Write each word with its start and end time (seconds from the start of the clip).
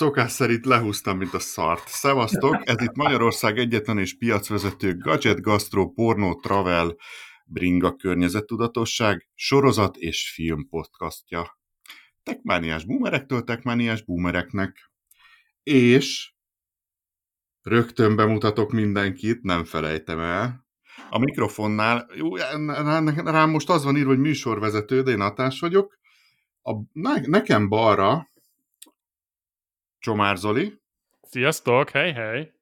szokás 0.00 0.32
szerint 0.32 0.64
lehúztam, 0.66 1.18
mint 1.18 1.34
a 1.34 1.38
szart. 1.38 1.88
Szevasztok, 1.88 2.68
ez 2.68 2.82
itt 2.82 2.94
Magyarország 2.94 3.58
egyetlen 3.58 3.98
és 3.98 4.16
piacvezető 4.16 4.96
gadget, 4.96 5.40
gastro, 5.40 5.90
pornó, 5.90 6.34
travel, 6.34 6.96
bringa 7.44 7.96
környezettudatosság, 7.96 9.28
sorozat 9.34 9.96
és 9.96 10.32
film 10.34 10.68
podcastja. 10.68 11.58
Tekmániás 12.22 12.84
boomerektől 12.84 13.44
tekmániás 13.44 14.02
boomereknek. 14.02 14.90
És 15.62 16.32
rögtön 17.62 18.16
bemutatok 18.16 18.72
mindenkit, 18.72 19.42
nem 19.42 19.64
felejtem 19.64 20.18
el. 20.18 20.66
A 21.10 21.18
mikrofonnál, 21.18 22.10
jó, 22.14 22.36
rám 23.16 23.50
most 23.50 23.70
az 23.70 23.84
van 23.84 23.96
írva, 23.96 24.08
hogy 24.08 24.18
műsorvezető, 24.18 25.02
de 25.02 25.10
én 25.10 25.20
Atás 25.20 25.60
vagyok. 25.60 25.98
A, 26.62 26.72
ne, 26.92 27.20
nekem 27.20 27.68
balra 27.68 28.29
Csomár 30.00 30.36
Zoli. 30.36 30.80
Sziasztok, 31.22 31.90
hely, 31.90 32.12
hely! 32.12 32.52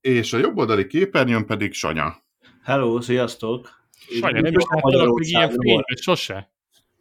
És 0.00 0.32
a 0.32 0.38
jobb 0.38 0.56
oldali 0.56 0.86
képernyőn 0.86 1.46
pedig 1.46 1.72
Sanya. 1.72 2.16
Hello, 2.62 3.00
sziasztok! 3.00 3.70
Sanya, 4.10 4.40
nem 4.40 4.52
is 4.52 4.64
láttalak 4.68 5.18
még 5.18 5.28
ilyen 5.28 5.48
fényben, 5.48 5.84
sose. 6.00 6.52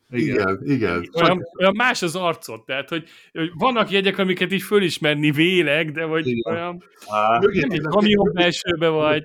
Igen, 0.10 0.60
igen. 0.64 0.76
igen. 0.76 1.10
Olyan, 1.14 1.42
olyan 1.60 1.76
más 1.76 2.02
az 2.02 2.16
arcot, 2.16 2.66
tehát, 2.66 2.90
hogy, 2.90 3.04
hogy 3.32 3.52
vannak 3.54 3.92
jegyek, 3.92 4.18
amiket 4.18 4.52
így 4.52 4.62
fölismerni 4.62 5.32
vélek, 5.32 5.92
de 5.92 6.06
vagy 6.06 6.28
igen. 6.28 6.54
olyan... 6.54 6.84
Á, 7.08 7.40
nem 7.40 7.72
egy 7.72 7.82
kamion 7.82 8.32
belsőbe 8.34 8.88
vagy. 8.88 9.24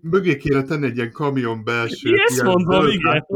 Mögé 0.00 0.36
kéne 0.36 0.62
tenni 0.62 0.86
egy 0.86 0.96
ilyen 0.96 1.12
kamion 1.12 1.64
belső. 1.64 2.08
Én 2.08 2.18
ezt 2.26 2.42
mondom, 2.42 2.86
igen. 2.88 3.26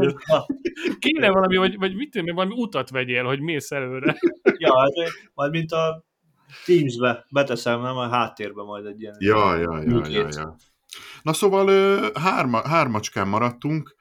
Kéne 0.99 1.29
valami, 1.29 1.55
vagy, 1.55 1.77
vagy 1.77 1.95
mit 1.95 2.11
tudom, 2.11 2.35
valami 2.35 2.53
utat 2.55 2.89
vegyél, 2.89 3.23
hogy 3.23 3.39
mész 3.39 3.71
előre. 3.71 4.17
ja, 4.57 4.79
hát, 4.79 5.11
majd 5.33 5.51
mint 5.51 5.71
a 5.71 6.09
Teams-be 6.65 7.25
beteszem, 7.29 7.81
nem 7.81 7.97
a 7.97 8.09
háttérbe 8.09 8.63
majd 8.63 8.85
egy 8.85 9.01
ilyen... 9.01 9.15
Ja, 9.19 9.55
ja, 9.55 9.81
ja, 9.83 10.07
ja, 10.07 10.27
ja. 10.31 10.55
Na 11.21 11.33
szóval 11.33 12.11
hárma, 12.13 12.67
hármacskán 12.67 13.27
maradtunk, 13.27 13.95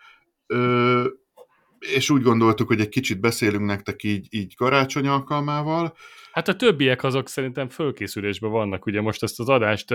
és 1.78 2.11
úgy 2.11 2.23
gondoltuk, 2.23 2.67
hogy 2.67 2.81
egy 2.81 2.89
kicsit 2.89 3.21
beszélünk 3.21 3.65
nektek 3.65 4.03
így, 4.03 4.27
így 4.31 4.56
karácsony 4.56 5.06
alkalmával. 5.06 5.95
Hát 6.33 6.48
a 6.48 6.56
többiek 6.56 7.05
azok 7.05 7.28
szerintem 7.28 7.69
fölkészülésben 7.69 8.51
vannak, 8.51 8.87
ugye 8.87 9.01
most 9.01 9.23
ezt 9.23 9.41
az 9.41 9.48
adást 9.48 9.95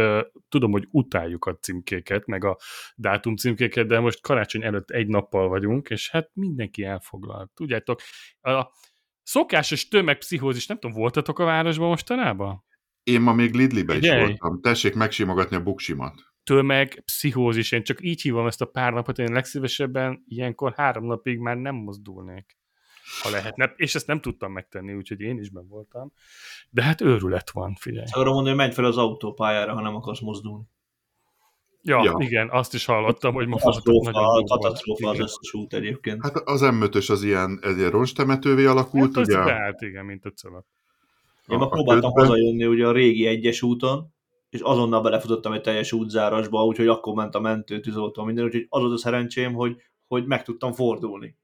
tudom, 0.49 0.71
hogy 0.71 0.87
utáljuk 0.91 1.45
a 1.45 1.57
címkéket, 1.57 2.25
meg 2.25 2.43
a 2.43 2.57
dátum 2.95 3.35
címkéket, 3.35 3.87
de 3.87 3.99
most 3.99 4.21
karácsony 4.21 4.63
előtt 4.63 4.89
egy 4.89 5.07
nappal 5.07 5.47
vagyunk, 5.47 5.89
és 5.89 6.09
hát 6.09 6.29
mindenki 6.33 6.83
elfoglalt. 6.83 7.51
Tudjátok, 7.53 7.99
a 8.41 8.65
szokásos 9.25 9.87
tömegpszichózis, 9.87 10.67
nem 10.67 10.79
tudom, 10.79 10.95
voltatok 10.95 11.39
a 11.39 11.45
városban 11.45 11.87
mostanában? 11.87 12.63
Én 13.03 13.21
ma 13.21 13.33
még 13.33 13.53
Lidlibe 13.53 13.95
is 13.95 14.09
voltam. 14.09 14.61
Tessék 14.61 14.93
megsimogatni 14.93 15.55
a 15.55 15.63
buksimat. 15.63 16.33
Tömegpszichózis, 16.43 17.71
én 17.71 17.83
csak 17.83 17.97
így 18.01 18.21
hívom 18.21 18.47
ezt 18.47 18.61
a 18.61 18.65
pár 18.65 18.93
napot, 18.93 19.19
én 19.19 19.31
legszívesebben 19.31 20.23
ilyenkor 20.27 20.73
három 20.75 21.05
napig 21.05 21.39
már 21.39 21.57
nem 21.57 21.75
mozdulnék 21.75 22.57
ha 23.21 23.29
lehetne, 23.29 23.73
és 23.75 23.95
ezt 23.95 24.07
nem 24.07 24.21
tudtam 24.21 24.51
megtenni, 24.51 24.93
úgyhogy 24.93 25.21
én 25.21 25.39
is 25.39 25.49
ben 25.49 25.67
voltam. 25.67 26.11
De 26.69 26.83
hát 26.83 27.01
őrület 27.01 27.51
van, 27.51 27.75
figyelj. 27.79 28.05
Arra 28.11 28.31
mondani, 28.31 28.47
hogy 28.47 28.57
menj 28.57 28.71
fel 28.71 28.85
az 28.85 28.97
autópályára, 28.97 29.73
ha 29.73 29.81
nem 29.81 29.95
akarsz 29.95 30.19
mozdulni. 30.19 30.63
Ja, 31.87 32.03
ja, 32.03 32.15
igen, 32.17 32.49
azt 32.49 32.73
is 32.73 32.85
hallottam, 32.85 33.33
hogy 33.33 33.47
most 33.47 33.63
katasztrófa, 33.63 34.43
katasztrófa 34.43 35.09
az 35.09 35.19
összes 35.19 35.53
út 35.53 35.73
egyébként. 35.73 36.21
Hát 36.23 36.35
az 36.35 36.61
m 36.61 36.83
az 37.07 37.23
ilyen, 37.23 37.59
egy 37.61 37.77
ilyen 37.77 37.91
ronstemetővé 37.91 38.65
alakult, 38.65 39.15
hát 39.15 39.27
ugye? 39.27 39.37
Hát 39.37 39.81
igen, 39.81 40.05
mint 40.05 40.25
a 40.25 40.29
celat. 40.29 40.65
Én 41.47 41.57
ma 41.57 41.67
próbáltam 41.67 42.13
ködben. 42.13 42.27
hazajönni 42.27 42.65
ugye 42.65 42.87
a 42.87 42.91
régi 42.91 43.25
egyes 43.25 43.61
úton, 43.61 44.13
és 44.49 44.59
azonnal 44.59 45.01
belefutottam 45.01 45.53
egy 45.53 45.61
teljes 45.61 45.91
útzárasba, 45.91 46.65
úgyhogy 46.65 46.87
akkor 46.87 47.13
ment 47.13 47.35
a 47.35 47.39
mentő, 47.39 47.79
tűzoltó, 47.79 48.23
minden, 48.23 48.45
úgyhogy 48.45 48.65
az 48.69 48.81
volt 48.81 48.93
a 48.93 48.97
szerencsém, 48.97 49.53
hogy, 49.53 49.75
hogy 50.07 50.25
meg 50.25 50.43
tudtam 50.43 50.73
fordulni. 50.73 51.37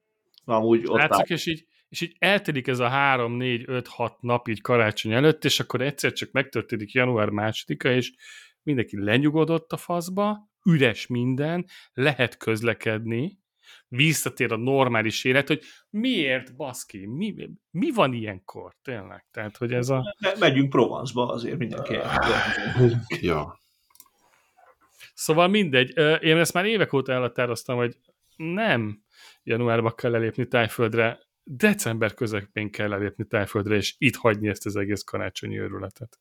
Amúgy 0.45 0.83
ott 0.85 0.97
Látszik, 0.97 1.29
és 1.29 1.45
így, 1.45 1.65
és 1.89 2.01
így 2.01 2.15
eltelik 2.19 2.67
ez 2.67 2.79
a 2.79 2.87
3, 2.87 3.33
4, 3.33 3.63
5, 3.67 3.87
6 3.87 4.21
nap 4.21 4.47
így 4.47 4.61
karácsony 4.61 5.11
előtt, 5.11 5.45
és 5.45 5.59
akkor 5.59 5.81
egyszer 5.81 6.11
csak 6.13 6.31
megtörténik 6.31 6.91
január 6.91 7.29
másodika, 7.29 7.89
és 7.91 8.11
mindenki 8.63 9.03
lenyugodott 9.03 9.71
a 9.71 9.77
faszba, 9.77 10.49
üres 10.65 11.07
minden, 11.07 11.65
lehet 11.93 12.37
közlekedni, 12.37 13.39
visszatér 13.87 14.51
a 14.51 14.57
normális 14.57 15.23
élet, 15.23 15.47
hogy 15.47 15.61
miért, 15.89 16.55
baszki, 16.55 17.05
mi, 17.05 17.49
mi 17.71 17.91
van 17.91 18.13
ilyenkor, 18.13 18.75
tényleg? 18.81 19.25
Tehát, 19.31 19.57
hogy 19.57 19.73
ez 19.73 19.89
a... 19.89 20.15
Megyünk 20.39 20.69
Provence-ba 20.69 21.27
azért 21.27 21.57
mindenki 21.57 21.97
Ja. 23.21 23.59
Szóval 25.13 25.47
mindegy, 25.47 25.97
én 26.23 26.37
ezt 26.37 26.53
már 26.53 26.65
évek 26.65 26.93
óta 26.93 27.11
elhatároztam, 27.11 27.77
hogy 27.77 27.97
nem 28.35 29.03
januárban 29.43 29.95
kell 29.95 30.15
elépni 30.15 30.47
Tájföldre, 30.47 31.19
december 31.43 32.13
közepén 32.13 32.71
kell 32.71 32.93
elépni 32.93 33.25
Tájföldre, 33.27 33.75
és 33.75 33.95
itt 33.97 34.15
hagyni 34.15 34.47
ezt 34.47 34.65
az 34.65 34.75
egész 34.75 35.03
karácsonyi 35.03 35.59
őrületet. 35.59 36.19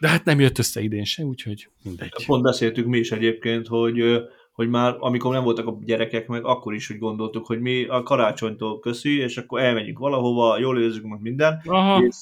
De 0.00 0.08
hát 0.08 0.24
nem 0.24 0.40
jött 0.40 0.58
össze 0.58 0.80
idén 0.80 1.04
se, 1.04 1.22
úgyhogy 1.22 1.68
mindegy. 1.82 2.24
Pont 2.26 2.42
beszéltük 2.42 2.86
mi 2.86 2.98
is 2.98 3.12
egyébként, 3.12 3.66
hogy 3.66 4.22
hogy 4.58 4.68
már 4.68 4.96
amikor 4.98 5.32
nem 5.32 5.42
voltak 5.42 5.66
a 5.66 5.78
gyerekek 5.80 6.26
meg, 6.26 6.44
akkor 6.44 6.74
is 6.74 6.90
úgy 6.90 6.98
gondoltuk, 6.98 7.46
hogy 7.46 7.60
mi 7.60 7.84
a 7.84 8.02
karácsonytól 8.02 8.78
köszi, 8.78 9.18
és 9.18 9.36
akkor 9.36 9.60
elmegyünk 9.60 9.98
valahova, 9.98 10.58
jól 10.58 10.80
érezzük 10.80 11.04
meg 11.04 11.20
minden, 11.20 11.62
Aha. 11.64 12.02
és, 12.04 12.16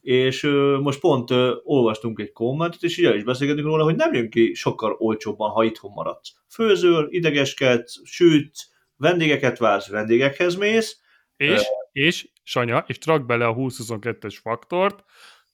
és 0.00 0.42
most 0.80 1.00
pont 1.00 1.30
olvastunk 1.64 2.20
egy 2.20 2.32
kommentet, 2.32 2.82
és 2.82 2.98
így 2.98 3.14
is 3.14 3.24
beszélgetünk 3.24 3.66
róla, 3.66 3.84
hogy 3.84 3.96
nem 3.96 4.12
jön 4.14 4.30
ki 4.30 4.54
sokkal 4.54 4.96
olcsóbban, 4.98 5.50
ha 5.50 5.64
itthon 5.64 5.90
maradsz. 5.94 6.34
Főzöl, 6.48 7.06
idegeskedsz, 7.10 8.00
sütsz, 8.04 8.68
vendégeket 8.96 9.58
vársz, 9.58 9.88
vendégekhez 9.88 10.56
mész. 10.56 11.00
És, 11.36 11.60
uh, 11.60 11.66
és 11.92 12.28
Sanya, 12.42 12.84
és 12.86 12.98
trak 12.98 13.26
bele 13.26 13.46
a 13.46 13.54
20-22-es 13.54 14.38
faktort, 14.42 15.04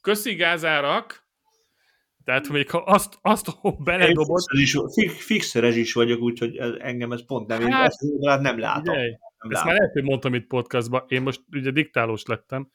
köszi 0.01 0.35
gázárak, 0.35 1.28
tehát 2.29 2.49
még 2.49 2.71
ha 2.71 2.79
azt, 2.79 3.19
azt 3.23 3.49
beledobod... 3.79 4.43
Én 4.95 5.09
fixeres 5.09 5.77
is 5.77 5.93
vagyok, 5.93 6.21
úgyhogy 6.21 6.57
engem 6.79 7.13
ez 7.13 7.27
pont 7.27 7.47
nem, 7.47 7.71
hát, 7.71 7.87
ezt, 7.87 8.01
nem 8.41 8.59
látom. 8.59 8.95
Ugye, 8.95 9.19
nem 9.39 9.51
ezt 9.51 9.65
már 9.65 9.75
lehet, 9.75 9.93
hogy 9.93 10.03
mondtam 10.03 10.35
itt 10.35 10.47
podcastban, 10.47 11.05
én 11.09 11.23
most 11.23 11.41
ugye 11.53 11.71
diktálós 11.71 12.23
lettem, 12.25 12.71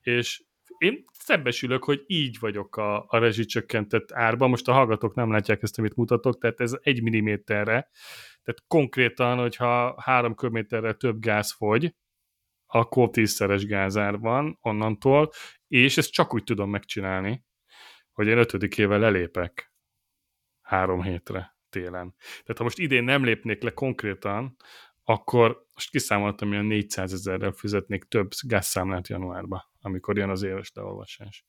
és 0.00 0.42
én 0.78 1.04
szembesülök, 1.12 1.84
hogy 1.84 2.04
így 2.06 2.36
vagyok 2.40 2.76
a, 2.76 3.04
a 3.08 3.18
rezsicsökkentett 3.18 4.12
árban. 4.12 4.50
Most 4.50 4.68
a 4.68 4.72
hallgatók 4.72 5.14
nem 5.14 5.30
látják 5.30 5.62
ezt, 5.62 5.78
amit 5.78 5.96
mutatok, 5.96 6.38
tehát 6.38 6.60
ez 6.60 6.72
egy 6.82 7.02
milliméterre. 7.02 7.90
Tehát 8.42 8.64
konkrétan, 8.66 9.38
hogyha 9.38 10.00
három 10.00 10.34
köbméterre 10.34 10.92
több 10.92 11.20
gáz 11.20 11.52
fogy, 11.52 11.94
akkor 12.66 13.10
tízszeres 13.10 13.66
gázár 13.66 14.18
van 14.18 14.58
onnantól, 14.60 15.30
és 15.68 15.98
ezt 15.98 16.12
csak 16.12 16.34
úgy 16.34 16.44
tudom 16.44 16.70
megcsinálni, 16.70 17.48
hogy 18.20 18.28
én 18.28 18.38
ötödikével 18.38 18.98
lelépek 18.98 19.72
három 20.62 21.02
hétre 21.02 21.56
télen. 21.70 22.14
Tehát 22.18 22.56
ha 22.56 22.62
most 22.62 22.78
idén 22.78 23.04
nem 23.04 23.24
lépnék 23.24 23.62
le 23.62 23.70
konkrétan, 23.70 24.56
akkor 25.04 25.66
most 25.74 25.90
kiszámoltam, 25.90 26.52
hogy 26.54 26.66
400 26.66 27.12
ezerrel 27.12 27.52
fizetnék 27.52 28.04
több 28.04 28.30
gázszámlát 28.46 29.08
januárba, 29.08 29.70
amikor 29.80 30.16
jön 30.16 30.30
az 30.30 30.42
éves 30.42 30.70
leolvasás. 30.74 31.44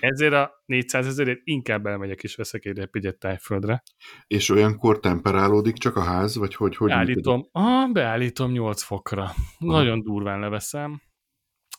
Ezért 0.00 0.32
a 0.32 0.62
400 0.64 1.06
ezerért 1.06 1.40
inkább 1.44 1.86
elmegyek 1.86 2.22
és 2.22 2.34
veszek 2.34 2.64
egy 2.64 2.76
repügyet 2.76 3.18
tájföldre. 3.18 3.82
És 4.26 4.48
olyankor 4.48 5.00
temperálódik 5.00 5.76
csak 5.76 5.96
a 5.96 6.02
ház, 6.02 6.36
vagy 6.36 6.54
hogy? 6.54 6.76
hogy 6.76 6.88
beállítom, 6.88 7.48
ah, 7.52 7.92
beállítom 7.92 8.50
8 8.50 8.82
fokra. 8.82 9.22
Aha. 9.22 9.36
Nagyon 9.58 10.00
durván 10.00 10.40
leveszem. 10.40 11.02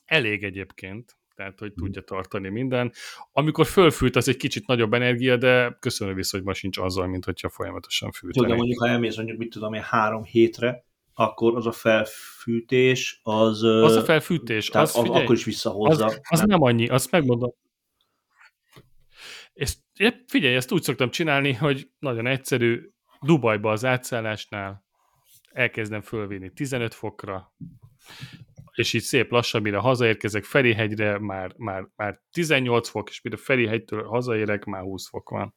Elég 0.05 0.43
egyébként 0.43 1.17
tehát 1.35 1.59
hogy 1.59 1.73
tudja 1.73 2.01
tartani 2.01 2.49
minden. 2.49 2.91
Amikor 3.31 3.65
fölfűt, 3.65 4.15
az 4.15 4.27
egy 4.27 4.37
kicsit 4.37 4.67
nagyobb 4.67 4.93
energia, 4.93 5.37
de 5.37 5.77
köszönöm 5.79 6.15
vissza, 6.15 6.37
hogy 6.37 6.45
ma 6.45 6.53
sincs 6.53 6.77
azzal, 6.77 7.07
mint 7.07 7.25
hogyha 7.25 7.49
folyamatosan 7.49 8.11
fűteni. 8.11 8.45
Tudom, 8.45 8.57
mondjuk, 8.57 8.79
ha 8.79 8.87
elmész 8.87 9.15
mondjuk, 9.15 9.37
mit 9.37 9.49
tudom 9.49 9.73
én, 9.73 9.81
három 9.81 10.23
hétre, 10.23 10.85
akkor 11.13 11.55
az 11.55 11.65
a 11.65 11.71
felfűtés, 11.71 13.19
az... 13.23 13.63
Az 13.63 13.95
a 13.95 14.03
felfűtés, 14.03 14.67
tehát 14.67 14.87
az, 14.87 15.01
figyelj, 15.01 15.23
akkor 15.23 15.35
is 15.35 15.43
visszahozza. 15.43 16.05
Az, 16.05 16.19
az 16.29 16.41
nem 16.41 16.61
annyi, 16.61 16.87
azt 16.87 17.11
megmondom. 17.11 17.53
És 19.53 19.73
figyelj, 20.27 20.55
ezt 20.55 20.71
úgy 20.71 20.81
szoktam 20.81 21.09
csinálni, 21.09 21.53
hogy 21.53 21.89
nagyon 21.99 22.27
egyszerű, 22.27 22.91
Dubajba 23.21 23.71
az 23.71 23.85
átszállásnál 23.85 24.85
elkezdem 25.51 26.01
fölvinni 26.01 26.51
15 26.53 26.93
fokra, 26.93 27.53
és 28.73 28.93
így 28.93 29.01
szép 29.01 29.31
lassan, 29.31 29.61
mire 29.61 29.77
hazaérkezek 29.77 30.43
Ferihegyre, 30.43 31.19
már, 31.19 31.53
már, 31.57 31.87
már 31.95 32.21
18 32.31 32.89
fok, 32.89 33.09
és 33.09 33.21
mire 33.21 33.37
Ferihegytől 33.37 34.03
hazaérek, 34.03 34.63
már 34.63 34.81
20 34.81 35.07
fok 35.07 35.29
van. 35.29 35.55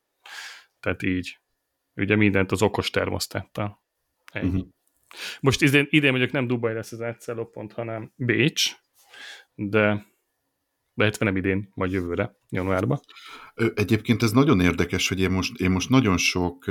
Tehát 0.80 1.02
így. 1.02 1.38
Ugye 1.94 2.16
mindent 2.16 2.52
az 2.52 2.62
okos 2.62 2.90
termosztáttal. 2.90 3.82
Ennyi. 4.32 4.48
Uh-huh. 4.48 4.68
Most 5.40 5.62
idén, 5.62 5.86
idén 5.90 6.10
mondjuk 6.10 6.32
nem 6.32 6.46
Dubaj 6.46 6.74
lesz 6.74 6.92
az 6.92 7.00
átszállópont, 7.00 7.72
hanem 7.72 8.12
Bécs, 8.16 8.72
de 9.54 10.06
Lehet, 10.96 11.18
nem 11.18 11.36
idén, 11.36 11.68
majd 11.74 11.92
jövőre, 11.92 12.36
januárban. 12.48 13.00
Egyébként 13.74 14.22
ez 14.22 14.32
nagyon 14.32 14.60
érdekes, 14.60 15.08
hogy 15.08 15.20
én 15.20 15.30
most, 15.30 15.60
én 15.60 15.70
most 15.70 15.88
nagyon 15.88 16.16
sok, 16.16 16.64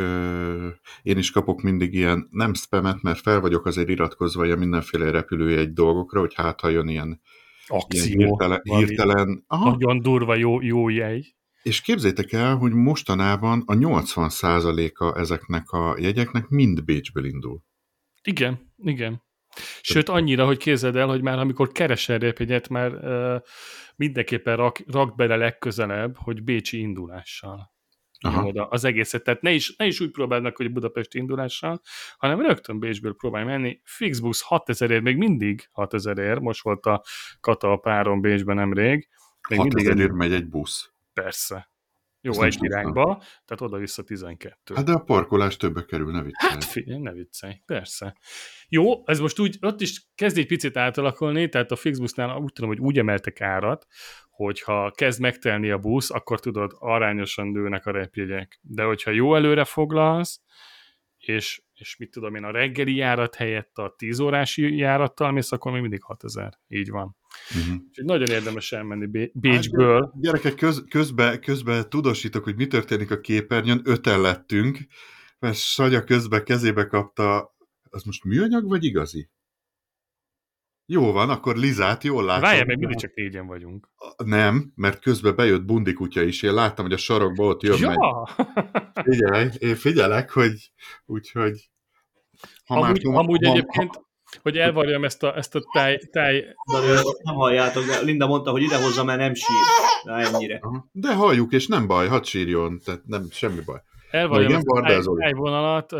én 1.01 1.17
is 1.17 1.31
kapok 1.31 1.61
mindig 1.61 1.93
ilyen, 1.93 2.27
nem 2.31 2.53
spamet, 2.53 3.01
mert 3.01 3.19
fel 3.19 3.39
vagyok 3.39 3.65
azért 3.65 3.89
iratkozva 3.89 4.45
ilyen 4.45 4.57
mindenféle 4.57 5.11
repülőjegy 5.11 5.73
dolgokra, 5.73 6.19
hogy 6.19 6.33
hát 6.33 6.61
ha 6.61 6.69
jön 6.69 6.87
ilyen, 6.87 7.21
Akció, 7.67 8.03
ilyen 8.03 8.27
hirtelen, 8.27 8.61
hirtelen 8.63 9.43
aha. 9.47 9.69
nagyon 9.69 10.01
durva 10.01 10.35
jó, 10.35 10.61
jó 10.61 10.89
jegy. 10.89 11.35
És 11.61 11.81
képzétek 11.81 12.31
el, 12.31 12.55
hogy 12.55 12.71
mostanában 12.71 13.63
a 13.65 13.73
80%-a 13.73 15.19
ezeknek 15.19 15.69
a 15.69 15.95
jegyeknek 15.99 16.47
mind 16.47 16.83
Bécsből 16.83 17.25
indul. 17.25 17.61
Igen, 18.23 18.73
igen. 18.77 19.24
Sőt, 19.81 20.09
annyira, 20.09 20.45
hogy 20.45 20.57
képzeld 20.57 20.95
el, 20.95 21.07
hogy 21.07 21.21
már 21.21 21.39
amikor 21.39 21.71
keresel 21.71 22.17
repjegyet, 22.17 22.69
már 22.69 22.91
uh, 22.93 23.41
mindenképpen 23.95 24.55
rak, 24.55 24.79
rak 24.87 25.15
bele 25.15 25.35
legközelebb, 25.35 26.15
hogy 26.17 26.43
Bécsi 26.43 26.79
indulással. 26.79 27.73
Aha. 28.19 28.45
Oda 28.45 28.67
az 28.67 28.83
egészet. 28.83 29.23
Tehát 29.23 29.41
ne 29.41 29.51
is, 29.51 29.75
ne 29.75 29.85
is 29.85 29.99
úgy 29.99 30.11
próbáld 30.11 30.43
meg, 30.43 30.55
hogy 30.55 30.71
Budapest 30.71 31.13
indulással, 31.13 31.81
hanem 32.17 32.41
rögtön 32.41 32.79
Bécsből 32.79 33.15
próbálj 33.15 33.45
menni. 33.45 33.81
Fixbus 33.83 34.41
6000 34.41 34.91
ér, 34.91 35.01
még 35.01 35.17
mindig 35.17 35.67
6000 35.71 36.17
ér, 36.17 36.37
most 36.37 36.63
volt 36.63 36.85
a 36.85 37.03
Kata 37.39 37.71
a 37.71 37.77
páron 37.77 38.21
Bécsben 38.21 38.55
nemrég. 38.55 39.09
Még 39.49 39.59
6000 39.59 39.99
ér 39.99 40.09
megy 40.09 40.33
egy 40.33 40.47
busz. 40.47 40.91
Persze. 41.13 41.69
Jó, 42.25 42.41
egy 42.41 42.57
irányba, 42.59 43.03
tehát 43.45 43.61
oda-vissza 43.61 44.03
12. 44.03 44.73
Hát 44.75 44.85
de 44.85 44.91
a 44.91 44.99
parkolás 44.99 45.57
többe 45.57 45.85
kerül, 45.85 46.11
ne 46.11 46.21
viccelj. 46.21 46.51
Hát 46.51 46.63
figyelj, 46.63 46.99
ne 46.99 47.11
viccelj, 47.11 47.61
persze. 47.65 48.17
Jó, 48.69 49.07
ez 49.07 49.19
most 49.19 49.39
úgy, 49.39 49.57
ott 49.61 49.81
is 49.81 50.07
kezd 50.15 50.37
egy 50.37 50.47
picit 50.47 50.77
átalakulni, 50.77 51.49
tehát 51.49 51.71
a 51.71 51.75
Fixbusnál 51.75 52.37
úgy 52.37 52.53
tudom, 52.53 52.69
hogy 52.69 52.79
úgy 52.79 52.97
emeltek 52.97 53.41
árat, 53.41 53.87
hogyha 54.29 54.91
kezd 54.91 55.19
megtelni 55.19 55.69
a 55.69 55.77
busz, 55.77 56.11
akkor 56.11 56.39
tudod, 56.39 56.71
arányosan 56.79 57.47
nőnek 57.47 57.85
a 57.85 57.91
repjegyek. 57.91 58.59
De 58.61 58.83
hogyha 58.83 59.11
jó 59.11 59.35
előre 59.35 59.63
foglalsz, 59.63 60.41
és, 61.17 61.63
és 61.73 61.97
mit 61.97 62.11
tudom 62.11 62.35
én, 62.35 62.43
a 62.43 62.51
reggeli 62.51 62.95
járat 62.95 63.35
helyett 63.35 63.77
a 63.77 63.93
10 63.97 64.19
órási 64.19 64.77
járattal 64.77 65.31
mész, 65.31 65.51
akkor 65.51 65.71
még 65.71 65.81
mindig 65.81 66.03
6000. 66.03 66.53
Így 66.67 66.89
van. 66.89 67.15
Uh-huh. 67.49 67.75
Úgyhogy 67.87 68.05
nagyon 68.05 68.29
érdemes 68.29 68.71
elmenni 68.71 69.29
Bécsből. 69.33 70.01
Hát, 70.01 70.21
gyerekek, 70.21 70.55
köz, 70.55 70.83
közben, 70.89 71.41
közben 71.41 71.89
tudósítok, 71.89 72.43
hogy 72.43 72.55
mi 72.55 72.67
történik 72.67 73.11
a 73.11 73.19
képernyőn, 73.19 73.81
öten 73.83 74.21
lettünk, 74.21 74.79
mert 75.39 75.57
Sanya 75.57 76.03
közben 76.03 76.43
kezébe 76.43 76.85
kapta, 76.85 77.55
az 77.89 78.03
most 78.03 78.23
műanyag 78.23 78.67
vagy 78.67 78.83
igazi? 78.83 79.29
Jó 80.87 81.11
van, 81.11 81.29
akkor 81.29 81.55
Lizát 81.55 82.03
jól 82.03 82.25
látom. 82.25 82.41
Várjál, 82.41 82.65
még 82.65 82.77
mindig 82.77 82.97
csak 82.97 83.13
négyen 83.15 83.47
vagyunk. 83.47 83.89
Nem, 84.25 84.71
mert 84.75 84.99
közben 85.01 85.35
bejött 85.35 85.65
Bundi 85.65 85.93
kutya 85.93 86.21
is. 86.21 86.41
Én 86.41 86.53
láttam, 86.53 86.85
hogy 86.85 86.93
a 86.93 86.97
sarokba 86.97 87.45
ott 87.45 87.61
jön 87.61 87.79
ja. 87.79 88.29
Figyelj, 88.93 89.49
én 89.57 89.75
figyelek, 89.75 90.31
hogy 90.31 90.71
úgyhogy... 91.05 91.69
Ha 92.65 92.79
amúgy, 92.79 93.05
már, 93.05 93.17
amúgy 93.17 93.45
ha, 93.45 93.51
egyébként, 93.51 94.04
hogy 94.41 94.57
elvarjam 94.57 95.03
ezt 95.03 95.23
a, 95.23 95.37
ezt 95.37 95.55
a 95.55 95.61
táj... 95.73 95.99
táj... 96.11 96.45
Nem 97.23 97.35
halljátok, 97.35 97.83
de 97.85 98.01
Linda 98.01 98.27
mondta, 98.27 98.51
hogy 98.51 98.61
idehozza, 98.61 99.03
mert 99.03 99.19
nem 99.19 99.33
sír. 99.33 99.55
Na, 100.03 100.19
ennyire. 100.19 100.61
De 100.91 101.13
halljuk, 101.13 101.51
és 101.53 101.67
nem 101.67 101.87
baj, 101.87 102.07
hadd 102.07 102.23
sírjon, 102.23 102.79
tehát 102.85 103.01
nem, 103.05 103.27
semmi 103.31 103.61
baj. 103.65 103.81
Elvarjam 104.09 104.53
ezt 104.53 104.67
a 104.67 105.15
tájvonalat, 105.17 105.91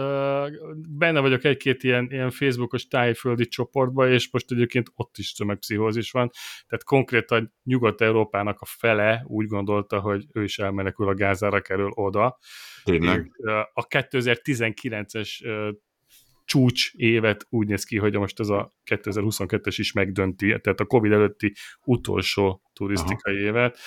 benne 0.98 1.19
vagyok 1.19 1.44
egy-két 1.44 1.83
ilyen, 1.83 2.07
ilyen 2.12 2.31
Facebookos 2.31 2.88
tájföldi 2.88 3.48
csoportba, 3.48 4.10
és 4.10 4.31
most 4.31 4.51
egyébként 4.51 4.92
ott 4.95 5.18
is 5.18 5.33
tömegpszichózis 5.33 6.12
van, 6.12 6.30
tehát 6.68 6.83
konkrétan 6.83 7.54
Nyugat-Európának 7.63 8.62
a 8.62 8.66
fele 8.66 9.24
úgy 9.27 9.48
gondolta, 9.48 10.00
hogy 10.00 10.25
ő 10.33 10.44
is 10.44 10.60
elmenekül 10.60 11.07
a 11.07 11.13
gázára 11.13 11.62
kerül 11.62 11.92
oda. 11.94 12.38
Tényleg? 12.83 13.31
A 13.74 13.88
2019-es 13.88 15.30
csúcs 16.46 16.94
évet 16.94 17.46
úgy 17.50 17.68
néz 17.68 17.84
ki, 17.84 17.98
hogy 17.98 18.18
most 18.18 18.40
ez 18.40 18.50
a 18.50 18.72
2022-es 18.86 19.76
is 19.78 19.92
megdönti, 19.92 20.48
tehát 20.48 20.80
a 20.80 20.86
Covid 20.86 21.12
előtti 21.12 21.54
utolsó 21.84 22.62
turisztikai 22.74 23.36
Aha. 23.36 23.44
évet. 23.44 23.78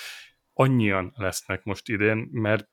Annyian 0.53 1.13
lesznek 1.15 1.63
most 1.63 1.89
idén, 1.89 2.27
mert 2.31 2.69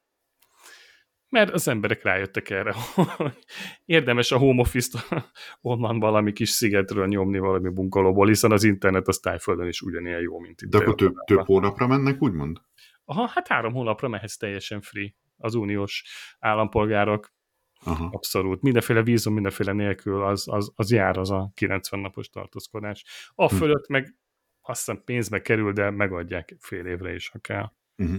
mert 1.29 1.51
az 1.51 1.69
emberek 1.69 2.03
rájöttek 2.03 2.51
erre, 2.51 2.75
hogy 3.17 3.39
érdemes 3.85 4.33
a 4.33 4.39
home 4.39 4.61
office-t 4.61 5.09
onnan 5.61 5.99
valami 5.99 6.33
kis 6.33 6.49
szigetről 6.49 7.07
nyomni 7.07 7.39
valami 7.39 7.69
bunkolóból, 7.69 8.27
hiszen 8.27 8.53
az 8.53 8.65
internet 8.65 9.09
az 9.09 9.19
tájföldön 9.19 9.67
is 9.67 9.81
ugyanilyen 9.83 10.21
jó, 10.21 10.39
mint 10.39 10.63
itt. 10.63 10.71
De 10.71 10.79
akkor 10.79 10.95
több, 10.95 11.15
több 11.27 11.45
hónapra 11.45 11.87
mennek, 11.87 12.23
úgymond? 12.23 12.61
Aha, 13.05 13.27
hát 13.27 13.49
három 13.49 13.73
hónapra 13.73 14.09
mehetsz 14.09 14.37
teljesen 14.37 14.81
free 14.81 15.15
az 15.37 15.55
uniós 15.55 16.05
állampolgárok. 16.39 17.35
Aha. 17.85 18.09
Abszolút. 18.13 18.63
Mindenféle 18.63 19.03
vízum, 19.03 19.35
mindenféle 19.35 19.73
nélkül 19.73 20.23
az, 20.23 20.49
az, 20.49 20.73
az 20.75 20.91
jár 20.91 21.19
az 21.19 21.31
a 21.31 21.51
90 21.55 22.01
napos 22.01 22.29
tartózkodás. 22.29 23.05
A 23.35 23.49
hm. 23.49 23.57
fölött 23.57 23.89
meg 23.89 24.19
azt 24.61 24.85
hiszem 24.85 25.03
pénzbe 25.05 25.41
kerül, 25.41 25.73
de 25.73 25.91
megadják 25.91 26.57
fél 26.59 26.87
évre 26.87 27.15
is, 27.15 27.29
ha 27.29 27.39
kell. 27.39 27.73
Uh-huh. 27.97 28.17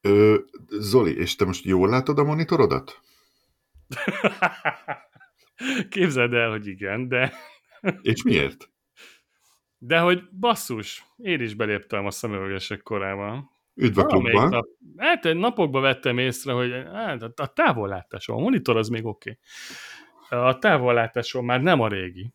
Ö, 0.00 0.38
Zoli, 0.68 1.16
és 1.16 1.36
te 1.36 1.44
most 1.44 1.64
jól 1.64 1.88
látod 1.88 2.18
a 2.18 2.24
monitorodat? 2.24 3.00
Képzeld 5.88 6.32
el, 6.32 6.50
hogy 6.50 6.66
igen, 6.66 7.08
de... 7.08 7.32
és 8.02 8.22
miért? 8.22 8.70
De 9.78 9.98
hogy 9.98 10.28
basszus, 10.30 11.04
én 11.16 11.40
is 11.40 11.54
beléptem 11.54 12.06
a 12.06 12.10
szemüvegesek 12.10 12.82
korában. 12.82 13.50
Üdv 13.74 13.98
a 13.98 14.04
klubban. 14.04 14.48
Nap, 14.48 14.64
hát 14.96 15.34
napokban 15.34 15.82
vettem 15.82 16.18
észre, 16.18 16.52
hogy 16.52 16.72
hát, 16.92 17.22
a 17.22 17.46
távollátásom, 17.46 18.36
a 18.36 18.40
monitor 18.40 18.76
az 18.76 18.88
még 18.88 19.04
oké. 19.04 19.38
Okay. 20.28 20.38
A 20.48 20.58
távollátásom 20.58 21.44
már 21.44 21.62
nem 21.62 21.80
a 21.80 21.88
régi. 21.88 22.32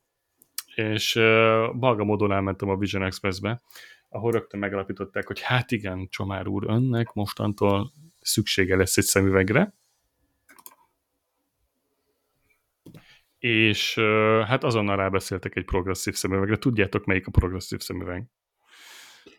És 0.76 1.16
uh, 1.16 1.76
balga 1.76 2.04
módon 2.04 2.32
elmentem 2.32 2.70
a 2.70 2.78
Vision 2.78 3.04
Express-be, 3.04 3.62
ahol 4.10 4.32
rögtön 4.32 4.60
megalapították, 4.60 5.28
hogy 5.28 5.42
hát 5.42 5.72
igen, 5.72 6.08
Csomár 6.10 6.48
úr, 6.48 6.64
önnek 6.68 7.14
mostantól 7.14 7.92
szüksége 8.20 8.76
lesz 8.76 8.98
egy 8.98 9.04
szemüvegre, 9.04 9.74
és 13.40 13.96
hát 14.46 14.64
azonnal 14.64 14.96
rábeszéltek 14.96 15.56
egy 15.56 15.66
progresszív 15.66 16.14
szemüvegre. 16.14 16.58
Tudjátok, 16.58 17.06
melyik 17.06 17.28
a 17.28 17.32
progresszív 17.32 17.80
szemüveg? 17.80 18.24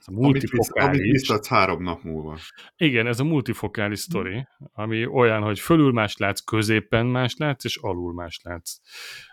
A 0.05 0.13
multifokális. 0.13 0.99
Amit 0.99 1.13
biztatsz 1.13 1.49
három 1.49 1.83
nap 1.83 2.03
múlva. 2.03 2.39
Igen, 2.77 3.07
ez 3.07 3.21
a 3.21 3.25
multifokális 3.25 3.99
sztori, 3.99 4.47
ami 4.73 5.07
olyan, 5.07 5.43
hogy 5.43 5.59
fölül 5.61 5.93
más 5.93 6.17
látsz, 6.17 6.41
középen 6.41 7.07
más 7.07 7.35
látsz, 7.37 7.65
és 7.65 7.77
alul 7.77 8.13
más 8.13 8.41
látsz. 8.43 8.77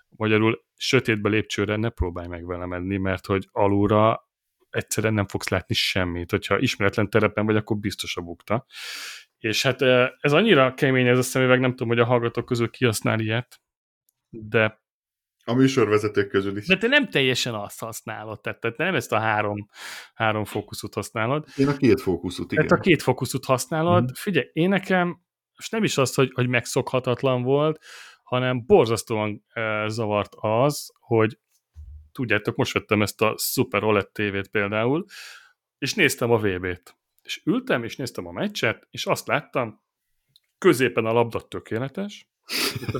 Magyarul 0.09 0.63
sötétbe 0.75 1.29
lépcsőre 1.29 1.75
ne 1.75 1.89
próbálj 1.89 2.27
meg 2.27 2.45
vele 2.45 2.65
menni, 2.65 2.97
mert 2.97 3.25
hogy 3.25 3.47
alulra 3.51 4.29
egyszerűen 4.69 5.13
nem 5.13 5.27
fogsz 5.27 5.49
látni 5.49 5.75
semmit. 5.75 6.31
Hogyha 6.31 6.59
ismeretlen 6.59 7.09
terepen 7.09 7.45
vagy, 7.45 7.55
akkor 7.55 7.77
biztos 7.77 8.17
a 8.17 8.21
bukta. 8.21 8.65
És 9.37 9.61
hát 9.61 9.81
ez 10.19 10.33
annyira 10.33 10.73
kemény 10.73 11.07
ez 11.07 11.17
a 11.17 11.21
szemüveg, 11.21 11.59
nem 11.59 11.69
tudom, 11.69 11.87
hogy 11.87 11.99
a 11.99 12.05
hallgatók 12.05 12.45
közül 12.45 12.69
kihasznál 12.69 13.19
ilyet, 13.19 13.61
de 14.29 14.83
a 15.45 15.53
műsorvezetők 15.53 16.29
közül 16.29 16.57
is. 16.57 16.67
De 16.67 16.77
te 16.77 16.87
nem 16.87 17.09
teljesen 17.09 17.53
azt 17.53 17.79
használod, 17.79 18.41
tehát, 18.41 18.59
tehát 18.59 18.77
nem 18.77 18.95
ezt 18.95 19.11
a 19.11 19.19
három, 19.19 19.69
három 20.13 20.45
fókuszút 20.45 20.93
használod. 20.93 21.45
Én 21.55 21.67
a 21.67 21.77
két 21.77 22.01
fókuszút, 22.01 22.51
igen. 22.51 22.67
Tehát 22.67 22.83
a 22.83 22.87
két 22.87 23.01
fókuszút 23.01 23.45
használod. 23.45 24.03
Mm. 24.03 24.13
Figyelj, 24.13 24.49
én 24.53 24.69
nekem, 24.69 25.21
most 25.55 25.71
nem 25.71 25.83
is 25.83 25.97
az, 25.97 26.13
hogy, 26.13 26.31
hogy 26.33 26.47
megszokhatatlan 26.47 27.43
volt, 27.43 27.83
hanem 28.23 28.65
borzasztóan 28.65 29.43
e, 29.47 29.87
zavart 29.87 30.33
az, 30.35 30.91
hogy 30.99 31.39
tudjátok, 32.11 32.55
most 32.55 32.73
vettem 32.73 33.01
ezt 33.01 33.21
a 33.21 33.35
Super 33.37 33.83
OLED 33.83 34.09
tévét 34.09 34.47
például, 34.47 35.05
és 35.77 35.93
néztem 35.93 36.31
a 36.31 36.37
VB-t. 36.37 36.97
És 37.21 37.41
ültem, 37.45 37.83
és 37.83 37.95
néztem 37.95 38.27
a 38.27 38.31
meccset, 38.31 38.87
és 38.91 39.05
azt 39.05 39.27
láttam, 39.27 39.83
középen 40.57 41.05
a 41.05 41.11
labda 41.11 41.39
tökéletes, 41.39 42.29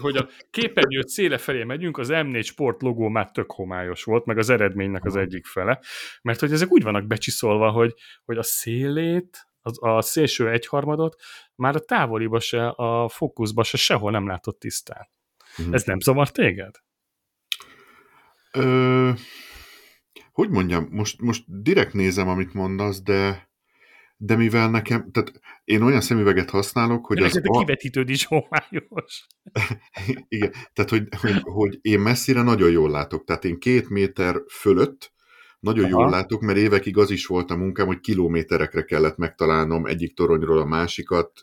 hogy 0.02 0.18
a 0.18 0.30
képernyő 0.52 1.02
széle 1.06 1.38
felé 1.38 1.64
megyünk, 1.64 1.98
az 1.98 2.08
M4 2.12 2.46
Sport 2.46 2.82
logó 2.82 3.08
már 3.08 3.32
tök 3.32 3.52
homályos 3.52 4.04
volt, 4.04 4.26
meg 4.26 4.38
az 4.38 4.50
eredménynek 4.50 5.06
az 5.06 5.16
egyik 5.16 5.46
fele, 5.46 5.80
mert 6.22 6.40
hogy 6.40 6.52
ezek 6.52 6.72
úgy 6.72 6.84
vannak 6.84 7.08
becsiszolva, 7.08 7.72
hogy, 7.72 7.94
hogy 8.26 8.38
a 8.38 8.44
szélét, 8.44 9.48
az, 9.62 9.78
a 9.82 10.02
szélső 10.02 10.50
egyharmadot 10.50 11.22
már 11.56 11.76
a 11.76 11.80
távoliba 11.80 12.40
se, 12.40 12.68
a 12.68 13.10
fókuszba 13.10 13.64
se 13.64 13.78
sehol 13.78 14.12
nem 14.12 14.28
látott 14.28 14.60
tisztán. 14.60 15.10
Mm. 15.62 15.74
Ez 15.74 15.84
nem 15.84 16.00
zavar 16.00 16.32
téged? 16.32 16.76
Ö, 18.52 19.12
hogy 20.32 20.50
mondjam, 20.50 20.88
most, 20.92 21.22
most 21.22 21.44
direkt 21.48 21.94
nézem, 21.94 22.28
amit 22.28 22.54
mondasz, 22.54 23.02
de 23.02 23.50
de 24.18 24.36
mivel 24.36 24.70
nekem, 24.70 25.12
tehát 25.12 25.40
én 25.64 25.82
olyan 25.82 26.02
szemüveget 26.02 26.50
használok, 26.50 27.06
hogy 27.06 27.18
de 27.18 27.26
az... 27.26 27.42
a 27.44 27.60
kivetítőd 27.60 28.10
is 28.10 28.26
homályos. 28.26 29.28
Igen, 30.28 30.52
tehát 30.74 30.90
hogy, 30.90 31.08
hogy, 31.22 31.42
hogy 31.42 31.80
én 31.82 32.00
messzire 32.00 32.42
nagyon 32.42 32.72
jól 32.72 32.90
látok, 32.90 33.24
tehát 33.24 33.46
én 33.46 33.60
két 33.60 33.90
méter 33.90 34.42
fölött 34.50 35.14
nagyon 35.66 35.84
Aha. 35.84 36.02
jól 36.02 36.10
látok, 36.10 36.42
mert 36.42 36.58
évekig 36.58 36.98
az 36.98 37.12
is 37.12 37.26
volt 37.26 37.52
a 37.52 37.56
munkám, 37.56 37.86
hogy 37.86 38.00
kilométerekre 38.00 38.84
kellett 38.84 39.18
megtalálnom 39.18 39.86
egyik 39.86 40.16
toronyról 40.16 40.58
a 40.58 40.66
másikat, 40.66 41.42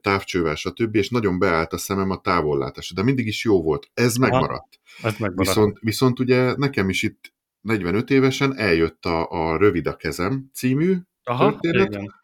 távcsővel, 0.00 0.54
stb., 0.54 0.94
és 0.94 1.08
nagyon 1.08 1.38
beállt 1.38 1.72
a 1.72 1.78
szemem 1.78 2.10
a 2.10 2.20
távollátás. 2.20 2.92
De 2.92 3.02
mindig 3.02 3.26
is 3.26 3.44
jó 3.44 3.62
volt. 3.62 3.90
Ez 3.94 4.16
Aha. 4.16 4.30
megmaradt. 4.30 4.80
Ez 5.02 5.16
megmaradt. 5.18 5.36
Viszont, 5.36 5.78
viszont 5.80 6.18
ugye 6.18 6.56
nekem 6.56 6.88
is 6.88 7.02
itt 7.02 7.34
45 7.60 8.10
évesen 8.10 8.58
eljött 8.58 9.04
a, 9.04 9.30
a 9.30 9.56
Rövid 9.56 9.86
a 9.86 9.96
kezem 9.96 10.50
című 10.52 10.96
Aha, 11.28 11.58
történet. 11.58 11.88
Igen. 11.92 12.14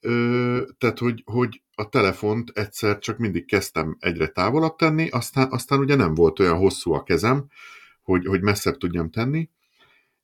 Ö, 0.00 0.62
tehát, 0.78 0.98
hogy, 0.98 1.22
hogy 1.24 1.62
a 1.74 1.88
telefont 1.88 2.50
egyszer 2.54 2.98
csak 2.98 3.18
mindig 3.18 3.46
kezdtem 3.46 3.96
egyre 4.00 4.28
távolabb 4.28 4.76
tenni, 4.76 5.08
aztán, 5.08 5.48
aztán 5.50 5.78
ugye 5.78 5.94
nem 5.94 6.14
volt 6.14 6.38
olyan 6.38 6.56
hosszú 6.58 6.92
a 6.92 7.02
kezem, 7.02 7.46
hogy, 8.02 8.26
hogy 8.26 8.42
messzebb 8.42 8.76
tudjam 8.76 9.10
tenni, 9.10 9.50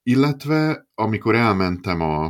illetve 0.02 0.88
amikor 0.94 1.34
elmentem 1.34 2.00
a, 2.00 2.24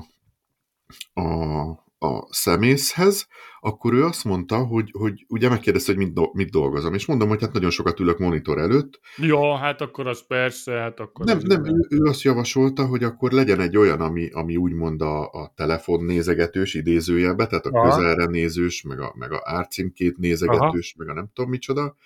a, 1.12 1.68
a 1.98 2.34
szemészhez, 2.34 3.26
akkor 3.60 3.92
ő 3.92 4.04
azt 4.04 4.24
mondta, 4.24 4.56
hogy, 4.64 4.90
hogy 4.98 5.24
ugye 5.28 5.48
megkérdezte, 5.48 5.94
hogy 5.94 6.06
mit, 6.06 6.32
mit 6.32 6.50
dolgozom, 6.50 6.94
és 6.94 7.06
mondom, 7.06 7.28
hogy 7.28 7.40
hát 7.40 7.52
nagyon 7.52 7.70
sokat 7.70 8.00
ülök 8.00 8.18
monitor 8.18 8.58
előtt. 8.58 9.00
Ja, 9.16 9.56
hát 9.56 9.80
akkor 9.80 10.06
az 10.06 10.26
persze, 10.26 10.72
hát 10.72 11.00
akkor... 11.00 11.26
Nem, 11.26 11.38
nem 11.44 11.64
ő, 11.64 11.86
ő 11.88 12.02
azt 12.02 12.22
javasolta, 12.22 12.86
hogy 12.86 13.04
akkor 13.04 13.32
legyen 13.32 13.60
egy 13.60 13.76
olyan, 13.76 14.00
ami, 14.00 14.30
ami 14.30 14.56
úgymond 14.56 15.02
a, 15.02 15.30
a 15.30 15.52
telefonnézegetős 15.56 16.74
idézőjelbe, 16.74 17.46
tehát 17.46 17.66
a 17.66 17.70
Aha. 17.72 17.88
közelre 17.88 18.24
nézős, 18.24 18.82
meg 18.82 19.00
a, 19.00 19.12
meg 19.16 19.32
a 19.32 19.42
árcímkét 19.44 20.16
nézegetős, 20.16 20.94
Aha. 20.96 21.04
meg 21.04 21.16
a 21.16 21.18
nem 21.20 21.30
tudom 21.34 21.50
micsoda. 21.50 21.96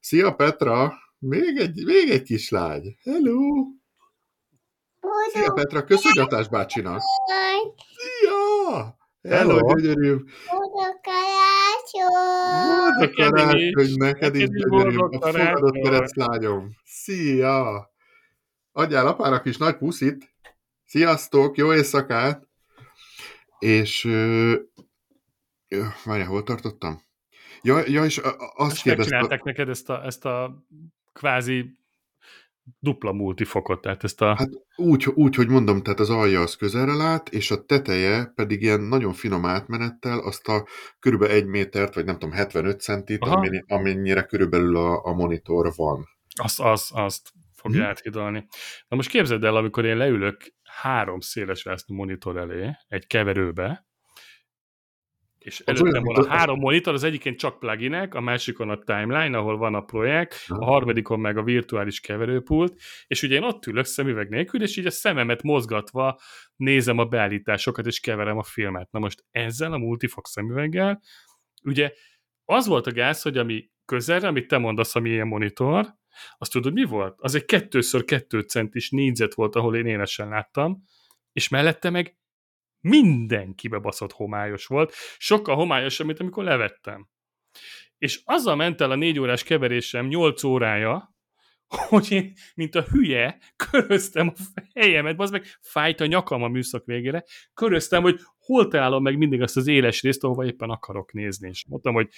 Szia 0.00 0.34
Petra! 0.34 0.92
Még 1.18 1.56
egy, 1.56 1.84
még 1.84 2.10
egy 2.10 2.22
kislány! 2.22 2.96
Hello! 3.02 3.38
Szia 5.32 5.52
Petra, 5.52 5.84
köszönjatás 5.84 6.48
bácsinak! 6.48 7.00
Szia! 7.96 8.98
Hello, 9.28 9.56
Hello. 9.56 9.74
gyönyörűm! 9.74 10.24
Boldog 10.50 11.00
karácsony! 11.02 12.68
Boldog 12.68 13.14
karácsony, 13.14 13.96
neked 13.96 14.34
is 14.34 14.48
gyönyörűm! 14.48 14.98
A 15.00 15.32
fogadott 15.32 15.82
kereszt 15.82 16.16
lányom! 16.16 16.70
Szia! 16.84 17.90
Adjál 18.72 19.06
apának 19.06 19.46
is 19.46 19.56
nagy 19.56 19.76
puszit! 19.76 20.34
Sziasztok, 20.84 21.56
jó 21.56 21.74
éjszakát! 21.74 22.48
És 23.58 24.04
várjál, 26.04 26.26
hol 26.26 26.42
tartottam? 26.42 27.02
Ja, 27.62 27.82
ja 27.86 28.04
és 28.04 28.20
azt 28.54 28.82
kérdeztem... 28.82 29.26
neked 29.44 29.68
ezt 29.68 29.90
a, 29.90 30.04
ezt 30.04 30.24
a 30.24 30.64
kvázi 31.12 31.79
dupla 32.78 33.12
multifokot, 33.12 33.80
tehát 33.80 34.04
ezt 34.04 34.20
a... 34.20 34.34
Hát 34.36 34.48
úgy, 34.76 35.06
úgy, 35.14 35.34
hogy 35.34 35.48
mondom, 35.48 35.82
tehát 35.82 36.00
az 36.00 36.10
alja 36.10 36.40
az 36.40 36.56
közelre 36.56 36.94
lát, 36.94 37.28
és 37.28 37.50
a 37.50 37.64
teteje 37.64 38.32
pedig 38.34 38.62
ilyen 38.62 38.80
nagyon 38.80 39.12
finom 39.12 39.44
átmenettel 39.44 40.18
azt 40.18 40.48
a 40.48 40.66
körülbelül 40.98 41.34
egy 41.34 41.46
métert, 41.46 41.94
vagy 41.94 42.04
nem 42.04 42.18
tudom, 42.18 42.34
75 42.34 42.80
centit, 42.80 43.24
amennyi, 43.24 43.64
amennyire 43.66 44.22
körülbelül 44.22 44.76
a, 44.76 45.04
a 45.04 45.12
monitor 45.12 45.72
van. 45.76 46.08
Azt, 46.42 46.60
azt, 46.60 46.90
azt 46.92 47.32
fogja 47.54 47.80
hmm. 47.80 47.88
áthidalni. 47.88 48.46
Na 48.88 48.96
most 48.96 49.10
képzeld 49.10 49.44
el, 49.44 49.56
amikor 49.56 49.84
én 49.84 49.96
leülök 49.96 50.54
három 50.62 51.20
széles 51.20 51.66
monitor 51.86 52.36
elé, 52.36 52.70
egy 52.88 53.06
keverőbe, 53.06 53.88
és 55.40 55.60
előttem 55.60 56.02
van 56.02 56.24
a 56.24 56.28
három 56.28 56.58
monitor, 56.58 56.94
az 56.94 57.02
egyiken 57.02 57.36
csak 57.36 57.58
pluginek, 57.58 58.14
a 58.14 58.20
másikon 58.20 58.70
a 58.70 58.78
timeline, 58.78 59.38
ahol 59.38 59.56
van 59.56 59.74
a 59.74 59.80
projekt, 59.80 60.44
a 60.48 60.64
harmadikon 60.64 61.20
meg 61.20 61.36
a 61.36 61.42
virtuális 61.42 62.00
keverőpult, 62.00 62.80
és 63.06 63.22
ugye 63.22 63.34
én 63.34 63.42
ott 63.42 63.66
ülök 63.66 63.84
szemüveg 63.84 64.28
nélkül, 64.28 64.62
és 64.62 64.76
így 64.76 64.86
a 64.86 64.90
szememet 64.90 65.42
mozgatva 65.42 66.20
nézem 66.56 66.98
a 66.98 67.04
beállításokat, 67.04 67.86
és 67.86 68.00
keverem 68.00 68.38
a 68.38 68.42
filmet. 68.42 68.90
Na 68.90 68.98
most 68.98 69.24
ezzel 69.30 69.72
a 69.72 69.78
multifox 69.78 70.30
szemüveggel, 70.30 71.00
ugye 71.64 71.92
az 72.44 72.66
volt 72.66 72.86
a 72.86 72.92
gáz, 72.92 73.22
hogy 73.22 73.38
ami 73.38 73.70
közelre, 73.84 74.28
amit 74.28 74.48
te 74.48 74.58
mondasz, 74.58 74.94
ami 74.94 75.10
ilyen 75.10 75.26
monitor, 75.26 75.86
azt 76.38 76.52
tudod 76.52 76.72
mi 76.72 76.84
volt? 76.84 77.14
Az 77.18 77.34
egy 77.34 77.44
kettőször 77.44 78.04
kettő 78.04 78.40
centis 78.40 78.90
négyzet 78.90 79.34
volt, 79.34 79.56
ahol 79.56 79.76
én 79.76 79.86
élesen 79.86 80.28
láttam, 80.28 80.82
és 81.32 81.48
mellette 81.48 81.90
meg 81.90 82.18
mindenki 82.80 83.68
bebaszott 83.68 84.12
homályos 84.12 84.66
volt, 84.66 84.94
sokkal 85.18 85.54
homályosabb, 85.54 86.06
mint 86.06 86.20
amikor 86.20 86.44
levettem. 86.44 87.08
És 87.98 88.20
azzal 88.24 88.56
ment 88.56 88.80
el 88.80 88.90
a 88.90 88.94
négy 88.94 89.18
órás 89.18 89.42
keverésem 89.42 90.06
nyolc 90.06 90.42
órája, 90.42 91.14
hogy 91.88 92.12
én, 92.12 92.32
mint 92.54 92.74
a 92.74 92.82
hülye, 92.82 93.38
köröztem 93.70 94.32
a 94.34 94.60
fejemet, 94.72 95.20
az 95.20 95.30
meg 95.30 95.44
fájt 95.60 96.00
a 96.00 96.06
nyakam 96.06 96.42
a 96.42 96.48
műszak 96.48 96.84
végére, 96.84 97.24
köröztem, 97.54 98.02
hogy 98.02 98.20
hol 98.38 98.68
találom 98.68 99.02
meg 99.02 99.18
mindig 99.18 99.42
azt 99.42 99.56
az 99.56 99.66
éles 99.66 100.02
részt, 100.02 100.24
ahova 100.24 100.44
éppen 100.44 100.70
akarok 100.70 101.12
nézni, 101.12 101.48
és 101.48 101.64
mondtam, 101.68 101.94
hogy 101.94 102.08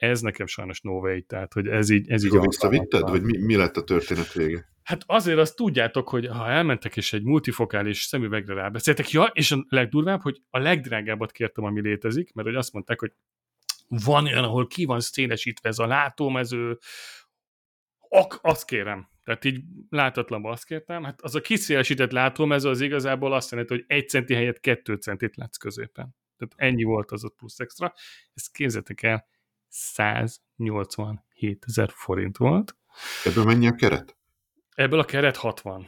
ez 0.00 0.20
nekem 0.20 0.46
sajnos 0.46 0.80
no 0.80 0.92
way, 0.92 1.20
tehát 1.20 1.52
hogy 1.52 1.66
ez 1.66 1.90
így... 1.90 2.10
Ez 2.10 2.24
így 2.24 2.40
visszavitted, 2.40 3.08
vagy 3.08 3.22
mi, 3.22 3.38
mi 3.38 3.56
lett 3.56 3.76
a 3.76 3.84
történet 3.84 4.32
vége? 4.32 4.68
Hát 4.82 5.02
azért 5.06 5.38
azt 5.38 5.56
tudjátok, 5.56 6.08
hogy 6.08 6.26
ha 6.26 6.48
elmentek 6.48 6.96
és 6.96 7.12
egy 7.12 7.22
multifokális 7.22 8.02
szemüvegre 8.02 8.54
rábeszéltek, 8.54 9.10
ja, 9.10 9.24
és 9.24 9.50
a 9.50 9.64
legdurvább, 9.68 10.20
hogy 10.20 10.42
a 10.50 10.58
legdrágábbat 10.58 11.32
kértem, 11.32 11.64
ami 11.64 11.80
létezik, 11.80 12.32
mert 12.32 12.48
hogy 12.48 12.56
azt 12.56 12.72
mondták, 12.72 13.00
hogy 13.00 13.12
van 13.88 14.24
olyan, 14.24 14.44
ahol 14.44 14.66
ki 14.66 14.84
van 14.84 15.00
szénesítve 15.00 15.68
ez 15.68 15.78
a 15.78 15.86
látómező, 15.86 16.78
ak, 18.08 18.38
azt 18.42 18.64
kérem. 18.64 19.08
Tehát 19.24 19.44
így 19.44 19.62
látatlanban 19.88 20.52
azt 20.52 20.64
kértem. 20.64 21.04
Hát 21.04 21.20
az 21.20 21.34
a 21.34 21.40
kiszélesített 21.40 22.10
látómező 22.10 22.68
az 22.68 22.80
igazából 22.80 23.32
azt 23.32 23.50
jelenti, 23.50 23.74
hogy 23.74 23.84
egy 23.86 24.08
centi 24.08 24.34
helyett 24.34 24.60
kettő 24.60 24.94
centit 24.94 25.36
látsz 25.36 25.56
középen. 25.56 26.16
Tehát 26.36 26.72
ennyi 26.72 26.82
volt 26.82 27.10
az 27.10 27.24
ott 27.24 27.36
plusz 27.36 27.58
extra. 27.58 27.92
Ezt 28.34 28.52
képzeljétek 28.52 29.02
el, 29.02 29.28
187 29.70 31.64
ezer 31.66 31.90
forint 31.94 32.36
volt. 32.36 32.76
Ebből 33.24 33.44
mennyi 33.44 33.66
a 33.66 33.74
keret? 33.74 34.16
Ebből 34.74 34.98
a 34.98 35.04
keret 35.04 35.36
60. 35.36 35.86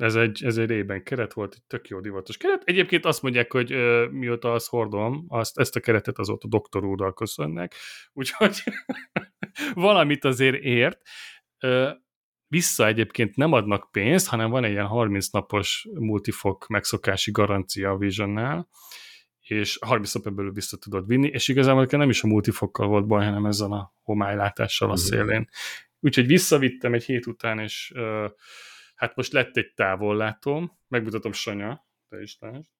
Ez 0.00 0.14
egy, 0.14 0.44
ez 0.44 0.56
egy 0.56 0.68
rében 0.68 1.02
keret 1.02 1.32
volt, 1.32 1.54
egy 1.54 1.62
tök 1.66 1.88
jó 1.88 2.00
divatos 2.00 2.36
keret. 2.36 2.62
Egyébként 2.64 3.04
azt 3.04 3.22
mondják, 3.22 3.52
hogy 3.52 3.72
ö, 3.72 4.06
mióta 4.10 4.52
azt 4.52 4.68
hordom, 4.68 5.24
azt, 5.28 5.58
ezt 5.58 5.76
a 5.76 5.80
keretet 5.80 6.18
azóta 6.18 6.48
doktor 6.48 6.84
úrral 6.84 7.12
köszönnek, 7.12 7.74
úgyhogy 8.12 8.62
valamit 9.74 10.24
azért 10.24 10.62
ért. 10.62 11.00
Ö, 11.58 11.90
vissza 12.46 12.86
egyébként 12.86 13.36
nem 13.36 13.52
adnak 13.52 13.88
pénzt, 13.90 14.28
hanem 14.28 14.50
van 14.50 14.64
egy 14.64 14.70
ilyen 14.70 14.86
30 14.86 15.28
napos 15.28 15.88
multifok 15.92 16.66
megszokási 16.66 17.30
garancia 17.30 17.90
a 17.90 17.96
Visionnál, 17.96 18.68
és 19.52 19.78
30 19.80 20.14
napon 20.14 20.34
belül 20.34 20.52
vissza 20.52 20.76
tudod 20.76 21.06
vinni, 21.06 21.28
és 21.28 21.48
igazából 21.48 21.86
nem 21.90 22.10
is 22.10 22.22
a 22.22 22.26
multifokkal 22.26 22.86
volt 22.86 23.06
baj, 23.06 23.24
hanem 23.24 23.46
ezzel 23.46 23.72
a 23.72 23.94
homálylátással 24.02 24.88
a 24.88 24.92
mhm. 24.92 25.00
szélén. 25.00 25.48
Úgyhogy 26.00 26.26
visszavittem 26.26 26.94
egy 26.94 27.04
hét 27.04 27.26
után, 27.26 27.58
és 27.58 27.92
uh, 27.94 28.30
hát 28.94 29.16
most 29.16 29.32
lett 29.32 29.56
egy 29.56 29.72
távollátóm, 29.74 30.78
megmutatom 30.88 31.32
Sanya, 31.32 31.86
te 32.08 32.20
is 32.20 32.36
lásd. 32.40 32.70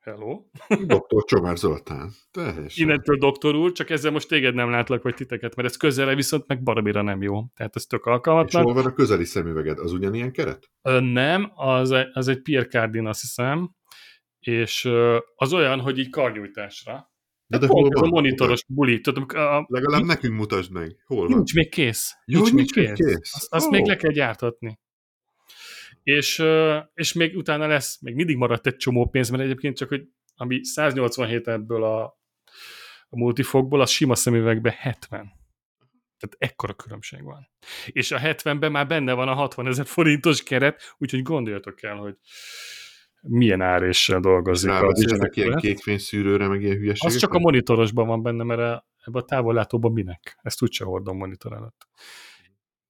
Hello. 0.00 0.44
Doktor 0.86 1.24
Csomár 1.24 1.56
Zoltán. 1.56 2.10
Teljesen. 2.30 2.84
Innentől 2.86 3.16
doktor 3.16 3.54
úr, 3.54 3.72
csak 3.72 3.90
ezzel 3.90 4.10
most 4.10 4.28
téged 4.28 4.54
nem 4.54 4.70
látlak, 4.70 5.02
vagy 5.02 5.14
titeket, 5.14 5.54
mert 5.56 5.68
ez 5.68 5.76
közelre 5.76 6.14
viszont 6.14 6.46
meg 6.46 6.62
barabira 6.62 7.02
nem 7.02 7.22
jó. 7.22 7.44
Tehát 7.54 7.76
ez 7.76 7.84
tök 7.84 8.04
alkalmatlan. 8.04 8.62
És 8.62 8.72
hol 8.72 8.82
van 8.82 8.92
a 8.92 8.94
közeli 8.94 9.24
szemüveged? 9.24 9.78
Az 9.78 9.92
ugyanilyen 9.92 10.32
keret? 10.32 10.70
Ö, 10.82 11.00
nem, 11.00 11.50
az, 11.54 11.94
az 12.12 12.28
egy 12.28 12.42
Pierre 12.42 12.68
Cardin, 12.68 13.06
azt 13.06 13.20
hiszem, 13.20 13.76
és 14.40 14.90
az 15.36 15.52
olyan, 15.52 15.80
hogy 15.80 15.98
így 15.98 16.10
karnyújtásra. 16.10 17.12
De, 17.46 17.58
de 17.58 17.66
hol 17.66 17.88
van? 17.88 18.04
a 18.04 18.06
monitoros 18.06 18.64
buli. 18.68 19.00
Tudom, 19.00 19.24
a, 19.28 19.64
Legalább 19.68 20.02
nekünk 20.02 20.34
mutasd 20.34 20.72
meg. 20.72 20.96
Hol 21.06 21.26
van? 21.26 21.36
Nincs 21.36 21.54
még 21.54 21.68
kész. 21.68 22.14
Jó, 22.24 22.40
nincs, 22.40 22.52
nincs 22.52 22.74
még 22.74 22.92
kész. 22.92 23.06
kész. 23.06 23.34
Azt, 23.34 23.52
azt 23.52 23.66
oh. 23.66 23.72
még 23.72 23.86
le 23.86 23.96
kell 23.96 24.12
gyártatni. 24.12 24.78
És, 26.02 26.42
és 26.94 27.12
még 27.12 27.36
utána 27.36 27.66
lesz, 27.66 28.00
még 28.00 28.14
mindig 28.14 28.36
maradt 28.36 28.66
egy 28.66 28.76
csomó 28.76 29.08
pénz, 29.08 29.28
mert 29.28 29.42
egyébként 29.42 29.76
csak, 29.76 29.88
hogy 29.88 30.08
ami 30.36 30.64
187 30.64 31.48
ebből 31.48 31.84
a, 31.84 32.04
a 33.08 33.16
multifokból, 33.16 33.80
az 33.80 33.90
sima 33.90 34.14
szemüvegben 34.14 34.72
70. 34.72 35.20
Tehát 36.18 36.36
ekkora 36.38 36.74
különbség 36.74 37.22
van. 37.22 37.48
És 37.86 38.10
a 38.10 38.18
70-ben 38.18 38.70
már 38.70 38.86
benne 38.86 39.12
van 39.12 39.28
a 39.28 39.34
60 39.34 39.66
ezer 39.66 39.86
forintos 39.86 40.42
keret, 40.42 40.94
úgyhogy 40.98 41.22
gondoljatok 41.22 41.82
el, 41.82 41.96
hogy 41.96 42.16
milyen 43.20 43.60
áréssel 43.60 44.20
dolgozik. 44.20 44.70
Rábeszélnek 44.70 45.36
ilyen 45.36 45.56
kékfényszűrőre, 45.56 46.48
meg 46.48 46.62
ilyen 46.62 46.76
hülyeségek? 46.76 47.14
Az 47.14 47.20
csak 47.20 47.32
a 47.32 47.38
monitorosban 47.38 48.06
van 48.06 48.22
benne, 48.22 48.44
mert 48.44 48.60
ebben 49.04 49.22
a 49.22 49.24
távollátóban 49.24 49.92
minek? 49.92 50.38
Ezt 50.42 50.62
úgyse 50.62 50.84
hordom 50.84 51.16
monitor 51.16 51.52
előtt. 51.52 51.88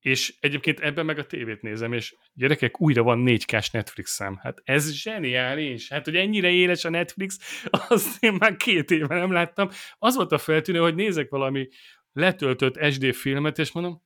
És 0.01 0.37
egyébként 0.41 0.81
ebben 0.81 1.05
meg 1.05 1.19
a 1.19 1.27
tévét 1.27 1.63
nézem, 1.63 1.93
és 1.93 2.15
gyerekek, 2.33 2.81
újra 2.81 3.03
van 3.03 3.25
4K-s 3.27 3.71
Netflixem. 3.71 4.39
Hát 4.43 4.61
ez 4.65 4.93
zseniális. 4.93 5.89
Hát, 5.89 6.05
hogy 6.05 6.17
ennyire 6.17 6.51
éles 6.51 6.85
a 6.85 6.91
Netflix, 6.91 7.39
azt 7.89 8.23
én 8.23 8.37
már 8.39 8.57
két 8.57 8.91
éve 8.91 9.19
nem 9.19 9.33
láttam. 9.33 9.69
Az 9.99 10.17
volt 10.17 10.33
a 10.33 10.39
feltűnő, 10.39 10.79
hogy 10.79 10.95
nézek 10.95 11.31
valami 11.31 11.69
letöltött 12.13 12.93
SD 12.93 13.15
filmet, 13.15 13.59
és 13.59 13.73
mondom, 13.73 14.03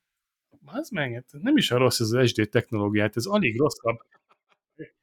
az 0.65 0.91
meg, 0.91 1.13
hát 1.13 1.27
nem 1.31 1.57
is 1.57 1.71
a 1.71 1.77
rossz 1.77 2.01
ez 2.01 2.11
az 2.11 2.29
SD 2.29 2.49
technológiát, 2.49 3.17
ez 3.17 3.27
alig 3.27 3.59
rosszabb 3.59 3.97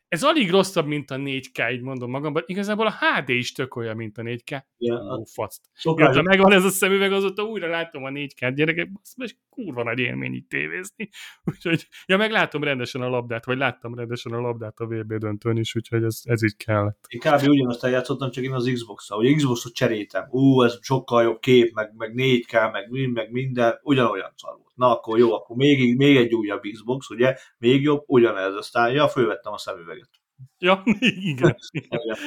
ez 0.10 0.24
alig 0.24 0.50
rosszabb, 0.50 0.86
mint 0.86 1.12
a 1.12 1.16
4K, 1.16 1.72
így 1.72 1.82
mondom 1.82 2.10
magamban. 2.10 2.44
Igazából 2.46 2.88
a 2.88 2.94
HD 3.00 3.30
is 3.30 3.52
tök 3.52 3.76
olyan, 3.76 3.96
mint 3.96 4.18
a 4.18 4.22
4K. 4.22 4.64
Ja, 4.78 4.96
Ó, 4.96 5.24
faszt. 5.24 5.62
Mióta 5.84 6.22
megvan 6.22 6.52
ez 6.52 6.64
a 6.64 6.70
szemüveg, 6.70 7.12
azóta 7.12 7.44
újra 7.44 7.68
látom 7.68 8.04
a 8.04 8.10
4K 8.10 8.52
gyerekek, 8.56 8.90
és 9.16 9.36
kurva 9.50 9.84
nagy 9.84 10.00
élmény 10.00 10.34
így 10.34 10.48
tévézni. 10.48 11.10
Úgyhogy, 11.52 11.88
ja, 12.06 12.18
meg 12.18 12.32
látom 12.32 12.64
rendesen 12.64 13.02
a 13.02 13.10
labdát, 13.10 13.46
vagy 13.46 13.58
láttam 13.58 13.96
rendesen 13.96 14.32
a 14.32 14.40
labdát 14.40 14.80
a 14.80 14.86
VB 14.86 15.14
döntőn 15.14 15.58
is, 15.58 15.76
úgyhogy 15.76 16.04
ez, 16.04 16.22
ez 16.24 16.44
így 16.44 16.56
kellett. 16.56 17.06
Én 17.08 17.20
kb. 17.20 17.48
ugyanazt 17.48 17.84
eljátszottam, 17.84 18.32
csak 18.32 18.44
én 18.44 18.54
az 18.54 18.72
Xbox-szal. 18.74 19.20
Ugye 19.20 19.36
Xbox-ot 19.36 19.74
cseréltem. 19.74 20.28
Ú, 20.30 20.64
ez 20.64 20.78
sokkal 20.82 21.24
jobb 21.24 21.40
kép, 21.40 21.74
meg, 21.74 21.94
meg 21.98 22.14
4K, 22.16 22.72
meg, 22.72 23.12
meg 23.14 23.32
minden, 23.32 23.80
ugyanolyan 23.84 24.32
szar 24.36 24.56
volt. 24.56 24.69
Na 24.80 24.98
akkor 24.98 25.18
jó, 25.18 25.34
akkor 25.34 25.56
még, 25.56 25.98
még 25.98 26.18
egy 26.18 26.34
újabb 26.34 26.62
Xbox, 26.62 27.10
ugye, 27.10 27.36
még 27.58 27.82
jobb, 27.82 28.04
ugyanez. 28.06 28.54
Aztán, 28.54 28.92
ja, 28.92 29.08
fölvettem 29.08 29.54
a 29.54 29.58
szemüveget. 29.58 30.10
Ja, 30.58 30.84
igen. 31.32 31.58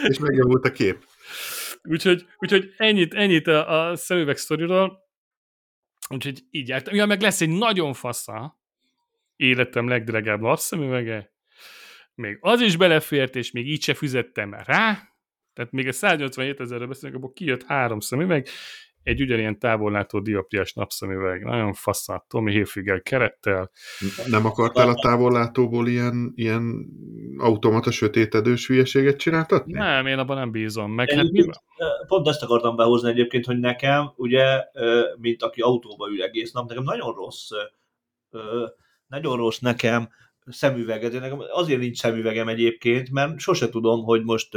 És 0.08 0.18
megjavult 0.18 0.64
a 0.64 0.70
kép. 0.70 1.04
Úgyhogy, 1.82 2.26
úgyhogy 2.38 2.74
ennyit, 2.76 3.14
ennyit 3.14 3.46
a, 3.46 3.88
a 3.88 3.96
szemüveg 3.96 4.36
sztoriról. 4.36 4.98
Úgyhogy 6.08 6.42
így 6.50 6.68
jártam. 6.68 6.94
Ja, 6.94 7.06
meg 7.06 7.20
lesz 7.20 7.40
egy 7.40 7.48
nagyon 7.48 7.92
fasza 7.92 8.60
életem 9.36 9.88
legdrágább 9.88 10.40
lapszemüvege. 10.40 11.32
Még 12.14 12.38
az 12.40 12.60
is 12.60 12.76
belefért, 12.76 13.36
és 13.36 13.50
még 13.50 13.68
így 13.68 13.82
se 13.82 13.94
füzettem 13.94 14.54
rá. 14.54 15.12
Tehát 15.52 15.72
még 15.72 15.88
a 15.88 15.92
187 15.92 16.60
ezerre 16.60 16.86
beszélünk, 16.86 17.16
abból 17.16 17.32
kijött 17.32 17.62
három 17.62 18.00
szemüveg, 18.00 18.48
egy 19.02 19.20
ugyanilyen 19.20 19.58
távollátó 19.58 20.20
dioptriás 20.20 20.72
napszemüveg, 20.72 21.44
nagyon 21.44 21.72
faszat, 21.72 22.24
Tommy 22.28 22.52
Hilfiger 22.52 23.02
kerettel. 23.02 23.70
Nem 24.26 24.46
akartál 24.46 24.88
a 24.88 24.94
távollátóból 24.94 25.88
ilyen, 25.88 26.32
ilyen 26.34 26.86
automata 27.38 27.90
sötétedős 27.90 28.66
hülyeséget 28.66 29.16
csináltatni? 29.16 29.72
Nem, 29.72 30.06
én 30.06 30.18
abban 30.18 30.36
nem 30.36 30.50
bízom. 30.50 30.92
Meg 30.92 31.10
hát 31.10 31.30
mi? 31.30 31.44
Pont 32.06 32.28
ezt 32.28 32.42
akartam 32.42 32.76
behozni 32.76 33.10
egyébként, 33.10 33.44
hogy 33.44 33.58
nekem, 33.58 34.12
ugye, 34.16 34.64
mint 35.20 35.42
aki 35.42 35.60
autóba 35.60 36.08
ül 36.08 36.22
egész 36.22 36.52
nap, 36.52 36.68
nekem 36.68 36.82
nagyon 36.82 37.14
rossz, 37.14 37.50
nagyon 39.06 39.36
rossz 39.36 39.58
nekem 39.58 40.08
szemüveget. 40.46 41.12
Nekem 41.12 41.42
azért 41.52 41.80
nincs 41.80 41.98
szemüvegem 41.98 42.48
egyébként, 42.48 43.10
mert 43.10 43.38
sose 43.38 43.68
tudom, 43.68 44.04
hogy 44.04 44.24
most 44.24 44.56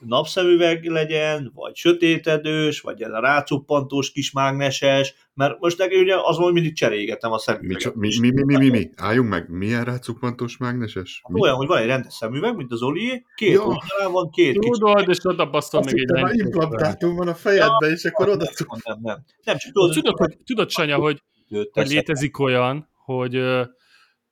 napszemüveg 0.00 0.84
legyen, 0.84 1.50
vagy 1.54 1.76
sötétedős, 1.76 2.80
vagy 2.80 3.02
ez 3.02 3.12
a 3.12 3.20
rácuppantós 3.20 4.10
kis 4.12 4.32
mágneses, 4.32 5.14
mert 5.34 5.60
most 5.60 5.78
nekem 5.78 6.00
ugye 6.00 6.14
azon, 6.22 6.42
hogy 6.44 6.52
mindig 6.52 6.74
cserélgetem 6.74 7.32
a 7.32 7.38
szemüveget. 7.38 7.94
mi, 7.94 8.08
mi, 8.20 8.30
mi, 8.30 8.42
mi, 8.44 8.56
mi, 8.56 8.68
mi? 8.68 8.90
Álljunk 8.96 9.28
meg, 9.28 9.48
milyen 9.50 9.84
rácuppantós 9.84 10.56
mágneses? 10.56 11.22
Mi? 11.28 11.40
Olyan, 11.40 11.54
hogy 11.56 11.66
van 11.66 11.78
egy 11.78 11.86
rendes 11.86 12.14
szemüveg, 12.14 12.56
mint 12.56 12.72
az 12.72 12.82
Oli, 12.82 13.24
két 13.34 13.52
Ja. 13.52 13.60
oldalán 13.60 14.12
van 14.12 14.30
két 14.30 14.52
kicsi 14.58 14.68
Tudod, 14.70 15.08
és 15.08 15.18
oda 15.22 15.50
basztom 15.50 15.80
Azt 15.80 15.92
még 15.92 16.02
egy 16.02 16.08
rendet. 16.10 16.34
implantátum 16.36 17.16
van 17.16 17.28
a 17.28 17.34
fejedbe, 17.34 17.86
és 17.86 18.04
akkor 18.04 18.28
oda 18.28 18.44
nem, 18.44 18.78
nem, 18.84 18.98
nem. 19.02 19.24
Nem, 19.44 19.56
csak 19.56 19.72
tudod, 19.72 19.92
Tudod, 19.94 20.18
hogy, 20.18 20.36
tudod 20.44 20.70
Sanya, 20.70 20.96
hogy, 20.96 21.22
hogy 21.70 21.88
létezik 21.88 22.38
olyan, 22.38 22.88
hogy 23.04 23.36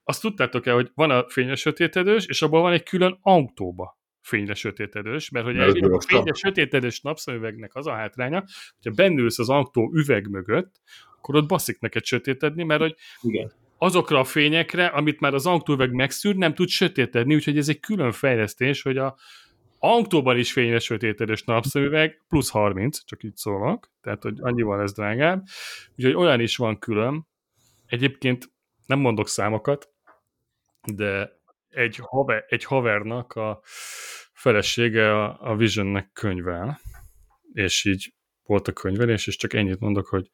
azt 0.04 0.20
tudtátok-e, 0.20 0.72
hogy 0.72 0.90
van 0.94 1.10
a 1.10 1.24
fényes 1.28 1.60
sötétedős, 1.60 2.26
és 2.26 2.42
abban 2.42 2.62
van 2.62 2.72
egy 2.72 2.82
külön 2.82 3.18
autóba 3.22 3.98
fényre 4.26 4.54
sötétedős, 4.54 5.30
mert 5.30 5.44
hogy 5.44 5.56
egy, 5.56 5.84
a 5.84 6.00
fényes 6.00 6.38
sötétedős 6.38 7.00
napszemüvegnek 7.00 7.74
az 7.74 7.86
a 7.86 7.92
hátránya, 7.92 8.44
hogyha 8.82 9.02
bennülsz 9.02 9.38
az 9.38 9.48
autó 9.48 9.90
üveg 9.94 10.28
mögött, 10.30 10.80
akkor 11.16 11.34
ott 11.34 11.48
baszik 11.48 11.80
neked 11.80 12.04
sötétedni, 12.04 12.64
mert 12.64 12.80
hogy 12.80 12.94
Igen. 13.20 13.52
azokra 13.78 14.18
a 14.18 14.24
fényekre, 14.24 14.86
amit 14.86 15.20
már 15.20 15.34
az 15.34 15.46
autóüveg 15.46 15.92
megszűr, 15.92 16.36
nem 16.36 16.54
tud 16.54 16.68
sötétedni, 16.68 17.34
úgyhogy 17.34 17.58
ez 17.58 17.68
egy 17.68 17.80
külön 17.80 18.12
fejlesztés, 18.12 18.82
hogy 18.82 18.96
a 18.96 19.16
autóban 19.78 20.38
is 20.38 20.52
fényes 20.52 20.84
sötétedős 20.84 21.44
napszemüveg, 21.44 22.24
plusz 22.28 22.50
30, 22.50 23.04
csak 23.04 23.22
így 23.22 23.36
szólok, 23.36 23.90
tehát 24.02 24.22
hogy 24.22 24.36
annyival 24.40 24.82
ez 24.82 24.92
drágább, 24.92 25.44
úgyhogy 25.96 26.14
olyan 26.14 26.40
is 26.40 26.56
van 26.56 26.78
külön. 26.78 27.26
Egyébként 27.86 28.50
nem 28.86 28.98
mondok 28.98 29.28
számokat, 29.28 29.88
de 30.94 31.36
egy, 31.76 31.96
haver, 32.02 32.44
egy 32.48 32.64
havernak 32.64 33.32
a 33.32 33.60
felesége 34.46 35.22
a, 35.22 35.50
a 35.50 35.56
Visionnek 35.56 36.12
könyvel, 36.12 36.80
és 37.52 37.84
így 37.84 38.14
volt 38.42 38.68
a 38.68 38.72
könyvelés, 38.72 39.26
és 39.26 39.36
csak 39.36 39.52
ennyit 39.52 39.80
mondok, 39.80 40.06
hogy 40.06 40.30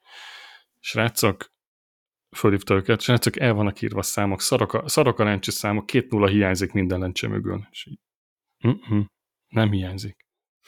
srácok, 0.78 1.52
fölhívta 2.36 2.74
őket, 2.74 3.00
srácok, 3.00 3.38
el 3.38 3.52
vannak 3.52 3.82
írva 3.82 4.02
számok, 4.02 4.40
szarok 4.40 4.72
a, 4.72 4.88
szarok 4.88 5.18
a 5.18 5.24
lencse 5.24 5.50
számok, 5.50 5.86
két 5.86 6.10
nulla 6.10 6.26
hiányzik 6.26 6.72
minden 6.72 6.98
lencse 6.98 7.28
mögül. 7.28 7.66
És 7.70 7.86
így, 7.86 8.00
"Mm-mm, 8.66 9.06
nem 9.48 9.70
hiányzik. 9.70 10.16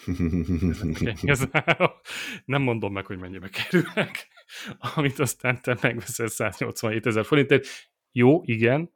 Nem 2.45 2.63
mondom 2.63 2.93
meg, 2.93 3.07
hogy 3.07 3.19
mennyibe 3.19 3.49
kerülnek, 3.49 4.29
amit 4.95 5.19
aztán 5.19 5.63
te 5.63 5.79
megveszel 5.81 6.27
187 6.27 7.07
ezer 7.07 7.25
forintért. 7.25 7.67
Jó, 8.13 8.43
igen, 8.45 8.95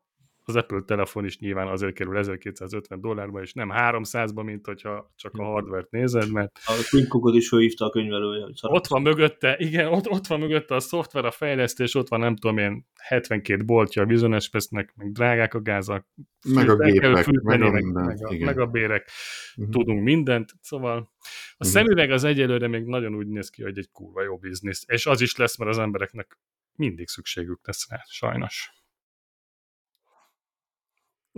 az 0.49 0.57
Apple 0.57 0.81
telefon 0.87 1.25
is 1.25 1.39
nyilván 1.39 1.69
azért 1.69 1.95
kerül 1.95 2.17
1250 2.17 3.01
dollárba, 3.01 3.41
és 3.41 3.53
nem 3.53 3.71
300-ba, 3.75 4.45
mint 4.45 4.67
hogyha 4.67 5.13
csak 5.17 5.35
a 5.35 5.45
hardware-t 5.45 5.91
nézed, 5.91 6.33
mert 6.33 6.59
A 6.65 6.87
Tim 6.91 7.07
Cookot 7.09 7.35
is 7.35 7.49
fölhívta 7.49 7.85
a 7.85 7.91
könyvelője, 7.91 8.43
hogy 8.45 8.59
ott 8.63 8.87
van 8.87 9.03
mögötte, 9.03 9.57
igen, 9.59 9.87
ott, 9.87 10.09
ott 10.09 10.27
van 10.27 10.39
mögötte 10.41 10.75
a 10.75 10.81
szoftver, 10.81 11.25
a 11.25 11.31
fejlesztés, 11.31 11.95
ott 11.95 12.09
van 12.09 12.21
nem 12.21 12.37
tudom 12.37 12.59
én, 12.59 12.87
72 13.03 13.65
boltja 13.65 14.03
a 14.03 14.07
bizonyespesznek, 14.07 14.93
meg 14.97 15.13
drágák 15.13 15.55
a 15.55 15.61
gázak, 15.61 16.07
meg 16.49 16.69
a 16.71 16.77
gépek, 16.77 17.17
fűteni, 17.17 17.59
meg 17.59 17.63
a 17.63 17.71
minden. 17.71 18.05
meg, 18.05 18.25
a, 18.27 18.33
igen. 18.35 18.47
meg 18.47 18.59
a 18.59 18.67
bérek, 18.67 19.11
Mhm. 19.55 19.71
tudunk 19.71 20.03
mindent, 20.03 20.53
szóval 20.61 20.97
a 20.97 21.65
Mhm. 21.65 21.69
szemüveg 21.69 22.11
az 22.11 22.25
egyelőre 22.25 22.69
még 22.69 22.85
nagyon 22.85 23.15
úgy 23.15 23.27
néz 23.29 23.51
ki, 23.51 23.63
hogy 23.63 23.79
egy 23.79 23.89
kurva 23.93 24.23
jó 24.23 24.37
biznisz, 24.39 24.85
és 24.87 25.07
az 25.07 25.21
is 25.21 25.37
lesz, 25.37 25.59
mert 25.59 25.71
az 25.71 25.79
embereknek 25.79 26.39
mindig 26.77 27.09
szükségük 27.09 27.67
lesz 27.67 27.91
rá, 27.91 28.03
sajnos. 28.09 28.71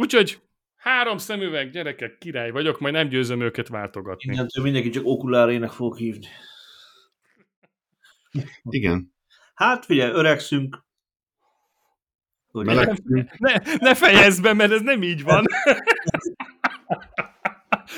Úgyhogy 0.01 0.41
három 0.77 1.19
szemüveg, 1.19 1.71
gyerekek, 1.71 2.19
király 2.19 2.51
vagyok, 2.51 2.81
majd 2.81 2.95
nem 2.95 3.09
győzöm 3.09 3.41
őket 3.41 3.69
váltogatni. 3.69 4.33
Innentől 4.33 4.65
mindenki 4.65 4.91
csak 4.91 5.07
okulárének 5.07 5.71
fog 5.71 5.97
hívni. 5.97 6.27
Igen. 8.63 9.15
Hát 9.55 9.85
figyelj, 9.85 10.13
öregszünk. 10.13 10.85
Ugye? 12.53 12.95
Ne, 13.39 13.55
ne 13.79 13.95
fejezd 13.95 14.43
be, 14.43 14.53
mert 14.53 14.73
ez 14.73 14.81
nem 14.81 15.03
így 15.03 15.23
van. 15.23 15.45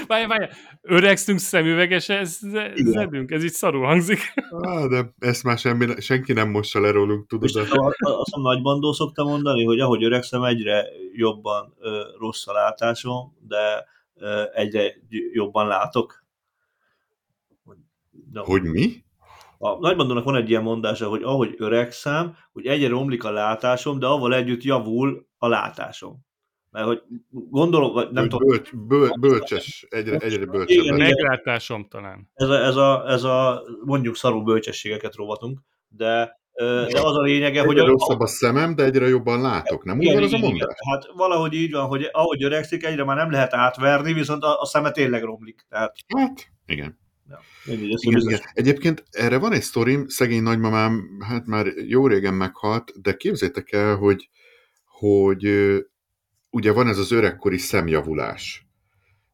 Várj, 0.07 0.27
várj, 0.27 0.45
öregszünk 0.81 1.39
szemüveges, 1.39 2.09
ez, 2.09 2.39
zedünk, 2.75 3.31
ez 3.31 3.45
így 3.45 3.51
szarul 3.53 3.85
hangzik. 3.87 4.19
Á, 4.63 4.87
de 4.87 5.15
ezt 5.19 5.43
már 5.45 5.59
semmi, 5.59 6.01
senki 6.01 6.33
nem 6.33 6.51
mossa 6.51 6.81
le 6.81 6.91
rólunk, 6.91 7.27
tudod. 7.27 7.45
És 7.45 7.53
de- 7.53 7.61
a- 7.61 7.87
a- 7.99 8.21
azt 8.21 8.33
a 8.35 8.41
nagy 8.41 8.63
bandó 8.63 8.93
szokta 8.93 9.25
mondani, 9.25 9.65
hogy 9.65 9.81
ahogy 9.81 10.05
öregszem, 10.05 10.43
egyre 10.43 10.87
jobban 11.13 11.75
ö, 11.81 12.03
rossz 12.19 12.47
a 12.47 12.53
látásom, 12.53 13.37
de 13.49 13.85
ö, 14.15 14.43
egyre 14.55 14.83
gy- 15.09 15.33
jobban 15.33 15.67
látok. 15.67 16.25
No. 18.33 18.43
Hogy 18.45 18.63
mi? 18.63 19.05
A 19.59 19.79
nagybandónak 19.79 20.25
van 20.25 20.37
egy 20.37 20.51
ilyen 20.51 20.63
mondása, 20.63 21.09
hogy 21.09 21.23
ahogy 21.23 21.55
öregszem, 21.59 22.37
hogy 22.53 22.67
egyre 22.67 22.89
romlik 22.89 23.25
a 23.25 23.31
látásom, 23.31 23.99
de 23.99 24.07
avval 24.07 24.35
együtt 24.35 24.63
javul 24.63 25.27
a 25.39 25.49
látásom. 25.49 26.19
Mert 26.73 26.87
hogy 26.87 27.03
gondolom, 27.31 27.93
vagy 27.93 28.11
nem 28.11 28.29
tudom, 28.29 28.49
bölcs, 28.49 28.71
böl, 28.75 29.11
bölcses, 29.21 29.87
egyre, 29.91 30.17
egyre 30.17 30.45
bölcsebb 30.47 30.83
Igen. 30.85 30.97
Meglátásom 30.97 31.87
talán. 31.89 32.31
ez 32.35 32.49
a, 32.49 32.65
ez 32.65 32.77
a, 32.77 33.05
ez 33.09 33.23
a 33.25 33.63
mondjuk 33.85 34.17
szarú 34.17 34.43
bölcsességeket 34.43 35.15
rovatunk, 35.15 35.61
de, 35.89 36.41
de 36.93 37.01
az 37.01 37.17
a 37.17 37.21
lényege, 37.23 37.61
hogy 37.61 37.77
Egyre 37.77 37.89
rosszabb 37.89 38.21
a 38.21 38.27
szemem, 38.27 38.75
de 38.75 38.85
egyre 38.85 39.09
jobban 39.09 39.41
látok. 39.41 39.85
Nem 39.85 39.97
úgy 39.97 40.03
Igen, 40.03 40.15
van 40.15 40.25
az 40.25 40.33
a 40.33 40.39
mondás? 40.39 40.57
igen. 40.57 40.77
Hát 40.91 41.07
valahogy 41.17 41.53
így 41.55 41.73
van, 41.73 41.87
hogy 41.87 42.09
ahogy 42.13 42.45
öregszik, 42.45 42.85
egyre 42.85 43.05
már 43.05 43.17
nem 43.17 43.31
lehet 43.31 43.55
átverni, 43.55 44.13
viszont 44.13 44.43
a, 44.43 44.61
a 44.61 44.67
szeme 44.67 44.91
tényleg 44.91 45.23
romlik. 45.23 45.65
Tehát 45.69 45.95
Hát, 46.17 46.47
igen. 46.67 46.99
ezt 47.29 47.67
igen, 47.67 47.89
biztos- 47.89 48.23
igen. 48.25 48.41
Egyébként 48.53 49.05
erre 49.11 49.39
van 49.39 49.53
egy 49.53 49.63
sztorim, 49.63 50.09
szegény 50.09 50.43
nagymamám, 50.43 51.19
hát 51.29 51.47
már 51.47 51.67
jó 51.87 52.07
régen 52.07 52.35
meghalt, 52.35 53.01
de 53.03 53.13
képzétek 53.15 53.73
el, 53.73 53.97
hogy, 53.97 54.29
hogy 54.87 55.43
ugye 56.53 56.73
van 56.73 56.89
ez 56.89 56.99
az 56.99 57.11
öregkori 57.11 57.59
szemjavulás. 57.59 58.67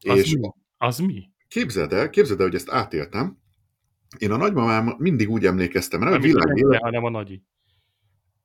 Az 0.07 0.19
és 0.19 0.35
mi? 0.35 0.49
Az 0.77 0.97
mi? 0.97 1.29
képzeld 1.49 1.93
el, 1.93 2.09
képzeld 2.09 2.39
el, 2.39 2.45
hogy 2.45 2.55
ezt 2.55 2.69
átéltem. 2.69 3.37
Én 4.17 4.31
a 4.31 4.37
nagymamám 4.37 4.95
mindig 4.97 5.29
úgy 5.29 5.45
emlékeztem 5.45 6.03
rá, 6.03 6.09
hogy 6.09 6.21
világ 6.21 6.47
nem, 6.47 6.55
élet, 6.55 6.81
hanem 6.81 7.03
a 7.03 7.09
nagyi. 7.09 7.43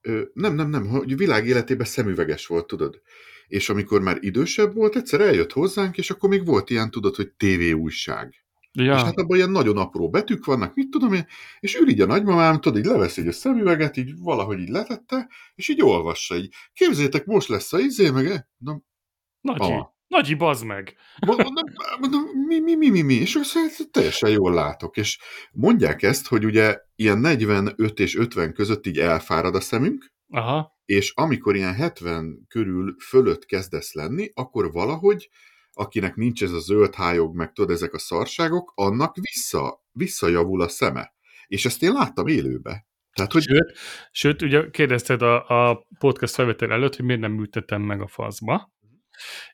Ö, 0.00 0.22
nem, 0.32 0.54
nem, 0.54 0.70
nem, 0.70 0.86
hogy 0.86 1.16
világ 1.16 1.46
életében 1.46 1.86
szemüveges 1.86 2.46
volt, 2.46 2.66
tudod. 2.66 3.00
És 3.46 3.68
amikor 3.68 4.00
már 4.00 4.18
idősebb 4.20 4.74
volt, 4.74 4.96
egyszer 4.96 5.20
eljött 5.20 5.52
hozzánk, 5.52 5.98
és 5.98 6.10
akkor 6.10 6.28
még 6.28 6.44
volt 6.44 6.70
ilyen, 6.70 6.90
tudod, 6.90 7.14
hogy 7.14 7.32
tévéújság. 7.32 8.43
Ja, 8.78 8.94
És 8.94 9.02
hát 9.02 9.18
abban 9.18 9.36
ilyen 9.36 9.50
nagyon 9.50 9.76
apró 9.76 10.10
betűk 10.10 10.44
vannak, 10.44 10.74
mit 10.74 10.90
tudom 10.90 11.12
én, 11.12 11.26
és 11.60 11.74
ül 11.74 11.88
így 11.88 12.00
a 12.00 12.06
nagymamám, 12.06 12.60
tudod, 12.60 12.78
így 12.78 12.84
levesz 12.84 13.16
így 13.16 13.26
a 13.26 13.32
szemüveget, 13.32 13.96
így 13.96 14.12
valahogy 14.18 14.58
így 14.58 14.68
letette, 14.68 15.28
és 15.54 15.68
így 15.68 15.82
olvassa, 15.82 16.36
így 16.36 16.54
képzétek, 16.72 17.24
most 17.24 17.48
lesz 17.48 17.72
a 17.72 17.78
izé, 17.78 18.10
meg 18.10 18.26
e? 18.26 18.48
Na, 18.58 18.82
nagyi. 19.40 19.70
mama, 19.70 19.94
Nagyi, 20.06 20.34
bazd 20.34 20.64
meg! 20.64 20.96
Mondom, 21.26 21.52
mondom, 22.00 22.22
mi, 22.46 22.58
mi, 22.58 22.74
mi, 22.74 22.88
mi, 22.88 23.02
mi, 23.02 23.14
és 23.14 23.34
azt 23.34 23.90
teljesen 23.90 24.30
jól 24.30 24.54
látok, 24.54 24.96
és 24.96 25.18
mondják 25.52 26.02
ezt, 26.02 26.26
hogy 26.26 26.44
ugye 26.44 26.78
ilyen 26.94 27.18
45 27.18 27.98
és 27.98 28.16
50 28.16 28.52
között 28.52 28.86
így 28.86 28.98
elfárad 28.98 29.54
a 29.54 29.60
szemünk, 29.60 30.12
Aha. 30.28 30.78
és 30.84 31.12
amikor 31.14 31.56
ilyen 31.56 31.74
70 31.74 32.44
körül 32.48 32.96
fölött 33.00 33.44
kezdesz 33.44 33.92
lenni, 33.92 34.30
akkor 34.34 34.72
valahogy, 34.72 35.28
akinek 35.74 36.14
nincs 36.14 36.42
ez 36.42 36.52
a 36.52 36.60
zöld 36.60 36.94
hájog, 36.94 37.34
meg 37.34 37.52
tudod, 37.52 37.70
ezek 37.70 37.94
a 37.94 37.98
szarságok, 37.98 38.72
annak 38.74 39.16
vissza, 39.16 39.84
visszajavul 39.92 40.60
a 40.60 40.68
szeme. 40.68 41.14
És 41.46 41.64
ezt 41.64 41.82
én 41.82 41.92
láttam 41.92 42.26
élőbe. 42.26 42.86
Tehát, 43.12 43.32
hogy... 43.32 43.42
Sőt, 43.42 43.78
sőt, 44.10 44.42
ugye 44.42 44.70
kérdezted 44.70 45.22
a, 45.22 45.68
a 45.70 45.86
podcast 45.98 46.34
felvétel 46.34 46.72
előtt, 46.72 46.96
hogy 46.96 47.04
miért 47.04 47.20
nem 47.20 47.32
műtettem 47.32 47.82
meg 47.82 48.00
a 48.00 48.06
faszba, 48.06 48.72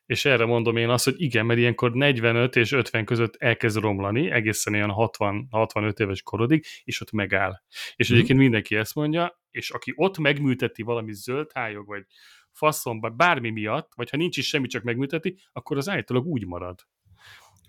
és 0.07 0.25
erre 0.25 0.45
mondom 0.45 0.77
én 0.77 0.89
azt, 0.89 1.05
hogy 1.05 1.15
igen, 1.17 1.47
mert 1.47 1.59
ilyenkor 1.59 1.93
45 1.93 2.57
és 2.57 2.73
50 2.73 3.05
között 3.05 3.37
elkezd 3.37 3.79
romlani, 3.79 4.31
egészen 4.31 4.75
ilyen 4.75 4.91
60, 4.91 5.47
65 5.51 6.01
éves 6.01 6.23
korodig, 6.23 6.65
és 6.85 7.01
ott 7.01 7.11
megáll. 7.11 7.63
És 7.97 8.11
mm. 8.11 8.15
egyébként 8.15 8.39
mindenki 8.39 8.77
ezt 8.77 8.95
mondja, 8.95 9.41
és 9.51 9.71
aki 9.71 9.93
ott 9.97 10.19
megműteti 10.19 10.83
valami 10.83 11.13
zöld 11.13 11.51
hájog, 11.55 11.87
vagy 11.87 12.05
faszom, 12.53 13.01
vagy 13.01 13.13
bármi 13.13 13.51
miatt, 13.51 13.93
vagy 13.97 14.11
ha 14.11 14.17
nincs 14.17 14.37
is 14.37 14.49
semmi, 14.49 14.67
csak 14.67 14.83
megműteti, 14.83 15.39
akkor 15.53 15.77
az 15.77 15.89
állítólag 15.89 16.27
úgy 16.27 16.47
marad. 16.47 16.87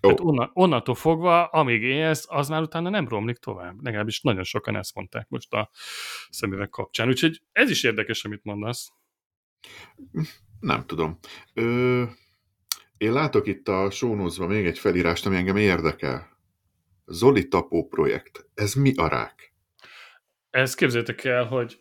Tehát 0.00 0.20
onnan, 0.20 0.50
onnantól 0.52 0.94
fogva, 0.94 1.44
amíg 1.44 1.82
élsz, 1.82 2.26
az 2.28 2.48
már 2.48 2.62
utána 2.62 2.88
nem 2.88 3.08
romlik 3.08 3.36
tovább. 3.36 3.82
Legalábbis 3.82 4.20
nagyon 4.20 4.44
sokan 4.44 4.76
ezt 4.76 4.94
mondták 4.94 5.28
most 5.28 5.52
a 5.52 5.70
szemüveg 6.30 6.68
kapcsán. 6.68 7.08
Úgyhogy 7.08 7.42
ez 7.52 7.70
is 7.70 7.82
érdekes, 7.82 8.24
amit 8.24 8.44
mondasz. 8.44 8.92
Nem 10.60 10.86
tudom. 10.86 11.18
Ö, 11.54 12.04
én 12.96 13.12
látok 13.12 13.46
itt 13.46 13.68
a 13.68 13.90
sónozva 13.90 14.46
még 14.46 14.66
egy 14.66 14.78
felírást, 14.78 15.26
ami 15.26 15.36
engem 15.36 15.56
érdekel. 15.56 16.38
Zoli 17.06 17.48
Tapó 17.48 17.86
projekt. 17.86 18.48
Ez 18.54 18.74
mi 18.74 18.92
a 18.96 19.08
rák? 19.08 19.54
Ez 20.50 20.74
képzeljétek 20.74 21.24
el, 21.24 21.44
hogy 21.44 21.80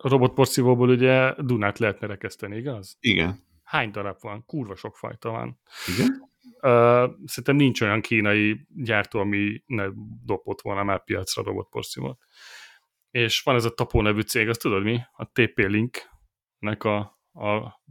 a 0.00 0.08
robotporszívóból 0.08 0.88
ugye 0.88 1.34
Dunát 1.38 1.78
lehetne 1.78 2.06
rekeszteni, 2.06 2.56
igaz? 2.56 2.96
Igen. 3.00 3.46
Hány 3.62 3.90
darab 3.90 4.16
van? 4.20 4.44
Kurva 4.46 4.76
sok 4.76 4.96
fajta 4.96 5.30
van. 5.30 5.60
Igen? 5.86 6.26
Uh, 6.60 7.10
szerintem 7.24 7.56
nincs 7.56 7.80
olyan 7.80 8.00
kínai 8.00 8.66
gyártó, 8.74 9.20
ami 9.20 9.62
ne 9.66 9.86
dobott 10.24 10.60
volna 10.60 10.82
már 10.82 11.04
piacra 11.04 11.42
robotporszívót. 11.42 12.18
És 13.10 13.42
van 13.42 13.54
ez 13.54 13.64
a 13.64 13.74
Tapó 13.74 14.02
nevű 14.02 14.20
cég, 14.20 14.48
azt 14.48 14.60
tudod 14.60 14.82
mi? 14.82 15.00
A 15.12 15.24
TP-Link-nek 15.32 16.84
a, 16.84 16.98
a 17.32 17.82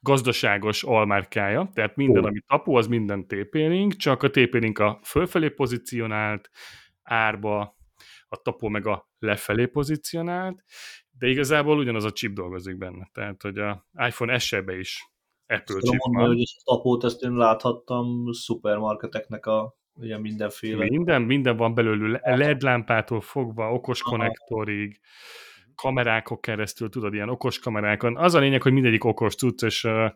gazdaságos 0.00 0.82
almárkája, 0.82 1.70
tehát 1.74 1.96
minden, 1.96 2.22
oh. 2.22 2.28
ami 2.28 2.40
Tapó, 2.46 2.74
az 2.74 2.86
minden 2.86 3.26
TP-Link, 3.26 3.96
csak 3.96 4.22
a 4.22 4.30
TP-Link 4.30 4.78
a 4.78 5.00
fölfelé 5.02 5.48
pozícionált 5.48 6.50
árba, 7.02 7.76
a 8.28 8.36
Tapó 8.36 8.68
meg 8.68 8.86
a 8.86 9.08
lefelé 9.18 9.66
pozícionált, 9.66 10.64
de 11.20 11.28
igazából 11.28 11.78
ugyanaz 11.78 12.04
a 12.04 12.12
chip 12.12 12.32
dolgozik 12.32 12.76
benne. 12.76 13.08
Tehát, 13.12 13.42
hogy 13.42 13.58
a 13.58 13.86
iPhone 14.06 14.38
SE-be 14.38 14.78
is 14.78 15.10
Apple 15.46 15.64
Tudom 15.64 15.90
chip 15.90 16.00
mondani, 16.00 16.26
van. 16.26 16.36
hogy 16.36 16.42
a 16.56 16.74
tapót 16.74 17.04
ezt 17.04 17.22
én 17.22 17.32
láthattam 17.32 18.32
szupermarketeknek 18.32 19.46
a 19.46 19.76
ugye 19.94 20.18
mindenféle. 20.18 20.84
Minden, 20.84 21.22
minden 21.22 21.56
van 21.56 21.74
belőle, 21.74 22.20
LED 22.24 22.62
lámpától 22.62 23.20
fogva, 23.20 23.72
okos 23.72 24.00
Aha. 24.00 24.10
konnektorig, 24.10 25.00
kamerákon 25.74 26.40
keresztül, 26.40 26.88
tudod, 26.88 27.14
ilyen 27.14 27.28
okos 27.28 27.58
kamerákon. 27.58 28.16
Az 28.16 28.34
a 28.34 28.38
lényeg, 28.38 28.62
hogy 28.62 28.72
mindegyik 28.72 29.04
okos 29.04 29.34
cucc, 29.34 29.62
és 29.62 29.84
uh, 29.84 30.10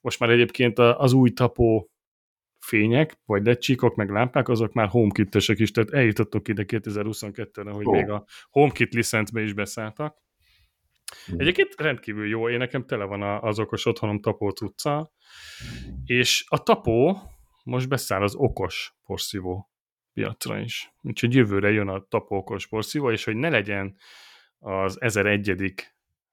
most 0.00 0.18
már 0.18 0.30
egyébként 0.30 0.78
az 0.78 1.12
új 1.12 1.30
tapó 1.30 1.90
fények, 2.58 3.18
vagy 3.26 3.44
ledcsíkok, 3.44 3.94
meg 3.94 4.10
lámpák, 4.10 4.48
azok 4.48 4.72
már 4.72 4.88
HomeKit-esek 4.88 5.58
is, 5.58 5.70
tehát 5.70 5.90
eljutottunk 5.90 6.48
ide 6.48 6.64
2022-re, 6.66 7.70
hogy 7.70 7.86
Ó. 7.86 7.92
még 7.92 8.10
a 8.10 8.24
HomeKit 8.50 8.94
licencbe 8.94 9.42
is 9.42 9.52
beszálltak. 9.52 10.24
Mhm. 11.26 11.40
Egyébként 11.40 11.74
rendkívül 11.76 12.28
jó, 12.28 12.48
én 12.48 12.58
nekem 12.58 12.86
tele 12.86 13.04
van 13.04 13.22
az 13.22 13.58
okos 13.58 13.86
otthonom 13.86 14.20
tapó 14.20 14.50
cucca, 14.50 15.12
és 16.04 16.44
a 16.48 16.62
tapó 16.62 17.18
most 17.64 17.88
beszáll 17.88 18.22
az 18.22 18.34
okos 18.34 18.94
porszívó 19.06 19.70
piacra 20.12 20.58
is. 20.58 20.92
Úgyhogy 21.02 21.34
jövőre 21.34 21.70
jön 21.70 21.88
a 21.88 22.06
tapó 22.08 22.36
okos 22.36 22.66
porszívó, 22.66 23.10
és 23.10 23.24
hogy 23.24 23.36
ne 23.36 23.48
legyen 23.48 23.96
az 24.58 25.00
1001 25.00 25.92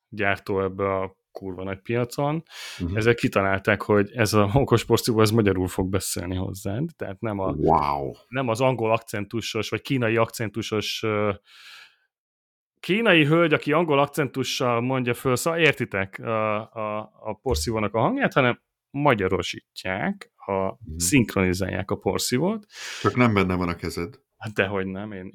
gyártó 0.09 0.61
ebbe 0.61 0.93
a 0.95 1.15
kurva 1.31 1.63
nagy 1.63 1.79
piacon, 1.81 2.43
Mhm. 2.79 2.97
ezek 2.97 3.15
kitalálták, 3.15 3.81
hogy 3.81 4.11
ez 4.11 4.33
a 4.33 4.49
okos 4.53 4.85
porszívó, 4.85 5.21
ez 5.21 5.31
magyarul 5.31 5.67
fog 5.67 5.89
beszélni 5.89 6.35
hozzád, 6.35 6.89
tehát 6.95 7.19
nem, 7.21 7.39
a, 7.39 7.51
Wow. 7.51 8.11
nem 8.27 8.47
az 8.47 8.61
angol 8.61 8.91
akcentusos, 8.91 9.69
vagy 9.69 9.81
kínai 9.81 10.17
akcentusos 10.17 11.03
kínai 12.83 13.25
hölgy, 13.25 13.53
aki 13.53 13.71
angol 13.71 13.99
akcentussal 13.99 14.81
mondja 14.81 15.13
föl, 15.13 15.35
szóval 15.35 15.59
értitek 15.59 16.19
a, 16.19 16.59
a, 16.59 16.99
a 16.99 17.33
porszívónak 17.41 17.93
a 17.93 17.99
hangját, 17.99 18.33
hanem 18.33 18.61
magyarosítják, 18.89 20.31
a, 20.35 20.77
szinkronizálják 20.97 21.91
a 21.91 21.95
porszívót. 21.95 22.65
Csak 23.01 23.15
nem 23.15 23.33
benne 23.33 23.55
van 23.55 23.69
a 23.69 23.75
kezed. 23.75 24.19
Hát 24.37 24.53
dehogy 24.53 24.85
nem, 24.85 25.11
én, 25.11 25.31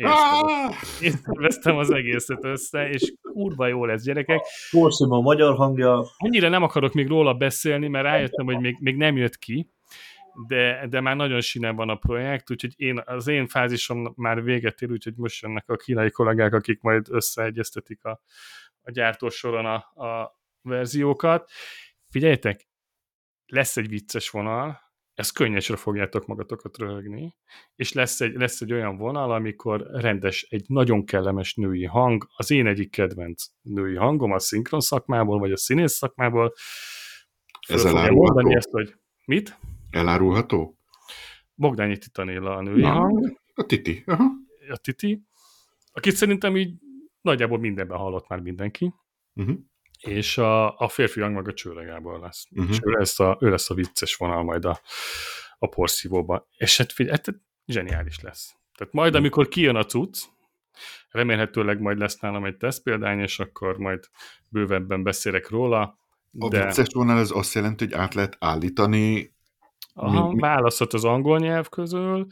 szerveztem 1.24 1.76
az 1.76 1.90
egészet 1.90 2.44
össze, 2.44 2.88
és 2.88 3.14
kurva 3.32 3.66
jó 3.66 3.84
lesz, 3.84 4.02
gyerekek. 4.02 4.40
Porszima 4.70 5.16
a 5.16 5.20
magyar 5.20 5.56
hangja, 5.56 6.04
Annyira 6.16 6.48
nem 6.48 6.62
akarok 6.62 6.92
még 6.92 7.08
róla 7.08 7.34
beszélni, 7.34 7.88
mert 7.88 8.04
rájöttem, 8.04 8.46
hogy 8.46 8.60
még, 8.60 8.76
még 8.80 8.96
nem 8.96 9.16
jött 9.16 9.36
ki, 9.38 9.70
de, 10.46 10.86
de 10.88 11.00
már 11.00 11.16
nagyon 11.16 11.40
sinem 11.40 11.76
van 11.76 11.88
a 11.88 11.96
projekt, 11.96 12.50
úgyhogy 12.50 12.74
én, 12.76 13.02
az 13.04 13.26
én 13.26 13.46
fázisom 13.46 14.12
már 14.16 14.42
véget 14.42 14.82
ér, 14.82 14.90
úgyhogy 14.90 15.14
most 15.16 15.42
jönnek 15.42 15.68
a 15.68 15.76
kínai 15.76 16.10
kollégák, 16.10 16.52
akik 16.52 16.80
majd 16.80 17.06
összeegyeztetik 17.10 18.04
a, 18.04 18.22
a 18.80 18.90
gyártósoron 18.90 19.66
a, 19.66 19.74
a 20.04 20.40
verziókat. 20.62 21.50
Figyeljetek, 22.08 22.68
lesz 23.46 23.76
egy 23.76 23.88
vicces 23.88 24.30
vonal, 24.30 24.80
ezt 25.14 25.32
könnyesre 25.32 25.76
fogjátok 25.76 26.26
magatokat 26.26 26.78
röhögni, 26.78 27.36
és 27.74 27.92
lesz 27.92 28.20
egy, 28.20 28.34
lesz 28.34 28.60
egy 28.60 28.72
olyan 28.72 28.96
vonal, 28.96 29.32
amikor 29.32 29.86
rendes, 29.92 30.42
egy 30.42 30.64
nagyon 30.66 31.04
kellemes 31.04 31.54
női 31.54 31.84
hang, 31.84 32.28
az 32.36 32.50
én 32.50 32.66
egyik 32.66 32.90
kedvenc 32.90 33.44
női 33.62 33.94
hangom 33.94 34.32
a 34.32 34.38
szinkron 34.38 34.80
szakmából, 34.80 35.38
vagy 35.38 35.52
a 35.52 35.56
színész 35.56 35.92
szakmából, 35.92 36.52
föl 37.66 37.76
Ez 37.76 37.82
fogja 37.82 38.12
mondani 38.12 38.54
ezt, 38.54 38.70
hogy 38.70 38.94
mit? 39.24 39.58
Elárulható? 39.90 40.78
Bogdányi 41.54 41.98
Titanilla 41.98 42.56
a 42.56 42.62
női 42.62 42.80
Na. 42.80 42.90
hang, 42.92 43.40
A 43.54 43.62
Titi. 43.66 44.02
Aha. 44.06 44.24
a 44.68 44.76
Titi, 44.76 45.22
akit 45.92 46.14
szerintem 46.14 46.56
így 46.56 46.74
nagyjából 47.20 47.58
mindenben 47.58 47.98
hallott 47.98 48.28
már 48.28 48.40
mindenki, 48.40 48.92
Uh-huh. 49.34 49.56
és 50.00 50.38
a, 50.38 50.78
a 50.78 50.88
férfi 50.88 51.20
hang 51.20 51.34
meg 51.34 51.48
a 51.48 51.52
Csőre 51.52 51.84
Gábor 51.84 52.18
lesz. 52.20 52.46
Mhm. 52.50 52.70
És 52.70 52.78
ő 52.82 52.90
lesz, 52.90 53.20
a, 53.20 53.36
ő 53.40 53.50
lesz 53.50 53.70
a 53.70 53.74
vicces 53.74 54.14
vonal 54.16 54.42
majd 54.42 54.64
a, 54.64 54.80
a 55.58 55.66
porszívóba. 55.66 56.48
És 56.56 56.76
hát 56.76 56.92
figyelj, 56.92 57.16
hát 57.16 57.34
zseniális 57.66 58.20
lesz. 58.20 58.54
Tehát 58.76 58.92
majd, 58.92 59.14
amikor 59.14 59.48
kijön 59.48 59.76
a 59.76 59.84
cucc, 59.84 60.22
remélhetőleg 61.10 61.80
majd 61.80 61.98
lesz 61.98 62.18
nálam 62.18 62.44
egy 62.44 62.56
tesztpéldány, 62.56 63.18
és 63.20 63.38
akkor 63.38 63.76
majd 63.78 64.04
bővebben 64.48 65.02
beszélek 65.02 65.48
róla, 65.48 65.98
A 66.38 66.48
de 66.48 66.64
vicces 66.64 66.86
vonal 66.92 67.18
ez 67.18 67.30
azt 67.30 67.54
jelenti, 67.54 67.84
hogy 67.84 67.94
át 67.94 68.14
lehet 68.14 68.36
állítani 68.40 69.34
aha, 69.98 70.28
mi- 70.32 70.40
választhat 70.40 70.92
az 70.92 71.04
angol 71.04 71.38
nyelv 71.38 71.68
közül, 71.68 72.26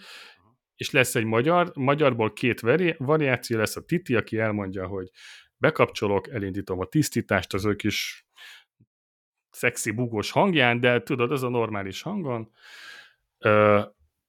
és 0.76 0.90
lesz 0.90 1.14
egy 1.14 1.24
magyar, 1.24 1.70
magyarból 1.74 2.32
két 2.32 2.60
vari- 2.60 2.94
variáció, 2.98 3.58
lesz 3.58 3.76
a 3.76 3.84
Titi, 3.84 4.14
aki 4.14 4.38
elmondja, 4.38 4.86
hogy 4.86 5.10
bekapcsolok, 5.56 6.28
elindítom 6.28 6.80
a 6.80 6.84
tisztítást 6.84 7.54
az 7.54 7.64
ő 7.64 7.74
kis 7.74 8.26
szexi 9.50 9.90
bugós 9.90 10.30
hangján, 10.30 10.80
de 10.80 11.02
tudod, 11.02 11.32
ez 11.32 11.42
a 11.42 11.48
normális 11.48 12.02
hangon, 12.02 12.50
ö, 13.38 13.80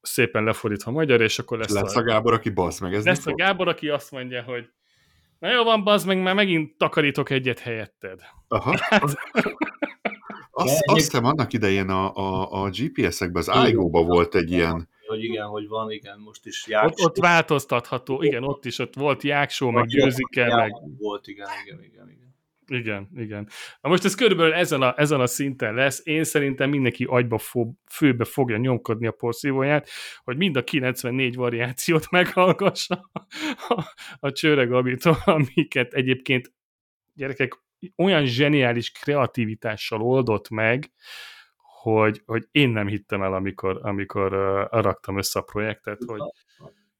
szépen 0.02 0.44
lefordítva 0.44 0.92
magyar, 0.92 1.22
és 1.22 1.40
akkor 1.40 1.58
lesz, 1.58 1.74
lesz 1.74 1.96
a 1.96 2.02
Gábor, 2.04 2.34
aki 2.34 2.50
basz 2.50 2.80
meg. 2.80 2.94
Ez 2.94 3.06
lesz 3.06 3.26
a 3.26 3.34
Gábor, 3.36 3.68
aki 3.68 3.90
azt 3.90 4.12
mondja, 4.12 4.44
hogy 4.44 4.70
na 5.40 5.52
jó 5.52 5.64
van, 5.64 5.84
bazd 5.84 6.08
meg, 6.08 6.22
már 6.22 6.36
megint 6.36 6.78
takarítok 6.78 7.30
egyet 7.30 7.60
helyetted. 7.60 8.20
Aha. 8.48 8.78
Azt, 10.64 10.82
azt 10.86 10.98
hiszem 10.98 11.26
annak 11.26 11.54
idején 11.54 11.90
a, 11.90 12.16
a, 12.16 12.64
a 12.64 12.70
GPS-ekben, 12.70 13.44
az 13.48 13.70
iGo-ba 13.70 14.04
volt 14.04 14.36
egy 14.36 14.52
ilyen, 14.52 14.90
hogy 15.08 15.24
igen, 15.24 15.46
hogy 15.46 15.68
van, 15.68 15.92
igen, 15.92 16.20
most 16.20 16.46
is 16.46 16.68
jár. 16.68 16.86
Ott, 16.86 17.00
ott 17.00 17.18
változtatható, 17.18 18.22
igen, 18.22 18.44
ott 18.44 18.66
is, 18.66 18.80
ott 18.80 18.96
volt 18.96 19.24
Jáksó, 19.24 19.70
meg 19.70 19.86
Győzike, 19.88 20.56
meg 20.56 20.72
Volt, 20.98 21.28
igen, 21.28 21.48
igen, 21.66 21.84
igen, 21.84 22.10
igen. 22.10 22.26
Igen, 22.70 23.10
igen. 23.16 23.50
Na 23.82 23.90
most 23.90 24.06
ez 24.06 24.16
körülbelül 24.16 24.54
ezen 24.54 24.82
a, 24.82 24.94
ezen 24.98 25.20
a 25.20 25.28
szinten 25.28 25.74
lesz. 25.74 26.02
Én 26.04 26.24
szerintem 26.24 26.70
mindenki 26.70 27.04
agyba 27.04 27.38
fog, 27.38 27.74
főbe 27.92 28.24
fogja 28.24 28.58
nyomkodni 28.58 29.08
a 29.08 29.12
porszívóját, 29.12 29.90
hogy 30.24 30.38
mind 30.38 30.56
a 30.56 30.64
94 30.64 31.36
variációt 31.36 32.10
meghallgassa 32.18 33.10
a, 33.68 33.84
a 34.20 34.32
csőregabitól, 34.32 35.18
amiket 35.26 35.94
egyébként 35.94 36.54
gyerekek 37.14 37.60
olyan 37.96 38.26
zseniális 38.26 38.92
kreativitással 38.92 40.02
oldott 40.02 40.50
meg, 40.50 40.92
hogy, 41.82 42.22
hogy 42.26 42.48
én 42.52 42.70
nem 42.70 42.88
hittem 42.88 43.22
el, 43.22 43.34
amikor, 43.34 43.80
amikor 43.82 44.34
uh, 44.34 44.82
raktam 44.82 45.18
össze 45.18 45.40
a 45.40 45.44
projektet, 45.44 46.04
hogy, 46.06 46.22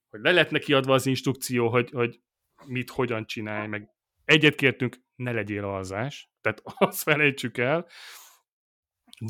hogy 0.10 0.20
le 0.22 0.32
lett 0.32 0.50
neki 0.50 0.74
adva 0.74 0.94
az 0.94 1.06
instrukció, 1.06 1.70
hogy, 1.70 1.90
hogy 1.92 2.20
mit, 2.66 2.90
hogyan 2.90 3.26
csinálj, 3.26 3.68
meg 3.68 3.90
egyet 4.26 4.56
kértünk, 4.56 4.98
ne 5.16 5.32
legyél 5.32 5.64
alzás, 5.64 6.30
tehát 6.42 6.62
azt 6.90 7.02
felejtsük 7.02 7.58
el. 7.58 7.88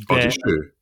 De... 0.05 0.15
Az 0.15 0.25
is 0.25 0.35
ő? 0.45 0.75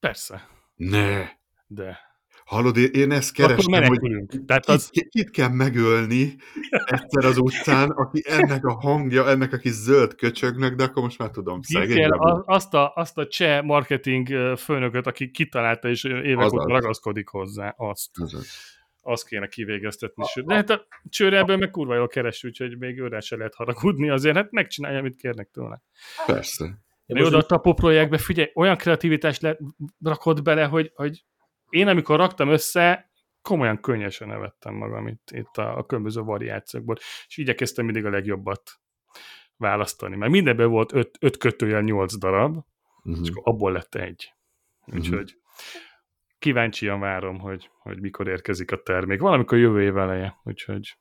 Persze. 0.00 0.48
Ne. 0.74 1.28
De. 1.66 2.07
Hallod, 2.48 2.76
én 2.76 3.10
ezt 3.10 3.32
kerestem, 3.32 3.84
hogy 3.84 4.00
Tehát 4.46 4.66
az... 4.66 4.88
kit, 4.90 5.08
kit 5.08 5.30
kell 5.30 5.48
megölni 5.48 6.36
egyszer 6.70 7.24
az 7.24 7.38
utcán, 7.38 7.90
aki 7.90 8.22
ennek 8.26 8.64
a 8.64 8.72
hangja, 8.72 9.28
ennek 9.28 9.52
a 9.52 9.56
kis 9.56 9.72
zöld 9.72 10.14
köcsögnek, 10.14 10.74
de 10.74 10.84
akkor 10.84 11.02
most 11.02 11.18
már 11.18 11.30
tudom, 11.30 11.62
szegény. 11.62 11.96
Kell 11.96 12.42
azt, 12.44 12.74
a, 12.74 12.92
azt 12.94 13.18
a 13.18 13.26
cseh 13.26 13.62
marketing 13.62 14.56
főnököt, 14.56 15.06
aki 15.06 15.30
kitalálta 15.30 15.88
és 15.88 16.04
évek 16.04 16.38
Azaz. 16.38 16.52
óta 16.52 16.68
ragaszkodik 16.68 17.28
hozzá, 17.28 17.74
azt. 17.76 18.10
Azaz. 18.20 18.46
Azt 19.00 19.26
kéne 19.26 19.46
kivégeztetni. 19.46 20.24
De 20.44 20.54
hát 20.54 20.70
a 20.70 20.86
csőre 21.08 21.38
ebből 21.38 21.56
meg 21.56 21.70
kurva 21.70 21.94
jól 21.94 22.08
keres, 22.08 22.44
úgyhogy 22.44 22.78
még 22.78 22.98
őre 22.98 23.20
se 23.20 23.36
lehet 23.36 23.54
haragudni, 23.54 24.10
azért 24.10 24.36
hát 24.36 24.50
megcsinálja, 24.50 24.98
amit 24.98 25.16
kérnek 25.16 25.50
tőle. 25.52 25.82
Persze. 26.26 26.78
Mi 27.06 27.24
oda 27.24 27.36
a 27.36 27.42
Tapo 27.42 27.74
projektbe, 27.74 28.18
figyelj, 28.18 28.50
olyan 28.54 28.76
kreativitást 28.76 29.42
le, 29.42 29.58
rakott 30.04 30.42
bele, 30.42 30.64
hogy, 30.64 30.92
hogy 30.94 31.24
én 31.70 31.88
amikor 31.88 32.16
raktam 32.16 32.48
össze, 32.48 33.10
komolyan 33.42 33.80
könnyesen 33.80 34.28
nevettem 34.28 34.74
magam 34.74 35.06
itt, 35.06 35.28
itt 35.30 35.56
a, 35.56 35.78
a 35.78 35.86
különböző 35.86 36.20
variációkból, 36.20 36.96
és 37.28 37.36
igyekeztem 37.36 37.84
mindig 37.84 38.04
a 38.04 38.10
legjobbat 38.10 38.70
választani, 39.56 40.16
mert 40.16 40.32
mindenben 40.32 40.70
volt 40.70 40.92
öt, 40.92 41.16
öt 41.20 41.36
kötőjel 41.36 41.82
nyolc 41.82 42.18
darab, 42.18 42.56
uh-huh. 43.04 43.24
és 43.24 43.30
abból 43.34 43.72
lett 43.72 43.94
egy. 43.94 44.34
Uh-huh. 44.80 44.96
Úgyhogy 44.96 45.36
kíváncsian 46.38 47.00
várom, 47.00 47.38
hogy, 47.38 47.70
hogy 47.78 48.00
mikor 48.00 48.28
érkezik 48.28 48.72
a 48.72 48.82
termék. 48.82 49.20
Valamikor 49.20 49.58
jövő 49.58 49.82
év 49.82 49.96
eleje, 49.96 50.40
úgyhogy 50.44 50.98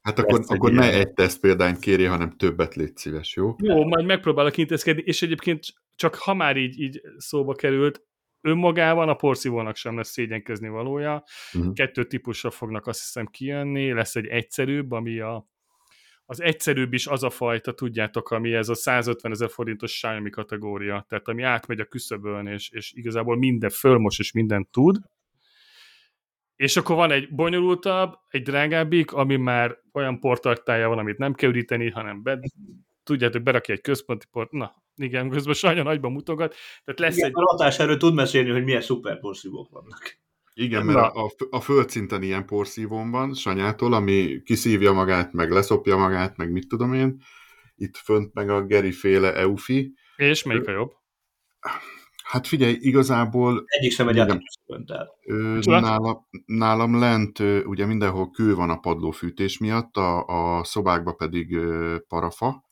Hát 0.00 0.18
akkor, 0.18 0.40
akkor 0.46 0.72
ne 0.72 0.92
egy 0.92 1.12
teszt 1.12 1.40
példányt 1.40 1.78
kérje, 1.78 2.08
hanem 2.08 2.36
többet 2.36 2.74
légy 2.74 2.96
szíves, 2.96 3.36
jó? 3.36 3.54
Jó, 3.58 3.84
majd 3.84 4.06
megpróbálok 4.06 4.56
intézkedni, 4.56 5.02
és 5.04 5.22
egyébként 5.22 5.64
csak 5.96 6.14
ha 6.14 6.34
már 6.34 6.56
így, 6.56 6.80
így 6.80 7.00
szóba 7.16 7.54
került, 7.54 8.02
önmagában 8.44 9.08
a 9.08 9.14
porszívónak 9.14 9.76
sem 9.76 9.96
lesz 9.96 10.10
szégyenkezni 10.10 10.68
valója. 10.68 11.24
Uh-huh. 11.52 11.72
Kettő 11.72 12.04
típusra 12.04 12.50
fognak 12.50 12.86
azt 12.86 13.00
hiszem 13.00 13.26
kijönni, 13.26 13.92
lesz 13.92 14.16
egy 14.16 14.26
egyszerűbb, 14.26 14.92
ami 14.92 15.18
a, 15.18 15.46
az 16.26 16.42
egyszerűbb 16.42 16.92
is 16.92 17.06
az 17.06 17.22
a 17.22 17.30
fajta, 17.30 17.72
tudjátok, 17.72 18.30
ami 18.30 18.54
ez 18.54 18.68
a 18.68 18.74
150 18.74 19.32
ezer 19.32 19.50
forintos 19.50 19.92
Xiaomi 19.92 20.30
kategória, 20.30 21.04
tehát 21.08 21.28
ami 21.28 21.42
átmegy 21.42 21.80
a 21.80 21.84
küszöbön, 21.84 22.46
és, 22.46 22.70
és 22.70 22.92
igazából 22.92 23.36
minden 23.36 23.70
fölmos, 23.70 24.18
és 24.18 24.32
mindent 24.32 24.70
tud. 24.70 24.98
És 26.56 26.76
akkor 26.76 26.96
van 26.96 27.10
egy 27.10 27.34
bonyolultabb, 27.34 28.14
egy 28.28 28.42
drágábbik, 28.42 29.12
ami 29.12 29.36
már 29.36 29.78
olyan 29.92 30.20
portartája 30.20 30.88
van, 30.88 30.98
amit 30.98 31.18
nem 31.18 31.34
kell 31.34 31.50
üdíteni, 31.50 31.90
hanem 31.90 32.22
be, 32.22 32.40
tudjátok, 33.02 33.42
berakja 33.42 33.74
egy 33.74 33.80
központi 33.80 34.26
port, 34.30 34.50
na, 34.50 34.83
igen, 34.96 35.28
közben 35.28 35.54
Sanya 35.54 35.82
nagyban 35.82 36.12
mutogat. 36.12 36.54
Tehát 36.84 37.00
lesz 37.00 37.16
igen, 37.16 37.28
egy... 37.28 37.34
A 37.34 37.50
hatás 37.50 37.78
erről 37.78 37.96
tud 37.96 38.14
mesélni, 38.14 38.50
hogy 38.50 38.64
milyen 38.64 38.80
szuper 38.80 39.20
porszívók 39.20 39.70
vannak. 39.70 40.22
Igen, 40.54 40.84
mert 40.84 41.14
a, 41.14 41.30
a 41.50 41.60
földszinten 41.60 42.22
ilyen 42.22 42.46
porszívón 42.46 43.10
van 43.10 43.34
Sanyától, 43.34 43.92
ami 43.92 44.42
kiszívja 44.44 44.92
magát, 44.92 45.32
meg 45.32 45.50
leszopja 45.50 45.96
magát, 45.96 46.36
meg 46.36 46.52
mit 46.52 46.68
tudom 46.68 46.92
én. 46.92 47.22
Itt 47.76 47.96
fönt 47.96 48.34
meg 48.34 48.50
a 48.50 48.64
Geri 48.64 48.92
féle 48.92 49.34
Eufi. 49.34 49.94
És 50.16 50.42
melyik 50.42 50.68
a 50.68 50.70
jobb? 50.70 50.92
Hát 52.24 52.46
figyelj, 52.46 52.76
igazából... 52.80 53.64
Egyik 53.66 53.92
sem 53.92 54.08
egy 54.08 54.42
nálam, 55.64 56.28
nálam 56.46 56.98
lent 56.98 57.38
ugye 57.64 57.86
mindenhol 57.86 58.30
kő 58.30 58.54
van 58.54 58.70
a 58.70 58.78
padlófűtés 58.78 59.58
miatt, 59.58 59.96
a, 59.96 60.24
a 60.58 60.64
szobákba 60.64 61.12
pedig 61.12 61.58
parafa, 62.08 62.64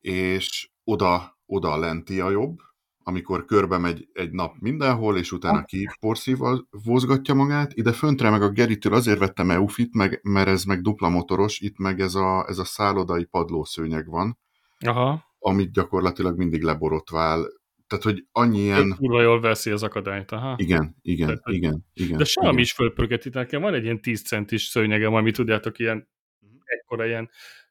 és 0.00 0.70
oda, 0.88 1.38
oda 1.46 1.76
lenti 1.76 2.20
a 2.20 2.30
jobb, 2.30 2.58
amikor 3.02 3.44
körbe 3.44 3.78
megy 3.78 4.08
egy 4.12 4.30
nap 4.30 4.54
mindenhol, 4.58 5.16
és 5.16 5.32
utána 5.32 5.64
ki 5.64 5.88
porszívval 6.00 6.68
vózgatja 6.84 7.34
magát. 7.34 7.72
Ide 7.72 7.92
föntre 7.92 8.30
meg 8.30 8.42
a 8.42 8.50
Geritől 8.50 8.94
azért 8.94 9.18
vettem 9.18 9.50
EUFit, 9.50 9.94
meg, 9.94 10.20
mert 10.22 10.48
ez 10.48 10.64
meg 10.64 10.80
dupla 10.80 11.08
motoros, 11.08 11.60
itt 11.60 11.78
meg 11.78 12.00
ez 12.00 12.14
a, 12.14 12.44
ez 12.48 12.58
a 12.58 12.64
szállodai 12.64 13.24
padlószőnyeg 13.24 14.06
van, 14.06 14.38
Aha. 14.78 15.24
amit 15.38 15.72
gyakorlatilag 15.72 16.36
mindig 16.36 16.62
leborotvál. 16.62 17.46
Tehát, 17.86 18.04
hogy 18.04 18.24
annyi 18.32 18.58
ilyen... 18.58 18.94
Kurva 18.96 19.22
jól 19.22 19.40
veszi 19.40 19.70
az 19.70 19.82
akadályt, 19.82 20.30
aha. 20.32 20.54
Igen, 20.56 20.96
igen, 21.02 21.26
Tehát, 21.26 21.42
igen, 21.46 21.86
igen. 21.94 22.16
De 22.16 22.24
semmi 22.24 22.60
is 22.60 22.72
fölpörgeti, 22.72 23.28
nekem 23.32 23.60
van 23.60 23.74
egy 23.74 23.84
ilyen 23.84 24.00
10 24.00 24.22
centis 24.22 24.62
szőnyegem, 24.62 25.14
ami 25.14 25.30
tudjátok, 25.30 25.78
ilyen 25.78 26.08
mhm. 26.38 26.52
ekkora 26.64 27.06
ilyen 27.06 27.30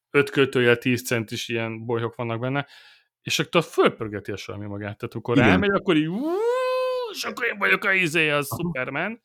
5 0.10 0.30
kötőjel 0.30 0.78
10 0.78 1.04
centis 1.04 1.48
ilyen 1.48 1.86
bolyhok 1.86 2.16
vannak 2.16 2.40
benne, 2.40 2.68
és 3.28 3.40
akkor 3.40 3.64
fölpörgeti 3.64 4.32
a 4.32 4.38
semmi 4.38 4.66
magát. 4.66 4.98
Tehát 4.98 5.16
akkor 5.16 5.38
Igen. 5.38 5.50
elmegy, 5.50 5.70
akkor 5.70 5.96
így, 5.96 6.10
és 7.12 7.24
akkor 7.24 7.46
én 7.46 7.58
vagyok 7.58 7.84
a 7.84 7.94
izé, 7.94 8.30
az 8.30 8.52
Aha. 8.52 8.62
Superman. 8.62 9.22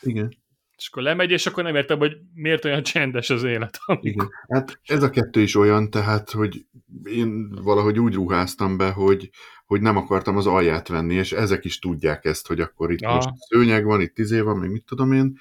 Igen. 0.00 0.36
És 0.76 0.88
akkor 0.88 1.02
lemegy, 1.02 1.30
és 1.30 1.46
akkor 1.46 1.64
nem 1.64 1.74
értem, 1.74 1.98
hogy 1.98 2.16
miért 2.34 2.64
olyan 2.64 2.82
csendes 2.82 3.30
az 3.30 3.42
élet. 3.42 3.78
Amikor... 3.84 4.10
Igen. 4.10 4.28
Hát 4.48 4.80
ez 4.84 5.02
a 5.02 5.10
kettő 5.10 5.40
is 5.40 5.56
olyan, 5.56 5.90
tehát, 5.90 6.30
hogy 6.30 6.66
én 7.04 7.50
valahogy 7.62 7.98
úgy 7.98 8.14
ruháztam 8.14 8.76
be, 8.76 8.90
hogy, 8.90 9.30
hogy 9.66 9.80
nem 9.80 9.96
akartam 9.96 10.36
az 10.36 10.46
alját 10.46 10.88
venni, 10.88 11.14
és 11.14 11.32
ezek 11.32 11.64
is 11.64 11.78
tudják 11.78 12.24
ezt, 12.24 12.46
hogy 12.46 12.60
akkor 12.60 12.92
itt 12.92 13.02
Aha. 13.02 13.14
most 13.14 13.28
szőnyeg 13.48 13.84
van, 13.84 14.00
itt 14.00 14.18
izé 14.18 14.40
van, 14.40 14.56
még 14.56 14.70
mit 14.70 14.84
tudom 14.84 15.12
én, 15.12 15.38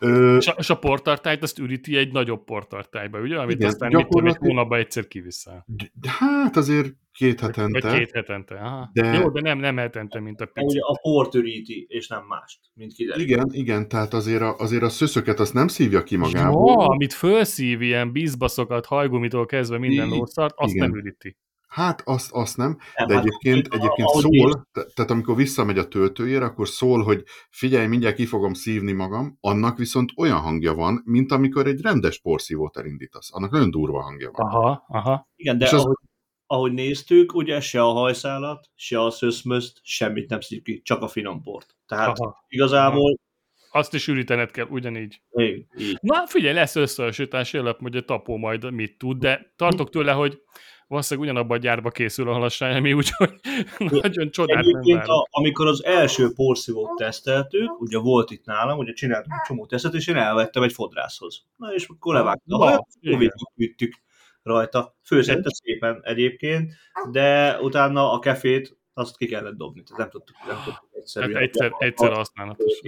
Ö... 0.00 0.36
És, 0.36 0.46
a, 0.46 0.54
és 0.58 0.70
a 0.70 0.78
portartályt 0.78 1.42
azt 1.42 1.58
üríti 1.58 1.96
egy 1.96 2.12
nagyobb 2.12 2.44
portartályba, 2.44 3.20
ugye? 3.20 3.38
Amit 3.38 3.56
igen, 3.56 3.68
aztán 3.68 3.90
gyakorlatilag... 3.90 4.24
mit 4.24 4.34
tudom, 4.34 4.48
egy 4.48 4.54
hónapban 4.54 4.78
egyszer 4.78 5.08
kiviszel. 5.08 5.66
Hát 6.18 6.56
azért 6.56 6.94
két 7.12 7.40
hetente. 7.40 7.88
Vagy 7.88 7.98
két 7.98 8.10
hetente, 8.12 8.54
aha. 8.54 8.90
De... 8.92 9.12
Jó, 9.12 9.30
de 9.30 9.40
nem, 9.40 9.58
nem 9.58 9.76
hetente, 9.76 10.20
mint 10.20 10.40
a 10.40 10.46
pici. 10.46 10.66
Ugye 10.66 10.80
a 10.80 10.98
port 11.02 11.34
üríti, 11.34 11.86
és 11.88 12.08
nem 12.08 12.24
mást, 12.28 12.60
mint 12.74 12.92
kiderül. 12.92 13.22
Igen, 13.22 13.48
igen, 13.52 13.88
tehát 13.88 14.14
azért 14.14 14.42
a, 14.42 14.56
azért 14.58 14.82
a 14.82 14.88
szöszöket 14.88 15.40
azt 15.40 15.54
nem 15.54 15.68
szívja 15.68 16.02
ki 16.02 16.16
magából. 16.16 16.70
Ja, 16.70 16.86
amit 16.86 17.12
fölszív, 17.12 17.80
ilyen 17.80 18.12
bízbaszokat, 18.12 18.86
hajgumitól 18.86 19.46
kezdve 19.46 19.78
minden 19.78 20.08
lószart, 20.08 20.54
azt 20.56 20.74
igen. 20.74 20.90
nem 20.90 20.98
üríti. 20.98 21.36
Hát 21.72 22.02
azt, 22.04 22.32
azt 22.32 22.56
nem, 22.56 22.78
nem 22.96 23.06
de 23.06 23.14
hát 23.14 23.24
egyébként, 23.24 23.68
hát, 23.72 23.82
egyébként 23.82 24.08
szól, 24.08 24.68
tehát 24.94 25.10
amikor 25.10 25.36
visszamegy 25.36 25.78
a 25.78 25.88
töltőjére, 25.88 26.44
akkor 26.44 26.68
szól, 26.68 27.02
hogy 27.02 27.22
figyelj, 27.50 27.86
mindjárt 27.86 28.14
ki 28.14 28.26
fogom 28.26 28.52
szívni 28.54 28.92
magam, 28.92 29.36
annak 29.40 29.78
viszont 29.78 30.10
olyan 30.16 30.38
hangja 30.38 30.74
van, 30.74 31.02
mint 31.04 31.32
amikor 31.32 31.66
egy 31.66 31.80
rendes 31.80 32.20
porszívót 32.20 32.76
elindítasz. 32.76 33.28
Annak 33.32 33.50
nagyon 33.50 33.70
durva 33.70 34.02
hangja 34.02 34.30
van. 34.32 34.46
Aha, 34.46 34.84
aha. 34.88 35.28
Igen, 35.36 35.58
de 35.58 35.64
az... 35.64 35.72
ahogy, 35.72 35.96
ahogy 36.52 36.72
néztük, 36.72 37.34
ugye 37.34 37.60
se 37.60 37.82
a 37.82 37.92
hajszálat, 37.92 38.70
se 38.74 39.02
a 39.02 39.10
szöszmözt, 39.10 39.80
semmit 39.82 40.28
nem 40.28 40.40
szív 40.40 40.62
ki, 40.62 40.82
csak 40.82 41.02
a 41.02 41.08
finom 41.08 41.42
port. 41.42 41.76
Tehát 41.86 42.18
aha. 42.18 42.44
igazából 42.48 43.00
aha. 43.00 43.80
Azt 43.80 43.94
is 43.94 44.08
ürítened 44.08 44.50
kell, 44.50 44.66
ugyanígy. 44.70 45.22
Így, 45.36 45.66
így. 45.78 45.98
Na, 46.00 46.26
figyelj, 46.26 46.54
lesz 46.54 46.76
összehasonlítás, 46.76 47.52
jelen, 47.52 47.76
hogy 47.78 47.96
a 47.96 48.04
tapó 48.04 48.36
majd 48.36 48.72
mit 48.72 48.98
tud, 48.98 49.18
de 49.18 49.52
tartok 49.56 49.90
tőle, 49.90 50.12
hogy 50.12 50.40
valószínűleg 50.86 51.30
ugyanabban 51.30 51.56
a 51.56 51.60
gyárba 51.60 51.90
készül 51.90 52.28
a 52.28 52.32
halassájami, 52.32 52.92
úgyhogy 52.92 53.30
nagyon 54.02 54.30
csodát 54.30 54.64
nem 54.64 54.98
a, 54.98 55.26
amikor 55.30 55.66
az 55.66 55.84
első 55.84 56.32
porszívót 56.32 56.96
teszteltük, 56.96 57.80
ugye 57.80 57.98
volt 57.98 58.30
itt 58.30 58.44
nálam, 58.44 58.78
ugye 58.78 58.92
csináltunk 58.92 59.34
egy 59.34 59.46
csomó 59.46 59.66
tesztet, 59.66 59.94
és 59.94 60.06
én 60.06 60.16
elvettem 60.16 60.62
egy 60.62 60.72
fodrászhoz. 60.72 61.44
Na 61.56 61.74
és 61.74 61.86
akkor 61.88 62.14
levágtam 62.14 62.60
a 62.60 62.64
hajat, 62.64 62.86
vittük 63.54 64.02
rajta. 64.42 64.96
Főzette 65.04 65.50
szépen 65.62 66.00
egyébként, 66.02 66.72
de 67.10 67.60
utána 67.60 68.12
a 68.12 68.18
kefét 68.18 68.76
azt 68.94 69.16
ki 69.16 69.26
kellett 69.26 69.56
dobni, 69.56 69.82
tehát 69.82 69.98
nem 69.98 70.10
tudtuk, 70.10 70.36
nem 70.46 70.56
tudtuk 70.64 70.88
egyszerűen. 70.92 71.34
Hát 71.34 71.42
egyszer, 71.42 71.72
egyszer 71.78 72.12
használatos. 72.12 72.80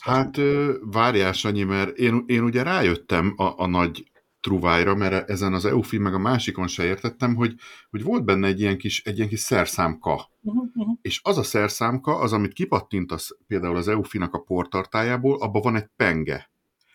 Hát 0.00 0.36
várjál, 0.80 1.32
Sanyi, 1.32 1.62
mert 1.62 1.96
én, 1.96 2.24
én 2.26 2.42
ugye 2.42 2.62
rájöttem 2.62 3.34
a, 3.36 3.62
a 3.62 3.66
nagy 3.66 4.12
truvájra, 4.40 4.94
mert 4.94 5.30
ezen 5.30 5.52
az 5.52 5.64
EUFI 5.64 5.98
meg 5.98 6.14
a 6.14 6.18
másikon 6.18 6.66
se 6.66 6.84
értettem, 6.84 7.34
hogy, 7.34 7.54
hogy 7.90 8.02
volt 8.02 8.24
benne 8.24 8.46
egy 8.46 8.60
ilyen 8.60 8.78
kis, 8.78 9.04
egy 9.04 9.16
ilyen 9.16 9.28
kis 9.28 9.40
szerszámka. 9.40 10.30
Uh-huh, 10.40 10.64
uh-huh. 10.74 10.94
És 11.02 11.20
az 11.22 11.38
a 11.38 11.42
szerszámka, 11.42 12.18
az, 12.18 12.32
amit 12.32 12.52
kipattintasz 12.52 13.36
például 13.46 13.76
az 13.76 13.88
EUFI-nak 13.88 14.34
a 14.34 14.38
portartájából, 14.38 15.42
abban 15.42 15.62
van 15.62 15.76
egy 15.76 15.88
penge. 15.96 16.50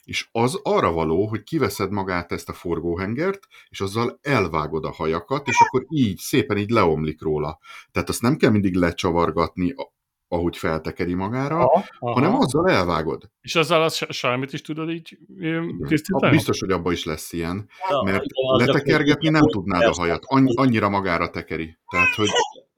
És 0.10 0.28
az 0.32 0.60
arra 0.64 0.92
való, 0.92 1.28
hogy 1.28 1.44
kiveszed 1.44 1.92
magát 1.92 2.32
ezt 2.32 2.50
a 2.50 2.54
forgóhengert, 2.54 3.40
és 3.70 3.82
azzal 3.82 4.20
elvágod 4.22 4.86
a 4.86 4.92
hajakat, 4.92 5.48
és 5.48 5.56
akkor 5.60 5.86
így, 5.90 6.18
szépen 6.18 6.58
így 6.58 6.70
leomlik 6.70 7.22
róla. 7.22 7.60
Tehát 7.92 8.10
azt 8.10 8.22
nem 8.22 8.38
kell 8.38 8.50
mindig 8.50 8.76
lecsavargatni 8.76 9.76
ahogy 10.32 10.58
feltekeri 10.58 11.14
magára, 11.14 11.56
aha, 11.56 11.84
aha. 12.00 12.14
hanem 12.14 12.36
azzal 12.36 12.70
elvágod. 12.70 13.30
És 13.42 13.56
azzal 13.56 13.84
a 13.84 13.90
sármit 13.90 14.54
is 14.54 14.62
tudod 14.62 14.90
így 14.90 15.18
tisztítani? 15.88 16.32
Biztos, 16.32 16.60
hogy 16.60 16.72
abban 16.72 16.94
is 16.94 17.06
lesz 17.06 17.34
ilyen, 17.34 17.70
mert 18.04 18.24
letekergetni 18.58 19.30
nem 19.30 19.48
tudnád 19.48 19.84
a 19.84 19.94
hajat, 19.94 20.24
annyira 20.56 20.90
magára 20.90 21.30
tekeri. 21.30 21.78
Tehát, 21.88 22.14
hogy 22.16 22.30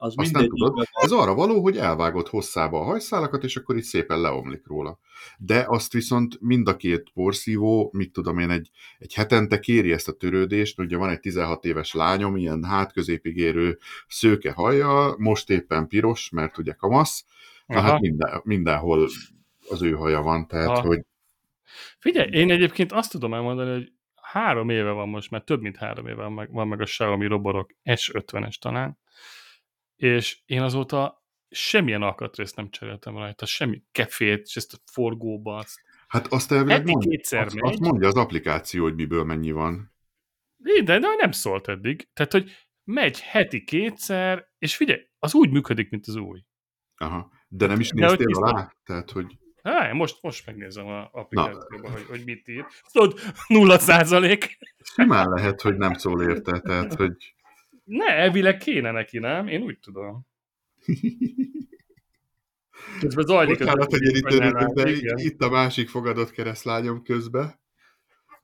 Az 0.02 0.14
Azt 0.16 0.32
nem 0.32 0.46
tudod. 0.46 0.74
van. 0.74 0.84
Ez 0.92 1.10
arra 1.10 1.34
való, 1.34 1.62
hogy 1.62 1.76
elvágod 1.76 2.28
hosszába 2.28 2.80
a 2.80 2.84
hajszálakat, 2.84 3.44
és 3.44 3.56
akkor 3.56 3.76
így 3.76 3.82
szépen 3.82 4.20
leomlik 4.20 4.66
róla. 4.66 4.98
De 5.38 5.64
azt 5.68 5.92
viszont 5.92 6.40
mind 6.40 6.68
a 6.68 6.76
két 6.76 7.10
porszívó, 7.14 7.90
mit 7.92 8.12
tudom 8.12 8.38
én, 8.38 8.50
egy, 8.50 8.70
egy 8.98 9.14
hetente 9.14 9.58
kéri 9.58 9.92
ezt 9.92 10.08
a 10.08 10.12
törődést, 10.12 10.78
ugye 10.78 10.96
van 10.96 11.10
egy 11.10 11.20
16 11.20 11.64
éves 11.64 11.92
lányom, 11.92 12.36
ilyen 12.36 12.64
hátközépig 12.64 13.36
érő 13.36 13.78
szőke 14.08 14.52
haja, 14.52 15.14
most 15.18 15.50
éppen 15.50 15.88
piros, 15.88 16.30
mert 16.30 16.58
ugye 16.58 16.72
kamasz, 16.72 17.24
na 17.66 17.76
Aha. 17.78 17.90
hát 17.90 18.00
minden, 18.00 18.40
mindenhol 18.44 19.08
az 19.68 19.82
ő 19.82 19.92
haja 19.92 20.22
van, 20.22 20.46
tehát 20.46 20.68
Aha. 20.68 20.86
hogy 20.86 21.00
Figyelj, 21.98 22.30
én 22.30 22.50
egyébként 22.50 22.92
azt 22.92 23.10
tudom 23.10 23.34
elmondani, 23.34 23.70
hogy 23.70 23.92
három 24.22 24.68
éve 24.68 24.90
van 24.90 25.08
most, 25.08 25.30
mert 25.30 25.44
több 25.44 25.60
mint 25.60 25.76
három 25.76 26.06
éve 26.06 26.22
van 26.22 26.32
meg, 26.32 26.52
van 26.52 26.68
meg 26.68 26.80
a 26.80 26.84
Xiaomi 26.84 27.26
Roborok 27.26 27.70
S50-es 27.84 28.54
talán, 28.54 28.98
és 30.02 30.38
én 30.46 30.62
azóta 30.62 31.24
semmilyen 31.48 32.02
alkatrészt 32.02 32.56
nem 32.56 32.70
cseréltem 32.70 33.16
rajta, 33.16 33.46
semmi 33.46 33.82
kefét, 33.92 34.42
és 34.44 34.56
ezt 34.56 34.74
a 34.74 34.76
forgóba, 34.92 35.64
hát 36.08 36.26
azt 36.26 36.52
elvileg 36.52 36.86
mondja, 36.86 37.10
kétszer 37.10 37.46
azt, 37.46 37.54
megy. 37.54 37.70
azt 37.70 37.80
mondja 37.80 38.08
az 38.08 38.14
applikáció, 38.14 38.82
hogy 38.82 38.94
miből 38.94 39.24
mennyi 39.24 39.50
van. 39.50 39.94
De, 40.56 40.82
de 40.82 40.98
nem 40.98 41.30
szólt 41.30 41.68
eddig. 41.68 42.08
Tehát, 42.12 42.32
hogy 42.32 42.50
megy 42.84 43.20
heti 43.20 43.64
kétszer, 43.64 44.50
és 44.58 44.76
figyelj, 44.76 45.08
az 45.18 45.34
úgy 45.34 45.50
működik, 45.50 45.90
mint 45.90 46.06
az 46.06 46.16
új. 46.16 46.44
Aha. 46.96 47.32
De 47.48 47.66
nem 47.66 47.80
is 47.80 47.90
De 47.90 48.06
néztél 48.06 48.34
alá? 48.34 48.74
Tehát, 48.84 49.10
hogy 49.10 49.38
Há, 49.62 49.92
most, 49.92 50.18
most 50.22 50.46
megnézem 50.46 50.86
a 50.86 51.08
applikációban, 51.12 51.92
hogy, 51.92 52.04
hogy 52.08 52.22
mit 52.24 52.48
ír. 52.48 52.66
Tudod, 52.92 53.20
nulla 53.46 53.78
százalék. 53.78 54.58
simán 54.94 55.28
lehet, 55.28 55.60
hogy 55.60 55.76
nem 55.76 55.92
szól 55.92 56.22
érte, 56.22 56.60
tehát, 56.60 56.94
hogy 56.94 57.34
Ne, 57.84 58.06
elvileg 58.06 58.56
kéne 58.56 58.90
neki, 58.90 59.18
nem? 59.18 59.46
Én 59.48 59.62
úgy 59.62 59.78
tudom. 59.78 60.26
Közben 63.00 63.24
zajlik 63.24 63.60
az 63.60 63.66
Bocsánat, 63.66 63.90
hogy 63.90 64.02
én 64.02 64.14
itt 64.14 64.32
örülök, 64.32 64.72
de 64.72 65.12
itt 65.16 65.40
a 65.42 65.50
másik 65.50 65.88
fogadott 65.88 66.30
keresztlányom 66.30 67.02
közbe. 67.02 67.60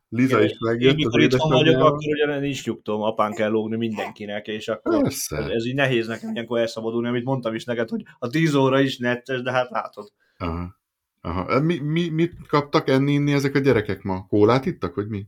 Liza 0.08 0.36
Igen, 0.36 0.44
is 0.44 0.50
Én 0.50 0.58
megjött 0.60 0.90
az 0.90 0.96
mikor 0.96 1.20
itthon 1.20 1.48
vagyok, 1.50 1.64
édesanyjával. 1.66 1.86
akkor 1.86 2.02
ugye 2.06 2.38
nincs 2.38 2.66
nyugtom, 2.66 3.02
apán 3.02 3.32
kell 3.32 3.50
lógni 3.50 3.76
mindenkinek, 3.76 4.46
és 4.46 4.68
akkor 4.68 4.94
ez, 4.94 5.00
Persze. 5.02 5.36
ez 5.52 5.66
így 5.66 5.74
nehéz 5.74 6.06
nekem 6.06 6.32
ilyenkor 6.32 6.58
elszabadulni, 6.58 7.08
amit 7.08 7.24
mondtam 7.24 7.54
is 7.54 7.64
neked, 7.64 7.88
hogy 7.88 8.02
a 8.18 8.28
10 8.28 8.54
óra 8.54 8.80
is 8.80 8.98
nettes, 8.98 9.42
de 9.42 9.52
hát 9.52 9.70
látod. 9.70 10.12
Aha. 10.36 10.76
Aha. 11.20 11.60
Mi, 11.60 11.78
mi, 11.78 12.08
mit 12.08 12.32
kaptak 12.46 12.88
enni, 12.88 13.12
inni 13.12 13.32
ezek 13.32 13.54
a 13.54 13.58
gyerekek 13.58 14.02
ma? 14.02 14.26
Kólát 14.26 14.66
ittak, 14.66 14.94
vagy 14.94 15.08
mi? 15.08 15.26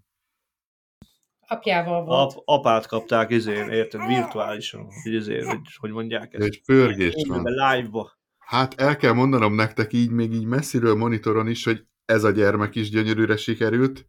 Apjával 1.53 2.05
volt. 2.05 2.33
Ap, 2.33 2.43
apát 2.45 2.87
kapták 2.87 3.31
izén, 3.31 3.69
érted, 3.69 4.07
virtuálisan, 4.07 4.87
hogy 5.03 5.13
izén, 5.13 5.47
hogy, 5.47 5.61
hogy 5.77 5.91
mondják 5.91 6.35
ezt. 6.35 6.45
Egy 6.45 6.63
pörgés 6.65 7.15
van. 7.29 7.43
live-ba. 7.43 8.19
Hát 8.39 8.81
el 8.81 8.97
kell 8.97 9.13
mondanom 9.13 9.55
nektek 9.55 9.93
így, 9.93 10.11
még 10.11 10.33
így 10.33 10.45
messziről 10.45 10.95
monitoron 10.95 11.49
is, 11.49 11.65
hogy 11.65 11.85
ez 12.05 12.25
a 12.25 12.31
gyermek 12.31 12.75
is 12.75 12.91
gyönyörűre 12.91 13.37
sikerült, 13.37 14.07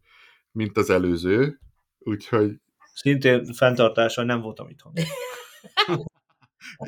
mint 0.50 0.76
az 0.76 0.90
előző. 0.90 1.60
Úgyhogy, 1.98 2.60
Szintén 2.94 3.44
fenntartással 3.44 4.24
nem 4.24 4.40
voltam 4.40 4.68
itthon. 4.68 4.92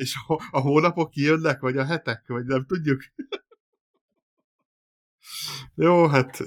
és 0.03 0.15
a, 0.27 0.41
a 0.51 0.59
hónapok 0.59 1.09
kijönnek, 1.09 1.59
vagy 1.59 1.77
a 1.77 1.85
hetek, 1.85 2.23
vagy 2.27 2.45
nem 2.45 2.65
tudjuk. 2.65 3.01
jó, 5.85 6.07
hát 6.07 6.43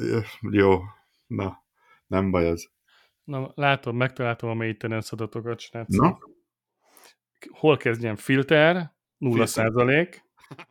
jó. 0.51 0.79
Na, 1.27 1.65
nem 2.07 2.31
baj 2.31 2.49
az. 2.49 2.71
Na, 3.29 3.53
látom, 3.55 3.97
megtaláltam 3.97 4.49
a 4.49 4.55
maintenance 4.55 5.09
adatokat, 5.13 5.61
srácok. 5.61 6.03
Na, 6.03 6.19
Hol 7.51 7.77
kezdjem? 7.77 8.17
Filter, 8.17 8.75
0 8.75 8.91
Filter. 9.19 9.49
százalék. 9.49 10.25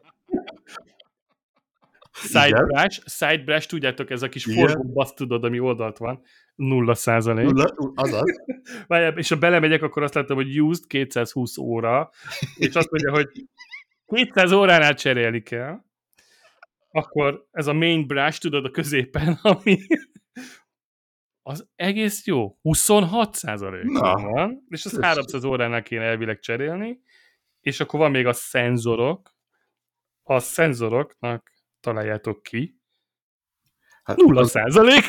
Sidebrush, 2.11 3.01
sidebrush, 3.07 3.67
tudjátok, 3.67 4.09
ez 4.09 4.21
a 4.21 4.29
kis 4.29 4.45
Igen. 4.45 4.67
forgó 4.67 4.99
azt 4.99 5.15
tudod, 5.15 5.43
ami 5.43 5.59
oldalt 5.59 5.97
van, 5.97 6.21
0 6.55 6.93
százalék. 6.93 7.45
Nulla- 7.45 7.75
azaz. 7.95 8.23
Várjál, 8.87 9.17
és 9.17 9.29
ha 9.29 9.37
belemegyek, 9.37 9.81
akkor 9.81 10.03
azt 10.03 10.13
látom, 10.13 10.37
hogy 10.37 10.61
used 10.61 10.87
220 10.87 11.57
óra, 11.57 12.09
és 12.55 12.75
azt 12.75 12.91
mondja, 12.91 13.11
hogy 13.11 13.45
200 14.05 14.51
óránál 14.51 14.93
cserélni 14.93 15.41
kell. 15.41 15.81
Akkor 16.91 17.47
ez 17.51 17.67
a 17.67 17.73
main 17.73 18.07
brush, 18.07 18.39
tudod, 18.39 18.65
a 18.65 18.71
középen, 18.71 19.39
ami 19.53 19.77
az 21.47 21.67
egész 21.75 22.25
jó. 22.25 22.57
26 22.61 23.35
százalék 23.35 23.97
van, 23.97 24.65
és 24.69 24.85
az 24.85 24.91
Köszi. 24.91 25.03
300 25.03 25.43
óránál 25.43 25.83
kéne 25.83 26.03
elvileg 26.03 26.39
cserélni, 26.39 27.01
és 27.61 27.79
akkor 27.79 27.99
van 27.99 28.11
még 28.11 28.25
a 28.25 28.33
szenzorok. 28.33 29.35
A 30.23 30.39
szenzoroknak 30.39 31.51
találjátok 31.79 32.43
ki. 32.43 32.79
Hát 34.03 34.17
Nulla 34.17 34.39
az, 34.39 34.49
százalék. 34.49 35.03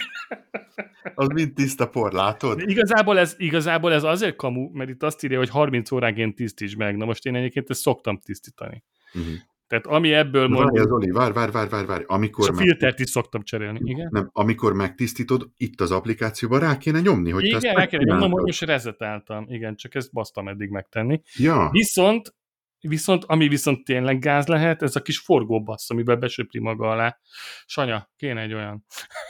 az 1.15 1.29
mind 1.29 1.53
tiszta 1.55 1.89
por, 1.89 2.13
látod? 2.13 2.57
De 2.57 2.65
igazából 2.67 3.19
ez, 3.19 3.35
igazából 3.39 3.93
ez 3.93 4.03
azért 4.03 4.37
kamu, 4.37 4.71
mert 4.73 4.91
itt 4.91 5.03
azt 5.03 5.25
írja, 5.25 5.39
hogy 5.39 5.51
30 5.51 5.91
óránként 5.91 6.35
tisztíts 6.35 6.77
meg. 6.77 6.97
Na 6.97 7.05
most 7.05 7.27
én 7.27 7.35
egyébként 7.35 7.71
ezt 7.71 7.81
szoktam 7.81 8.19
tisztítani. 8.19 8.85
Uh-huh. 9.15 9.35
Tehát 9.69 9.87
ami 9.87 10.13
ebből 10.13 10.49
Várj, 10.49 10.63
mondjuk, 10.63 10.89
Zoli, 10.89 11.11
várj, 11.11 11.33
várj, 11.33 11.51
várj, 11.51 11.69
várj, 11.69 11.87
várj. 11.87 12.01
és 12.01 12.07
Amikor, 12.09 12.49
a 12.49 12.53
meg, 12.53 12.65
filtert 12.65 12.99
is 12.99 13.11
szoktam 13.11 13.43
cserélni. 13.43 13.81
Igen? 13.83 14.09
nem, 14.11 14.31
amikor 14.33 14.73
megtisztítod, 14.73 15.51
itt 15.57 15.81
az 15.81 15.91
applikációban 15.91 16.61
rá 16.61 16.77
kéne 16.77 17.01
nyomni, 17.01 17.31
hogy 17.31 17.45
Igen, 17.45 17.75
rá 17.75 17.87
kell 17.87 18.03
nyomnom, 18.03 18.31
hogy 18.31 18.43
most 18.43 18.65
rezetáltam. 18.65 19.47
Igen, 19.49 19.77
csak 19.77 19.95
ezt 19.95 20.13
basztam 20.13 20.49
eddig 20.49 20.69
megtenni. 20.71 21.21
Ja, 21.37 21.69
Viszont, 21.71 22.35
viszont, 22.81 23.25
ami 23.27 23.49
viszont 23.49 23.85
tényleg 23.85 24.19
gáz 24.19 24.47
lehet, 24.47 24.83
ez 24.83 24.97
a 24.97 25.03
kis 25.03 25.19
forgóbassz, 25.19 25.91
amiben 25.91 26.21
besöpri 26.21 26.59
maga 26.61 26.91
alá. 26.91 27.19
Sanya, 27.67 28.11
kéne 28.17 28.41
egy 28.41 28.55
olyan. 28.55 28.85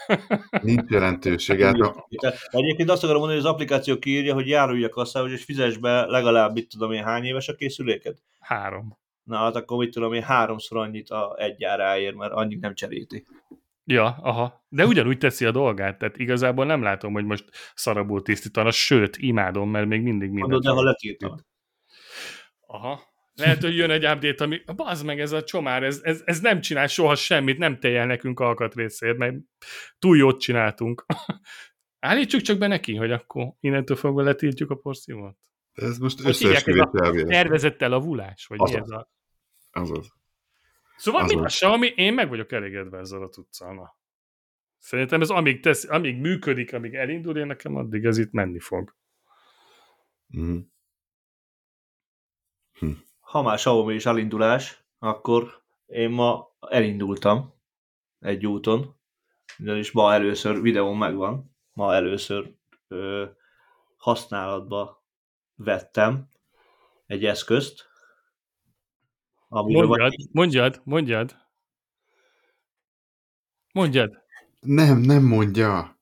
nincs 0.63 0.91
jelentőség. 0.91 1.63
Hát, 1.63 1.75
a, 1.75 2.07
Egyébként 2.51 2.91
azt 2.91 3.03
akarom 3.03 3.21
mondani, 3.21 3.41
hogy 3.41 3.49
az 3.49 3.55
applikáció 3.55 3.99
kiírja, 3.99 4.35
hogy 4.35 4.49
járulj 4.49 4.85
a 4.85 4.89
kasszához, 4.89 5.33
és 5.33 5.45
fizess 5.45 5.77
be 5.77 6.07
legalább, 6.07 6.53
mit 6.53 6.69
tudom 6.69 6.93
én, 6.93 7.05
hány 7.05 7.25
éves 7.25 7.49
a 7.49 7.55
készüléked? 7.55 8.17
Három. 8.41 8.99
Na, 9.29 9.37
hát 9.37 9.57
akkor 9.57 9.79
mit 9.79 9.91
tudom 9.91 10.13
én, 10.13 10.23
háromszor 10.23 10.79
annyit 10.79 11.11
a 11.11 11.35
egy 11.39 11.65
áráért, 11.65 12.15
mert 12.15 12.33
annyit 12.33 12.61
nem 12.61 12.75
cseréti. 12.75 13.27
Ja, 13.85 14.19
aha. 14.23 14.65
De 14.69 14.87
ugyanúgy 14.87 15.19
teszi 15.19 15.45
a 15.45 15.51
dolgát, 15.51 15.99
tehát 15.99 16.19
igazából 16.19 16.65
nem 16.65 16.83
látom, 16.83 17.13
hogy 17.13 17.25
most 17.25 17.45
szarabul 17.75 18.23
tisztítana, 18.23 18.71
sőt, 18.71 19.17
imádom, 19.17 19.71
mert 19.71 19.87
még 19.87 20.03
mindig 20.03 20.29
minden. 20.29 20.51
Mondod, 20.51 20.63
de 20.63 20.71
ha 20.71 20.83
letiltod. 20.83 21.45
Aha. 22.67 23.01
Lehet, 23.35 23.63
hogy 23.63 23.77
jön 23.77 23.91
egy 23.91 24.07
update, 24.07 24.45
ami, 24.45 24.61
bazd 24.77 25.05
meg 25.05 25.21
ez 25.21 25.33
a 25.33 25.45
csomár, 25.45 25.83
ez, 25.83 26.01
ez, 26.03 26.23
ez 26.25 26.41
nem 26.41 26.61
csinál 26.61 26.87
soha 26.87 27.15
semmit, 27.15 27.59
nem 27.59 27.79
teljel 27.79 28.07
nekünk 28.07 28.41
alkatrészért, 28.41 29.17
mert 29.17 29.35
túl 29.99 30.17
jót 30.17 30.41
csináltunk. 30.41 31.07
Állítsuk 31.99 32.41
csak 32.41 32.59
be 32.59 32.67
neki, 32.67 32.95
hogy 32.97 33.11
akkor 33.11 33.53
innentől 33.61 33.97
fogva 33.97 34.23
letiltjuk 34.23 34.71
a 34.71 34.75
porszívót. 34.75 35.37
ez 35.73 35.99
most 35.99 36.25
összeesküvés 36.25 36.81
a 36.81 37.05
elvélet. 37.05 37.29
Tervezett 37.29 37.83
elavulás? 37.83 38.47
Vagy 38.47 38.59
mi 38.59 38.65
Azaz. 38.65 38.81
ez 38.81 38.91
a... 38.91 39.11
Azaz. 39.81 40.13
Szóval 40.97 41.23
Azaz. 41.23 41.37
mi 41.37 41.43
a 41.43 41.47
Xiaomi? 41.47 41.87
Én 41.87 42.15
meg 42.15 42.29
vagyok 42.29 42.53
elégedve 42.53 42.99
ezzel 42.99 43.23
a 43.23 43.29
tudszal. 43.29 43.75
Na. 43.75 43.97
Szerintem 44.79 45.21
ez 45.21 45.31
amíg, 45.31 45.63
tesz, 45.63 45.89
amíg 45.89 46.17
működik, 46.17 46.73
amíg 46.73 46.95
elindul, 46.95 47.37
én 47.39 47.47
nekem 47.47 47.77
addig 47.77 48.05
ez 48.05 48.19
itt 48.19 48.33
menni 48.33 48.61
fog. 48.61 48.97
Uh-huh. 50.29 50.67
Ha 53.21 53.43
már 53.43 53.57
Xiaomi 53.57 53.95
is 53.95 54.07
elindulás, 54.07 54.85
akkor 54.99 55.63
én 55.87 56.11
ma 56.11 56.57
elindultam 56.61 57.55
egy 58.19 58.47
úton, 58.47 58.97
ugyanis 59.59 59.93
ma 59.93 60.13
először 60.13 60.61
videón 60.61 60.97
megvan, 60.97 61.57
ma 61.73 61.95
először 61.95 62.55
ö, 62.89 63.25
használatba 63.97 65.05
vettem 65.55 66.31
egy 67.07 67.25
eszközt, 67.25 67.89
amiről 69.49 69.87
Mondjad, 69.87 70.13
mondjad, 70.33 70.81
mondjad. 70.85 71.37
Mondjad. 73.73 74.23
Nem, 74.61 74.99
nem 74.99 75.25
mondja. 75.25 75.99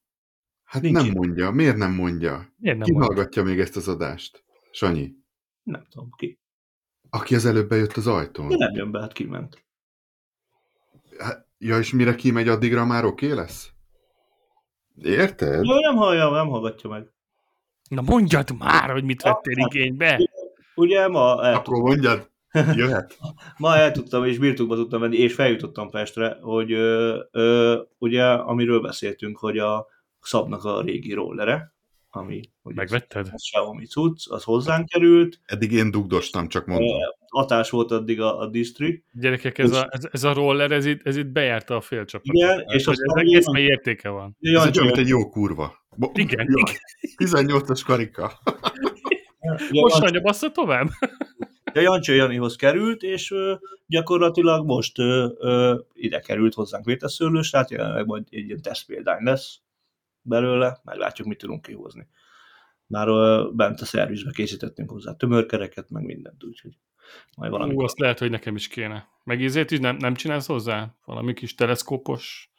Hát 0.65 0.83
Nincs 0.83 0.97
nem 0.97 1.07
itt. 1.07 1.13
mondja. 1.15 1.51
Miért 1.51 1.77
nem 1.77 1.93
mondja? 1.95 2.53
Miért 2.57 2.79
nem 2.79 2.87
Ki 2.87 2.93
hallgatja 2.95 3.43
még 3.43 3.59
ezt 3.61 3.77
az 3.77 3.89
adást? 3.89 4.45
Sanyi. 4.71 5.15
nem 5.63 5.87
tudom 5.91 6.11
ki. 6.17 6.41
Aki 7.11 7.35
az 7.35 7.45
előbb 7.47 7.69
bejött 7.69 7.93
az 7.93 8.07
ajtón. 8.07 8.49
De 8.49 8.57
nem 8.57 8.75
jön 8.75 8.91
be, 8.91 9.01
hát 9.01 9.13
kiment. 9.13 9.65
Hát, 11.19 11.47
ja, 11.59 11.79
és 11.79 11.93
mire 11.93 12.15
kimegy, 12.15 12.49
addigra 12.49 12.85
már 12.85 13.05
oké 13.05 13.33
lesz? 13.33 13.71
Érted? 15.03 15.59
Ő 15.69 15.81
nem 15.81 15.97
hallja, 15.97 16.31
nem 16.31 16.49
hallgatja 16.49 16.91
meg. 16.91 17.13
Na 17.89 18.03
mondjad 18.03 18.57
már, 18.59 18.91
hogy 18.91 19.05
mit 19.05 19.23
vettél 19.23 19.57
igénybe. 19.57 20.31
Ugye 20.75 21.09
ma 21.09 21.45
el, 21.45 21.55
Akkor 21.55 21.77
mondjad, 21.83 22.31
jöhet. 22.53 23.19
ma 23.59 23.77
el 23.77 23.93
tudtam, 23.93 24.25
és 24.25 24.39
birtokba 24.39 24.75
tudtam 24.75 25.01
venni, 25.01 25.17
és 25.17 25.35
feljutottam 25.35 25.91
Pestre, 25.91 26.39
hogy 26.41 26.73
ö, 26.73 27.19
ö, 27.31 27.81
ugye, 27.99 28.25
amiről 28.25 28.81
beszéltünk, 28.81 29.39
hogy 29.39 29.59
a 29.59 29.87
szabnak 30.21 30.65
a 30.65 30.81
régi 30.83 31.13
rollere, 31.13 31.75
ami 32.11 32.41
Megvetted? 32.63 33.27
a 33.27 33.35
Xiaomi 33.35 33.87
cucc, 33.87 34.31
az 34.31 34.43
hozzánk 34.43 34.89
került, 34.89 35.41
Eddig 35.45 35.73
én 35.73 35.91
dugdostam, 35.91 36.49
csak 36.49 36.67
mondom. 36.67 36.89
Ö, 36.89 37.01
hatás 37.29 37.71
volt 37.71 37.91
addig 37.91 38.21
a, 38.21 38.39
a 38.41 38.47
distri. 38.47 39.05
Gyerekek, 39.13 39.59
ez, 39.59 39.73
a, 39.73 39.89
ez, 39.91 40.09
ez 40.13 40.25
a 40.25 40.33
roller, 40.33 40.71
ez 40.71 40.85
itt, 40.87 41.07
ez 41.07 41.17
itt 41.17 41.27
bejárta 41.27 41.77
a 41.77 41.81
félcsapatot. 41.81 42.35
Igen, 42.35 42.65
és 42.67 42.87
aztán 42.87 43.07
ez 43.19 43.23
egész 43.23 43.47
mely 43.51 43.63
értéke 43.63 44.09
van. 44.09 44.37
Ez 44.41 44.63
egy 44.65 44.79
olyan, 44.79 44.87
mint 44.87 44.97
egy 44.99 45.09
jó 45.09 45.29
kurva. 45.29 45.75
Bo- 45.97 46.19
Igen, 46.19 46.47
Jaj, 46.51 46.77
18-as 47.25 47.83
karika. 47.87 48.33
Most 49.71 50.03
anya 50.03 50.21
bassza 50.21 50.51
tovább? 50.51 50.89
Ja, 51.77 51.83
Jancsó 51.83 52.13
Janihoz 52.13 52.57
került, 52.57 53.03
és 53.03 53.35
gyakorlatilag 53.87 54.67
most 54.67 54.97
ide 55.93 56.21
került 56.21 56.55
hozzánk 56.55 56.85
véteszőlős, 56.85 57.51
tehát 57.51 57.71
jelenleg 57.71 58.07
majd 58.07 58.27
egy 58.31 58.45
ilyen 58.45 58.63
tesztpéldány 58.63 59.23
lesz 59.23 59.61
belőle, 60.23 60.81
meglátjuk, 60.85 61.27
mit 61.27 61.39
tudunk 61.39 61.63
kihozni. 61.63 62.09
Már 62.87 63.09
bent 63.53 63.81
a 63.81 63.85
szervizbe 63.85 64.31
készítettünk 64.31 64.91
hozzá 64.91 65.15
tömörkereket, 65.17 65.91
meg 65.91 66.05
mindent, 66.05 66.45
úgyhogy 66.45 66.73
majd 67.37 67.51
valami. 67.51 67.75
Ú, 67.75 67.81
azt 67.81 67.99
lehet, 67.99 68.19
hogy 68.19 68.31
nekem 68.31 68.55
is 68.55 68.69
kéne. 68.69 69.09
Meg 69.25 69.41
ízét 69.41 69.71
is 69.71 69.79
nem, 69.79 69.97
nem 69.97 70.15
csinálsz 70.15 70.47
hozzá? 70.47 70.95
Valami 71.05 71.33
kis 71.33 71.55
teleszkópos 71.55 72.51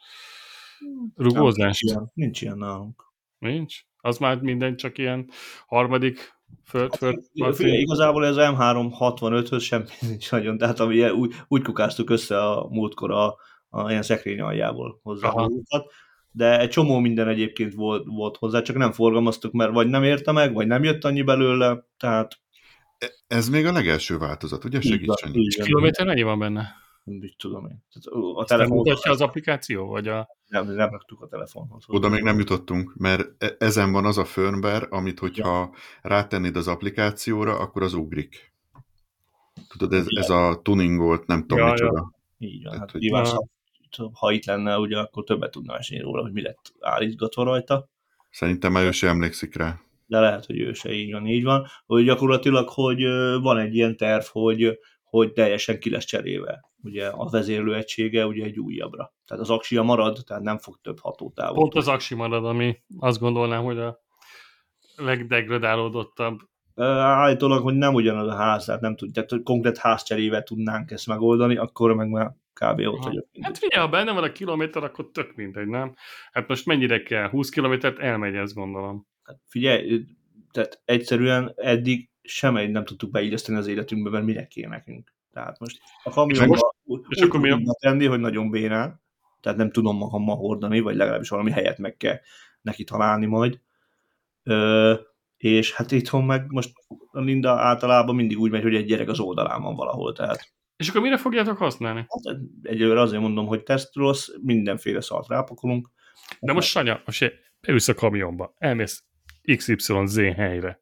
rugózást? 1.15 1.82
Nincs 1.82 1.95
ilyen, 1.95 2.11
nincs 2.13 2.41
ilyen 2.41 2.57
nálunk. 2.57 3.03
Nincs? 3.38 3.82
Az 3.97 4.18
már 4.18 4.41
minden 4.41 4.76
csak 4.76 4.97
ilyen 4.97 5.30
harmadik 5.68 6.36
föld, 6.65 6.95
föld, 6.95 7.23
Hát, 7.41 7.55
Figyelj, 7.55 7.77
igazából 7.77 8.25
ez 8.25 8.35
M365-höz 8.37 9.61
semmi 9.61 9.85
nincs 10.09 10.31
nagyon, 10.31 10.57
tehát 10.57 10.79
ami 10.79 11.09
úgy, 11.09 11.33
úgy 11.47 11.61
kukáztuk 11.61 12.09
össze 12.09 12.43
a 12.43 12.67
múltkor 12.69 13.11
a, 13.11 13.35
a 13.69 13.89
ilyen 13.89 14.01
szekrény 14.01 14.39
aljából 14.41 14.99
hozzá 15.03 15.29
magunkat, 15.31 15.91
de 16.31 16.59
egy 16.59 16.69
csomó 16.69 16.99
minden 16.99 17.27
egyébként 17.27 17.73
volt, 17.73 18.03
volt 18.05 18.37
hozzá, 18.37 18.61
csak 18.61 18.75
nem 18.75 18.91
forgalmaztuk, 18.91 19.51
mert 19.51 19.71
vagy 19.71 19.87
nem 19.87 20.03
érte 20.03 20.31
meg, 20.31 20.53
vagy 20.53 20.67
nem 20.67 20.83
jött 20.83 21.03
annyi 21.03 21.21
belőle, 21.21 21.85
tehát 21.97 22.39
Ez 23.27 23.49
még 23.49 23.65
a 23.65 23.71
legelső 23.71 24.17
változat, 24.17 24.63
ugye? 24.63 24.79
így 24.81 25.05
van, 25.05 25.15
Segíts, 25.15 25.19
Sanyi. 25.19 25.43
így 25.43 25.55
van. 25.57 25.65
Kilométer 25.65 26.05
mennyi 26.05 26.21
van 26.23 26.39
benne? 26.39 26.85
Nem 27.08 27.24
is 27.24 27.36
tudom 27.36 27.66
én. 27.66 27.84
Tehát, 27.93 28.36
a 28.38 28.45
telefon 28.45 28.78
mutatja 28.78 29.12
az 29.12 29.22
applikáció? 29.22 29.88
Vagy 29.88 30.08
a... 30.08 30.28
nem, 30.47 30.68
nem 30.68 30.89
raktuk 30.89 31.22
a 31.22 31.28
telefonhoz. 31.28 31.84
Oda 31.88 32.10
még 32.10 32.22
nem 32.24 32.38
jutottunk, 32.38 32.93
mert 32.95 33.43
e- 33.43 33.55
ezen 33.60 33.91
van 33.91 34.05
az 34.05 34.18
a 34.18 34.26
firmware, 34.26 34.88
amit 34.89 35.20
hogyha 35.20 35.76
rátennéd 36.01 36.55
az 36.55 36.68
applikációra, 36.68 37.60
akkor 37.60 37.84
az 37.84 37.93
ugrik. 37.93 38.53
Tudod, 39.68 39.93
ez, 39.93 40.05
ez 40.08 40.30
a 40.30 40.60
tuningolt, 40.64 41.26
nem 41.26 41.41
tudom 41.41 41.58
Ja, 41.58 41.66
ja, 41.66 41.74
ja. 41.76 41.84
micsoda. 41.84 42.12
Így 42.38 42.64
van, 42.64 42.72
Tehát, 42.72 42.80
hát 42.80 42.91
hogy- 42.91 43.01
nyilván, 43.01 43.26
ha, 43.26 44.10
ha 44.14 44.32
itt 44.32 44.45
lenne, 44.45 44.78
ugye, 44.78 44.97
akkor 44.97 45.24
többet 45.24 45.51
tudna 45.51 45.74
mesélni 45.74 46.03
róla, 46.03 46.22
hogy 46.22 46.32
mi 46.32 46.41
lett 46.41 46.74
állítgatva 46.80 47.43
rajta. 47.43 47.89
Szerintem 48.30 48.72
már 48.72 48.84
ő 48.86 48.91
sem 48.91 49.10
emlékszik 49.10 49.55
rá. 49.55 49.80
de 50.05 50.20
lehet, 50.20 50.45
hogy 50.45 50.60
ő 50.60 50.74
se 50.74 50.91
így 50.93 51.12
van, 51.12 51.28
így 51.28 51.43
van, 51.43 51.68
hogy 51.86 52.03
gyakorlatilag, 52.05 52.70
hogy 52.70 53.03
van 53.41 53.58
egy 53.58 53.76
ilyen 53.76 53.97
terv, 53.97 54.24
hogy, 54.32 54.80
hogy 55.10 55.34
teljesen 55.34 55.80
ki 55.80 55.89
lesz 55.89 56.05
cserélve. 56.05 56.72
Ugye 56.84 57.08
a 57.08 57.30
vezérlő 57.30 57.76
egysége 57.76 58.26
ugye 58.26 58.45
egy 58.45 58.60
újabbra. 58.60 59.14
Tehát 59.26 59.43
az 59.43 59.49
aksia 59.49 59.84
marad, 59.84 60.20
tehát 60.26 60.43
nem 60.43 60.58
fog 60.58 60.80
több 60.82 60.99
hatótávot. 60.99 61.58
Pont 61.58 61.76
az 61.76 61.88
aksi 61.88 62.16
marad, 62.16 62.45
ami 62.45 62.78
azt 62.99 63.20
gondolnám, 63.20 63.64
hogy 63.64 63.80
a 63.80 63.99
legdegradálódottabb. 64.95 66.39
Állítólag, 66.76 67.64
hogy 67.64 67.76
nem 67.76 67.93
ugyanaz 67.93 68.28
a 68.28 68.36
ház, 68.36 68.66
tehát 68.66 68.82
nem 68.82 68.95
tudjuk, 68.95 69.14
tehát 69.14 69.30
hogy 69.30 69.43
konkrét 69.43 69.78
házcserével 69.78 70.43
tudnánk 70.43 70.91
ezt 70.91 71.08
megoldani, 71.08 71.55
akkor 71.55 71.93
meg 71.93 72.10
már 72.10 72.36
kb. 72.53 72.80
ott 72.80 73.03
vagyok. 73.03 73.28
Hát 73.41 73.58
figyelj, 73.58 73.86
ha 73.86 73.91
benne 73.91 74.12
van 74.12 74.24
a 74.24 74.32
kilométer, 74.32 74.84
akkor 74.84 75.10
tök 75.12 75.36
mindegy, 75.36 75.68
nem? 75.68 75.95
Hát 76.32 76.47
most 76.47 76.66
mennyire 76.66 77.03
kell? 77.03 77.30
20 77.30 77.49
kilométert 77.49 77.99
elmegy, 77.99 78.36
ezt 78.36 78.53
gondolom. 78.53 79.08
Hát 79.24 79.39
figyelj, 79.45 80.03
tehát 80.51 80.82
egyszerűen 80.86 81.53
eddig 81.55 82.10
semmi 82.28 82.67
nem 82.67 82.86
tudtuk 82.86 83.11
beilleszteni 83.11 83.57
az 83.57 83.67
életünkbe, 83.67 84.09
mert 84.09 84.25
minek 84.25 84.47
kéne 84.47 84.67
nekünk. 84.67 85.13
Tehát 85.32 85.59
most 85.59 85.80
a 86.03 86.09
kamionba 86.09 86.45
most- 86.47 86.63
úgy 86.84 87.05
és 87.09 87.21
akkor 87.21 87.39
mi 87.39 87.49
a- 87.51 87.59
tenni, 87.80 88.05
hogy 88.05 88.19
nagyon 88.19 88.49
bénán, 88.49 89.01
tehát 89.41 89.57
nem 89.57 89.71
tudom 89.71 89.97
magammal 89.97 90.36
hordani, 90.36 90.80
vagy 90.80 90.95
legalábbis 90.95 91.30
valami 91.30 91.51
helyet 91.51 91.78
meg 91.78 91.97
kell 91.97 92.19
neki 92.61 92.84
találni 92.84 93.25
majd. 93.25 93.59
Ö, 94.43 94.93
és 95.38 95.73
hát 95.73 95.91
itthon 95.91 96.23
meg 96.23 96.51
most 96.51 96.73
a 97.11 97.19
Linda 97.19 97.51
általában 97.51 98.15
mindig 98.15 98.39
úgy 98.39 98.51
megy, 98.51 98.61
hogy 98.63 98.75
egy 98.75 98.86
gyerek 98.86 99.09
az 99.09 99.19
oldalán 99.19 99.61
van 99.61 99.75
valahol, 99.75 100.13
tehát 100.13 100.53
És 100.78 100.89
akkor 100.89 101.01
mire 101.01 101.17
fogjátok 101.17 101.57
használni? 101.57 101.99
hát 101.99 102.38
egyelőre 102.61 103.01
azért 103.01 103.21
mondom, 103.21 103.45
hogy 103.45 103.63
teszt 103.63 103.95
rossz, 103.95 104.30
mindenféle 104.41 105.01
szart 105.01 105.28
rápakolunk. 105.28 105.89
De 106.39 106.53
most 106.53 106.69
Sanya, 106.69 107.01
most 107.05 107.34
beülsz 107.61 107.88
a 107.88 107.93
kamionba, 107.93 108.53
elmész 108.57 109.03
XYZ 109.55 110.17
helyre, 110.17 110.82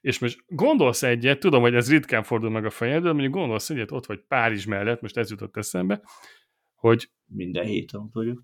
és 0.00 0.18
most 0.18 0.44
gondolsz 0.46 1.02
egyet, 1.02 1.38
tudom, 1.38 1.60
hogy 1.60 1.74
ez 1.74 1.90
ritkán 1.90 2.22
fordul 2.22 2.50
meg 2.50 2.64
a 2.64 2.70
fejedben, 2.70 3.02
de 3.02 3.12
mondjuk 3.12 3.32
gondolsz 3.34 3.70
egyet, 3.70 3.90
ott 3.92 4.06
vagy 4.06 4.20
Párizs 4.28 4.64
mellett, 4.64 5.00
most 5.00 5.16
ez 5.16 5.30
jutott 5.30 5.56
eszembe, 5.56 6.02
hogy 6.74 7.10
Minden 7.26 7.64
héten 7.64 8.08
vagyok. 8.12 8.42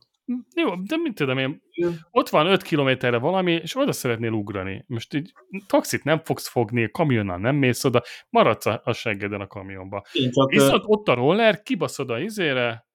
jó, 0.54 0.74
de 0.74 0.96
mit 0.96 1.14
tudom 1.14 1.38
én, 1.38 1.62
Igen. 1.70 2.06
ott 2.10 2.28
van 2.28 2.46
5 2.46 2.62
kilométerre 2.62 3.18
valami, 3.18 3.52
és 3.52 3.76
oda 3.76 3.92
szeretnél 3.92 4.32
ugrani. 4.32 4.84
Most 4.86 5.14
így 5.14 5.32
taxit 5.66 6.04
nem 6.04 6.20
fogsz 6.24 6.48
fogni, 6.48 6.90
kamionnal 6.90 7.38
nem 7.38 7.56
mész 7.56 7.84
oda, 7.84 8.02
maradsz 8.30 8.66
a, 8.66 8.80
a 8.84 8.92
seggeden 8.92 9.40
a 9.40 9.46
kamionba. 9.46 10.04
Én 10.12 10.30
csak, 10.30 10.50
Viszont 10.50 10.82
ott 10.86 11.08
a 11.08 11.14
roller, 11.14 11.62
kibaszod 11.62 12.10
a 12.10 12.20
izére, 12.20 12.87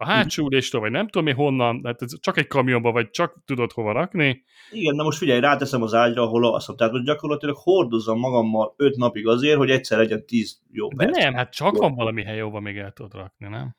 a 0.00 0.06
hátsó 0.06 0.46
üléstől, 0.46 0.80
vagy 0.80 0.90
nem 0.90 1.08
tudom 1.08 1.24
mi 1.24 1.32
honnan, 1.32 1.80
hát 1.84 2.02
ez 2.02 2.20
csak 2.20 2.36
egy 2.36 2.46
kamionba, 2.46 2.92
vagy 2.92 3.10
csak 3.10 3.34
tudod 3.44 3.72
hova 3.72 3.92
rakni. 3.92 4.44
Igen, 4.70 4.96
de 4.96 5.02
most 5.02 5.18
figyelj, 5.18 5.40
ráteszem 5.40 5.82
az 5.82 5.94
ágyra, 5.94 6.22
ahol 6.22 6.44
alszom. 6.46 6.76
Tehát 6.76 6.92
most 6.92 7.04
gyakorlatilag 7.04 7.56
hordozom 7.56 8.18
magammal 8.18 8.74
5 8.76 8.96
napig 8.96 9.26
azért, 9.26 9.56
hogy 9.56 9.70
egyszer 9.70 9.98
legyen 9.98 10.26
10 10.26 10.60
jó 10.70 10.88
De 10.88 11.04
perc. 11.04 11.18
nem, 11.18 11.34
hát 11.34 11.52
csak 11.52 11.76
van 11.76 11.94
valami 11.94 12.22
hely, 12.22 12.40
ahova 12.40 12.60
még 12.60 12.76
el 12.76 12.92
tudod 12.92 13.14
rakni, 13.14 13.48
nem? 13.48 13.76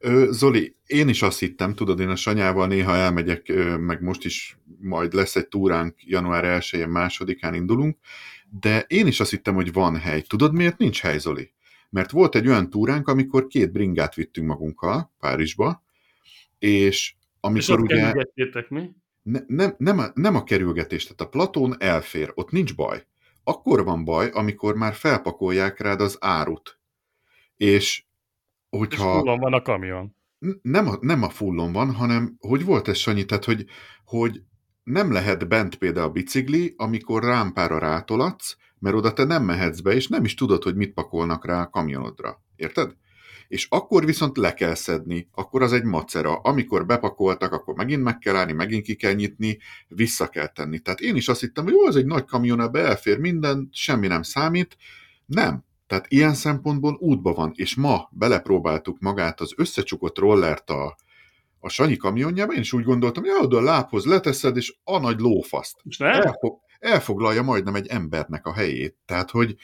Ö, 0.00 0.26
Zoli, 0.30 0.76
én 0.86 1.08
is 1.08 1.22
azt 1.22 1.38
hittem, 1.38 1.74
tudod, 1.74 2.00
én 2.00 2.08
a 2.08 2.16
Sanyával 2.16 2.66
néha 2.66 2.96
elmegyek, 2.96 3.52
meg 3.78 4.02
most 4.02 4.24
is 4.24 4.58
majd 4.80 5.12
lesz 5.12 5.36
egy 5.36 5.48
túránk, 5.48 5.94
január 5.98 6.60
1-én, 6.60 6.88
másodikán 6.88 7.54
indulunk, 7.54 7.98
de 8.60 8.84
én 8.88 9.06
is 9.06 9.20
azt 9.20 9.30
hittem, 9.30 9.54
hogy 9.54 9.72
van 9.72 9.96
hely. 9.96 10.20
Tudod, 10.20 10.52
miért 10.52 10.78
nincs 10.78 11.00
hely, 11.00 11.18
Zoli? 11.18 11.52
Mert 11.94 12.10
volt 12.10 12.34
egy 12.34 12.48
olyan 12.48 12.70
túránk, 12.70 13.08
amikor 13.08 13.46
két 13.46 13.72
bringát 13.72 14.14
vittünk 14.14 14.46
magunkkal 14.46 15.12
Párizsba, 15.18 15.82
és 16.58 16.68
És 16.68 17.14
amikor 17.40 17.80
ott 17.80 17.84
ugye... 17.84 18.12
mi? 18.68 18.90
Ne, 19.22 19.38
nem, 19.46 19.74
nem, 19.78 19.98
a, 19.98 20.04
nem 20.14 20.34
a 20.36 20.42
kerülgetés, 20.42 21.02
tehát 21.02 21.20
a 21.20 21.28
platón 21.28 21.74
elfér, 21.78 22.32
ott 22.34 22.50
nincs 22.50 22.74
baj. 22.74 23.06
Akkor 23.44 23.84
van 23.84 24.04
baj, 24.04 24.30
amikor 24.32 24.74
már 24.74 24.94
felpakolják 24.94 25.80
rád 25.80 26.00
az 26.00 26.16
árut. 26.20 26.78
És 27.56 27.66
És 27.66 28.04
hogyha 28.68 29.18
fullon 29.18 29.38
van 29.38 29.52
a 29.52 29.62
kamion. 29.62 30.16
nem 30.62 30.88
a, 30.88 30.96
nem 31.00 31.22
a 31.22 31.28
fullon 31.28 31.72
van, 31.72 31.92
hanem 31.92 32.36
hogy 32.38 32.64
volt 32.64 32.88
ez, 32.88 32.96
Sanyi, 32.96 33.24
tehát 33.24 33.44
hogy, 33.44 33.64
hogy 34.04 34.42
nem 34.84 35.12
lehet 35.12 35.48
bent 35.48 35.76
például 35.76 36.06
a 36.06 36.12
bicikli, 36.12 36.74
amikor 36.76 37.22
rámpára 37.22 37.78
rátolatsz, 37.78 38.56
mert 38.84 38.96
oda 38.96 39.12
te 39.12 39.24
nem 39.24 39.44
mehetsz 39.44 39.80
be, 39.80 39.94
és 39.94 40.08
nem 40.08 40.24
is 40.24 40.34
tudod, 40.34 40.62
hogy 40.62 40.76
mit 40.76 40.92
pakolnak 40.92 41.46
rá 41.46 41.60
a 41.60 41.68
kamionodra. 41.68 42.42
Érted? 42.56 42.94
És 43.48 43.66
akkor 43.70 44.04
viszont 44.04 44.36
le 44.36 44.54
kell 44.54 44.74
szedni, 44.74 45.28
akkor 45.32 45.62
az 45.62 45.72
egy 45.72 45.84
macera. 45.84 46.34
Amikor 46.34 46.86
bepakoltak, 46.86 47.52
akkor 47.52 47.74
megint 47.74 48.02
meg 48.02 48.18
kell 48.18 48.36
állni, 48.36 48.52
megint 48.52 48.84
ki 48.84 48.94
kell 48.94 49.12
nyitni, 49.12 49.58
vissza 49.88 50.28
kell 50.28 50.46
tenni. 50.46 50.78
Tehát 50.78 51.00
én 51.00 51.16
is 51.16 51.28
azt 51.28 51.40
hittem, 51.40 51.64
hogy 51.64 51.72
jó, 51.72 51.86
ez 51.86 51.94
egy 51.94 52.06
nagy 52.06 52.24
kamion, 52.24 52.60
ebbe 52.60 52.80
elfér 52.80 53.18
minden, 53.18 53.68
semmi 53.72 54.06
nem 54.06 54.22
számít. 54.22 54.76
Nem. 55.26 55.64
Tehát 55.86 56.06
ilyen 56.08 56.34
szempontból 56.34 56.96
útba 57.00 57.32
van, 57.32 57.52
és 57.54 57.74
ma 57.74 58.08
belepróbáltuk 58.12 58.98
magát 59.00 59.40
az 59.40 59.52
összecsukott 59.56 60.18
rollert 60.18 60.70
a, 60.70 60.96
a 61.60 61.68
Sanyi 61.68 61.96
kamionjába, 61.96 62.52
én 62.52 62.60
is 62.60 62.72
úgy 62.72 62.84
gondoltam, 62.84 63.22
hogy 63.22 63.44
oda 63.44 63.56
a 63.56 63.62
lábhoz 63.62 64.04
leteszed, 64.04 64.56
és 64.56 64.74
a 64.84 64.98
nagy 64.98 65.20
lófaszt. 65.20 65.80
És 65.84 65.98
nem? 65.98 66.10
Elfog, 66.10 66.62
elfoglalja 66.84 67.42
majdnem 67.42 67.74
egy 67.74 67.86
embernek 67.86 68.46
a 68.46 68.52
helyét. 68.52 68.96
Tehát, 69.04 69.30
hogy 69.30 69.56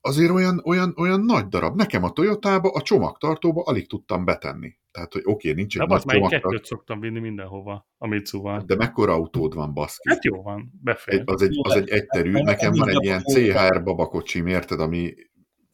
azért 0.00 0.30
olyan, 0.30 0.62
olyan, 0.64 0.94
olyan 0.96 1.20
nagy 1.20 1.48
darab. 1.48 1.76
Nekem 1.76 2.04
a 2.04 2.10
Toyotába, 2.12 2.70
a 2.70 2.82
csomagtartóba 2.82 3.62
alig 3.62 3.88
tudtam 3.88 4.24
betenni. 4.24 4.76
Tehát, 4.90 5.12
hogy 5.12 5.22
oké, 5.24 5.52
nincs 5.52 5.74
egy 5.80 5.86
De 5.86 5.94
nagy 5.94 6.02
csomagtartó, 6.02 6.48
kettőt 6.48 6.64
szoktam 6.64 7.00
vinni 7.00 7.20
mindenhova, 7.20 7.88
a 7.98 8.06
Mitsuval. 8.06 8.62
de 8.66 8.76
mekkora 8.76 9.12
autód 9.12 9.54
van, 9.54 9.74
baszki? 9.74 10.08
Hát 10.08 10.24
jó 10.24 10.42
van, 10.42 10.72
befér. 10.82 11.14
Egy, 11.14 11.22
az, 11.24 11.42
egy, 11.42 11.58
az 11.62 11.74
egy 11.76 11.88
egyterű, 11.88 12.30
nekem 12.30 12.72
van 12.72 12.88
egy 12.88 13.04
ilyen 13.04 13.22
CHR 13.22 13.82
babakocsim, 13.82 14.46
érted, 14.46 14.80
ami 14.80 15.14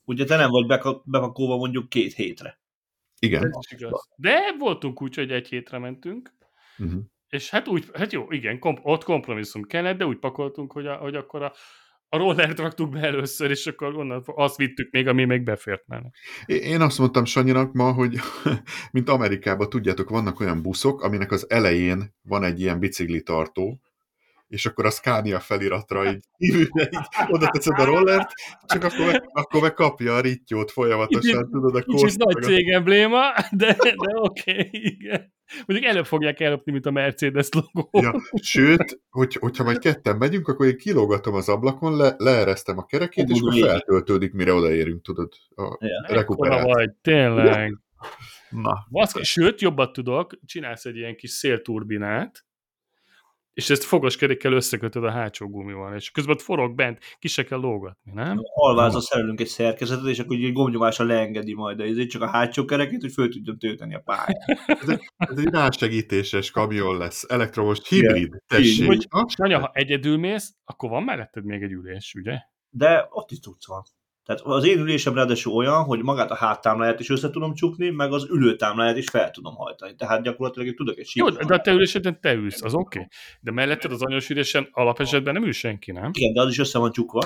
Ugye 0.05 0.25
te 0.25 0.37
nem 0.37 0.51
beka- 0.67 1.03
bepakolva 1.05 1.57
mondjuk 1.57 1.89
két 1.89 2.13
hétre. 2.15 2.61
igen. 3.19 3.51
De 4.17 4.41
voltunk 4.59 5.03
úgy, 5.03 5.15
hogy 5.15 5.31
egy 5.31 5.49
hétre 5.49 5.79
mentünk, 5.79 6.37
Uh-huh. 6.79 7.01
És 7.29 7.51
hát 7.51 7.69
úgy, 7.69 7.85
hát 7.93 8.13
jó, 8.13 8.27
igen, 8.31 8.59
komp- 8.59 8.81
ott 8.83 9.05
kompromisszum 9.05 9.63
kellett, 9.63 9.99
de 9.99 10.07
úgy 10.07 10.19
pakoltunk, 10.19 10.73
hogy, 10.73 10.87
a, 10.87 10.95
hogy 10.95 11.15
akkor 11.15 11.43
a, 11.43 11.53
a 12.09 12.17
rollert 12.17 12.59
raktuk 12.59 12.91
be 12.91 13.01
először, 13.01 13.51
és 13.51 13.67
akkor 13.67 13.97
onnan 13.97 14.23
azt 14.27 14.57
vittük 14.57 14.91
még, 14.91 15.09
ami 15.09 15.25
még 15.25 15.43
befért 15.43 15.87
mellé. 15.87 16.09
Én 16.47 16.81
azt 16.81 16.99
mondtam 16.99 17.25
Sanyinak 17.25 17.73
ma, 17.73 17.93
hogy 17.93 18.19
mint 18.93 19.09
Amerikában, 19.09 19.69
tudjátok, 19.69 20.11
vannak 20.11 20.41
olyan 20.41 20.63
buszok, 20.63 21.03
aminek 21.03 21.33
az 21.33 21.51
elején 21.51 22.15
van 22.23 22.45
egy 22.45 22.61
ilyen 22.61 22.79
biciklitartó, 22.79 23.81
és 24.49 24.67
akkor 24.67 24.87
a 24.87 24.91
Scania 24.91 25.41
feliratra 25.41 26.11
így 26.13 26.25
így 26.57 26.69
oda 27.29 27.49
teszed 27.49 27.79
a 27.79 27.85
rollert, 27.85 28.31
csak 28.67 28.85
akkor 28.85 29.07
meg, 29.07 29.29
akkor 29.33 29.61
meg 29.61 29.75
kapja 29.75 30.15
a 30.15 30.21
rittyót 30.21 30.71
folyamatosan, 30.71 31.33
Kicsit- 31.33 31.51
tudod, 31.51 31.75
a 31.75 31.83
Kicsit 31.83 32.17
nagy 32.17 32.43
cég 32.43 32.69
embléma, 32.69 33.21
de, 33.51 33.77
de 33.79 33.95
oké, 34.15 34.51
okay, 34.51 34.69
igen. 34.73 35.37
Mondjuk 35.67 35.91
előbb 35.91 36.07
fogják 36.07 36.41
ellopni, 36.41 36.73
mint 36.73 36.87
a 36.87 36.91
Mercedes 36.91 37.49
logó. 37.51 37.89
Ja, 37.93 38.15
sőt, 38.43 39.01
hogy, 39.11 39.35
hogyha 39.35 39.65
majd 39.65 39.79
ketten 39.79 40.17
megyünk, 40.17 40.49
akkor 40.49 40.67
én 40.67 40.77
kilógatom 40.77 41.35
az 41.35 41.49
ablakon, 41.49 41.97
le, 41.97 42.15
leeresztem 42.19 42.79
a 42.79 42.85
kerekét, 42.85 43.29
és 43.29 43.41
akkor 43.41 43.59
feltöltődik, 43.59 44.33
mire 44.33 44.53
odaérünk, 44.53 45.03
tudod, 45.03 45.33
a 45.55 45.77
Ja. 45.81 46.15
Rekuperáció. 46.15 46.73
vagy, 46.73 46.91
tényleg. 47.03 47.79
Na, 48.51 48.87
Baszki, 48.91 49.25
sőt, 49.25 49.61
jobbat 49.61 49.93
tudok, 49.93 50.39
csinálsz 50.47 50.85
egy 50.85 50.97
ilyen 50.97 51.17
kis 51.17 51.31
szélturbinát, 51.31 52.45
és 53.59 53.71
ezt 53.71 53.85
fogoskerékkel 53.85 54.53
összekötöd 54.53 55.05
a 55.05 55.11
hátsó 55.11 55.49
gumival, 55.49 55.95
és 55.95 56.11
közben 56.11 56.35
ott 56.35 56.43
forog 56.43 56.75
bent, 56.75 56.99
ki 57.19 57.29
se 57.29 57.45
kell 57.45 57.59
lógatni, 57.59 58.13
nem? 58.15 58.39
Alvázra 58.55 59.01
szerelünk 59.01 59.41
egy 59.41 59.47
szerkezetet, 59.47 60.07
és 60.07 60.19
akkor 60.19 60.37
így 60.37 60.53
gombnyomásra 60.53 61.05
leengedi 61.05 61.55
majd 61.55 61.81
izét, 61.81 62.11
csak 62.11 62.23
a 62.23 62.29
hátsó 62.29 62.65
kerekét, 62.65 63.01
hogy 63.01 63.13
föl 63.13 63.29
tudjon 63.29 63.59
tölteni 63.59 63.95
a 63.95 64.01
pályát. 64.05 64.45
ez 65.17 65.39
egy 65.39 65.51
rásegítéses 65.51 66.51
kamion 66.51 66.97
lesz, 66.97 67.25
elektromos 67.29 67.89
hibrid, 67.89 68.43
tessék. 68.47 68.87
Hogy- 68.87 69.53
ha 69.53 69.71
egyedül 69.73 70.17
mész, 70.19 70.55
akkor 70.65 70.91
van 70.91 71.03
melletted 71.03 71.45
még 71.45 71.63
egy 71.63 71.73
ülés, 71.73 72.15
ugye? 72.15 72.39
De 72.71 73.07
ott 73.11 73.31
is 73.31 73.41
tudsz 73.41 73.67
van. 73.67 73.83
Tehát 74.29 74.43
az 74.43 74.65
én 74.65 74.79
ülésem 74.79 75.15
ráadásul 75.15 75.53
olyan, 75.53 75.83
hogy 75.83 76.03
magát 76.03 76.31
a 76.31 76.35
háttámláját 76.35 77.01
is 77.01 77.11
össze 77.11 77.31
tudom 77.31 77.55
csukni, 77.55 77.91
meg 77.91 78.13
az 78.13 78.27
ülőtámláját 78.31 78.97
is 78.97 79.09
fel 79.09 79.31
tudom 79.31 79.55
hajtani. 79.55 79.95
Tehát 79.95 80.23
gyakorlatilag 80.23 80.75
tudok 80.75 80.99
egy 80.99 81.11
Jó, 81.15 81.27
síkot. 81.27 81.47
de 81.47 81.55
a 81.55 81.61
te 81.61 81.71
üléseden 81.71 82.21
te 82.21 82.33
ülsz, 82.33 82.63
az 82.63 82.75
oké. 82.75 82.99
Okay. 82.99 83.11
De 83.41 83.51
melletted 83.51 83.93
az 83.93 84.03
anyós 84.03 84.31
ülésen 84.31 84.69
alapesetben 84.73 85.35
nem 85.35 85.45
ül 85.45 85.53
senki, 85.53 85.93
nem? 85.93 86.11
Igen, 86.13 86.33
de 86.33 86.41
az 86.41 86.49
is 86.49 86.59
össze 86.59 86.79
van 86.79 86.93
csukva. 86.93 87.21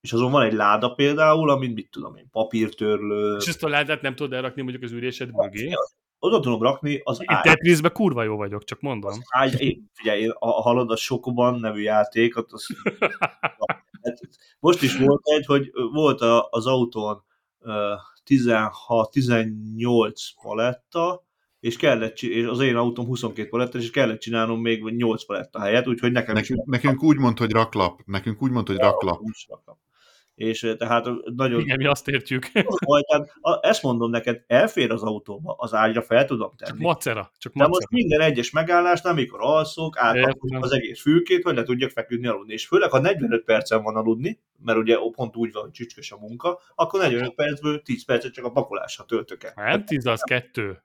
És 0.00 0.12
azon 0.12 0.30
van 0.30 0.42
egy 0.42 0.52
láda 0.52 0.94
például, 0.94 1.50
amin 1.50 1.70
mit 1.70 1.90
tudom 1.90 2.16
én, 2.16 2.28
papírtörlő. 2.30 3.36
És 3.36 3.46
ezt 3.46 3.64
a 3.64 3.68
ládát 3.68 4.02
nem 4.02 4.14
tudod 4.14 4.32
elrakni 4.32 4.62
mondjuk 4.62 4.82
az 4.82 4.92
ülésed 4.92 5.30
mögé. 5.32 5.72
Oda 6.18 6.40
tudom 6.40 6.62
rakni 6.62 7.00
az 7.04 7.20
Én 7.20 7.26
ágy. 7.30 7.42
Tetrisbe 7.42 7.88
kurva 7.88 8.22
jó 8.22 8.36
vagyok, 8.36 8.64
csak 8.64 8.80
mondom. 8.80 9.12
ágy 9.28 9.60
én, 9.60 9.90
figyelj, 9.92 10.20
én, 10.20 10.32
a, 10.38 10.50
halad 10.50 10.90
a 10.90 10.96
Sokoban 10.96 11.60
nevű 11.60 11.80
játékot, 11.80 12.52
az, 12.52 12.66
hát, 14.02 14.20
most 14.60 14.82
is 14.82 14.96
volt 14.96 15.20
egy, 15.24 15.46
hogy 15.46 15.70
volt 15.92 16.20
a, 16.20 16.48
az 16.50 16.66
autón 16.66 17.24
ö, 17.60 17.92
16-18 18.26 20.12
paletta, 20.42 21.26
és 21.60 21.76
kellett, 21.76 22.18
és 22.18 22.46
az 22.46 22.60
én 22.60 22.76
autóm 22.76 23.06
22 23.06 23.48
paletta, 23.48 23.78
és 23.78 23.90
kellett 23.90 24.20
csinálnom 24.20 24.60
még 24.60 24.82
8 24.82 25.24
paletta 25.24 25.60
helyet, 25.60 25.88
úgyhogy 25.88 26.12
nekem 26.12 26.36
is 26.36 26.48
Nekünk, 26.48 26.68
nekünk 26.68 27.02
úgy 27.02 27.16
mond, 27.16 27.38
hogy 27.38 27.50
raklap. 27.50 28.00
Nekünk 28.04 28.42
úgy 28.42 28.50
mond, 28.50 28.66
hogy 28.66 28.76
raklap. 28.76 29.20
is 29.32 29.46
raktam. 29.48 29.78
És 30.34 30.74
tehát 30.78 31.08
nagyon 31.34 31.60
Igen, 31.60 31.76
mi 31.76 31.86
azt 31.86 32.08
értjük. 32.08 32.50
Tehát, 32.52 33.32
ezt 33.60 33.82
mondom 33.82 34.10
neked, 34.10 34.44
elfér 34.46 34.90
az 34.90 35.02
autóba, 35.02 35.54
az 35.58 35.74
ágyra 35.74 36.02
fel 36.02 36.24
tudom 36.24 36.52
Csak 36.56 36.68
tenni. 36.68 36.82
macera, 36.82 37.30
csak 37.38 37.52
De 37.52 37.66
most 37.66 37.80
macera. 37.80 38.02
minden 38.02 38.20
egyes 38.20 38.50
megállásnál, 38.50 39.12
amikor 39.12 39.38
alszok, 39.42 39.96
Értem. 40.14 40.62
az 40.62 40.72
egész 40.72 41.00
fülkét, 41.00 41.42
hogy 41.42 41.54
le 41.54 41.62
tudjak 41.62 41.90
feküdni 41.90 42.26
aludni. 42.26 42.52
És 42.52 42.66
főleg, 42.66 42.90
ha 42.90 42.98
45 42.98 43.44
percen 43.44 43.82
van 43.82 43.96
aludni, 43.96 44.40
mert 44.58 44.78
ugye 44.78 44.96
pont 45.12 45.36
úgy 45.36 45.52
van, 45.52 45.62
hogy 45.62 45.72
csücskös 45.72 46.12
a 46.12 46.16
munka, 46.18 46.60
akkor 46.74 47.00
45 47.00 47.34
percből 47.34 47.82
10 47.82 48.04
percet 48.04 48.32
csak 48.32 48.44
a 48.44 48.50
pakolásra 48.50 49.04
töltök 49.04 49.44
el. 49.44 49.52
Hát 49.56 49.86
10 49.86 50.06
az 50.06 50.22
kettő. 50.22 50.82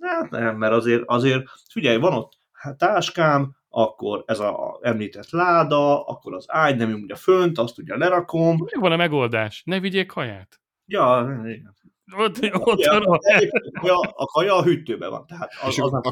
Hát 0.00 0.30
nem, 0.30 0.56
mert 0.56 0.72
azért, 0.72 1.02
azért 1.06 1.42
figyelj, 1.70 1.96
van 1.96 2.12
ott 2.12 2.32
hát 2.52 2.78
táskám, 2.78 3.56
akkor 3.68 4.22
ez 4.26 4.40
a 4.40 4.78
említett 4.82 5.30
láda, 5.30 6.04
akkor 6.04 6.34
az 6.34 6.44
ágy 6.48 6.76
nem 6.76 6.92
ugye 6.92 7.14
fönt, 7.14 7.58
azt 7.58 7.78
ugye 7.78 7.96
lerakom. 7.96 8.56
Meg 8.56 8.80
van 8.80 8.92
a 8.92 8.96
megoldás. 8.96 9.62
Ne 9.64 9.80
vigyék 9.80 10.06
kaját. 10.06 10.60
Ja, 10.86 11.40
igen. 11.44 11.76
Ott, 12.16 12.38
ott 12.52 12.80
Ja, 12.80 13.00
van. 13.00 13.18
a 13.18 13.80
kaja, 13.80 13.96
a 13.96 14.24
kaja 14.24 14.54
a 14.56 14.62
hűtőben 14.62 15.10
van, 15.10 15.26
tehát 15.26 15.50
az, 15.62 15.68
És 15.68 15.78
az 15.78 15.90
nem 15.90 16.02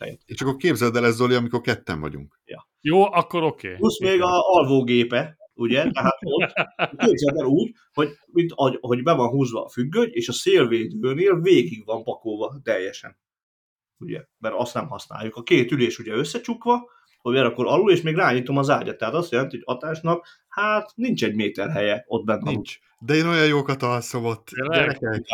helyet. 0.00 0.20
És 0.26 0.40
akkor 0.40 0.56
képzeld 0.56 0.96
el 0.96 1.04
ez, 1.04 1.14
Zoli, 1.14 1.34
amikor 1.34 1.60
ketten 1.60 2.00
vagyunk. 2.00 2.40
Jó, 2.80 3.12
akkor 3.12 3.42
oké. 3.42 3.66
Okay. 3.66 3.78
Plusz 3.78 4.00
még 4.00 4.22
a 4.22 4.40
alvógépe, 4.56 5.36
ugye? 5.54 5.90
Tehát 5.90 6.18
ott 6.20 6.52
képzeld 6.96 7.36
el 7.36 7.44
úgy, 7.44 7.72
hogy, 7.92 8.08
mint, 8.26 8.52
hogy 8.80 9.02
be 9.02 9.12
van 9.12 9.28
húzva 9.28 9.64
a 9.64 9.68
függöny, 9.68 10.08
és 10.12 10.28
a 10.28 10.32
szélvédőnél 10.32 11.40
végig 11.40 11.84
van 11.84 12.02
pakolva 12.02 12.60
teljesen. 12.62 13.18
Ugye? 13.98 14.24
Mert 14.38 14.54
azt 14.54 14.74
nem 14.74 14.88
használjuk. 14.88 15.36
A 15.36 15.42
két 15.42 15.70
ülés 15.70 15.98
ugye 15.98 16.12
összecsukva, 16.12 16.90
hogy 17.22 17.36
akkor 17.36 17.66
alul, 17.66 17.90
és 17.90 18.02
még 18.02 18.14
rányitom 18.14 18.56
az 18.56 18.70
ágyat. 18.70 18.98
Tehát 18.98 19.14
azt 19.14 19.30
jelenti, 19.30 19.56
hogy 19.56 19.76
atásnak, 19.76 20.26
hát 20.48 20.92
nincs 20.94 21.24
egy 21.24 21.34
méter 21.34 21.70
helye 21.70 22.04
ott 22.06 22.24
bent. 22.24 22.42
alul. 22.42 22.54
Nincs. 22.54 22.78
De 22.98 23.14
én 23.14 23.26
olyan 23.26 23.46
jókat 23.46 23.82
alszom 23.82 24.24
ott. 24.24 24.48
Gyerekek. 24.70 25.24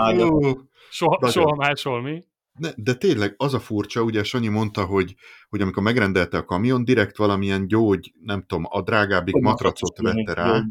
Soha, 0.90 1.30
soha 1.30 1.54
máshol 1.54 2.02
mi? 2.02 2.24
Ne, 2.58 2.70
de 2.76 2.94
tényleg 2.94 3.34
az 3.36 3.54
a 3.54 3.60
furcsa, 3.60 4.02
ugye 4.02 4.22
Sanyi 4.22 4.48
mondta, 4.48 4.84
hogy, 4.84 5.14
hogy 5.48 5.60
amikor 5.60 5.82
megrendelte 5.82 6.38
a 6.38 6.44
kamion, 6.44 6.84
direkt 6.84 7.16
valamilyen 7.16 7.66
gyógy, 7.66 8.12
nem 8.24 8.44
tudom, 8.46 8.66
a 8.68 8.82
drágábbik 8.82 9.34
matracot 9.34 9.98
vette 10.00 10.34
rá, 10.34 10.62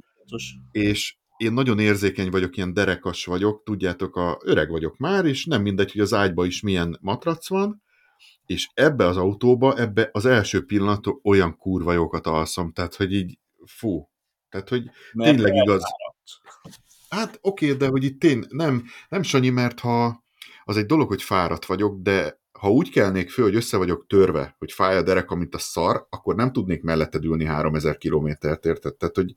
és 0.72 1.15
én 1.38 1.53
nagyon 1.53 1.80
érzékeny 1.80 2.30
vagyok, 2.30 2.57
ilyen 2.57 2.74
derekas 2.74 3.26
vagyok, 3.26 3.63
tudjátok, 3.63 4.15
a 4.15 4.39
öreg 4.43 4.70
vagyok 4.70 4.97
már, 4.97 5.26
és 5.26 5.45
nem 5.45 5.61
mindegy, 5.61 5.91
hogy 5.91 6.01
az 6.01 6.13
ágyba 6.13 6.45
is 6.45 6.61
milyen 6.61 6.97
matrac 7.01 7.49
van, 7.49 7.82
és 8.45 8.70
ebbe 8.74 9.05
az 9.05 9.18
autóba, 9.18 9.78
ebbe 9.78 10.09
az 10.11 10.26
első 10.26 10.65
pillanattól 10.65 11.20
olyan 11.24 11.57
kurva 11.57 11.93
jókat 11.93 12.28
alszom, 12.28 12.72
tehát, 12.72 12.95
hogy 12.95 13.13
így, 13.13 13.39
fú, 13.65 14.09
tehát, 14.49 14.70
hogy 14.70 14.84
Mert 15.13 15.36
tényleg 15.36 15.55
igaz. 15.55 15.84
Hát 17.09 17.39
oké, 17.41 17.74
de 17.74 17.88
hogy 17.88 18.03
itt 18.03 18.24
én 18.24 18.45
nem, 18.49 18.84
nem 19.09 19.22
Sanyi, 19.22 19.49
mert 19.49 19.80
ha 19.80 20.26
az 20.63 20.78
egy 20.78 20.86
dolog, 20.86 21.07
hogy 21.07 21.22
fáradt 21.22 21.65
vagyok, 21.65 22.01
de 22.01 22.41
ha 22.59 22.72
úgy 22.72 22.89
kelnék 22.89 23.30
föl, 23.30 23.45
hogy 23.45 23.55
össze 23.55 23.78
vagyok 23.78 24.05
törve, 24.07 24.55
hogy 24.57 24.72
fáj 24.72 24.97
a 24.97 25.01
derek, 25.01 25.30
mint 25.30 25.55
a 25.55 25.57
szar, 25.57 26.07
akkor 26.09 26.36
nem 26.36 26.51
tudnék 26.51 26.82
melletted 26.82 27.24
ülni 27.24 27.45
3000 27.45 27.97
kilométert, 27.97 28.65
érted? 28.65 28.95
Tehát, 28.95 29.15
hogy 29.15 29.36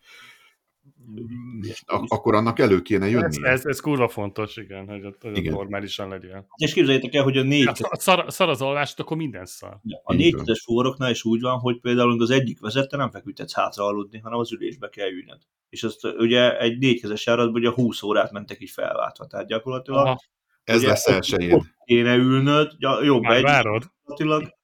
akkor 2.07 2.35
annak 2.35 2.59
elő 2.59 2.83
kéne 2.83 3.05
Ez, 3.05 3.11
jönni. 3.13 3.47
ez, 3.49 3.65
ez 3.67 3.81
kurva 3.81 4.09
fontos, 4.09 4.57
igen, 4.57 4.87
hogy 4.89 5.05
ott, 5.05 5.23
hogy 5.23 5.37
Igen. 5.37 5.53
normálisan 5.53 6.09
legyen. 6.09 6.47
És 6.57 6.73
képzeljétek 6.73 7.15
el, 7.15 7.23
hogy 7.23 7.37
a 7.37 7.43
négy 7.43 7.67
Ha 7.67 7.97
szar, 7.97 8.25
szar 8.29 8.49
az 8.49 8.63
alvást, 8.63 9.01
akkor 9.01 9.17
minden 9.17 9.47
szar. 9.47 9.79
A 10.03 10.15
négykezes 10.15 10.61
fóroknál 10.61 11.11
is 11.11 11.25
úgy 11.25 11.41
van, 11.41 11.59
hogy 11.59 11.81
például 11.81 12.23
az 12.23 12.31
egyik 12.31 12.61
vezette 12.61 12.97
nem 12.97 13.11
feküdhetsz 13.11 13.55
hátra 13.55 13.85
aludni, 13.85 14.19
hanem 14.19 14.39
az 14.39 14.53
ülésbe 14.53 14.89
kell 14.89 15.09
ülned. 15.11 15.41
És 15.69 15.83
azt 15.83 16.05
ugye 16.05 16.59
egy 16.59 16.79
négykezes 16.79 17.27
járatban 17.27 17.55
ugye 17.61 17.71
20 17.71 18.03
órát 18.03 18.33
mentek 18.33 18.61
így 18.63 18.71
felváltva, 18.71 19.27
tehát 19.27 19.47
gyakorlatilag 19.47 20.07
Aha, 20.07 20.21
Ez 20.65 20.79
ugye 20.79 20.89
lesz 20.89 21.07
elsőjén. 21.07 21.75
kéne 21.85 22.15
ülnöd, 22.15 22.73
jobb 23.03 23.23
már 23.23 23.37
egy, 23.37 23.43
várod. 23.43 23.83
gyakorlatilag 23.83 24.55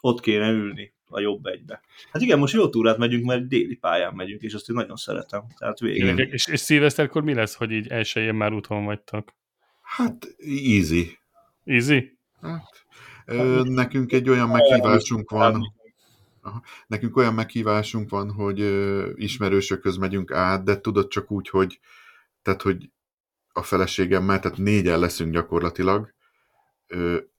ott 0.00 0.20
kéne 0.20 0.48
ülni 0.50 0.93
a 1.14 1.20
jobb 1.20 1.46
egybe. 1.46 1.80
Hát 2.12 2.22
igen, 2.22 2.38
most 2.38 2.54
jó 2.54 2.68
túrát 2.68 2.98
megyünk, 2.98 3.24
mert 3.24 3.48
déli 3.48 3.76
pályán 3.76 4.14
megyünk, 4.14 4.42
és 4.42 4.54
azt 4.54 4.68
én 4.68 4.76
nagyon 4.76 4.96
szeretem. 4.96 5.42
Tehát 5.58 5.78
végig. 5.78 6.02
Igen. 6.02 6.18
És, 6.18 6.46
és 6.46 6.60
szilveszterkor 6.60 7.22
mi 7.22 7.34
lesz, 7.34 7.54
hogy 7.54 7.70
így 7.70 7.88
elsőjén 7.88 8.34
már 8.34 8.52
úton 8.52 8.84
vagytok? 8.84 9.34
Hát 9.80 10.36
easy. 10.38 11.18
Easy? 11.64 12.18
Hát, 12.40 12.84
ö, 13.26 13.62
nekünk 13.64 14.12
egy 14.12 14.28
olyan 14.28 14.48
meghívásunk 14.48 15.30
van, 15.30 15.74
Aha. 16.46 16.62
Nekünk 16.86 17.16
olyan 17.16 17.34
meghívásunk 17.34 18.10
van, 18.10 18.32
hogy 18.32 18.60
ö, 18.60 19.10
ismerősökhöz 19.14 19.96
megyünk 19.96 20.32
át, 20.32 20.64
de 20.64 20.80
tudod 20.80 21.08
csak 21.08 21.30
úgy, 21.30 21.48
hogy 21.48 21.80
tehát, 22.42 22.62
hogy 22.62 22.90
a 23.52 23.62
feleségemmel, 23.62 24.40
tehát 24.40 24.58
négyen 24.58 24.98
leszünk 24.98 25.32
gyakorlatilag, 25.32 26.14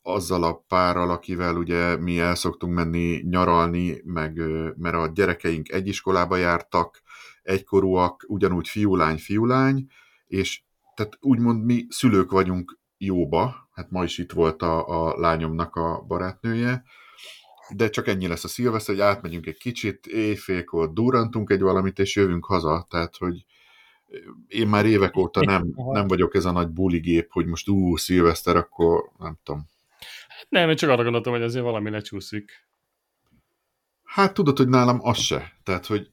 azzal 0.02 0.44
a 0.44 0.64
párral, 0.68 1.10
akivel 1.10 1.56
ugye 1.58 1.98
mi 1.98 2.20
el 2.20 2.36
szoktunk 2.36 2.74
menni 2.74 3.22
nyaralni, 3.30 4.02
meg, 4.04 4.42
mert 4.78 4.96
a 4.96 5.12
gyerekeink 5.14 5.72
egy 5.72 5.88
iskolába 5.88 6.36
jártak, 6.36 7.02
egykorúak, 7.44 8.26
ugyanúgy 8.28 8.68
fiúlány, 8.68 9.18
fiúlány, 9.18 9.88
és 10.28 10.64
tehát 10.96 11.18
úgymond 11.22 11.64
mi 11.64 11.86
szülők 11.90 12.32
vagyunk 12.32 12.80
jóba, 12.98 13.70
hát 13.72 13.90
ma 13.90 14.04
is 14.04 14.18
itt 14.18 14.32
volt 14.32 14.62
a, 14.62 15.08
a 15.08 15.20
lányomnak 15.20 15.76
a 15.76 16.04
barátnője, 16.08 16.84
de 17.76 17.90
csak 17.90 18.08
ennyi 18.08 18.28
lesz 18.28 18.44
a 18.44 18.48
szilveszter, 18.48 18.96
hogy 18.96 19.04
átmegyünk 19.04 19.46
egy 19.46 19.58
kicsit, 19.58 20.06
éjfélkor 20.08 20.94
durrantunk 20.94 21.50
egy 21.50 21.62
valamit, 21.62 22.00
és 22.00 22.16
jövünk 22.16 22.46
haza, 22.46 22.86
tehát, 22.90 23.18
hogy 23.18 23.46
én 24.48 24.68
már 24.68 24.86
évek 24.86 25.18
óta 25.18 25.42
nem, 25.46 25.74
nem 25.76 26.08
vagyok 26.08 26.36
ez 26.36 26.46
a 26.46 26.52
nagy 26.52 26.68
buligép, 26.68 27.32
hogy 27.32 27.46
most 27.46 27.70
ú, 27.70 27.96
szilveszter, 27.96 28.56
akkor 28.56 29.12
nem 29.18 29.38
tudom. 29.44 29.70
Nem, 30.50 30.70
én 30.70 30.76
csak 30.76 30.90
arra 30.90 31.04
gondoltam, 31.04 31.34
hogy 31.34 31.42
azért 31.42 31.64
valami 31.64 31.90
lecsúszik. 31.90 32.68
Hát 34.04 34.34
tudod, 34.34 34.58
hogy 34.58 34.68
nálam 34.68 35.00
az 35.02 35.18
se. 35.18 35.54
Tehát, 35.64 35.86
hogy 35.86 36.12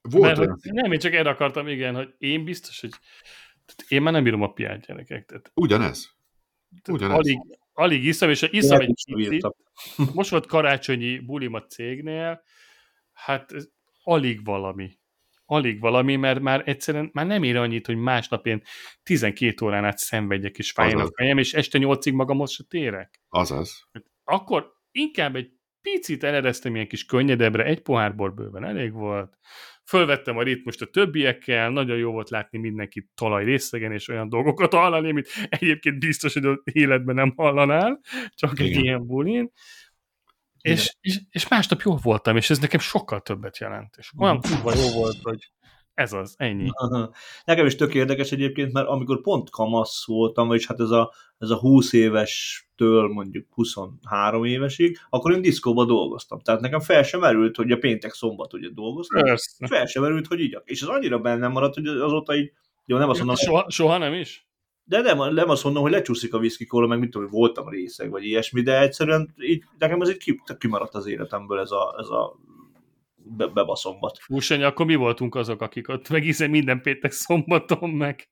volt 0.00 0.24
Mert, 0.24 0.38
olyan... 0.38 0.58
hogy, 0.62 0.72
nem, 0.72 0.92
én 0.92 0.98
csak 0.98 1.12
erre 1.12 1.30
akartam, 1.30 1.68
igen, 1.68 1.94
hogy 1.94 2.14
én 2.18 2.44
biztos, 2.44 2.80
hogy 2.80 2.90
tehát 3.64 3.90
én 3.92 4.02
már 4.02 4.12
nem 4.12 4.22
bírom 4.22 4.42
a 4.42 4.52
piát 4.52 4.86
gyerekek. 4.86 5.26
Tehát, 5.26 5.50
Ugyanez. 5.54 6.14
tehát 6.82 7.00
Ugyanez. 7.00 7.16
alig, 7.16 7.38
alig 7.72 8.04
iszom, 8.04 8.30
és 8.30 8.40
ha 8.40 8.48
iszom 8.50 8.80
egy 8.80 9.02
írtam. 9.06 9.52
most 10.14 10.30
volt 10.30 10.46
karácsonyi 10.46 11.18
bulim 11.18 11.54
a 11.54 11.66
cégnél, 11.66 12.42
Hát 13.12 13.52
ez 13.52 13.68
alig 14.02 14.44
valami. 14.44 14.98
Alig 15.52 15.80
valami, 15.80 16.16
mert 16.16 16.40
már 16.40 16.62
egyszerűen 16.64 17.10
már 17.12 17.26
nem 17.26 17.42
ér 17.42 17.56
annyit, 17.56 17.86
hogy 17.86 17.96
másnap 17.96 18.46
én 18.46 18.62
12 19.02 19.66
órán 19.66 19.84
át 19.84 19.98
szenvedjek 19.98 20.58
és 20.58 20.70
fájjon 20.70 21.00
a 21.00 21.08
fejem, 21.16 21.38
és 21.38 21.54
este 21.54 21.78
8-ig 21.82 22.14
magamhoz 22.14 22.50
se 22.50 22.64
térek. 22.68 23.20
Azaz. 23.28 23.88
Akkor 24.24 24.72
inkább 24.90 25.36
egy 25.36 25.50
picit 25.80 26.24
elereztem 26.24 26.74
ilyen 26.74 26.86
kis 26.86 27.04
könnyedebbre, 27.04 27.64
egy 27.64 27.80
pohár 27.80 28.14
bor 28.14 28.34
bőven 28.34 28.64
elég 28.64 28.92
volt, 28.92 29.38
fölvettem 29.84 30.36
a 30.36 30.42
ritmust 30.42 30.82
a 30.82 30.86
többiekkel, 30.86 31.70
nagyon 31.70 31.96
jó 31.96 32.12
volt 32.12 32.30
látni 32.30 32.58
mindenkit 32.58 33.10
talaj 33.14 33.44
részegen, 33.44 33.92
és 33.92 34.08
olyan 34.08 34.28
dolgokat 34.28 34.74
hallani, 34.74 35.10
amit 35.10 35.28
egyébként 35.48 35.98
biztos, 35.98 36.32
hogy 36.32 36.44
az 36.44 36.60
életben 36.64 37.14
nem 37.14 37.32
hallanál, 37.36 38.00
csak 38.34 38.58
Igen. 38.58 38.66
egy 38.66 38.84
ilyen 38.84 39.06
bulin. 39.06 39.52
És, 40.60 40.96
és, 41.00 41.20
és 41.30 41.48
másnap 41.48 41.80
jó 41.80 41.96
voltam, 41.96 42.36
és 42.36 42.50
ez 42.50 42.58
nekem 42.58 42.80
sokkal 42.80 43.20
többet 43.20 43.58
jelent. 43.58 43.94
És 43.98 44.12
olyan 44.18 44.40
kurva 44.40 44.74
jó 44.74 45.00
volt, 45.00 45.18
hogy 45.22 45.50
ez 46.00 46.12
az, 46.12 46.34
ennyi. 46.38 46.68
Aha. 46.72 47.12
Nekem 47.44 47.66
is 47.66 47.74
tök 47.74 47.94
érdekes 47.94 48.32
egyébként, 48.32 48.72
mert 48.72 48.86
amikor 48.86 49.20
pont 49.20 49.50
kamasz 49.50 50.06
voltam, 50.06 50.48
vagyis 50.48 50.66
hát 50.66 50.80
ez 50.80 50.90
a, 50.90 51.12
ez 51.38 51.50
a 51.50 51.58
20 51.58 51.92
éves-től 51.92 53.08
mondjuk 53.08 53.46
23 53.50 54.44
évesig, 54.44 54.98
akkor 55.10 55.32
én 55.32 55.42
diszkóba 55.42 55.84
dolgoztam. 55.84 56.40
Tehát 56.40 56.60
nekem 56.60 56.80
fel 56.80 57.02
sem 57.02 57.20
merült, 57.20 57.56
hogy 57.56 57.70
a 57.70 57.76
péntek 57.76 58.12
szombat 58.12 58.52
ugye 58.52 58.68
dolgoztam. 58.72 59.22
Persze. 59.22 59.66
Fel 59.66 59.86
sem 59.86 60.02
merült, 60.02 60.26
hogy 60.26 60.40
így. 60.40 60.58
És 60.64 60.82
ez 60.82 60.88
annyira 60.88 61.18
bennem 61.18 61.52
maradt, 61.52 61.74
hogy 61.74 61.86
azóta 61.86 62.36
így, 62.36 62.52
jó, 62.84 62.96
nem 62.96 63.08
azt 63.08 63.18
mondom. 63.18 63.36
Soha, 63.36 63.70
soha 63.70 63.98
nem 63.98 64.12
is? 64.12 64.49
De 64.90 65.00
nem, 65.00 65.34
nem 65.34 65.48
azt 65.48 65.64
mondom, 65.64 65.82
hogy 65.82 65.92
lecsúszik 65.92 66.34
a 66.34 66.38
whisky 66.38 66.66
kóla, 66.66 66.86
meg 66.86 66.98
mit 66.98 67.10
tudom, 67.10 67.28
hogy 67.28 67.38
voltam 67.38 67.68
részeg, 67.68 68.10
vagy 68.10 68.24
ilyesmi, 68.24 68.62
de 68.62 68.80
egyszerűen 68.80 69.34
így, 69.38 69.64
nekem 69.78 70.00
ez 70.00 70.10
így 70.10 70.40
kimaradt 70.58 70.94
az 70.94 71.06
életemből 71.06 71.60
ez 71.60 71.70
a, 71.70 71.96
ez 71.98 72.08
a 72.08 72.38
be, 73.14 73.46
bebaszombat. 73.46 74.18
Fúsanya, 74.18 74.66
akkor 74.66 74.86
mi 74.86 74.94
voltunk 74.94 75.34
azok, 75.34 75.62
akik 75.62 75.88
ott 75.88 76.08
megízem 76.08 76.50
minden 76.50 76.82
péntek 76.82 77.12
szombaton 77.12 77.90
meg. 77.90 78.28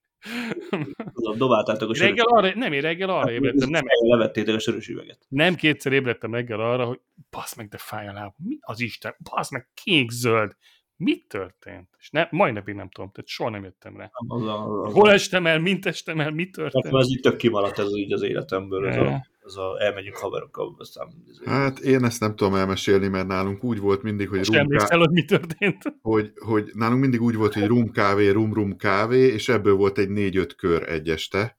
Tudom, 1.12 1.36
dobáltátok 1.36 1.90
a 1.90 1.94
sörös 1.94 2.10
reggel 2.10 2.26
arra, 2.26 2.54
Nem, 2.54 2.72
én 2.72 2.80
reggel 2.80 3.08
arra 3.08 3.18
hát, 3.18 3.30
ébredtem. 3.30 3.68
Nem, 3.68 3.84
levettétek 4.00 4.54
a 4.54 4.58
sörös 4.58 4.88
üveget. 4.88 5.26
Nem 5.28 5.54
kétszer 5.54 5.92
ébredtem 5.92 6.34
reggel 6.34 6.60
arra, 6.60 6.84
hogy 6.84 7.00
basz 7.30 7.56
meg, 7.56 7.68
de 7.68 7.78
fáj 7.78 8.08
a 8.08 8.12
lábam. 8.12 8.34
Mi 8.44 8.58
az 8.60 8.80
Isten? 8.80 9.14
Basz 9.30 9.50
meg, 9.50 9.68
kék-zöld 9.74 10.56
mi 10.98 11.18
történt? 11.28 11.88
És 11.98 12.10
ne, 12.10 12.26
mai 12.30 12.52
napig 12.52 12.74
nem 12.74 12.88
tudom, 12.88 13.10
tehát 13.10 13.28
soha 13.28 13.50
nem 13.50 13.62
jöttem 13.62 13.96
rá. 13.96 14.10
Az 14.28 14.42
a, 14.42 14.82
az 14.82 14.92
Hol 14.92 15.10
estem 15.10 15.46
el, 15.46 15.58
mint 15.58 15.86
estem 15.86 16.20
el, 16.20 16.30
mi 16.30 16.50
történt? 16.50 16.84
Nekem 16.84 16.98
ez 16.98 17.10
így 17.10 17.20
tök 17.20 17.36
kimaradt 17.36 17.78
ez 17.78 17.96
így 17.96 18.12
az 18.12 18.22
életemből, 18.22 18.88
ez 18.88 18.96
a, 18.96 19.26
ez 19.44 19.54
a 19.54 19.76
elmegyünk 19.80 20.16
haverokkal, 20.16 20.74
aztán... 20.78 21.08
Hát 21.44 21.78
én 21.78 22.04
ezt 22.04 22.20
nem 22.20 22.36
tudom 22.36 22.54
elmesélni, 22.54 23.08
mert 23.08 23.26
nálunk 23.26 23.64
úgy 23.64 23.78
volt 23.78 24.02
mindig, 24.02 24.28
hogy 24.28 24.46
rum 24.46 24.68
ká... 24.68 24.96
hogy 24.96 25.10
mi 25.10 25.24
történt. 25.24 25.82
Hogy, 26.02 26.32
hogy 26.34 26.70
nálunk 26.74 27.00
mindig 27.00 27.22
úgy 27.22 27.34
volt, 27.34 27.54
hogy 27.54 27.66
rum 27.66 27.90
kávé, 27.90 28.28
rum 28.28 28.54
rum 28.54 28.76
kávé, 28.76 29.26
és 29.26 29.48
ebből 29.48 29.74
volt 29.74 29.98
egy 29.98 30.08
négy-öt 30.08 30.54
kör 30.54 30.88
egy 30.88 31.08
este. 31.08 31.58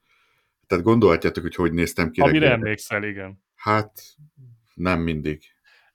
Tehát 0.67 0.83
gondolhatjátok, 0.83 1.43
hogy 1.43 1.55
hogy 1.55 1.73
néztem 1.73 2.11
ki. 2.11 2.21
Amire 2.21 2.51
emlékszel, 2.51 3.03
igen. 3.03 3.43
Hát 3.55 3.91
nem 4.73 5.01
mindig. 5.01 5.43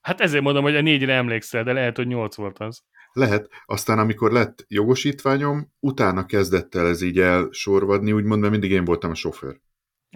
Hát 0.00 0.20
ezért 0.20 0.42
mondom, 0.42 0.62
hogy 0.62 0.76
a 0.76 0.80
négyre 0.80 1.12
emlékszel, 1.12 1.64
de 1.64 1.72
lehet, 1.72 1.96
hogy 1.96 2.06
nyolc 2.06 2.36
volt 2.36 2.58
az. 2.58 2.84
Lehet. 3.14 3.48
Aztán, 3.66 3.98
amikor 3.98 4.32
lett 4.32 4.64
jogosítványom, 4.68 5.72
utána 5.80 6.26
kezdett 6.26 6.74
el 6.74 6.86
ez 6.86 7.02
így 7.02 7.18
elsorvadni, 7.18 8.12
úgymond, 8.12 8.40
mert 8.40 8.52
mindig 8.52 8.70
én 8.70 8.84
voltam 8.84 9.10
a 9.10 9.14
sofőr. 9.14 9.60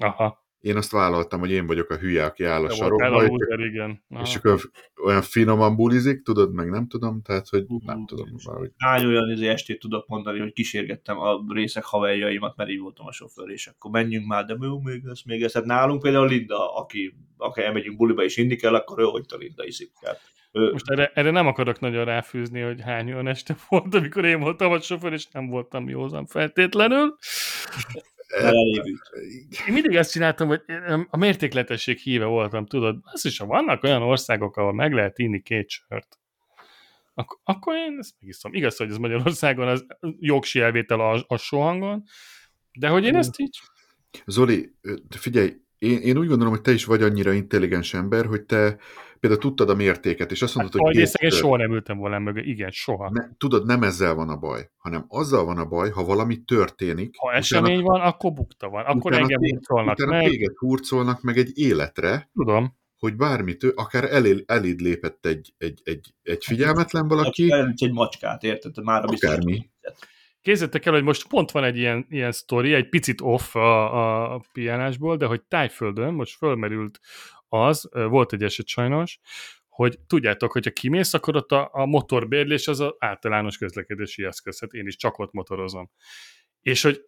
Aha. 0.00 0.46
Én 0.58 0.76
azt 0.76 0.90
vállaltam, 0.90 1.40
hogy 1.40 1.50
én 1.50 1.66
vagyok 1.66 1.90
a 1.90 1.96
hülye, 1.96 2.24
aki 2.24 2.44
áll 2.44 2.64
a 2.64 2.70
sarokba. 2.70 3.64
igen. 3.64 4.04
És 4.22 4.36
akkor 4.36 4.60
olyan 5.04 5.22
finoman 5.22 5.76
bulizik, 5.76 6.22
tudod, 6.22 6.52
meg 6.52 6.70
nem 6.70 6.86
tudom, 6.86 7.22
tehát, 7.22 7.48
hogy 7.48 7.64
uh, 7.68 7.82
nem 7.84 8.06
tudom. 8.06 8.28
Valahogy. 8.44 8.70
Hány 8.76 9.04
olyan 9.04 9.30
izé 9.30 9.48
estét 9.48 9.78
tudok 9.78 10.08
mondani, 10.08 10.38
hogy 10.38 10.52
kísérgettem 10.52 11.18
a 11.18 11.44
részek 11.48 11.84
haverjaimat, 11.84 12.56
mert 12.56 12.70
így 12.70 12.80
voltam 12.80 13.06
a 13.06 13.12
sofőr, 13.12 13.50
és 13.50 13.66
akkor 13.66 13.90
menjünk 13.90 14.26
már, 14.26 14.44
de 14.44 14.56
jó, 14.60 14.80
még 14.80 15.04
ez, 15.10 15.20
még 15.24 15.42
ez. 15.42 15.52
Hát 15.52 15.64
nálunk 15.64 16.02
például 16.02 16.28
Linda, 16.28 16.74
aki, 16.74 17.14
aki 17.36 17.60
elmegyünk 17.62 17.96
buliba 17.96 18.24
és 18.24 18.36
inni 18.36 18.56
kell, 18.56 18.74
akkor 18.74 19.00
ő, 19.00 19.04
hogy 19.04 19.24
a 19.28 19.36
Linda 19.36 19.64
iszik. 19.64 19.92
Tehát 20.00 20.20
most 20.52 20.90
erre, 20.90 21.10
erre 21.14 21.30
nem 21.30 21.46
akarok 21.46 21.80
nagyon 21.80 22.04
ráfűzni, 22.04 22.60
hogy 22.60 22.80
hány 22.80 23.12
olyan 23.12 23.28
este 23.28 23.56
volt, 23.68 23.94
amikor 23.94 24.24
én 24.24 24.40
voltam 24.40 24.72
a 24.72 24.80
sofőr, 24.80 25.12
és 25.12 25.26
nem 25.26 25.46
voltam 25.46 25.88
józan 25.88 26.26
feltétlenül. 26.26 27.16
Én 29.66 29.72
mindig 29.72 29.96
azt 29.96 30.10
csináltam, 30.10 30.48
hogy 30.48 30.62
a 31.10 31.16
mértékletesség 31.16 31.98
híve 31.98 32.24
voltam, 32.24 32.66
tudod, 32.66 32.98
az 33.02 33.24
is, 33.24 33.38
ha 33.38 33.46
vannak 33.46 33.82
olyan 33.82 34.02
országok, 34.02 34.56
ahol 34.56 34.72
meg 34.72 34.92
lehet 34.92 35.18
inni 35.18 35.42
két 35.42 35.68
sört, 35.68 36.18
akkor, 37.14 37.38
akkor 37.44 37.76
én 37.76 37.96
ezt 37.98 38.14
megiszom. 38.20 38.54
Igaz, 38.54 38.76
hogy 38.76 38.90
ez 38.90 38.96
Magyarországon 38.96 39.68
az 39.68 39.86
jogsi 40.18 40.60
elvétel 40.60 41.00
a, 41.00 41.24
a 41.26 41.36
sohangon, 41.36 42.04
de 42.72 42.88
hogy 42.88 43.04
én 43.04 43.16
ezt 43.16 43.38
így... 43.38 43.60
Zoli, 44.26 44.74
figyelj, 45.10 45.56
én, 45.78 45.98
én 45.98 46.18
úgy 46.18 46.28
gondolom, 46.28 46.52
hogy 46.52 46.62
te 46.62 46.72
is 46.72 46.84
vagy 46.84 47.02
annyira 47.02 47.32
intelligens 47.32 47.94
ember, 47.94 48.26
hogy 48.26 48.42
te 48.42 48.78
például 49.20 49.40
tudtad 49.40 49.70
a 49.70 49.74
mértéket, 49.74 50.30
és 50.30 50.42
azt 50.42 50.54
mondtad, 50.54 50.80
hát, 50.84 50.94
hogy... 50.94 51.10
Két 51.10 51.32
soha 51.32 51.56
nem 51.56 51.72
ültem 51.72 51.98
volna 51.98 52.18
mögé, 52.18 52.40
igen, 52.40 52.70
soha. 52.70 53.10
Ne, 53.12 53.28
tudod, 53.36 53.66
nem 53.66 53.82
ezzel 53.82 54.14
van 54.14 54.28
a 54.28 54.36
baj, 54.36 54.70
hanem 54.76 55.04
azzal 55.08 55.44
van 55.44 55.58
a 55.58 55.64
baj, 55.64 55.90
ha 55.90 56.04
valami 56.04 56.36
történik... 56.36 57.14
Ha 57.18 57.32
esemény 57.32 57.82
van, 57.82 58.00
akkor 58.00 58.32
bukta 58.32 58.68
van, 58.68 58.84
akkor 58.84 59.12
engem 59.12 59.40
hurcolnak 59.40 59.98
utána 59.98 60.16
meg. 60.16 60.28
téged 60.28 60.56
hurcolnak 60.56 61.22
meg 61.22 61.36
egy 61.36 61.58
életre. 61.58 62.30
Tudom. 62.32 62.76
Hogy 62.98 63.16
bármit, 63.16 63.64
akár 63.74 64.04
elé, 64.04 64.44
eléd 64.46 64.80
lépett 64.80 65.26
egy, 65.26 65.54
egy, 65.58 65.80
egy, 65.84 66.14
egy 66.22 66.44
figyelmetlen 66.44 67.08
valaki. 67.08 67.52
Egy 67.52 67.92
macskát, 67.92 68.42
érted? 68.42 68.84
Már 68.84 69.04
a 69.04 69.06
Akármi. 69.06 69.70
Képzeljétek 70.42 70.86
el, 70.86 70.92
hogy 70.92 71.02
most 71.02 71.28
pont 71.28 71.50
van 71.50 71.64
egy 71.64 71.76
ilyen, 71.76 72.06
ilyen 72.08 72.32
sztori, 72.32 72.74
egy 72.74 72.88
picit 72.88 73.20
off 73.20 73.54
a, 73.54 74.34
a 74.34 74.42
piánásból, 74.52 75.16
de 75.16 75.26
hogy 75.26 75.42
Tájföldön 75.42 76.14
most 76.14 76.36
fölmerült 76.36 77.00
az, 77.48 77.88
volt 77.92 78.32
egy 78.32 78.42
eset 78.42 78.66
sajnos, 78.66 79.18
hogy 79.68 79.98
tudjátok, 80.06 80.52
hogyha 80.52 80.70
kimész, 80.70 81.14
akkor 81.14 81.36
ott 81.36 81.52
a, 81.52 81.68
a 81.72 81.86
motorbérlés 81.86 82.68
az 82.68 82.80
az 82.80 82.94
általános 82.98 83.58
közlekedési 83.58 84.24
eszköz, 84.24 84.60
hát 84.60 84.72
én 84.72 84.86
is 84.86 84.96
csak 84.96 85.18
ott 85.18 85.32
motorozom. 85.32 85.90
És 86.60 86.82
hogy 86.82 87.04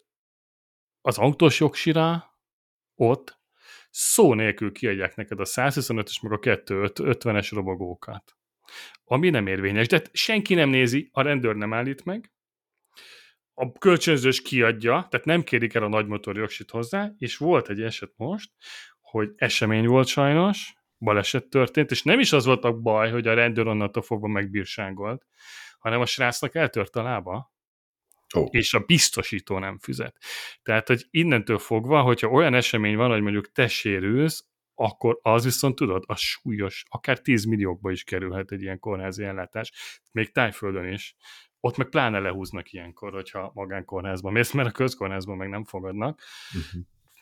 az 1.01 1.17
autós 1.17 1.59
jogsira 1.59 2.35
ott 2.95 3.39
szó 3.89 4.33
nélkül 4.33 4.71
kiadják 4.71 5.15
neked 5.15 5.39
a 5.39 5.45
125-es 5.45 6.21
meg 6.21 6.31
a 6.31 6.39
250-es 6.39 7.49
robogókat. 7.51 8.37
Ami 9.03 9.29
nem 9.29 9.47
érvényes, 9.47 9.87
de 9.87 10.01
senki 10.11 10.53
nem 10.53 10.69
nézi, 10.69 11.09
a 11.11 11.21
rendőr 11.21 11.55
nem 11.55 11.73
állít 11.73 12.05
meg, 12.05 12.31
a 13.61 13.71
kölcsönzős 13.71 14.41
kiadja, 14.41 15.07
tehát 15.09 15.25
nem 15.25 15.43
kérik 15.43 15.73
el 15.73 15.83
a 15.83 15.87
nagymotor 15.87 16.37
jogsit 16.37 16.69
hozzá, 16.69 17.11
és 17.17 17.37
volt 17.37 17.69
egy 17.69 17.81
eset 17.81 18.13
most, 18.15 18.51
hogy 18.99 19.29
esemény 19.35 19.87
volt 19.87 20.07
sajnos, 20.07 20.73
baleset 20.97 21.49
történt, 21.49 21.91
és 21.91 22.03
nem 22.03 22.19
is 22.19 22.31
az 22.31 22.45
volt 22.45 22.63
a 22.63 22.73
baj, 22.73 23.11
hogy 23.11 23.27
a 23.27 23.33
rendőr 23.33 23.67
onnantól 23.67 24.03
fogva 24.03 24.27
megbírságolt, 24.27 25.25
hanem 25.79 26.01
a 26.01 26.05
srácnak 26.05 26.55
eltört 26.55 26.95
a 26.95 27.01
lába, 27.01 27.53
oh. 28.33 28.47
és 28.51 28.73
a 28.73 28.79
biztosító 28.79 29.59
nem 29.59 29.79
fizet. 29.79 30.17
Tehát, 30.61 30.87
hogy 30.87 31.05
innentől 31.09 31.57
fogva, 31.57 32.01
hogyha 32.01 32.27
olyan 32.27 32.53
esemény 32.53 32.95
van, 32.95 33.09
hogy 33.09 33.21
mondjuk 33.21 33.51
te 33.51 33.67
sérülsz, 33.67 34.45
akkor 34.75 35.19
az 35.21 35.43
viszont 35.43 35.75
tudod, 35.75 36.03
az 36.07 36.19
súlyos, 36.19 36.83
akár 36.89 37.19
10 37.19 37.45
milliókba 37.45 37.91
is 37.91 38.03
kerülhet 38.03 38.51
egy 38.51 38.61
ilyen 38.61 38.79
kórházi 38.79 39.23
ellátás, 39.23 39.71
még 40.11 40.31
tájföldön 40.31 40.87
is. 40.87 41.15
Ott 41.63 41.77
meg 41.77 41.89
pláne 41.89 42.19
lehúznak 42.19 42.71
ilyenkor, 42.71 43.13
hogyha 43.13 43.51
magánkórházban 43.53 44.31
mész, 44.31 44.51
mert 44.51 44.67
a 44.67 44.71
közkórházban 44.71 45.37
meg 45.37 45.49
nem 45.49 45.63
fogadnak. 45.63 46.21
Uh-huh 46.53 46.81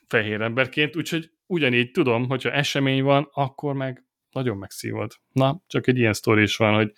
fehér 0.10 0.42
emberként, 0.42 0.96
úgyhogy 0.96 1.32
ugyanígy 1.46 1.92
tudom, 1.92 2.28
hogyha 2.28 2.52
esemény 2.52 3.04
van, 3.04 3.30
akkor 3.34 3.74
meg 3.74 4.04
nagyon 4.32 4.58
megszívod. 4.58 5.12
Na, 5.32 5.64
csak 5.68 5.88
egy 5.88 5.98
ilyen 5.98 6.14
sztori 6.14 6.42
is 6.42 6.58
van, 6.58 6.74
hogy... 6.74 6.92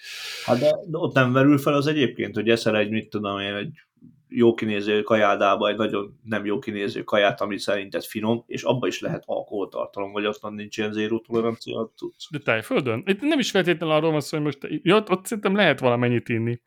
Hát 0.45 0.59
de, 0.59 0.69
de 0.87 0.97
ott 0.97 1.13
nem 1.13 1.33
verül 1.33 1.57
fel 1.57 1.73
az 1.73 1.87
egyébként, 1.87 2.35
hogy 2.35 2.49
eszel 2.49 2.77
egy, 2.77 2.89
mit 2.89 3.09
tudom 3.09 3.39
én, 3.39 3.53
egy 3.53 3.79
jó 4.27 4.53
kinéző 4.53 5.01
kajádába 5.01 5.69
egy 5.69 5.75
nagyon 5.75 6.19
nem 6.23 6.45
jó 6.45 6.59
kinéző 6.59 7.03
kaját, 7.03 7.41
ami 7.41 7.57
szerinted 7.57 8.03
finom, 8.03 8.43
és 8.47 8.63
abba 8.63 8.87
is 8.87 8.99
lehet 8.99 9.23
alkoholtartalom, 9.25 10.11
vagy 10.11 10.25
aztán 10.25 10.53
nincs 10.53 10.77
ilyen 10.77 10.91
zéró 10.91 11.19
tolerancia 11.19 11.91
tudsz. 11.95 12.27
De 12.31 12.39
tájföldön? 12.39 13.03
Itt 13.05 13.21
nem 13.21 13.39
is 13.39 13.51
feltétlenül 13.51 13.95
arról 13.95 14.11
van 14.11 14.21
szó, 14.21 14.37
hogy 14.37 14.45
most 14.45 14.81
ja, 14.83 15.03
ott 15.07 15.25
szerintem 15.25 15.55
lehet 15.55 15.79
valamennyit 15.79 16.29
inni, 16.29 16.61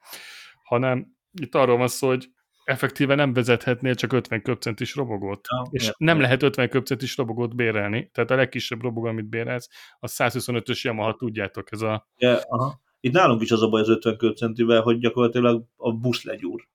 hanem 0.65 1.17
itt 1.33 1.55
arról 1.55 1.77
van 1.77 1.89
szó, 1.89 2.09
hogy 2.09 2.29
effektíve 2.65 3.15
nem 3.15 3.33
vezethetnél 3.33 3.95
csak 3.95 4.13
50 4.13 4.43
köpcentis 4.43 4.95
robogót. 4.95 5.41
Ja, 5.51 5.67
és 5.71 5.87
ja, 5.87 5.93
nem 5.99 6.17
ja. 6.17 6.23
lehet 6.23 6.43
50 6.43 6.69
köpcentis 6.69 7.17
robogót 7.17 7.57
bérelni. 7.57 8.11
Tehát 8.13 8.31
a 8.31 8.35
legkisebb 8.35 8.83
robogó, 8.83 9.07
amit 9.07 9.29
bérelsz, 9.29 9.69
a 9.99 10.07
125-ös 10.07 10.81
Yamaha, 10.81 11.15
tudjátok, 11.15 11.73
ez 11.73 11.81
a... 11.81 12.09
Ja, 12.17 12.41
aha. 12.49 12.83
Itt 13.01 13.13
nálunk 13.13 13.43
is 13.43 13.51
az 13.51 13.63
a 13.63 13.69
baj 13.69 13.81
az 13.81 13.89
50 13.89 14.17
köpcentivel, 14.17 14.81
hogy 14.81 14.99
gyakorlatilag 14.99 15.65
a 15.77 15.93
busz 15.93 16.25
legyúr. 16.25 16.69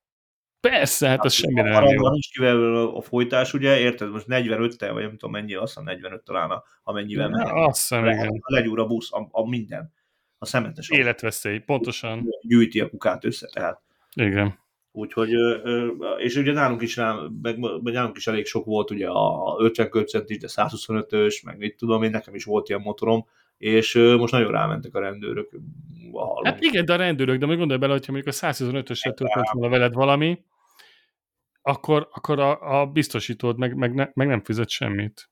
Persze, 0.60 1.08
hát, 1.08 1.16
hát 1.16 1.26
az 1.26 1.34
semmi 1.34 1.62
nem 1.62 1.84
jó. 1.84 2.10
Nincs 2.10 2.32
kivel 2.32 2.88
a 2.88 3.02
folytás, 3.02 3.54
ugye, 3.54 3.80
érted? 3.80 4.12
Most 4.12 4.26
45-tel, 4.28 4.90
vagy 4.94 5.02
nem 5.02 5.12
tudom 5.12 5.32
mennyi, 5.32 5.54
azt 5.54 5.68
hiszem 5.68 5.84
45 5.84 6.24
talán, 6.24 6.64
amennyivel 6.84 7.30
ja, 7.30 7.36
megy. 7.36 7.48
Azt 7.54 7.80
hiszem, 7.80 8.06
igen. 8.06 8.42
Legyúr 8.46 8.80
a 8.80 8.86
busz, 8.86 9.14
a, 9.14 9.28
a 9.32 9.50
minden. 9.50 9.94
A 10.40 10.46
szemetes 10.46 10.90
Életveszély, 10.90 11.60
pontosan. 11.60 12.28
Gyűjti 12.42 12.80
a 12.80 12.90
kukát 12.90 13.26
össze, 13.26 13.48
tehát. 13.54 13.82
Igen. 14.14 14.60
Úgyhogy, 14.92 15.30
és 16.18 16.36
ugye 16.36 16.52
nálunk 16.52 16.82
is, 16.82 16.96
meg, 17.42 17.60
meg 17.60 17.94
nálunk 17.94 18.18
is 18.18 18.28
elég 18.28 18.46
sok 18.46 18.66
volt 18.66 18.92
ugye 18.92 19.08
a 19.08 19.56
50 19.60 19.90
kötcent 19.90 20.30
is, 20.30 20.38
de 20.38 20.48
125-ös, 20.52 21.46
meg 21.46 21.58
mit 21.58 21.78
tudom 21.78 22.04
én, 22.04 22.10
nekem 22.10 22.36
is 22.36 22.44
volt 22.44 22.70
ilyen 22.70 22.82
motorom, 22.82 23.26
és 23.58 23.94
most 23.94 24.32
nagyon 24.34 24.52
rámentek 24.52 24.96
a 24.96 25.00
rendőrök. 25.00 25.50
A 26.12 26.48
hát 26.48 26.62
igen, 26.62 26.86
de 26.86 26.94
a 26.94 26.96
rendőrök, 26.96 27.40
de 27.40 27.46
még 27.46 27.58
gondolj 27.58 27.80
bele, 27.80 27.94
hogyha 27.94 28.12
mondjuk 28.12 28.36
a 28.36 28.38
125-ösre 28.48 29.14
történt 29.14 29.50
volna 29.52 29.70
veled 29.70 29.94
valami, 29.94 30.44
akkor, 31.62 32.08
akkor 32.12 32.40
a, 32.40 32.82
a 32.82 32.86
biztosítód 32.86 33.58
meg, 33.58 33.76
meg, 33.76 33.94
ne, 33.94 34.08
meg 34.14 34.28
nem 34.28 34.44
fizet 34.44 34.70
semmit. 34.70 35.30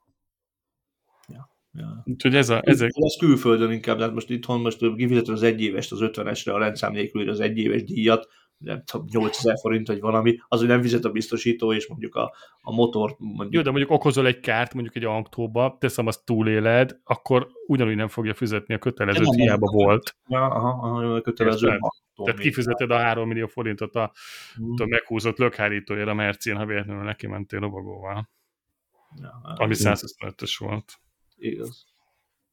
Ja. 1.78 2.04
Úgyhogy 2.06 2.36
ez 2.36 2.50
a... 2.50 2.62
Ez, 2.64 2.82
ez 2.82 3.16
külföldön 3.20 3.72
inkább, 3.72 3.98
tehát 3.98 4.14
most 4.14 4.30
itthon 4.30 4.62
most 4.62 4.96
kifizeted 4.96 5.34
az 5.34 5.44
egyéves, 5.44 5.92
az 5.92 6.00
50-esre 6.02 6.54
a 6.54 6.58
rendszám 6.58 6.92
nélkül 6.92 7.30
az 7.30 7.40
egyéves 7.40 7.84
díjat, 7.84 8.28
nem 8.58 8.84
tudom, 8.86 9.06
8000 9.10 9.58
forint, 9.60 9.88
vagy 9.88 10.00
valami, 10.00 10.38
az, 10.48 10.60
hogy 10.60 10.68
nem 10.68 10.82
fizet 10.82 11.06
a 11.06 11.10
biztosító, 11.12 11.74
és 11.74 11.88
mondjuk 11.88 12.16
a, 12.16 12.34
a 12.62 12.74
motor... 12.74 13.16
Mondjuk... 13.18 13.54
Jó, 13.54 13.62
de 13.62 13.70
mondjuk 13.70 13.92
okozol 13.92 14.28
egy 14.28 14.40
kárt, 14.40 14.74
mondjuk 14.74 14.96
egy 14.96 15.04
autóba, 15.04 15.78
teszem, 15.80 16.08
azt 16.08 16.26
túléled, 16.26 17.00
akkor 17.04 17.48
ugyanúgy 17.68 17.96
nem 17.96 18.08
fogja 18.08 18.34
fizetni 18.34 18.74
a 18.74 18.78
kötelező, 18.78 19.24
nem, 19.24 19.34
hiába 19.34 19.72
nem, 19.72 19.86
volt. 19.86 20.16
Ja, 20.28 20.46
aha, 20.46 20.70
aha, 20.70 21.14
a 21.14 21.22
kötelező. 21.22 21.80
Tehát 22.24 22.40
kifizeted 22.40 22.92
a 22.92 22.98
3 22.98 23.28
millió 23.28 23.48
forintot 23.48 23.96
a, 23.96 24.12
hmm. 24.56 24.74
a 24.78 24.86
meghúzott 24.86 25.38
lökhárítóért 25.38 26.08
a 26.08 26.14
Mercén, 26.14 26.56
ha 26.56 26.66
véletlenül 26.66 27.04
neki 27.04 27.28
mentél 27.28 27.60
lovagóval. 27.60 28.30
Ja, 29.22 29.56
ami 29.56 29.74
125-ös 29.78 30.56
volt. 30.60 31.00
Igaz. 31.38 31.86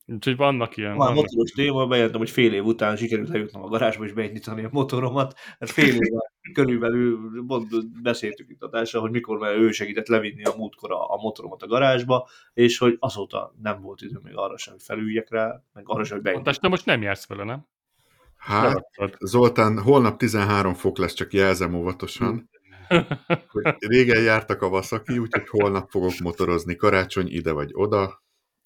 Úgyhogy 0.06 0.36
vannak 0.36 0.76
ilyen. 0.76 0.96
Van 0.96 1.14
motoros 1.14 1.50
téma, 1.50 1.86
bejelentem, 1.86 2.20
hogy 2.20 2.30
fél 2.30 2.54
év 2.54 2.64
után 2.64 2.96
sikerült 2.96 3.30
eljutnom 3.30 3.62
a 3.62 3.68
garázsba 3.68 4.04
és 4.04 4.12
beindítani 4.12 4.64
a 4.64 4.68
motoromat. 4.72 5.34
Hát 5.58 5.70
fél 5.70 5.94
év 5.94 6.00
körülbelül 6.52 7.42
mond, 7.46 7.66
beszéltük 8.02 8.50
itt 8.50 8.62
adással, 8.62 9.00
hogy 9.00 9.10
mikor 9.10 9.38
már 9.38 9.56
ő 9.56 9.70
segített 9.70 10.06
levinni 10.06 10.44
a 10.44 10.54
múltkor 10.56 10.92
a, 10.92 11.12
a 11.12 11.16
motoromat 11.16 11.62
a 11.62 11.66
garázsba, 11.66 12.28
és 12.54 12.78
hogy 12.78 12.96
azóta 12.98 13.54
nem 13.62 13.80
volt 13.80 14.00
idő 14.02 14.20
még 14.22 14.36
arra 14.36 14.56
sem, 14.56 14.72
hogy 14.72 14.82
felüljek 14.82 15.30
rá, 15.30 15.62
meg 15.72 15.84
arra 15.86 16.04
sem, 16.04 16.14
hogy 16.16 16.24
beindítsam. 16.24 16.58
De 16.62 16.68
most 16.68 16.86
nem 16.86 17.02
jársz 17.02 17.26
vele, 17.26 17.44
nem? 17.44 17.66
Hát, 18.36 18.88
Zoltán, 19.18 19.78
holnap 19.78 20.16
13 20.16 20.74
fok 20.74 20.98
lesz, 20.98 21.14
csak 21.14 21.32
jelzem 21.32 21.74
óvatosan. 21.74 22.50
hogy 23.52 23.74
régen 23.78 24.22
jártak 24.22 24.62
a 24.62 24.68
vaszaki, 24.68 25.18
úgyhogy 25.18 25.48
holnap 25.48 25.90
fogok 25.90 26.18
motorozni. 26.22 26.76
Karácsony 26.76 27.26
ide 27.28 27.52
vagy 27.52 27.70
oda, 27.72 28.23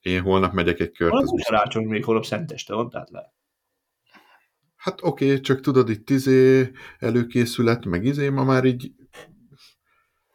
én 0.08 0.22
holnap 0.22 0.52
megyek 0.52 0.80
egy 0.80 0.92
kört. 0.92 1.12
Az 1.12 1.42
karácsony 1.44 1.86
még 1.86 2.04
holnap 2.04 2.24
szenteste 2.24 2.74
van, 2.74 2.90
tehát 2.90 3.10
le. 3.10 3.32
Hát 4.76 5.02
oké, 5.02 5.24
okay, 5.24 5.40
csak 5.40 5.60
tudod, 5.60 5.88
itt 5.88 6.10
izé 6.10 6.70
előkészület, 6.98 7.84
meg 7.84 8.04
izé, 8.04 8.28
ma 8.28 8.44
már 8.44 8.64
így 8.64 8.92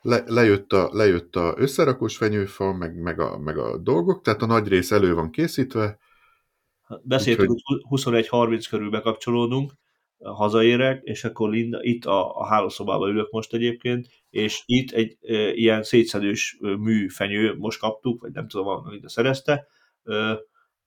le, 0.02 0.24
lejött, 0.26 0.74
a, 0.74 0.90
lejött 0.92 1.36
a 1.36 1.54
összerakós 1.58 2.18
fenyőfa, 2.18 2.74
meg, 2.74 3.02
meg, 3.02 3.20
a, 3.20 3.38
meg 3.38 3.58
a 3.58 3.78
dolgok, 3.78 4.22
tehát 4.22 4.42
a 4.42 4.46
nagy 4.46 4.68
rész 4.68 4.92
elő 4.92 5.14
van 5.14 5.32
készítve. 5.32 5.98
Beszéltük, 7.04 7.48
hogy 7.48 7.82
21-30 7.90 8.66
körül 8.70 8.90
bekapcsolódunk, 8.90 9.74
hazaérek, 10.24 11.04
és 11.04 11.24
akkor 11.24 11.50
Linda, 11.50 11.84
itt 11.84 12.06
a, 12.06 12.40
a 12.40 12.46
hálószobában 12.46 13.10
ülök 13.10 13.32
most 13.32 13.54
egyébként, 13.54 14.08
és 14.30 14.62
itt 14.66 14.92
egy 14.92 15.18
e, 15.22 15.54
ilyen 15.54 15.84
szétszedős 15.84 16.58
műfenyő, 16.60 17.56
most 17.58 17.80
kaptuk, 17.80 18.22
vagy 18.22 18.32
nem 18.32 18.48
tudom, 18.48 18.66
van, 18.66 18.92
Linda 18.92 19.10
szerezte, 19.10 19.68
e, 20.04 20.40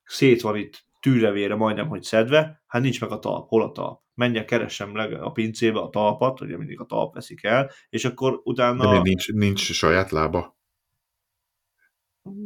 szét 0.05 0.41
van 0.41 0.57
itt 0.57 0.85
tűrevére 1.01 1.55
majdnem, 1.55 1.89
hogy 1.89 2.03
szedve, 2.03 2.63
hát 2.67 2.83
nincs 2.83 3.01
meg 3.01 3.11
a 3.11 3.19
talp, 3.19 3.49
hol 3.49 3.63
a 3.63 3.73
talp? 3.73 4.01
Menjek, 4.15 4.45
keressem 4.45 4.95
a 5.21 5.31
pincébe 5.31 5.79
a 5.79 5.89
talpat, 5.89 6.41
ugye 6.41 6.57
mindig 6.57 6.81
a 6.81 6.85
talp 6.85 7.15
veszik 7.15 7.45
el, 7.45 7.71
és 7.89 8.05
akkor 8.05 8.41
utána... 8.45 8.93
De 8.93 9.01
nincs, 9.01 9.33
nincs 9.33 9.61
saját 9.73 10.11
lába? 10.11 10.57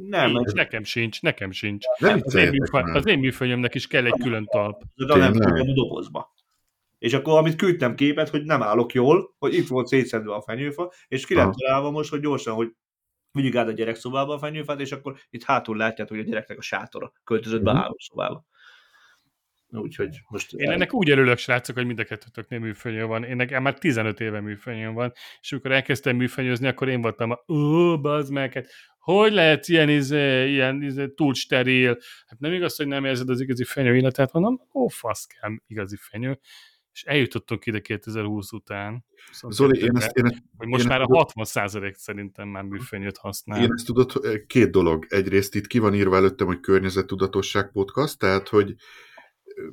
Nem, 0.09 0.31
nincs, 0.31 0.53
nekem 0.53 0.85
sincs, 0.85 1.23
nekem 1.23 1.51
sincs. 1.51 1.85
Nem 1.99 2.21
az, 2.23 2.35
én 2.35 2.49
műfaj, 2.49 2.83
az 2.83 3.07
én 3.07 3.19
műfajomnak 3.19 3.75
is 3.75 3.87
kell 3.87 4.05
egy 4.05 4.21
külön 4.23 4.45
talp. 4.45 4.83
De 4.95 5.17
nem 5.17 5.33
a 5.41 5.73
dobozba. 5.73 6.35
És 7.01 7.13
akkor, 7.13 7.39
amit 7.39 7.57
küldtem 7.57 7.95
képet, 7.95 8.29
hogy 8.29 8.45
nem 8.45 8.63
állok 8.63 8.93
jól, 8.93 9.35
hogy 9.39 9.55
itt 9.55 9.69
volt 9.69 9.87
szétszedve 9.87 10.35
a 10.35 10.43
fenyőfa, 10.43 10.93
és 11.09 11.27
ki 11.27 11.35
lett 11.35 11.53
találva 11.53 11.91
most, 11.91 12.11
hogy 12.11 12.21
gyorsan, 12.21 12.55
hogy 12.55 12.73
vigyük 13.33 13.55
át 13.55 13.69
a 13.69 13.73
gyerekszobába 13.73 14.35
a 14.35 14.39
fenyőfát, 14.39 14.81
és 14.81 14.93
akkor 14.93 15.17
itt 15.31 15.43
hátul 15.43 15.77
látjátok, 15.77 16.17
hogy 16.17 16.27
a 16.27 16.29
gyereknek 16.29 16.59
a 16.59 16.63
sátora 16.63 17.13
költözött 17.25 17.63
be 17.63 17.71
a 17.71 17.73
mhm. 17.73 17.83
hálószobába. 17.83 18.45
Úgyhogy 19.73 20.21
most... 20.29 20.53
Én 20.53 20.69
el... 20.69 20.75
ennek 20.75 20.95
úgy 20.95 21.11
örülök, 21.11 21.39
srácok, 21.39 21.77
hogy 21.77 21.87
mind 21.87 21.99
a 21.99 22.05
kettőtök 22.05 22.49
műfenyő 22.49 23.05
van. 23.05 23.25
Én 23.25 23.37
nekem 23.37 23.63
már 23.63 23.79
15 23.79 24.21
éve 24.21 24.41
műfenyőm 24.41 24.95
van, 24.95 25.13
és 25.41 25.53
amikor 25.53 25.73
elkezdtem 25.73 26.17
műfenyőzni, 26.17 26.67
akkor 26.67 26.89
én 26.89 27.01
voltam 27.01 27.31
a 27.31 27.53
ó, 27.53 28.01
bazd 28.01 28.33
meg, 28.33 28.53
hát 28.53 28.67
hogy 28.99 29.33
lehet 29.33 29.69
ilyen, 29.69 29.89
izé, 29.89 30.49
ilyen 30.51 30.83
izé, 30.83 31.09
túl 31.09 31.35
steril? 31.35 31.99
Hát 32.27 32.39
nem 32.39 32.53
igaz, 32.53 32.77
hogy 32.77 32.87
nem 32.87 33.05
érzed 33.05 33.29
az 33.29 33.41
igazi 33.41 33.65
fenyő 33.65 33.97
illetát, 33.97 34.31
hanem 34.31 34.61
ó, 34.75 34.89
fasz 34.89 35.25
kell 35.25 35.51
igazi 35.67 35.97
fenyő 36.01 36.39
és 37.01 37.07
eljutottunk 37.07 37.67
ide 37.67 37.81
2020 37.81 38.53
után. 38.53 39.05
Szóval 39.33 39.57
Zoli, 39.57 39.79
én 39.79 39.97
ezt, 39.97 40.17
én 40.17 40.25
ezt, 40.25 40.43
hogy 40.57 40.69
most 40.69 40.83
én 40.83 40.89
már 40.89 41.01
a 41.01 41.07
60 41.07 41.45
százalék 41.45 41.95
szerintem 41.95 42.49
már 42.49 42.63
műfenyőt 42.63 43.17
használ. 43.17 43.63
Én 43.63 43.73
ezt 43.73 43.87
tudod, 43.87 44.13
két 44.47 44.71
dolog. 44.71 45.07
Egyrészt 45.09 45.55
itt 45.55 45.67
ki 45.67 45.79
van 45.79 45.95
írva 45.95 46.17
előttem, 46.17 46.47
hogy 46.47 46.61
környezettudatosság 46.61 47.71
podcast, 47.71 48.19
tehát, 48.19 48.49
hogy 48.49 48.75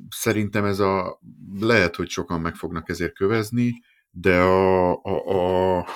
szerintem 0.08 0.64
ez 0.64 0.78
a, 0.78 1.20
lehet, 1.60 1.96
hogy 1.96 2.08
sokan 2.08 2.40
meg 2.40 2.54
fognak 2.54 2.88
ezért 2.88 3.14
kövezni, 3.14 3.82
de 4.10 4.40
a, 4.40 4.90
a, 5.02 5.78
a 5.78 5.86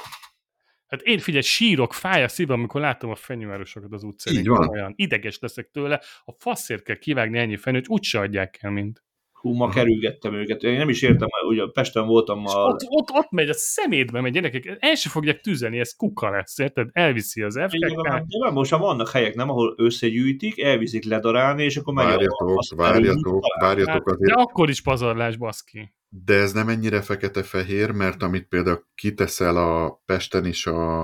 Hát 0.86 1.02
én 1.02 1.18
figyelj, 1.18 1.42
sírok, 1.42 1.92
fáj 1.92 2.22
a 2.22 2.28
szívem, 2.28 2.58
amikor 2.58 2.80
látom 2.80 3.10
a 3.10 3.14
fenyővárosokat 3.14 3.92
az 3.92 4.02
utcán. 4.02 4.34
Így 4.34 4.48
van. 4.48 4.68
Olyan 4.68 4.92
ideges 4.96 5.38
leszek 5.38 5.70
tőle, 5.70 6.02
a 6.24 6.32
faszért 6.38 6.82
kell 6.82 6.96
kivágni 6.96 7.38
ennyi 7.38 7.56
fenyőt, 7.56 7.88
úgyse 7.88 8.18
adják 8.18 8.58
el, 8.60 8.70
mint. 8.70 9.02
Hú, 9.43 9.53
ma 9.53 9.68
kerülgettem 9.68 10.34
őket. 10.34 10.62
Én 10.62 10.76
nem 10.76 10.88
is 10.88 11.03
értem, 11.03 11.28
hogy 11.47 11.59
a 11.59 11.66
Pesten 11.66 12.07
voltam 12.07 12.47
a... 12.47 12.53
Ott, 12.53 12.80
ott, 12.88 13.11
ott 13.11 13.30
megy, 13.30 13.49
a 13.49 13.55
szemétbe 13.55 14.20
megy, 14.20 14.32
gyerekek, 14.32 14.76
el 14.80 14.95
se 14.95 15.09
fogják 15.09 15.40
tűzeni, 15.40 15.78
ez 15.78 15.97
kuka 15.97 16.30
lesz, 16.30 16.59
érted? 16.59 16.88
Elviszi 16.93 17.43
az 17.43 17.61
FKK. 17.68 18.03
De 18.43 18.51
most 18.51 18.70
már 18.70 18.80
vannak 18.80 19.11
helyek, 19.11 19.34
nem, 19.34 19.51
ahol 19.51 19.74
összegyűjtik, 19.76 20.61
elviszik 20.61 21.05
ledarálni, 21.05 21.64
és 21.64 21.76
akkor 21.76 21.95
megy 21.95 22.07
Várjatok, 22.07 22.40
a, 22.40 22.76
várjatok, 22.76 23.45
várjatok 23.61 23.93
hát, 23.93 24.07
azért. 24.07 24.34
De 24.34 24.40
akkor 24.40 24.68
is 24.68 24.82
pazarlás, 24.82 25.36
baszki. 25.36 25.95
De 26.09 26.34
ez 26.34 26.53
nem 26.53 26.68
ennyire 26.68 27.01
fekete-fehér, 27.01 27.90
mert 27.90 28.22
amit 28.22 28.49
például 28.49 28.86
kiteszel 28.95 29.57
a 29.57 30.03
Pesten 30.07 30.47
is 30.47 30.66
a, 30.66 31.01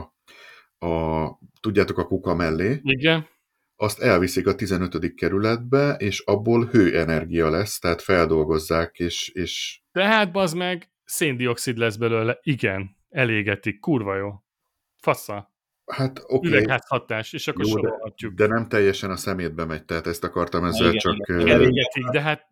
a 0.79 1.39
tudjátok, 1.61 1.99
a 1.99 2.07
kuka 2.07 2.35
mellé. 2.35 2.81
Igen 2.83 3.27
azt 3.81 4.01
elviszik 4.01 4.47
a 4.47 4.55
15. 4.55 5.15
kerületbe, 5.15 5.95
és 5.99 6.21
abból 6.21 6.67
hőenergia 6.67 7.51
lesz, 7.51 7.79
tehát 7.79 8.03
feldolgozzák, 8.03 8.99
és... 8.99 9.29
és... 9.29 9.81
Tehát, 9.93 10.33
bazd 10.33 10.57
meg, 10.57 10.91
széndiokszid 11.05 11.79
lesz 11.79 11.97
belőle. 11.97 12.39
Igen, 12.43 12.97
elégetik, 13.09 13.81
kurva 13.81 14.17
jó. 14.17 14.31
Fassa. 14.97 15.53
Hát 15.89 16.19
oké. 16.27 16.49
Okay. 16.49 16.51
Üvegházhatás, 16.51 17.33
és 17.33 17.49
akkor 17.49 17.65
Jó, 17.65 17.71
sorolhatjuk. 17.71 18.35
De, 18.35 18.47
de 18.47 18.55
nem 18.55 18.69
teljesen 18.69 19.11
a 19.11 19.17
szemétbe 19.17 19.65
megy, 19.65 19.85
tehát 19.85 20.07
ezt 20.07 20.25
akartam 20.25 20.65
ezzel 20.65 20.87
igen, 20.87 20.99
csak... 20.99 21.15
Igen, 21.27 21.49
elégetik, 21.49 22.05
de 22.05 22.21
hát 22.21 22.47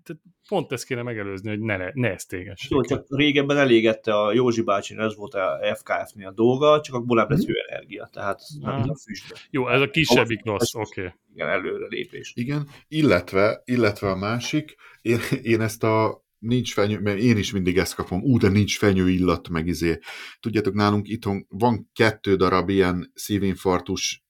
pont 0.49 0.73
ezt 0.73 0.85
kéne 0.85 1.03
megelőzni, 1.03 1.49
hogy 1.49 1.61
ne, 1.61 1.91
ne 1.93 2.11
ezt 2.11 2.33
égessék. 2.33 2.71
Jó, 2.71 2.83
csak 2.83 3.05
régebben 3.09 3.57
elégette 3.57 4.21
a 4.21 4.33
Józsi 4.33 4.63
bácsi, 4.63 4.95
ez 4.99 5.17
volt 5.17 5.35
a 5.35 5.59
FKF-nél 5.75 6.27
a 6.27 6.33
dolga, 6.33 6.81
csak 6.81 6.95
abból 6.95 7.17
nem 7.17 7.27
lesz 7.29 7.45
hmm. 7.45 7.55
hőenergia, 7.55 8.09
tehát 8.13 8.41
nem 8.61 8.91
a 8.91 8.97
füstbe. 8.97 9.37
Jó, 9.51 9.69
ez 9.69 9.81
a 9.81 9.91
kisebbik 9.91 10.45
rossz, 10.45 10.75
oké. 10.75 11.01
Okay. 11.01 11.13
Igen, 11.35 11.49
előre 11.49 11.87
lépés. 11.87 12.33
Igen, 12.35 12.69
illetve, 12.89 13.63
illetve 13.65 14.11
a 14.11 14.17
másik, 14.17 14.77
én, 15.03 15.19
én 15.43 15.61
ezt 15.61 15.85
a 15.85 16.25
nincs 16.47 16.73
fenyő, 16.73 17.01
mert 17.01 17.19
én 17.19 17.37
is 17.37 17.53
mindig 17.53 17.79
ezt 17.79 17.95
kapom, 17.95 18.23
ú, 18.23 18.39
de 18.39 18.49
nincs 18.49 18.79
fenyő 18.79 19.11
illat, 19.11 19.49
meg 19.49 19.67
izé. 19.67 19.99
Tudjátok, 20.41 20.75
nálunk 20.75 21.09
itthon 21.09 21.47
van 21.49 21.91
kettő 21.93 22.37
darab 22.37 22.69
ilyen 22.69 23.11
szívinfarktus 23.15 24.25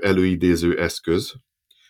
előidéző 0.00 0.78
eszköz, 0.78 1.34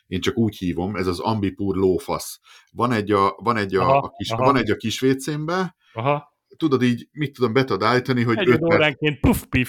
én 0.08 0.20
csak 0.20 0.36
úgy 0.36 0.56
hívom, 0.56 0.96
ez 0.96 1.06
az 1.06 1.20
Ambipur 1.20 1.76
lófasz. 1.76 2.40
Van 2.72 2.92
egy 2.92 3.10
a, 3.10 3.36
van 3.42 3.56
egy 3.56 3.74
a, 3.74 3.80
aha, 3.80 3.98
a 3.98 4.10
kis, 4.10 4.30
aha. 4.30 4.44
van 4.44 4.56
egy 4.56 4.70
a 4.70 4.76
kis 4.76 5.00
vécémbe, 5.00 5.76
aha. 5.92 6.36
tudod 6.56 6.82
így, 6.82 7.08
mit 7.12 7.32
tudom, 7.32 7.52
be 7.52 7.64
tudod 7.64 7.82
állítani, 7.82 8.22
hogy 8.22 8.38
egy 8.38 8.62
óránként 8.62 9.20
puff-piff. 9.20 9.68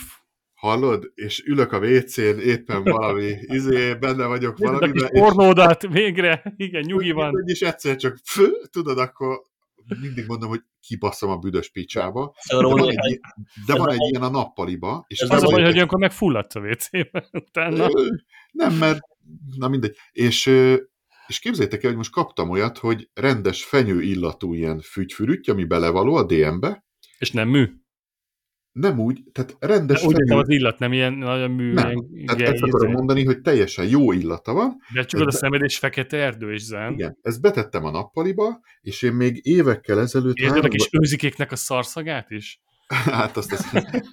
Hallod? 0.54 1.12
És 1.16 1.44
ülök 1.46 1.72
a 1.72 1.80
WC-n, 1.80 2.40
éppen 2.40 2.84
valami, 2.84 3.34
izé, 3.58 3.94
benne 3.94 4.26
vagyok 4.26 4.58
valami. 4.58 4.88
A 4.88 4.92
kis 4.92 5.20
pornódat, 5.20 5.82
végre, 5.82 6.54
igen, 6.58 6.84
nyugi 6.86 7.12
van. 7.12 7.44
És 7.46 7.62
egyszer 7.62 7.96
csak, 7.96 8.18
fő, 8.24 8.52
tudod, 8.72 8.98
akkor 8.98 9.42
mindig 10.02 10.26
mondom, 10.28 10.50
hogy 10.50 10.62
kibasszom 10.80 11.30
a 11.30 11.38
büdös 11.38 11.70
picsába. 11.70 12.36
De 12.50 12.62
van 12.62 12.90
egy, 12.90 13.20
de 13.66 13.76
van 13.76 13.90
egy 13.90 14.10
ilyen 14.10 14.24
a 14.24 14.30
nappaliba. 14.30 15.06
És 15.08 15.22
az, 15.22 15.30
az 15.30 15.44
a 15.44 15.48
baj, 15.48 15.64
hogy 15.64 15.80
akkor 15.80 16.00
meg 16.00 16.12
fulladsz 16.12 16.56
a 16.56 16.60
WC-ben 16.60 17.26
utána. 17.32 17.88
Nem, 18.52 18.74
mert 18.74 19.00
na 19.58 19.68
mindegy. 19.68 19.98
És 20.12 20.52
és 21.30 21.40
képzeljétek 21.40 21.84
el, 21.84 21.90
hogy 21.90 21.98
most 21.98 22.12
kaptam 22.12 22.50
olyat, 22.50 22.78
hogy 22.78 23.10
rendes 23.14 23.64
fenyő 23.64 24.02
illatú 24.02 24.54
ilyen 24.54 24.80
fügyfürüty, 24.80 25.52
ami 25.52 25.64
belevaló 25.64 26.16
a 26.16 26.26
DM-be. 26.26 26.86
És 27.18 27.32
nem 27.32 27.48
mű? 27.48 27.72
Nem 28.80 29.00
úgy, 29.00 29.24
tehát 29.32 29.56
rendes 29.60 30.04
Úgy 30.04 30.16
fenyő... 30.16 30.40
az 30.40 30.50
illat 30.50 30.80
nem 30.80 30.94
ilyen 30.94 31.14
nagyon 31.14 31.52
mű. 31.52 31.74
Nem, 31.74 32.08
ilyen, 32.14 32.26
tehát 32.26 32.54
ezt 32.54 32.64
akarom 32.64 32.92
mondani, 32.92 33.26
hogy 33.26 33.42
teljesen 33.42 33.88
jó 33.88 34.12
illata 34.12 34.54
van. 34.54 34.78
De 34.94 35.04
csak 35.04 35.28
a 35.28 35.32
szemed 35.32 35.62
és 35.62 35.78
fekete 35.78 36.18
erdő 36.18 36.54
és 36.54 36.62
zen. 36.62 36.94
Igen, 36.94 37.18
ezt 37.22 37.42
betettem 37.42 37.86
a 37.86 37.92
nappaliba, 37.92 38.60
és 38.82 39.02
én 39.02 39.14
még 39.14 39.40
évekkel 39.44 40.00
ezelőtt... 40.00 40.36
Érted 40.36 40.64
a 40.64 40.68
kis 40.68 40.90
őzikéknek 40.92 41.52
a 41.52 41.56
szarszagát 41.56 42.30
is? 42.30 42.62
Hát 43.12 43.38
azt, 43.38 43.52
azt 43.52 43.66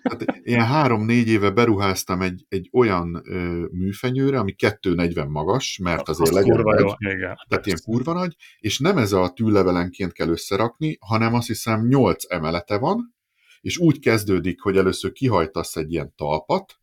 hát 0.02 0.24
ilyen 0.42 0.66
három-négy 0.66 1.28
éve 1.28 1.50
beruháztam 1.50 2.22
egy, 2.22 2.44
egy 2.48 2.68
olyan 2.72 3.22
ö, 3.24 3.64
műfenyőre, 3.72 4.38
ami 4.38 4.54
2,40 4.58 5.28
magas, 5.28 5.78
mert 5.82 6.08
azért 6.08 6.28
az 6.28 6.34
legyen 6.34 6.60
nagy, 6.62 6.94
igen. 6.98 7.36
tehát 7.48 7.66
ilyen 7.66 7.78
kurva 7.84 8.12
nagy, 8.12 8.36
és 8.58 8.78
nem 8.78 8.98
ez 8.98 9.12
a 9.12 9.32
tűlevelenként 9.34 10.12
kell 10.12 10.28
összerakni, 10.28 10.96
hanem 11.00 11.34
azt 11.34 11.46
hiszem 11.46 11.86
8 11.86 12.32
emelete 12.32 12.78
van, 12.78 13.15
és 13.60 13.78
úgy 13.78 13.98
kezdődik, 13.98 14.60
hogy 14.60 14.76
először 14.76 15.12
kihajtasz 15.12 15.76
egy 15.76 15.92
ilyen 15.92 16.12
talpat, 16.16 16.80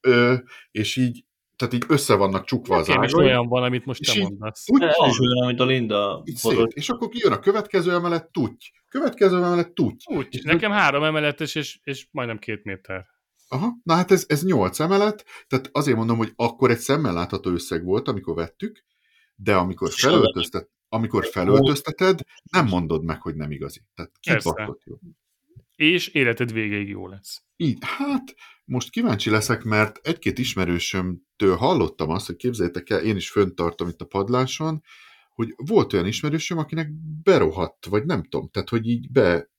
ö, 0.00 0.34
és 0.70 0.96
így 0.96 1.24
tehát 1.56 1.74
így 1.74 1.84
össze 1.88 2.14
vannak 2.14 2.44
csukva 2.44 2.76
az 2.76 2.90
ágai. 2.90 3.04
is 3.06 3.12
olyan 3.12 3.48
van, 3.48 3.62
amit 3.62 3.84
most 3.84 4.12
te 4.12 4.20
mondasz. 4.20 4.68
Úgy, 4.68 4.82
ez 4.82 4.94
is 5.08 5.18
olyan, 5.18 5.42
amit 5.42 5.60
a 5.60 5.64
Linda 5.64 6.22
szét, 6.34 6.72
És 6.72 6.88
akkor 6.88 7.08
kijön 7.08 7.32
a 7.32 7.38
következő 7.38 7.92
emelet, 7.92 8.30
tudj. 8.30 8.70
Következő 8.88 9.36
emelet, 9.36 9.72
tudj. 9.72 10.04
Úgy. 10.14 10.40
Nekem 10.42 10.70
három 10.70 11.02
emeletes, 11.02 11.54
és, 11.54 11.80
és 11.82 12.06
majdnem 12.10 12.38
két 12.38 12.64
méter. 12.64 13.06
Aha, 13.48 13.72
na 13.82 13.94
hát 13.94 14.10
ez, 14.10 14.24
ez 14.28 14.44
nyolc 14.44 14.80
emelet, 14.80 15.24
tehát 15.48 15.68
azért 15.72 15.96
mondom, 15.96 16.16
hogy 16.16 16.32
akkor 16.36 16.70
egy 16.70 16.78
szemmel 16.78 17.12
látható 17.12 17.50
összeg 17.50 17.84
volt, 17.84 18.08
amikor 18.08 18.34
vettük, 18.34 18.84
de 19.34 19.54
amikor 19.54 19.90
felöltöztet, 19.90 20.70
amikor 20.88 21.26
felöltözteted, 21.26 22.20
nem 22.50 22.66
mondod 22.66 23.04
meg, 23.04 23.22
hogy 23.22 23.34
nem 23.34 23.50
igazi. 23.50 23.80
Tehát 23.94 24.12
kibakott 24.20 24.82
jó. 24.84 24.96
És 25.74 26.08
életed 26.08 26.52
végéig 26.52 26.88
jó 26.88 27.08
lesz. 27.08 27.42
Így, 27.56 27.78
hát 27.80 28.34
most 28.64 28.90
kíváncsi 28.90 29.30
leszek, 29.30 29.62
mert 29.62 29.98
egy-két 30.02 30.38
ismerősömtől 30.38 31.56
hallottam 31.56 32.10
azt, 32.10 32.26
hogy 32.26 32.36
képzeljétek 32.36 32.90
el, 32.90 33.00
én 33.00 33.16
is 33.16 33.30
fönt 33.30 33.54
tartom 33.54 33.88
itt 33.88 34.00
a 34.00 34.06
padláson, 34.06 34.82
hogy 35.34 35.54
volt 35.56 35.92
olyan 35.92 36.06
ismerősöm, 36.06 36.58
akinek 36.58 36.88
berohadt, 37.22 37.86
vagy 37.86 38.04
nem 38.04 38.22
tudom, 38.22 38.48
tehát 38.48 38.68
hogy 38.68 38.88
így 38.88 39.10
be, 39.10 39.50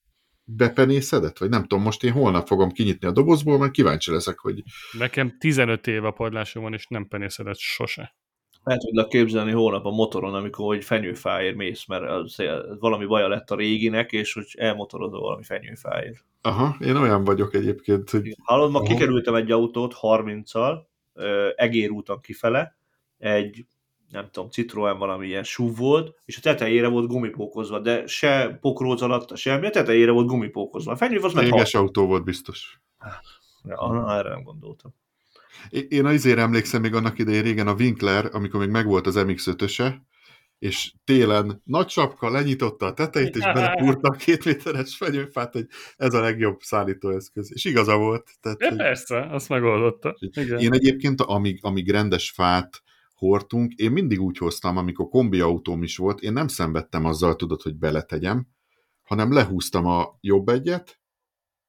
bepenészedett, 0.44 1.38
vagy 1.38 1.50
nem 1.50 1.62
tudom, 1.62 1.84
most 1.84 2.04
én 2.04 2.12
holnap 2.12 2.48
fogom 2.48 2.72
kinyitni 2.72 3.08
a 3.08 3.12
dobozból, 3.12 3.58
mert 3.58 3.72
kíváncsi 3.72 4.12
leszek, 4.12 4.40
hogy... 4.40 4.64
Nekem 4.92 5.38
15 5.38 5.88
év 5.88 6.06
a 6.06 6.12
padlásom 6.12 6.64
van, 6.64 6.74
és 6.74 6.88
nem 6.88 7.08
penészedett 7.08 7.58
sose. 7.58 8.16
El 8.64 8.78
tudlak 8.78 9.10
képzelni 9.10 9.52
hónap 9.52 9.86
a 9.86 9.92
motoron, 9.92 10.34
amikor 10.34 10.66
hogy 10.66 10.84
fenyőfáért 10.84 11.56
mész, 11.56 11.86
mert 11.86 12.10
az, 12.10 12.36
valami 12.80 13.06
baja 13.06 13.28
lett 13.28 13.52
a 13.52 13.56
réginek, 13.56 14.12
és 14.12 14.34
hogy 14.34 14.46
elmotorozol 14.58 15.22
valami 15.22 15.44
fenyőfáért. 15.44 16.26
Aha, 16.42 16.76
én 16.80 16.96
olyan 16.96 17.24
vagyok 17.24 17.54
egyébként, 17.54 18.10
hogy... 18.10 18.36
Hallod, 18.44 18.72
ma 18.72 18.80
Aha. 18.80 18.88
kikerültem 18.88 19.36
egy 19.36 19.52
autót 19.52 19.96
30-al, 20.02 20.78
Egér 21.56 21.90
úton 21.90 22.20
kifele, 22.22 22.76
egy 23.18 23.66
nem 24.10 24.30
tudom, 24.32 24.50
Citroen 24.50 24.98
valami 24.98 25.28
ilyen 25.28 25.44
SUV 25.44 25.78
volt, 25.78 26.16
és 26.26 26.38
a 26.38 26.42
tetejére 26.42 26.88
volt 26.88 27.08
gumipókozva, 27.08 27.80
de 27.80 28.08
se 28.08 28.58
pokróz 28.62 29.02
alatt, 29.02 29.38
semmi, 29.38 29.66
a 29.66 29.70
tetejére 29.70 30.12
volt 30.12 30.28
gumipókozva. 30.28 30.92
A 30.92 30.96
fenyő 30.96 31.20
az 31.20 31.34
meg 31.34 31.54
autó 31.72 32.06
volt 32.06 32.24
biztos. 32.24 32.82
Ja, 33.64 34.16
erre 34.18 34.30
nem 34.30 34.44
gondoltam. 34.44 34.94
Én 35.88 36.06
azért 36.06 36.38
emlékszem 36.38 36.82
még 36.82 36.94
annak 36.94 37.20
idején 37.20 37.44
régen 37.44 37.68
a 37.68 37.74
Winkler, 37.74 38.30
amikor 38.32 38.60
még 38.60 38.70
megvolt 38.70 39.08
az 39.08 39.16
MX-5-öse, 39.18 39.96
és 40.60 40.94
télen 41.04 41.62
nagy 41.64 41.90
sapka 41.90 42.30
lenyitotta 42.30 42.86
a 42.86 42.94
tetejét, 42.94 43.36
és 43.36 43.44
belepúrta 43.44 44.08
a 44.08 44.16
két 44.16 44.46
méteres 44.46 44.98
fenyőfát, 44.98 45.54
hogy 45.54 45.66
ez 45.96 46.14
a 46.14 46.22
legjobb 46.22 46.60
szállítóeszköz. 46.60 47.52
És 47.54 47.66
igaza 47.66 47.98
volt. 47.98 48.30
Tehát, 48.42 48.62
ja, 48.62 48.68
hogy... 48.68 48.78
persze, 48.78 49.28
azt 49.32 49.50
megoldotta. 49.50 50.16
Igen. 50.20 50.60
Én 50.60 50.74
egyébként, 50.74 51.22
amíg, 51.22 51.60
amíg 51.62 51.90
rendes 51.90 52.32
fát 52.32 52.84
hordtunk, 53.14 53.74
én 53.74 53.92
mindig 53.92 54.22
úgy 54.22 54.38
hoztam, 54.38 54.78
amikor 54.78 55.08
kombi 55.08 55.40
autóm 55.40 55.84
is 55.84 55.98
volt, 55.98 56.22
én 56.22 56.34
nem 56.34 56.48
szenvedtem 56.48 57.06
azzal, 57.06 57.36
tudod, 57.36 57.62
hogy 57.62 57.76
beletegyem, 57.76 58.48
hanem 59.02 59.34
lehúztam 59.34 59.86
a 59.86 60.18
jobb 60.22 60.48
egyet, 60.50 61.00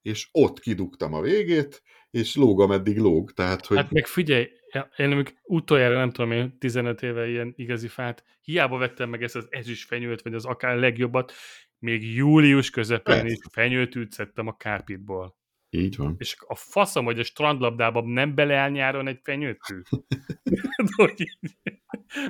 és 0.02 0.28
ott 0.32 0.60
kidugtam 0.60 1.14
a 1.14 1.20
végét, 1.20 1.82
és 2.14 2.36
lóg, 2.36 2.60
ameddig 2.60 2.98
lóg. 2.98 3.32
Tehát, 3.32 3.66
hogy... 3.66 3.76
Hát 3.76 3.90
meg 3.90 4.06
figyelj, 4.06 4.48
én 4.96 5.08
még 5.08 5.36
utoljára 5.42 5.96
nem 5.96 6.10
tudom 6.10 6.32
én 6.32 6.58
15 6.58 7.02
éve 7.02 7.28
ilyen 7.28 7.52
igazi 7.56 7.88
fát, 7.88 8.24
hiába 8.40 8.78
vettem 8.78 9.08
meg 9.08 9.22
ezt 9.22 9.36
az 9.36 9.46
ezüst 9.50 9.86
fenyőt, 9.86 10.22
vagy 10.22 10.34
az 10.34 10.44
akár 10.44 10.76
legjobbat, 10.76 11.32
még 11.78 12.14
július 12.14 12.70
közepén 12.70 13.26
is 13.26 13.38
fenyőt 13.50 13.94
ütszettem 13.94 14.46
a 14.46 14.56
kárpitból. 14.56 15.36
Így 15.74 15.96
van. 15.96 16.14
És 16.18 16.36
a 16.46 16.54
faszom, 16.54 17.04
hogy 17.04 17.18
a 17.18 17.24
strandlabdában 17.24 18.08
nem 18.08 18.34
beleáll 18.34 18.70
nyáron 18.70 19.06
egy 19.06 19.20
fenyőtű. 19.22 19.82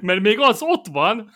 Mert 0.01 0.21
még 0.21 0.39
az 0.39 0.63
ott 0.63 0.87
van. 0.87 1.31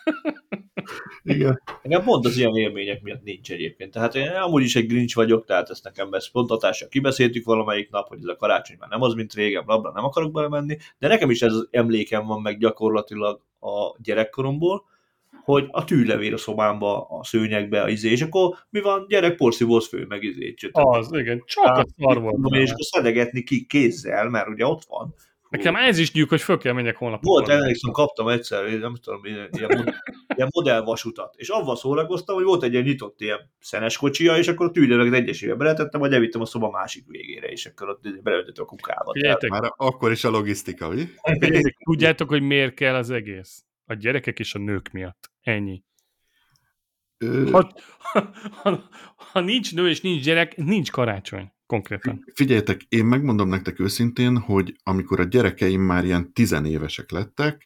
Igen. 1.23 1.61
Nekem 1.83 2.03
pont 2.03 2.25
az 2.25 2.37
ilyen 2.37 2.55
élmények 2.55 3.01
miatt 3.01 3.23
nincs 3.23 3.51
egyébként. 3.51 3.91
Tehát 3.91 4.15
én 4.15 4.27
amúgy 4.27 4.63
is 4.63 4.75
egy 4.75 4.87
grincs 4.87 5.15
vagyok, 5.15 5.45
tehát 5.45 5.69
ezt 5.69 5.83
nekem 5.83 6.13
ezt 6.13 6.31
pontatással 6.31 6.87
kibeszéltük 6.87 7.45
valamelyik 7.45 7.89
nap, 7.89 8.07
hogy 8.07 8.19
ez 8.21 8.27
a 8.27 8.35
karácsony 8.35 8.77
már 8.79 8.89
nem 8.89 9.01
az, 9.01 9.13
mint 9.13 9.33
régen, 9.33 9.65
blabla, 9.65 9.91
nem 9.91 10.03
akarok 10.03 10.31
belemenni, 10.31 10.77
de 10.99 11.07
nekem 11.07 11.29
is 11.29 11.41
ez 11.41 11.53
az 11.53 11.67
emlékem 11.71 12.25
van 12.25 12.41
meg 12.41 12.57
gyakorlatilag 12.57 13.41
a 13.59 14.01
gyerekkoromból, 14.01 14.85
hogy 15.51 15.67
a 15.71 15.83
tűlevél 15.83 16.33
a 16.33 16.37
szobámba, 16.37 17.07
a 17.09 17.23
szőnyegbe, 17.23 17.81
a 17.81 17.89
izé, 17.89 18.09
és 18.09 18.21
akkor 18.21 18.55
mi 18.69 18.81
van, 18.81 19.05
gyerek 19.07 19.35
porszívóz 19.35 19.87
fő, 19.87 20.05
meg 20.07 20.23
izé. 20.23 20.53
Az, 20.71 21.09
igen, 21.11 21.43
csak 21.45 21.65
a 21.65 21.85
szar 21.97 22.21
volt. 22.21 22.55
És 22.55 22.69
akkor 22.69 22.83
szedegetni 22.83 23.43
ki 23.43 23.65
kézzel, 23.65 24.29
mert 24.29 24.47
ugye 24.47 24.65
ott 24.65 24.83
van. 24.87 25.15
Nekem 25.49 25.75
ez 25.75 25.97
is 25.97 26.11
nyújt, 26.11 26.29
hogy 26.29 26.41
föl 26.41 26.57
kell 26.57 26.73
menjek 26.73 26.97
holnap. 26.97 27.23
Volt, 27.23 27.49
emlékszem, 27.49 27.91
kaptam 27.91 28.27
egyszer, 28.27 28.63
nem 28.79 28.95
tudom, 29.01 29.25
ilyen, 29.25 29.49
ilyen, 29.51 30.49
modellvasutat, 30.49 31.33
és 31.37 31.49
avval 31.49 31.75
szórakoztam, 31.75 32.35
hogy 32.35 32.43
volt 32.43 32.63
egy 32.63 32.71
ilyen 32.71 32.83
nyitott 32.83 33.21
ilyen 33.21 33.51
szenes 33.59 33.97
kocsia, 33.97 34.37
és 34.37 34.47
akkor 34.47 34.65
a 34.65 34.71
tűlőleg 34.71 35.13
egyesével 35.13 35.55
beletettem, 35.55 35.99
vagy 35.99 36.13
elvittem 36.13 36.41
a 36.41 36.45
szoba 36.45 36.69
másik 36.69 37.03
végére, 37.07 37.47
és 37.47 37.65
akkor 37.65 37.89
ott 37.89 38.21
beleöltöttem 38.23 38.63
a 38.63 38.67
kukába. 38.67 39.11
Tehát... 39.21 39.49
Már 39.49 39.73
akkor 39.75 40.11
is 40.11 40.23
a 40.23 40.29
logisztika, 40.29 40.89
mi? 40.89 41.03
Tudjátok, 41.83 42.29
hogy 42.29 42.41
miért 42.41 42.73
kell 42.73 42.95
az 42.95 43.09
egész? 43.09 43.63
A 43.85 43.93
gyerekek 43.93 44.39
és 44.39 44.53
a 44.53 44.59
nők 44.59 44.91
miatt. 44.91 45.31
Ennyi. 45.49 45.83
Ha, 47.51 47.71
ha, 47.97 48.33
ha, 48.51 48.89
ha 49.15 49.39
nincs 49.39 49.73
nő 49.73 49.89
és 49.89 50.01
nincs 50.01 50.23
gyerek, 50.23 50.57
nincs 50.57 50.91
karácsony 50.91 51.51
konkrétan. 51.65 52.23
Figyeljetek, 52.33 52.81
én 52.89 53.05
megmondom 53.05 53.49
nektek 53.49 53.79
őszintén, 53.79 54.37
hogy 54.37 54.75
amikor 54.83 55.19
a 55.19 55.23
gyerekeim 55.23 55.81
már 55.81 56.05
ilyen 56.05 56.33
tizenévesek 56.33 57.11
lettek, 57.11 57.65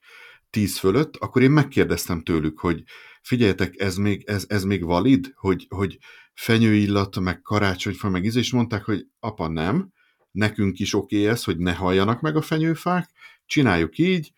tíz 0.49 0.77
fölött, 0.77 1.15
akkor 1.15 1.41
én 1.41 1.51
megkérdeztem 1.51 2.21
tőlük, 2.21 2.59
hogy 2.59 2.84
figyeljetek, 3.21 3.79
ez 3.79 3.95
még, 3.95 4.23
ez, 4.25 4.45
ez 4.47 4.63
még 4.63 4.84
valid, 4.84 5.31
hogy, 5.36 5.65
hogy 5.69 5.97
fenyőillat, 6.34 7.19
meg 7.19 7.41
karácsonyfa, 7.41 8.09
meg 8.09 8.23
íz, 8.23 8.36
és 8.36 8.51
mondták, 8.51 8.84
hogy 8.84 9.07
apa 9.19 9.47
nem, 9.47 9.91
nekünk 10.31 10.79
is 10.79 10.93
oké 10.93 11.15
okay 11.15 11.27
ez, 11.27 11.43
hogy 11.43 11.57
ne 11.57 11.73
halljanak 11.73 12.21
meg 12.21 12.36
a 12.36 12.41
fenyőfák, 12.41 13.09
csináljuk 13.45 13.97
így, 13.97 14.31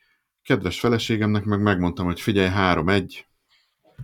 kedves 0.43 0.79
feleségemnek 0.79 1.43
meg 1.43 1.61
megmondtam, 1.61 2.05
hogy 2.05 2.21
figyelj, 2.21 2.49
három, 2.49 2.89
egy, 2.89 3.25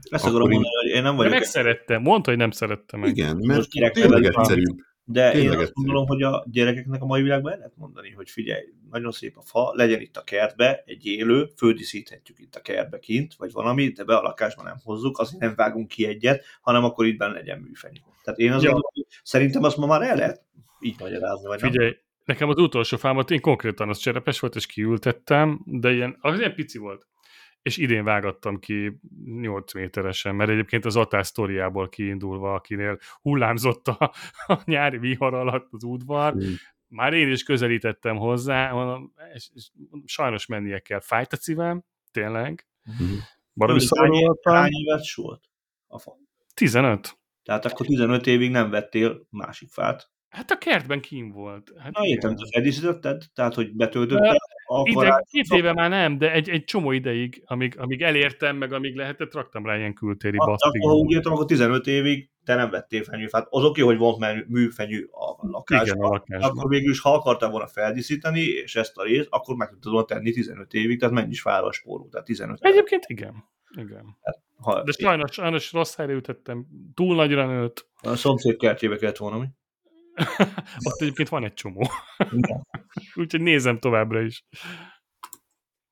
ezt 0.10 0.26
akarom 0.26 0.50
mondani, 0.50 0.76
hogy 0.82 0.92
én 0.96 1.04
nem 1.04 1.16
vagyok... 1.16 1.32
De 1.32 1.38
megszerettem, 1.38 2.02
mondta, 2.02 2.30
hogy 2.30 2.40
nem 2.40 2.52
szerette 2.52 2.98
meg. 2.98 3.10
Igen, 3.10 3.38
mert 3.48 3.70
tényleg 3.70 4.24
egyszerűbb. 4.24 4.78
De 5.04 5.32
Tényleg 5.32 5.58
én 5.58 5.60
azt 5.60 5.74
gondolom, 5.74 6.08
hogy 6.08 6.22
a 6.22 6.46
gyerekeknek 6.52 7.02
a 7.02 7.06
mai 7.06 7.22
világban 7.22 7.52
el 7.52 7.58
lehet 7.58 7.74
mondani, 7.78 8.12
hogy 8.12 8.30
figyelj, 8.30 8.64
nagyon 8.92 9.12
szép 9.12 9.38
a 9.38 9.42
fa, 9.42 9.72
legyen 9.76 10.02
itt 10.02 10.18
a 10.18 10.24
kertbe 10.24 10.84
egy 10.86 11.06
élő, 11.06 11.50
földíszíthetjük 11.58 12.40
itt 12.40 12.56
a 12.56 12.62
kertbe 12.62 13.00
kint, 13.00 13.34
vagy 13.38 13.52
valami, 13.52 13.88
de 13.88 14.04
be 14.04 14.16
a 14.16 14.22
lakásban 14.22 14.66
nem 14.66 14.78
hozzuk, 14.84 15.20
azért 15.20 15.42
nem 15.42 15.56
vágunk 15.56 15.88
ki 15.88 16.06
egyet, 16.06 16.46
hanem 16.62 16.84
akkor 16.84 17.06
itt 17.06 17.18
benne 17.18 17.34
legyen 17.34 17.60
műfenyő. 17.60 18.00
Tehát 18.24 18.40
én 18.40 18.52
azt 18.52 18.64
ja. 18.64 18.70
gondolom, 18.70 18.92
hogy 18.94 19.06
szerintem 19.24 19.64
azt 19.64 19.78
ma 19.78 19.86
már 19.86 20.02
el 20.02 20.16
lehet 20.16 20.42
így 20.80 21.00
magyarázni, 21.00 21.48
vagy 21.48 21.60
Figyelj, 21.60 21.90
nem? 21.90 22.00
nekem 22.26 22.50
az 22.50 22.58
utolsó 22.58 22.98
fámat, 22.98 23.32
én 23.32 23.42
konkrétan 23.42 23.90
az 23.90 23.98
cserepes 23.98 24.40
volt, 24.40 24.56
és 24.56 24.66
kiültettem, 24.66 25.62
de 25.66 25.92
ilyen, 25.92 26.18
az 26.22 26.40
ilyen 26.40 26.56
pici 26.56 26.78
volt 26.78 27.08
és 27.62 27.78
idén 27.78 28.04
vágattam 28.04 28.60
ki 28.60 29.00
8 29.26 29.74
méteresen, 29.74 30.36
mert 30.36 30.50
egyébként 30.50 30.86
az 30.86 30.96
Atás 30.96 31.28
sztoriából 31.28 31.90
kiindulva, 31.90 32.54
akinél 32.54 32.98
hullámzott 33.22 33.88
a, 33.88 34.14
a 34.48 34.62
nyári 34.66 34.98
vihar 34.98 35.34
alatt 35.34 35.68
az 35.72 35.84
udvar, 35.84 36.36
mm. 36.36 36.54
már 36.88 37.14
én 37.14 37.32
is 37.32 37.44
közelítettem 37.44 38.18
hozzá, 38.18 38.72
mondom, 38.72 39.14
és, 39.34 39.50
és 39.54 39.70
sajnos 40.06 40.46
mennie 40.46 40.80
kell. 40.80 41.00
Fájt 41.00 41.34
a 41.34 41.36
szívem, 41.36 41.84
tényleg. 42.12 42.68
Mm. 43.04 43.18
Baromi 43.54 43.82
hány, 43.96 44.12
hány 44.44 44.72
éves 44.72 45.16
volt 45.16 45.50
a 45.88 46.00
fa? 46.00 46.18
15. 46.54 47.20
Tehát 47.44 47.66
akkor 47.66 47.86
15 47.86 48.28
évig 48.28 48.52
nem 48.52 48.70
vettél 48.70 49.28
másik 49.30 49.70
fát. 49.70 50.12
Hát 50.30 50.52
a 50.52 50.58
kertben 50.58 51.02
kín 51.02 51.32
volt. 51.32 51.72
Hát 51.78 51.92
Na 51.92 52.06
értem, 52.06 52.36
te 52.36 52.44
feldíszítetted? 52.52 53.24
Tehát, 53.34 53.54
hogy 53.54 53.74
betöltötted? 53.74 54.36
A 54.80 54.82
Ide, 54.86 55.24
két 55.30 55.46
éve 55.56 55.74
már 55.74 55.90
nem, 55.90 56.18
de 56.18 56.32
egy, 56.32 56.50
egy 56.50 56.64
csomó 56.64 56.92
ideig, 56.92 57.44
amíg, 57.46 57.80
amíg 57.80 58.02
elértem, 58.02 58.56
meg 58.58 58.74
amíg 58.74 58.96
lehetett, 58.96 59.34
raktam 59.34 59.66
rá 59.66 59.78
ilyen 59.78 59.94
kültéri 59.94 60.38
Hát, 60.40 60.48
basztig. 60.48 60.82
akkor, 60.82 60.94
úgy 60.94 61.12
értem, 61.12 61.32
akkor 61.32 61.46
15 61.46 61.88
évig 61.88 62.30
te 62.44 62.56
nem 62.56 62.70
vettél 62.70 63.04
fenyőfát. 63.04 63.48
Az 63.50 63.64
oké, 63.64 63.82
hogy 63.82 63.98
volt 63.98 64.48
műfenyő 64.48 65.10
a 65.12 65.48
lakásban, 65.48 65.88
Igen, 65.96 66.06
a 66.06 66.10
lakásban. 66.10 66.50
akkor 66.50 66.70
végül 66.70 66.92
is, 66.92 67.00
ha 67.00 67.14
akartál 67.14 67.50
volna 67.50 67.68
feldíszíteni, 67.68 68.40
és 68.42 68.76
ezt 68.76 68.98
a 68.98 69.04
részt, 69.04 69.28
akkor 69.30 69.56
meg 69.56 69.68
tudod 69.70 69.92
volna 69.92 70.06
tenni 70.06 70.32
15 70.32 70.74
évig, 70.74 71.00
tehát 71.00 71.14
mennyi 71.16 71.32
is 71.32 71.42
fára 71.42 71.72
spóró, 71.72 72.08
tehát 72.12 72.26
15 72.28 72.60
évig. 72.62 72.72
Egyébként 72.76 73.04
igen. 73.08 73.44
igen. 73.78 74.18
Ha, 74.58 74.84
De 74.84 74.92
sajnos, 74.92 75.32
sajnos 75.32 75.72
rossz 75.72 75.96
helyre 75.96 76.14
ütettem. 76.14 76.66
Túl 76.94 77.16
nagyra 77.16 77.46
nőtt. 77.46 77.88
a 78.02 78.16
szomszéd 78.16 78.58
kertjébe 78.58 78.96
kellett 78.98 79.18
volna, 79.18 79.38
mi? 79.38 79.46
Ott 80.88 81.02
egyébként 81.02 81.30
van 81.30 81.44
egy 81.44 81.54
csomó. 81.54 81.88
Úgyhogy 83.16 83.42
nézem 83.42 83.80
továbbra 83.80 84.22
is. 84.22 84.46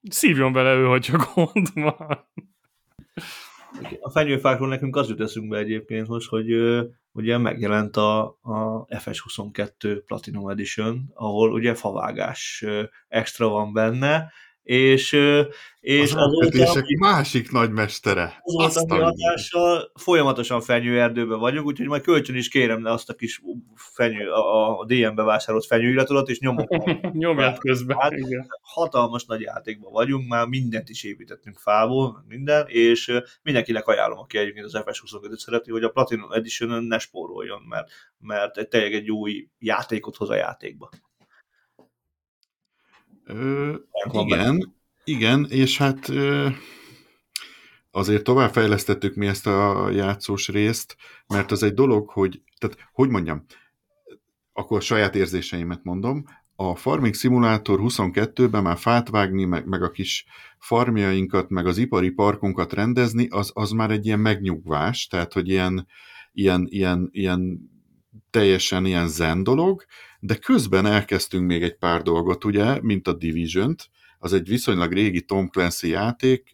Szívjon 0.10 0.54
vele 0.54 0.74
ő, 0.74 0.86
hogyha 0.86 1.32
gond 1.34 1.68
van. 1.74 2.30
A 4.00 4.10
fenyőfákról 4.10 4.68
nekünk 4.68 4.96
az 4.96 5.10
jut 5.10 5.22
eszünkbe 5.22 5.58
egyébként 5.58 6.08
most, 6.08 6.30
hogy 6.30 6.52
ugye 7.12 7.38
megjelent 7.38 7.98
a, 7.98 8.24
a 8.28 8.86
FS22 8.86 10.02
Platinum 10.06 10.50
Edition, 10.50 11.12
ahol 11.14 11.52
ugye 11.52 11.76
favágás 11.76 12.66
extra 13.08 13.48
van 13.48 13.74
benne, 13.74 14.32
és, 14.64 15.18
és 15.80 16.14
az 16.14 16.16
azóta, 16.16 16.84
másik 17.00 17.52
nagymestere. 17.52 18.40
azóta 18.44 18.96
a 18.96 19.04
hatással 19.04 19.92
folyamatosan 19.96 20.62
fenyőerdőben 20.62 21.40
vagyunk, 21.40 21.66
úgyhogy 21.66 21.88
majd 21.88 22.02
kölcsön 22.02 22.36
is 22.36 22.50
kérem 22.50 22.84
le 22.84 22.92
azt 22.92 23.10
a 23.10 23.14
kis 23.14 23.42
fenyő, 23.76 24.30
a, 24.32 24.80
a 24.80 24.86
DM-be 24.86 25.24
vásárolt 25.24 25.66
fenyőiratodat, 25.66 26.30
és 26.30 26.40
nyomok. 26.40 26.70
Nyomját 27.12 27.60
közben. 27.60 27.98
Hát, 28.00 28.14
hatalmas 28.62 29.26
nagy 29.26 29.42
játékban 29.42 29.92
vagyunk, 29.92 30.28
már 30.28 30.48
mindent 30.48 30.90
is 30.90 31.04
építettünk 31.04 31.58
fából, 31.58 32.26
minden, 32.28 32.66
és 32.68 33.12
mindenkinek 33.42 33.88
ajánlom, 33.88 34.18
aki 34.18 34.38
egyébként 34.38 34.66
az 34.66 34.82
FS25-öt 34.86 35.38
szereti, 35.38 35.72
hogy 35.72 35.84
a 35.84 35.90
Platinum 35.90 36.32
Edition-ön 36.32 36.84
ne 36.84 37.00
spóroljon, 37.00 37.62
mert, 37.70 37.88
mert 38.20 38.58
egy 38.58 38.68
tényleg 38.68 38.94
egy 38.94 39.12
új 39.12 39.48
játékot 39.60 40.16
hoz 40.16 40.30
a 40.30 40.36
játékba. 40.36 40.90
Ö, 43.30 43.76
igen, 44.12 44.76
igen, 45.04 45.46
és 45.50 45.78
hát 45.78 46.10
ö, 46.10 46.48
azért 47.92 48.24
továbbfejlesztettük 48.24 49.16
mi 49.16 49.28
ezt 49.28 49.48
a 49.48 49.90
játszós 49.90 50.48
részt, 50.48 50.96
mert 51.28 51.52
az 51.52 51.64
egy 51.64 51.74
dolog, 51.74 52.10
hogy, 52.10 52.42
tehát 52.58 52.90
hogy 52.94 53.10
mondjam, 53.10 53.46
akkor 54.54 54.78
a 54.78 54.82
saját 54.82 55.16
érzéseimet 55.16 55.84
mondom, 55.84 56.26
a 56.56 56.76
Farming 56.76 57.16
Simulator 57.16 57.80
22-ben 57.82 58.64
már 58.64 58.78
fát 58.78 59.10
vágni, 59.10 59.46
meg, 59.46 59.66
meg 59.68 59.84
a 59.84 59.92
kis 59.92 60.26
farmjainkat, 60.58 61.50
meg 61.50 61.68
az 61.68 61.78
ipari 61.78 62.10
parkunkat 62.10 62.74
rendezni, 62.74 63.28
az, 63.30 63.52
az 63.54 63.72
már 63.72 63.92
egy 63.92 64.06
ilyen 64.06 64.20
megnyugvás, 64.20 65.08
tehát 65.08 65.34
hogy 65.34 65.50
ilyen, 65.50 65.88
ilyen, 66.32 66.68
ilyen, 66.70 67.10
ilyen 67.12 67.60
teljesen 68.30 68.86
ilyen 68.86 69.08
zen 69.08 69.44
dolog, 69.44 69.86
de 70.20 70.36
közben 70.36 70.86
elkezdtünk 70.86 71.48
még 71.48 71.64
egy 71.64 71.78
pár 71.78 72.02
dolgot, 72.02 72.46
ugye, 72.46 72.82
mint 72.82 73.08
a 73.08 73.14
Division-t, 73.14 73.90
az 74.20 74.34
egy 74.34 74.48
viszonylag 74.48 74.92
régi 74.92 75.22
Tom 75.22 75.48
Clancy 75.48 75.88
játék, 75.88 76.54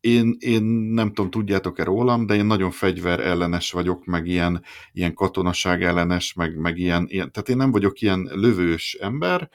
én, 0.00 0.36
én 0.38 0.62
nem 0.64 1.08
tudom, 1.08 1.30
tudjátok-e 1.30 1.84
rólam, 1.84 2.26
de 2.26 2.34
én 2.34 2.44
nagyon 2.44 2.70
fegyver 2.70 3.20
ellenes 3.20 3.72
vagyok, 3.72 4.04
meg 4.04 4.26
ilyen, 4.26 4.62
ilyen 4.92 5.14
katonaság 5.14 5.82
ellenes, 5.82 6.32
meg, 6.32 6.56
meg 6.56 6.78
ilyen, 6.78 7.06
ilyen, 7.08 7.32
tehát 7.32 7.48
én 7.48 7.56
nem 7.56 7.70
vagyok 7.70 8.00
ilyen 8.00 8.30
lövős 8.32 8.94
ember, 8.94 9.50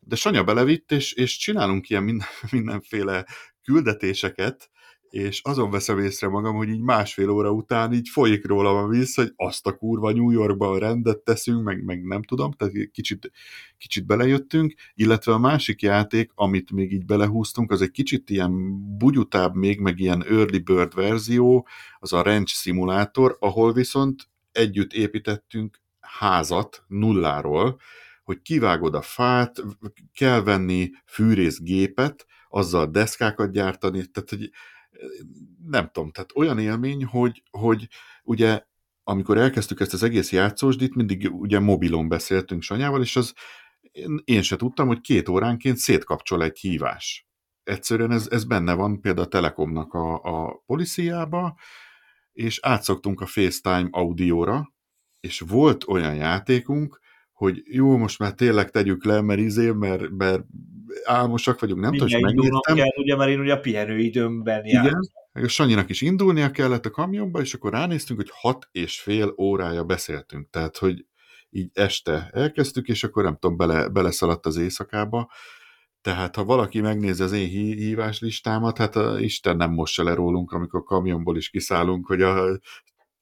de 0.00 0.16
Sanya 0.16 0.44
belevitt, 0.44 0.92
és, 0.92 1.12
és 1.12 1.36
csinálunk 1.36 1.88
ilyen 1.88 2.02
minden, 2.02 2.26
mindenféle 2.50 3.26
küldetéseket, 3.62 4.70
és 5.10 5.40
azon 5.42 5.70
veszem 5.70 5.98
észre 5.98 6.28
magam, 6.28 6.56
hogy 6.56 6.68
így 6.68 6.80
másfél 6.80 7.30
óra 7.30 7.50
után 7.50 7.92
így 7.92 8.08
folyik 8.08 8.46
rólam 8.46 8.76
a 8.76 8.88
víz, 8.88 9.14
hogy 9.14 9.32
azt 9.36 9.66
a 9.66 9.76
kurva 9.76 10.12
New 10.12 10.30
Yorkban 10.30 10.78
rendet 10.78 11.18
teszünk, 11.18 11.64
meg, 11.64 11.84
meg 11.84 12.02
nem 12.04 12.22
tudom, 12.22 12.52
tehát 12.52 12.74
kicsit, 12.92 13.30
kicsit 13.78 14.06
belejöttünk, 14.06 14.74
illetve 14.94 15.32
a 15.32 15.38
másik 15.38 15.82
játék, 15.82 16.30
amit 16.34 16.70
még 16.70 16.92
így 16.92 17.04
belehúztunk, 17.04 17.70
az 17.70 17.82
egy 17.82 17.90
kicsit 17.90 18.30
ilyen 18.30 18.52
bugyutább 18.98 19.54
még, 19.54 19.80
meg 19.80 19.98
ilyen 19.98 20.24
early 20.24 20.58
bird 20.58 20.94
verzió, 20.94 21.66
az 21.98 22.12
a 22.12 22.22
Ranch 22.22 22.52
Simulator, 22.52 23.36
ahol 23.40 23.72
viszont 23.72 24.28
együtt 24.52 24.92
építettünk 24.92 25.80
házat 26.00 26.84
nulláról, 26.86 27.80
hogy 28.24 28.42
kivágod 28.42 28.94
a 28.94 29.02
fát, 29.02 29.62
kell 30.12 30.42
venni 30.42 30.90
fűrészgépet, 31.06 32.26
azzal 32.48 32.86
deszkákat 32.86 33.52
gyártani, 33.52 34.06
tehát 34.06 34.30
hogy 34.30 34.50
nem 35.66 35.90
tudom, 35.92 36.10
tehát 36.10 36.30
olyan 36.34 36.58
élmény, 36.58 37.04
hogy, 37.04 37.42
hogy 37.50 37.88
ugye 38.22 38.66
amikor 39.02 39.38
elkezdtük 39.38 39.80
ezt 39.80 39.92
az 39.92 40.02
egész 40.02 40.32
játszósdit, 40.32 40.94
mindig 40.94 41.34
ugye 41.34 41.58
mobilon 41.58 42.08
beszéltünk 42.08 42.62
Sanyával, 42.62 43.02
és 43.02 43.16
az 43.16 43.34
én, 43.80 44.20
én 44.24 44.42
se 44.42 44.56
tudtam, 44.56 44.86
hogy 44.86 45.00
két 45.00 45.28
óránként 45.28 45.76
szétkapcsol 45.76 46.42
egy 46.42 46.58
hívás. 46.58 47.28
Egyszerűen 47.62 48.12
ez, 48.12 48.26
ez 48.30 48.44
benne 48.44 48.74
van 48.74 49.00
például 49.00 49.26
a 49.26 49.28
Telekomnak 49.28 49.92
a, 49.92 50.14
a 50.22 50.62
policiába, 50.66 51.58
és 52.32 52.58
átszoktunk 52.62 53.20
a 53.20 53.26
FaceTime 53.26 53.88
audióra, 53.90 54.74
és 55.20 55.40
volt 55.40 55.84
olyan 55.86 56.14
játékunk, 56.14 57.00
hogy 57.38 57.62
jó, 57.64 57.96
most 57.96 58.18
már 58.18 58.32
tényleg 58.32 58.70
tegyük 58.70 59.04
le, 59.04 59.20
mert 59.20 59.40
izé, 59.40 59.70
mert, 59.70 60.10
mert 60.10 60.42
álmosak 61.04 61.60
vagyunk, 61.60 61.80
nem 61.80 61.92
tudom, 61.92 62.06
és 62.06 62.18
megnéztem. 62.20 62.76
kell, 62.76 62.86
ugye, 62.96 63.16
mert 63.16 63.30
én 63.30 63.40
ugye 63.40 63.52
a 63.52 63.60
pihenőidőmben 63.60 64.64
Igen, 64.64 64.82
jártam. 64.82 65.00
meg 65.32 65.44
a 65.44 65.48
Sanyinak 65.48 65.90
is 65.90 66.00
indulnia 66.00 66.50
kellett 66.50 66.86
a 66.86 66.90
kamionba, 66.90 67.40
és 67.40 67.54
akkor 67.54 67.72
ránéztünk, 67.72 68.18
hogy 68.18 68.30
hat 68.32 68.68
és 68.72 69.00
fél 69.00 69.34
órája 69.36 69.84
beszéltünk. 69.84 70.50
Tehát, 70.50 70.76
hogy 70.76 71.06
így 71.50 71.70
este 71.74 72.30
elkezdtük, 72.32 72.88
és 72.88 73.04
akkor 73.04 73.22
nem 73.22 73.36
tudom, 73.38 73.56
bele, 73.56 73.88
beleszaladt 73.88 74.46
az 74.46 74.56
éjszakába. 74.56 75.30
Tehát, 76.00 76.36
ha 76.36 76.44
valaki 76.44 76.80
megnézi 76.80 77.22
az 77.22 77.32
én 77.32 77.48
hí- 77.48 77.78
hívás 77.78 78.20
listámat, 78.20 78.78
hát 78.78 78.96
a 78.96 79.20
Isten 79.20 79.56
nem 79.56 79.70
mossa 79.70 80.02
le 80.02 80.14
rólunk, 80.14 80.52
amikor 80.52 80.82
kamionból 80.82 81.36
is 81.36 81.50
kiszállunk, 81.50 82.06
hogy 82.06 82.22
a, 82.22 82.58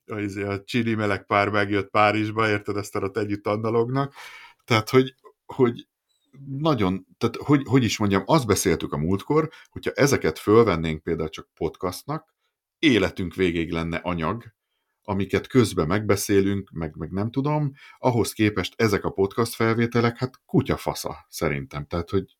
a, 0.06 0.18
izé, 0.18 0.42
a 0.42 0.64
csili 0.64 0.94
meleg 0.94 1.26
pár 1.26 1.48
megjött 1.48 1.90
Párizsba, 1.90 2.48
érted, 2.48 2.76
ezt 2.76 2.96
ott 2.96 3.16
együtt 3.16 3.46
annalognak. 3.46 4.14
Tehát, 4.64 4.90
hogy, 4.90 5.14
hogy 5.46 5.88
nagyon, 6.48 7.06
tehát 7.18 7.36
hogy, 7.36 7.62
hogy 7.64 7.84
is 7.84 7.98
mondjam, 7.98 8.22
azt 8.26 8.46
beszéltük 8.46 8.92
a 8.92 8.96
múltkor, 8.96 9.50
hogyha 9.70 9.90
ezeket 9.90 10.38
fölvennénk 10.38 11.02
például 11.02 11.28
csak 11.28 11.48
podcastnak, 11.54 12.34
életünk 12.78 13.34
végéig 13.34 13.70
lenne 13.70 13.96
anyag, 13.96 14.44
amiket 15.02 15.46
közben 15.46 15.86
megbeszélünk, 15.86 16.70
meg, 16.70 16.96
meg 16.96 17.10
nem 17.10 17.30
tudom, 17.30 17.72
ahhoz 17.98 18.32
képest 18.32 18.74
ezek 18.76 19.04
a 19.04 19.10
podcast 19.10 19.54
felvételek, 19.54 20.16
hát 20.16 20.40
kutyafasza 20.44 21.26
szerintem. 21.28 21.86
Tehát, 21.86 22.10
hogy 22.10 22.36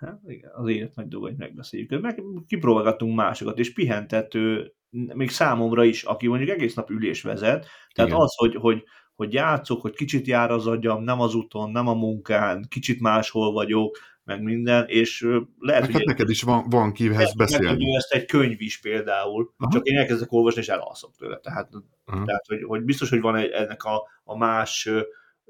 Hát 0.00 0.20
igen, 0.26 0.50
az 0.54 0.68
élet 0.68 0.94
nagy 0.94 1.08
dolga, 1.08 1.26
hogy 1.26 1.36
megbeszéljük. 1.36 2.00
Meg 2.00 2.22
kipróbálgattunk 2.46 3.16
másokat, 3.16 3.58
és 3.58 3.72
pihentető, 3.72 4.74
még 4.90 5.30
számomra 5.30 5.84
is, 5.84 6.02
aki 6.02 6.26
mondjuk 6.26 6.50
egész 6.50 6.74
nap 6.74 6.90
ülés 6.90 7.22
vezet, 7.22 7.66
tehát 7.94 8.10
Igen. 8.10 8.22
az, 8.22 8.34
hogy, 8.36 8.54
hogy, 8.54 8.84
hogy 9.14 9.32
játszok, 9.32 9.80
hogy 9.80 9.94
kicsit 9.94 10.26
jár 10.26 10.50
az 10.50 10.66
agyam, 10.66 11.02
nem 11.02 11.20
az 11.20 11.34
úton, 11.34 11.70
nem 11.70 11.88
a 11.88 11.94
munkán, 11.94 12.66
kicsit 12.68 13.00
máshol 13.00 13.52
vagyok, 13.52 13.98
meg 14.24 14.42
minden, 14.42 14.84
és 14.86 15.20
lehet, 15.58 15.82
meg 15.82 15.90
hogy 15.90 16.00
hát 16.00 16.04
neked 16.04 16.30
is 16.30 16.42
van, 16.42 16.68
van 16.68 16.92
kihez 16.92 17.16
lehet, 17.16 17.36
beszélni. 17.36 17.64
megtudja 17.64 17.96
ezt 17.96 18.12
egy 18.12 18.24
könyv 18.24 18.60
is 18.60 18.80
például, 18.80 19.54
Aha. 19.56 19.72
csak 19.72 19.86
én 19.86 19.98
elkezdek 19.98 20.32
olvasni, 20.32 20.60
és 20.60 20.68
elalszok 20.68 21.16
tőle. 21.16 21.38
Tehát, 21.38 21.70
Aha. 22.04 22.24
tehát 22.24 22.46
hogy, 22.46 22.62
hogy 22.62 22.82
biztos, 22.82 23.10
hogy 23.10 23.20
van 23.20 23.36
egy, 23.36 23.50
ennek 23.50 23.84
a, 23.84 24.02
a 24.24 24.36
más 24.36 24.88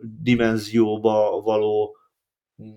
dimenzióba 0.01 1.41
való 1.41 1.97
mm, 2.63 2.75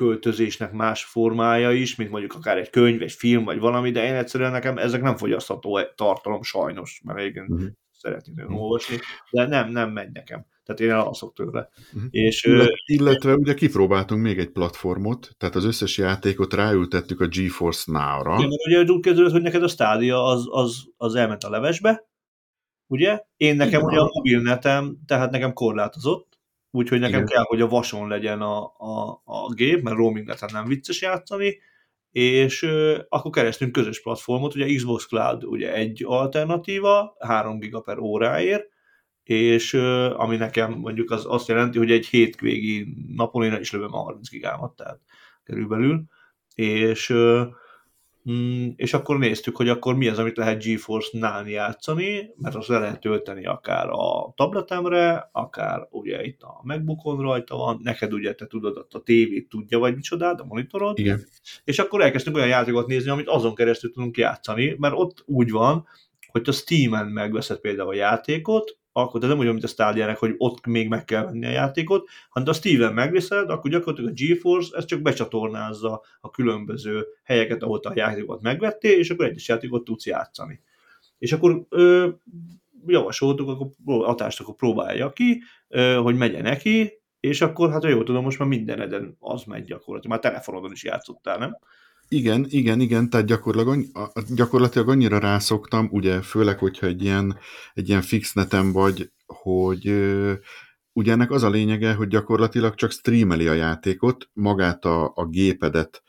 átköltözésnek 0.00 0.72
más 0.72 1.04
formája 1.04 1.72
is, 1.72 1.96
mint 1.96 2.10
mondjuk 2.10 2.34
akár 2.34 2.56
egy 2.58 2.70
könyv, 2.70 3.02
egy 3.02 3.12
film, 3.12 3.44
vagy 3.44 3.58
valami, 3.58 3.90
de 3.90 4.04
én 4.04 4.14
egyszerűen 4.14 4.50
nekem 4.52 4.78
ezek 4.78 5.02
nem 5.02 5.16
fogyasztható 5.16 5.80
tartalom 5.94 6.42
sajnos, 6.42 7.00
mert 7.04 7.34
Mhm. 7.48 7.66
szeretnék 7.90 8.34
nagyon 8.34 8.50
Mhm. 8.50 8.60
olvasni, 8.60 8.96
de 9.30 9.46
nem, 9.46 9.70
nem 9.70 9.90
megy 9.90 10.10
nekem. 10.12 10.46
Tehát 10.64 10.80
én 10.80 10.90
elalszok 10.90 11.34
tőle. 11.34 11.68
Mhm. 11.92 12.04
És 12.10 12.44
ö, 12.44 12.50
Illet, 12.52 12.70
illetve 12.86 13.34
ugye 13.34 13.54
kipróbáltunk 13.54 14.22
még 14.22 14.38
egy 14.38 14.50
platformot, 14.50 15.30
tehát 15.38 15.54
az 15.54 15.64
összes 15.64 15.98
játékot 15.98 16.54
ráültettük 16.54 17.20
a 17.20 17.26
GeForce 17.26 17.92
Now-ra. 17.92 18.34
Igen, 18.36 18.48
mert 18.48 18.66
ugye 18.84 18.92
úgy 18.92 19.02
kezdődött, 19.02 19.32
hogy 19.32 19.42
neked 19.42 19.62
a 19.62 19.68
stádia 19.68 20.24
az, 20.24 20.46
az, 20.50 20.84
az 20.96 21.14
elment 21.14 21.44
a 21.44 21.50
levesbe, 21.50 22.08
ugye? 22.86 23.20
Én 23.36 23.56
nekem 23.56 23.80
Igen. 23.80 23.90
ugye 23.92 23.98
a 24.00 24.10
mobilnetem, 24.12 24.96
tehát 25.06 25.30
nekem 25.30 25.52
korlátozott, 25.52 26.35
úgyhogy 26.76 27.00
nekem 27.00 27.22
Igen. 27.22 27.34
kell, 27.34 27.44
hogy 27.46 27.60
a 27.60 27.68
vason 27.68 28.08
legyen 28.08 28.40
a, 28.40 28.64
a, 28.64 29.22
a 29.24 29.54
gép, 29.54 29.82
mert 29.82 29.96
roaming 29.96 30.26
neten 30.26 30.48
nem 30.52 30.64
vicces 30.64 31.00
játszani, 31.00 31.58
és 32.10 32.62
ö, 32.62 32.98
akkor 33.08 33.30
kerestünk 33.30 33.72
közös 33.72 34.02
platformot, 34.02 34.54
ugye 34.54 34.74
Xbox 34.74 35.06
Cloud 35.06 35.44
ugye 35.44 35.74
egy 35.74 36.04
alternatíva, 36.06 37.16
3 37.18 37.58
giga 37.58 37.80
per 37.80 37.98
óráért, 37.98 38.68
és 39.22 39.74
ami 40.16 40.36
nekem 40.36 40.72
mondjuk 40.72 41.10
az 41.10 41.24
azt 41.26 41.48
jelenti, 41.48 41.78
hogy 41.78 41.90
egy 41.90 42.06
hétvégi 42.06 42.96
napon 43.14 43.44
én 43.44 43.60
is 43.60 43.72
lövöm 43.72 43.94
a 43.94 43.98
30 43.98 44.30
gigámat, 44.30 44.76
tehát 44.76 45.00
körülbelül, 45.44 46.04
és 46.54 47.14
Mm, 48.30 48.68
és 48.76 48.94
akkor 48.94 49.18
néztük, 49.18 49.56
hogy 49.56 49.68
akkor 49.68 49.96
mi 49.96 50.08
az, 50.08 50.18
amit 50.18 50.36
lehet 50.36 50.64
GeForce-nál 50.64 51.48
játszani, 51.48 52.30
mert 52.36 52.54
azt 52.54 52.68
le 52.68 52.78
lehet 52.78 53.00
tölteni 53.00 53.46
akár 53.46 53.88
a 53.88 54.32
tabletemre, 54.36 55.28
akár 55.32 55.86
ugye 55.90 56.24
itt 56.24 56.42
a 56.42 56.60
MacBookon 56.62 57.20
rajta 57.20 57.56
van, 57.56 57.80
neked 57.82 58.12
ugye 58.12 58.34
te 58.34 58.46
tudod, 58.46 58.86
a 58.90 59.02
tévét 59.02 59.48
tudja, 59.48 59.78
vagy 59.78 59.94
micsodát, 59.94 60.40
a 60.40 60.44
monitorod, 60.44 60.98
Igen. 60.98 61.26
és 61.64 61.78
akkor 61.78 62.00
elkezdtünk 62.00 62.36
olyan 62.36 62.48
játékot 62.48 62.86
nézni, 62.86 63.10
amit 63.10 63.28
azon 63.28 63.54
keresztül 63.54 63.92
tudunk 63.92 64.16
játszani, 64.16 64.76
mert 64.78 64.94
ott 64.96 65.22
úgy 65.26 65.50
van, 65.50 65.86
hogy 66.26 66.48
a 66.48 66.52
Steam-en 66.52 67.06
megveszed 67.06 67.58
például 67.58 67.88
a 67.88 67.94
játékot, 67.94 68.78
akkor 69.02 69.20
de 69.20 69.26
nem 69.26 69.38
úgy, 69.38 69.46
mint 69.46 69.64
a 69.64 69.66
stadia 69.66 70.14
hogy 70.14 70.34
ott 70.38 70.66
még 70.66 70.88
meg 70.88 71.04
kell 71.04 71.24
venni 71.24 71.46
a 71.46 71.50
játékot, 71.50 72.08
hanem 72.28 72.48
a 72.48 72.52
Steven 72.52 72.92
megviszed, 72.92 73.50
akkor 73.50 73.70
gyakorlatilag 73.70 74.10
a 74.10 74.14
GeForce 74.14 74.76
ez 74.76 74.84
csak 74.84 75.02
becsatornázza 75.02 76.02
a 76.20 76.30
különböző 76.30 77.06
helyeket, 77.24 77.62
ahol 77.62 77.80
a 77.82 77.92
játékot 77.94 78.42
megvettél, 78.42 78.98
és 78.98 79.10
akkor 79.10 79.24
egyes 79.24 79.48
játékot 79.48 79.84
tudsz 79.84 80.06
játszani. 80.06 80.60
És 81.18 81.32
akkor 81.32 81.66
ö, 81.68 82.08
javasoltuk, 82.86 83.48
akkor 83.48 83.68
atást 84.08 84.40
akkor 84.40 84.54
próbálja 84.54 85.12
ki, 85.12 85.42
ö, 85.68 85.94
hogy 85.94 86.16
megye 86.16 86.42
neki, 86.42 86.92
és 87.20 87.40
akkor 87.40 87.70
hát 87.70 87.84
jól 87.84 88.04
tudom, 88.04 88.24
most 88.24 88.38
már 88.38 88.48
mindeneden 88.48 89.16
az 89.20 89.44
megy 89.44 89.64
gyakorlatilag, 89.64 90.20
már 90.22 90.32
telefonodon 90.32 90.72
is 90.72 90.84
játszottál, 90.84 91.38
nem? 91.38 91.56
Igen, 92.08 92.46
igen, 92.48 92.80
igen, 92.80 93.10
tehát 93.10 93.26
gyakorlatilag, 93.26 93.84
gyakorlatilag 94.34 94.88
annyira 94.88 95.18
rászoktam, 95.18 95.88
ugye 95.90 96.22
főleg, 96.22 96.58
hogyha 96.58 96.86
egy 96.86 97.02
ilyen, 97.02 97.38
egy 97.74 97.88
ilyen 97.88 98.02
fix 98.02 98.32
neten 98.32 98.72
vagy, 98.72 99.10
hogy 99.26 99.86
ugye 100.92 101.12
ennek 101.12 101.30
az 101.30 101.42
a 101.42 101.50
lényege, 101.50 101.94
hogy 101.94 102.08
gyakorlatilag 102.08 102.74
csak 102.74 102.90
streameli 102.90 103.48
a 103.48 103.52
játékot, 103.52 104.30
magát 104.32 104.84
a, 104.84 105.12
a 105.14 105.26
gépedet 105.26 106.02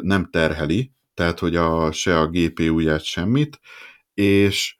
nem 0.00 0.28
terheli, 0.30 0.92
tehát 1.14 1.38
hogy 1.38 1.56
a, 1.56 1.92
se 1.92 2.18
a 2.18 2.28
GPU-ját, 2.28 3.04
semmit, 3.04 3.60
és 4.14 4.76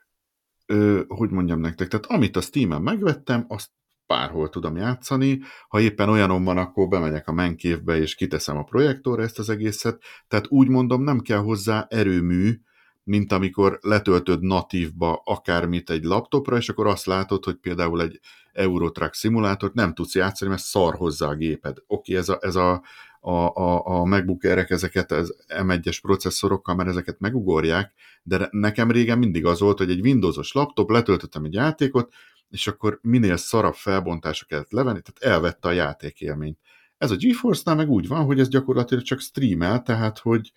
hogy 1.07 1.31
mondjam 1.31 1.61
nektek, 1.61 1.89
tehát 1.89 2.07
amit 2.07 2.37
a 2.37 2.41
Steam-en 2.41 2.83
megvettem, 2.83 3.45
azt 3.49 3.71
bárhol 4.07 4.49
tudom 4.49 4.77
játszani. 4.77 5.41
Ha 5.69 5.81
éppen 5.81 6.09
olyanom 6.09 6.45
van, 6.45 6.59
akkor 6.59 6.89
bemegyek 6.89 7.29
a 7.29 7.33
menkévbe, 7.33 7.97
és 7.97 8.15
kiteszem 8.15 8.57
a 8.57 8.63
projektorra 8.63 9.23
ezt 9.23 9.39
az 9.39 9.51
egészet. 9.51 10.03
Tehát 10.29 10.47
úgy 10.49 10.69
mondom, 10.69 11.03
nem 11.03 11.21
kell 11.21 11.39
hozzá 11.39 11.87
erőmű, 11.91 12.61
mint 13.05 13.33
amikor 13.33 13.79
letöltöd 13.83 14.43
natívba 14.43 15.23
akármit 15.25 15.91
egy 15.91 16.05
laptopra, 16.05 16.57
és 16.57 16.69
akkor 16.69 16.87
azt 16.87 17.07
látod, 17.07 17.45
hogy 17.45 17.55
például 17.55 18.03
egy 18.03 18.21
Eurotrack 18.53 19.15
szimulátort 19.15 19.75
nem 19.75 19.95
tudsz 19.95 20.15
játszani, 20.15 20.51
mert 20.51 20.63
szar 20.63 20.95
hozzá 20.95 21.29
a 21.29 21.35
géped. 21.35 21.77
Oké, 21.87 22.17
ez 22.17 22.29
a, 22.29 22.39
ez 22.41 22.55
a, 22.55 22.83
a, 23.21 23.31
a, 23.31 23.87
a 23.87 24.05
MacBook 24.05 24.45
Air-ek 24.45 24.71
ezeket 24.71 25.13
az 25.13 25.37
M1-es 25.49 25.99
processzorokkal, 26.03 26.75
mert 26.75 26.89
ezeket 26.89 27.21
megugorják, 27.21 27.93
de 28.23 28.49
nekem 28.51 28.91
régen 28.91 29.19
mindig 29.19 29.47
az 29.47 29.61
volt, 29.61 29.79
hogy 29.79 29.91
egy 29.91 30.01
Windowsos 30.01 30.53
laptop, 30.53 30.91
letöltöttem 30.91 31.45
egy 31.45 31.55
játékot, 31.55 32.13
és 32.51 32.67
akkor 32.67 32.99
minél 33.03 33.37
szarabb 33.37 33.75
felbontásra 33.75 34.47
kellett 34.47 34.71
levenni, 34.71 35.01
tehát 35.01 35.35
elvette 35.35 35.69
a 35.69 35.73
játékélményt. 35.73 36.59
Ez 36.99 37.11
a 37.11 37.17
GeForce-nál 37.17 37.77
meg 37.77 37.91
úgy 37.91 38.09
van, 38.09 38.25
hogy 38.25 38.41
ez 38.41 38.49
gyakorlatilag 38.49 39.03
csak 39.03 39.21
streamel, 39.21 39.83
tehát 39.83 40.19
hogy, 40.19 40.53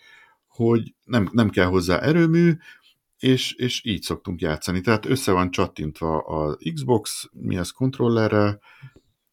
hogy 0.48 0.96
nem, 1.06 1.30
nem 1.32 1.50
kell 1.50 1.66
hozzá 1.66 2.00
erőmű, 2.00 2.58
és, 3.20 3.54
és 3.54 3.86
így 3.86 4.02
szoktunk 4.02 4.42
játszani. 4.42 4.82
Tehát 4.82 5.06
össze 5.06 5.32
van 5.32 5.52
csattintva 5.52 6.20
az 6.20 6.58
Xbox, 6.74 7.30
mi 7.32 7.58
az 7.58 7.72
kontrollerrel, 7.72 8.62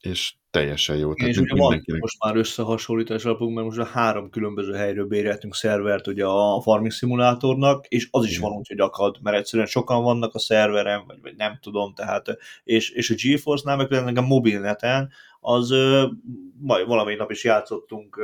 és 0.00 0.34
teljesen 0.56 0.96
jó. 0.96 1.14
Tehát 1.14 1.32
és 1.32 1.38
ugye 1.38 1.54
van 1.54 1.84
most 2.00 2.24
már 2.24 2.36
összehasonlítás 2.36 3.24
alapunk, 3.24 3.54
mert 3.54 3.66
most 3.66 3.78
a 3.78 3.84
három 3.84 4.30
különböző 4.30 4.72
helyről 4.72 5.06
béreltünk 5.06 5.54
szervert 5.54 6.06
ugye 6.06 6.24
a 6.24 6.60
Farming 6.60 6.92
Simulátornak, 6.92 7.86
és 7.86 8.08
az 8.10 8.24
is 8.24 8.38
van 8.38 8.52
úgy, 8.52 8.68
hogy 8.68 8.80
akad, 8.80 9.16
mert 9.22 9.36
egyszerűen 9.36 9.68
sokan 9.68 10.02
vannak 10.02 10.34
a 10.34 10.38
szerveren, 10.38 11.04
vagy, 11.06 11.18
vagy 11.22 11.36
nem 11.36 11.58
tudom, 11.62 11.94
tehát, 11.94 12.36
és, 12.64 12.90
és 12.90 13.10
a 13.10 13.14
GeForce-nál, 13.22 13.76
meg 13.76 13.86
például 13.86 14.18
a 14.18 14.20
mobilneten, 14.20 15.10
az 15.40 15.74
majd 16.58 16.86
valamelyik 16.86 17.18
nap 17.18 17.30
is 17.30 17.44
játszottunk 17.44 18.20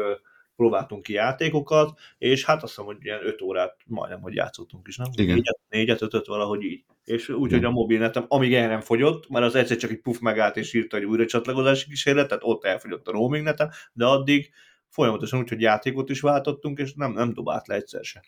próbáltunk 0.62 1.02
ki 1.02 1.12
játékokat, 1.12 1.98
és 2.18 2.44
hát 2.44 2.62
azt 2.62 2.74
hiszem, 2.74 2.84
hogy 2.84 2.96
ilyen 3.00 3.26
5 3.26 3.42
órát 3.42 3.76
majdnem, 3.86 4.20
hogy 4.20 4.34
játszottunk 4.34 4.88
is, 4.88 4.96
nem? 4.96 5.06
Igen. 5.14 5.34
Négyet, 5.34 5.58
négyet 5.68 6.02
ötöt 6.02 6.26
valahogy 6.26 6.62
így. 6.62 6.84
És 7.04 7.28
úgy, 7.28 7.50
hogy 7.50 7.64
a 7.64 7.70
mobilnetem, 7.70 8.24
amíg 8.28 8.54
el 8.54 8.68
nem 8.68 8.80
fogyott, 8.80 9.28
mert 9.28 9.44
az 9.44 9.54
egyszer 9.54 9.76
csak 9.76 9.90
egy 9.90 10.00
puff 10.00 10.18
megállt 10.18 10.56
és 10.56 10.74
írta, 10.74 10.96
hogy 10.96 11.06
újra 11.06 11.26
csatlakozási 11.26 11.88
kísérlet, 11.88 12.28
tehát 12.28 12.42
ott 12.46 12.64
elfogyott 12.64 13.08
a 13.08 13.12
roaming 13.12 13.44
netem, 13.44 13.68
de 13.92 14.06
addig 14.06 14.50
folyamatosan 14.88 15.40
úgy, 15.40 15.48
hogy 15.48 15.60
játékot 15.60 16.10
is 16.10 16.20
váltottunk, 16.20 16.78
és 16.78 16.94
nem, 16.94 17.12
nem 17.12 17.32
dobált 17.32 17.66
le 17.66 17.74
egyszer 17.74 18.04
se. 18.04 18.22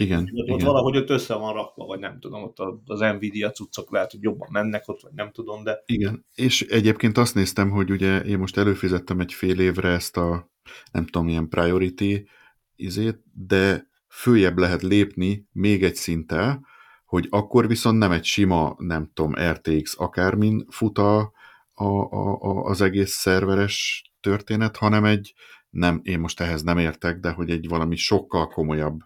Igen. 0.00 0.22
Ott, 0.22 0.28
igen. 0.28 0.54
ott 0.54 0.62
valahogy 0.62 0.96
ott 0.96 1.10
össze 1.10 1.34
van 1.34 1.52
rakva, 1.52 1.86
vagy 1.86 1.98
nem 1.98 2.20
tudom, 2.20 2.42
ott 2.42 2.58
az 2.84 3.00
Nvidia 3.00 3.50
cuccok 3.50 3.90
lehet, 3.90 4.10
hogy 4.10 4.22
jobban 4.22 4.48
mennek 4.50 4.88
ott, 4.88 5.00
vagy 5.00 5.12
nem 5.14 5.30
tudom, 5.32 5.64
de... 5.64 5.82
Igen, 5.86 6.26
és 6.34 6.62
egyébként 6.62 7.18
azt 7.18 7.34
néztem, 7.34 7.70
hogy 7.70 7.90
ugye 7.90 8.20
én 8.20 8.38
most 8.38 8.56
előfizettem 8.56 9.20
egy 9.20 9.32
fél 9.32 9.60
évre 9.60 9.88
ezt 9.88 10.16
a, 10.16 10.50
nem 10.92 11.06
tudom, 11.06 11.28
ilyen 11.28 11.48
priority 11.48 12.28
izét, 12.76 13.22
de 13.46 13.88
följebb 14.08 14.58
lehet 14.58 14.82
lépni 14.82 15.48
még 15.52 15.84
egy 15.84 15.94
szinttel, 15.94 16.66
hogy 17.04 17.26
akkor 17.30 17.66
viszont 17.66 17.98
nem 17.98 18.10
egy 18.10 18.24
sima, 18.24 18.74
nem 18.78 19.10
tudom, 19.14 19.34
RTX 19.34 19.94
akármin 19.98 20.66
fut 20.68 20.98
a, 20.98 21.32
a, 21.72 21.84
a, 21.84 22.62
az 22.64 22.80
egész 22.80 23.12
szerveres 23.12 24.02
történet, 24.20 24.76
hanem 24.76 25.04
egy, 25.04 25.34
nem, 25.70 26.00
én 26.02 26.18
most 26.18 26.40
ehhez 26.40 26.62
nem 26.62 26.78
értek, 26.78 27.20
de 27.20 27.30
hogy 27.30 27.50
egy 27.50 27.68
valami 27.68 27.96
sokkal 27.96 28.48
komolyabb 28.48 28.98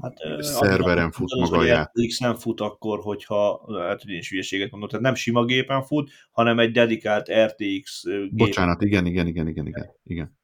hát, 0.00 0.42
szerveren 0.42 1.10
fut 1.10 1.34
maga 1.34 1.58
a 1.58 1.64
játék. 1.64 2.18
nem 2.18 2.34
fut 2.34 2.60
akkor, 2.60 2.98
hogyha, 3.00 3.64
hát 3.78 4.04
én 4.04 4.18
is 4.18 4.30
hülyeséget 4.30 4.70
mondom, 4.70 4.88
tehát 4.88 5.04
nem 5.04 5.14
sima 5.14 5.44
gépen 5.44 5.82
fut, 5.82 6.10
hanem 6.30 6.58
egy 6.58 6.72
dedikált 6.72 7.30
RTX 7.44 8.02
gép. 8.04 8.30
Bocsánat, 8.30 8.82
igen, 8.82 9.06
igen, 9.06 9.26
igen, 9.26 9.48
igen, 9.48 9.66
igen, 9.66 9.90
igen. 10.04 10.38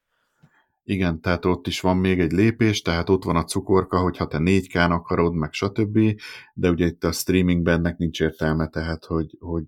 Igen, 0.88 1.20
tehát 1.20 1.44
ott 1.44 1.66
is 1.66 1.80
van 1.80 1.96
még 1.96 2.20
egy 2.20 2.32
lépés, 2.32 2.82
tehát 2.82 3.08
ott 3.08 3.24
van 3.24 3.36
a 3.36 3.44
cukorka, 3.44 3.98
hogyha 3.98 4.26
te 4.26 4.38
4K-n 4.40 4.90
akarod, 4.90 5.34
meg 5.34 5.52
stb., 5.52 5.98
de 6.54 6.70
ugye 6.70 6.86
itt 6.86 7.04
a 7.04 7.12
streamingben 7.12 7.78
ennek 7.78 7.96
nincs 7.96 8.20
értelme, 8.20 8.68
tehát 8.68 9.04
hogy, 9.04 9.36
hogy 9.38 9.64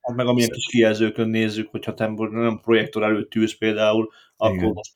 Hát 0.00 0.16
meg 0.16 0.26
amilyen 0.26 0.50
kis 0.50 0.66
kijelzőkön 0.66 1.28
nézzük, 1.28 1.68
hogyha 1.68 1.94
te 1.94 2.06
nem 2.30 2.60
projektor 2.62 3.02
előtt 3.02 3.34
ülsz 3.34 3.56
például, 3.58 4.10
akkor 4.36 4.56
igen. 4.56 4.72
most... 4.72 4.92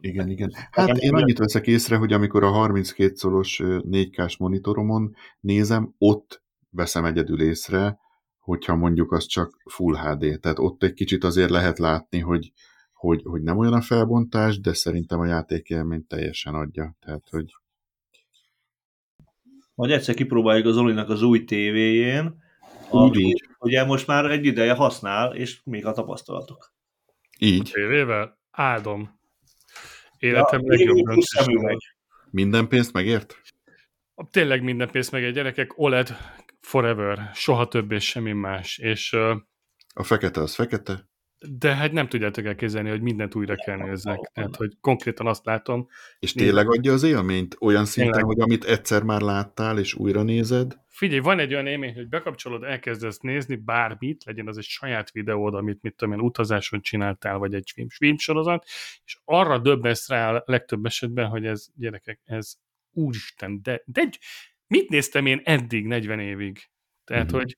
Igen, 0.00 0.28
igen. 0.28 0.52
Hát 0.70 0.96
én 0.96 1.14
annyit 1.14 1.38
veszek 1.38 1.66
észre, 1.66 1.96
hogy 1.96 2.12
amikor 2.12 2.44
a 2.44 2.50
32 2.50 3.14
szolos 3.14 3.60
4K-s 3.64 4.36
monitoromon 4.36 5.14
nézem, 5.40 5.94
ott 5.98 6.42
veszem 6.70 7.04
egyedül 7.04 7.42
észre, 7.42 7.98
hogyha 8.38 8.76
mondjuk 8.76 9.12
az 9.12 9.26
csak 9.26 9.62
Full 9.70 9.96
HD. 9.96 10.40
Tehát 10.40 10.58
ott 10.58 10.82
egy 10.82 10.92
kicsit 10.92 11.24
azért 11.24 11.50
lehet 11.50 11.78
látni, 11.78 12.18
hogy, 12.18 12.52
hogy, 12.92 13.22
hogy 13.24 13.42
nem 13.42 13.58
olyan 13.58 13.72
a 13.72 13.80
felbontás, 13.80 14.60
de 14.60 14.72
szerintem 14.72 15.20
a 15.20 15.26
játékélmény 15.26 16.06
teljesen 16.06 16.54
adja. 16.54 16.96
Tehát, 17.00 17.28
hogy... 17.30 17.54
Majd 19.74 19.90
egyszer 19.90 20.14
kipróbáljuk 20.14 20.66
az 20.66 20.76
Olinak 20.76 21.08
az 21.08 21.22
új 21.22 21.44
tévéjén, 21.44 22.42
úgy, 22.90 23.16
ami, 23.16 23.24
úgy. 23.24 23.48
ugye 23.58 23.84
most 23.84 24.06
már 24.06 24.24
egy 24.24 24.44
ideje 24.44 24.74
használ, 24.74 25.34
és 25.34 25.60
még 25.64 25.86
a 25.86 25.92
tapasztalatok. 25.92 26.72
Így. 27.38 27.70
Tévével? 27.72 28.38
Áldom. 28.50 29.17
Életem 30.18 30.60
ja, 30.62 30.70
legjobb 30.70 31.06
döntés. 31.06 31.94
Minden 32.30 32.68
pénzt 32.68 32.92
megért? 32.92 33.36
Tényleg 34.30 34.62
minden 34.62 34.90
pénzt 34.90 35.10
megért. 35.10 35.34
Gyerekek, 35.34 35.78
OLED 35.78 36.16
forever. 36.60 37.30
Soha 37.34 37.68
több 37.68 37.92
és 37.92 38.04
semmi 38.04 38.32
más. 38.32 38.78
És, 38.78 39.12
uh, 39.12 39.36
a 39.94 40.02
fekete 40.02 40.40
az 40.40 40.54
fekete? 40.54 41.07
De 41.40 41.74
hát 41.74 41.92
nem 41.92 42.08
tudjátok 42.08 42.44
elképzelni, 42.44 42.88
hogy 42.88 43.00
mindent 43.00 43.34
újra 43.34 43.54
kell 43.54 43.76
nézzek. 43.76 44.30
Tehát, 44.34 44.56
hogy 44.56 44.76
konkrétan 44.80 45.26
azt 45.26 45.44
látom. 45.44 45.88
És 46.18 46.32
tényleg 46.32 46.70
adja 46.70 46.92
az 46.92 47.02
élményt? 47.02 47.56
Olyan 47.60 47.84
szinten, 47.84 48.12
tényleg. 48.12 48.34
hogy 48.34 48.40
amit 48.40 48.64
egyszer 48.64 49.02
már 49.02 49.20
láttál, 49.20 49.78
és 49.78 49.94
újra 49.94 50.22
nézed? 50.22 50.76
Figyelj, 50.88 51.20
van 51.20 51.38
egy 51.38 51.52
olyan 51.52 51.66
élmény, 51.66 51.94
hogy 51.94 52.08
bekapcsolod, 52.08 52.62
elkezdesz 52.62 53.18
nézni 53.18 53.56
bármit, 53.56 54.24
legyen 54.24 54.48
az 54.48 54.58
egy 54.58 54.64
saját 54.64 55.10
videód, 55.10 55.54
amit 55.54 55.82
mit 55.82 55.94
tudom 55.96 56.14
én, 56.14 56.20
utazáson 56.20 56.80
csináltál, 56.80 57.38
vagy 57.38 57.54
egy 57.54 57.70
film, 57.74 57.88
filmsorozat, 57.88 58.64
és 59.04 59.18
arra 59.24 59.58
döbbensz 59.58 60.08
rá 60.08 60.32
a 60.34 60.42
legtöbb 60.46 60.84
esetben, 60.84 61.26
hogy 61.26 61.46
ez, 61.46 61.66
gyerekek, 61.74 62.20
ez 62.24 62.54
úristen, 62.92 63.62
de, 63.62 63.82
de 63.84 64.08
mit 64.66 64.88
néztem 64.88 65.26
én 65.26 65.40
eddig 65.44 65.86
40 65.86 66.20
évig? 66.20 66.70
Tehát, 67.04 67.24
mm-hmm. 67.24 67.36
hogy 67.36 67.56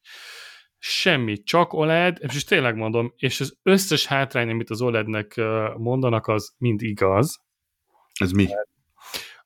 semmi, 0.82 1.42
csak 1.42 1.72
OLED, 1.72 2.18
és 2.20 2.44
tényleg 2.44 2.76
mondom, 2.76 3.12
és 3.16 3.40
az 3.40 3.58
összes 3.62 4.06
hátrány, 4.06 4.50
amit 4.50 4.70
az 4.70 4.82
OLED-nek 4.82 5.40
mondanak, 5.76 6.26
az 6.26 6.54
mind 6.58 6.82
igaz. 6.82 7.40
Ez 8.20 8.30
mi? 8.30 8.46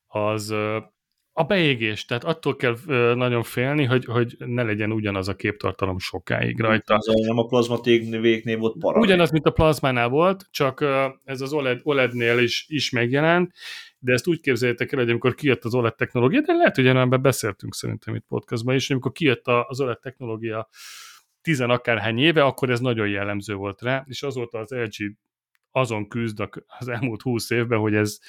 Az 0.07 0.53
A 1.37 1.43
beégés, 1.43 2.05
tehát 2.05 2.23
attól 2.23 2.55
kell 2.55 2.75
nagyon 3.15 3.43
félni, 3.43 3.83
hogy, 3.83 4.05
hogy 4.05 4.35
ne 4.37 4.63
legyen 4.63 4.91
ugyanaz 4.91 5.27
a 5.27 5.35
képtartalom 5.35 5.99
sokáig 5.99 6.59
rajta. 6.59 6.95
Az 6.95 7.05
nem 7.25 7.37
a 7.37 7.45
plazma 7.45 7.81
végnél 7.81 8.57
volt 8.57 8.77
para. 8.79 8.99
Ugyanaz, 8.99 9.31
mint 9.31 9.45
a 9.45 9.51
plazmánál 9.51 10.09
volt, 10.09 10.47
csak 10.51 10.85
ez 11.23 11.41
az 11.41 11.53
OLED, 11.53 11.79
OLED-nél 11.83 12.39
is, 12.39 12.65
is 12.67 12.89
megjelent, 12.89 13.51
de 13.99 14.13
ezt 14.13 14.27
úgy 14.27 14.39
képzeljétek 14.39 14.91
el, 14.91 14.99
hogy 14.99 15.09
amikor 15.09 15.35
kijött 15.35 15.63
az 15.63 15.73
OLED 15.73 15.95
technológia, 15.95 16.41
de 16.41 16.53
lehet, 16.53 16.75
hogy 16.75 16.87
ebben 16.87 17.21
beszéltünk 17.21 17.73
szerintem 17.73 18.15
itt 18.15 18.25
podcastban 18.27 18.75
is, 18.75 18.89
amikor 18.89 19.11
kijött 19.11 19.47
az 19.47 19.81
OLED 19.81 19.99
technológia 19.99 20.69
tizen 21.45 21.69
akárhány 21.69 22.17
éve, 22.17 22.43
akkor 22.43 22.69
ez 22.69 22.79
nagyon 22.79 23.07
jellemző 23.07 23.55
volt 23.55 23.81
rá, 23.81 24.05
és 24.07 24.23
azóta 24.23 24.57
az 24.57 24.71
LG 24.71 25.15
azon 25.71 26.07
küzd 26.07 26.49
az 26.79 26.87
elmúlt 26.87 27.21
húsz 27.21 27.49
évben, 27.49 27.79
hogy 27.79 27.95
ez 27.95 28.19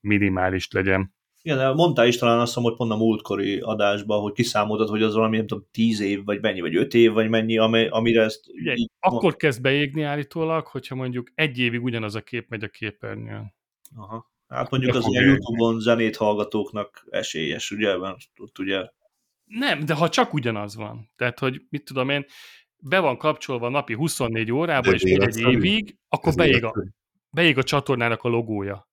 minimális 0.00 0.70
legyen. 0.70 1.14
Igen, 1.42 1.74
mondtál 1.74 2.06
is 2.06 2.16
talán 2.16 2.40
azt 2.40 2.54
hogy 2.54 2.76
pont 2.76 2.92
a 2.92 2.96
múltkori 2.96 3.58
adásban, 3.58 4.20
hogy 4.20 4.32
kiszámoltad, 4.32 4.88
hogy 4.88 5.02
az 5.02 5.14
valami, 5.14 5.36
nem 5.36 5.46
tudom, 5.46 5.66
tíz 5.70 6.00
év, 6.00 6.24
vagy 6.24 6.40
mennyi, 6.40 6.60
vagy 6.60 6.76
öt 6.76 6.94
év, 6.94 7.12
vagy 7.12 7.28
mennyi, 7.28 7.58
amire 7.88 8.22
ezt... 8.22 8.48
Ugye, 8.48 8.74
így 8.74 8.90
akkor 9.00 9.36
kezd 9.36 9.62
beégni 9.62 10.02
állítólag, 10.02 10.66
hogyha 10.66 10.94
mondjuk 10.94 11.30
egy 11.34 11.58
évig 11.58 11.82
ugyanaz 11.82 12.14
a 12.14 12.20
kép 12.20 12.48
megy 12.48 12.64
a 12.64 12.68
képernyőn. 12.68 13.54
Aha. 13.96 14.30
Hát 14.48 14.70
mondjuk 14.70 14.94
az 14.94 15.06
a 15.06 15.20
Youtube-on 15.20 15.80
zenét 15.80 16.16
hallgatóknak 16.16 17.06
esélyes, 17.10 17.70
ugye? 17.70 17.96
Mert 17.96 18.18
ott 18.38 18.58
ugye... 18.58 18.88
Nem, 19.44 19.84
de 19.84 19.94
ha 19.94 20.08
csak 20.08 20.34
ugyanaz 20.34 20.76
van. 20.76 21.10
Tehát, 21.16 21.38
hogy 21.38 21.62
mit 21.68 21.84
tudom 21.84 22.08
én, 22.08 22.24
be 22.78 22.98
van 22.98 23.16
kapcsolva 23.16 23.68
napi 23.68 23.94
24 23.94 24.52
órában, 24.52 24.94
és 24.94 25.02
még 25.02 25.20
egy 25.20 25.38
évig, 25.38 25.96
akkor 26.08 26.34
beég 26.34 26.64
a, 26.64 26.74
beég 27.30 27.58
a 27.58 27.62
csatornának 27.62 28.22
a 28.22 28.28
logója. 28.28 28.88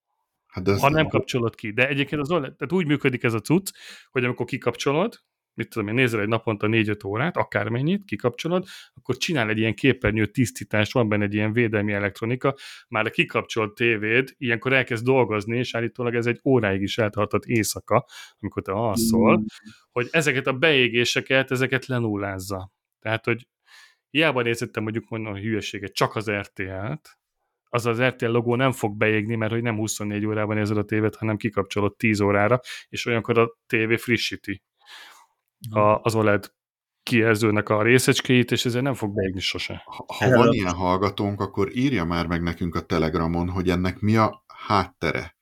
Hát 0.47 0.79
ha 0.79 0.89
nem 0.89 1.07
kapcsolod 1.07 1.55
ki. 1.55 1.71
De 1.71 1.87
egyébként 1.87 2.21
az 2.21 2.27
tehát 2.27 2.71
úgy 2.71 2.85
működik 2.85 3.23
ez 3.23 3.33
a 3.33 3.39
cucc, 3.39 3.71
hogy 4.11 4.23
amikor 4.23 4.45
kikapcsolod, 4.45 5.23
mit 5.53 5.69
tudom 5.69 5.87
én, 5.87 5.93
nézel 5.93 6.21
egy 6.21 6.27
naponta 6.27 6.67
4-5 6.69 7.05
órát, 7.05 7.37
akármennyit, 7.37 8.03
kikapcsolod, 8.03 8.65
akkor 8.93 9.17
csinál 9.17 9.49
egy 9.49 9.57
ilyen 9.57 9.73
képernyő 9.73 10.25
tisztítást, 10.25 10.93
van 10.93 11.09
benne 11.09 11.23
egy 11.23 11.33
ilyen 11.33 11.53
védelmi 11.53 11.93
elektronika, 11.93 12.55
már 12.87 13.05
a 13.05 13.09
kikapcsolt 13.09 13.73
tévéd 13.73 14.33
ilyenkor 14.37 14.73
elkezd 14.73 15.03
dolgozni, 15.03 15.57
és 15.57 15.75
állítólag 15.75 16.15
ez 16.15 16.25
egy 16.25 16.39
óráig 16.43 16.81
is 16.81 16.97
eltartott 16.97 17.45
éjszaka, 17.45 18.05
amikor 18.39 18.61
te 18.61 18.71
alszol, 18.71 19.37
mm. 19.37 19.43
hogy 19.91 20.07
ezeket 20.11 20.47
a 20.47 20.53
beégéseket, 20.53 21.51
ezeket 21.51 21.85
lenullázza. 21.85 22.71
Tehát, 22.99 23.25
hogy 23.25 23.47
hiába 24.13 24.41
nézettem 24.41 24.83
mondjuk 24.83 25.09
mondom 25.09 25.33
a 25.33 25.37
hülyeséget, 25.37 25.93
csak 25.93 26.15
az 26.15 26.31
RTL-t, 26.31 27.17
az 27.63 27.85
az 27.85 28.01
RTL 28.01 28.25
logó 28.25 28.55
nem 28.55 28.71
fog 28.71 28.97
beégni, 28.97 29.35
mert 29.35 29.51
hogy 29.51 29.61
nem 29.61 29.75
24 29.75 30.25
órában 30.25 30.55
nézed 30.55 30.77
a 30.77 30.83
tévét, 30.83 31.15
hanem 31.15 31.37
kikapcsolod 31.37 31.95
10 31.95 32.19
órára, 32.19 32.59
és 32.89 33.05
olyankor 33.05 33.37
a 33.37 33.57
tévé 33.67 33.97
frissíti 33.97 34.63
a, 35.69 35.79
az 35.79 36.15
OLED 36.15 36.51
kijelzőnek 37.03 37.69
a 37.69 37.81
részecskéit, 37.81 38.51
és 38.51 38.65
ezért 38.65 38.83
nem 38.83 38.93
fog 38.93 39.13
beégni 39.13 39.39
sose. 39.39 39.81
Ha, 39.85 40.05
ha 40.07 40.29
van 40.29 40.53
ilyen 40.53 40.73
hallgatónk, 40.73 41.41
akkor 41.41 41.75
írja 41.75 42.03
már 42.03 42.27
meg 42.27 42.41
nekünk 42.41 42.75
a 42.75 42.85
Telegramon, 42.85 43.49
hogy 43.49 43.69
ennek 43.69 43.99
mi 43.99 44.15
a 44.15 44.43
háttere. 44.67 45.35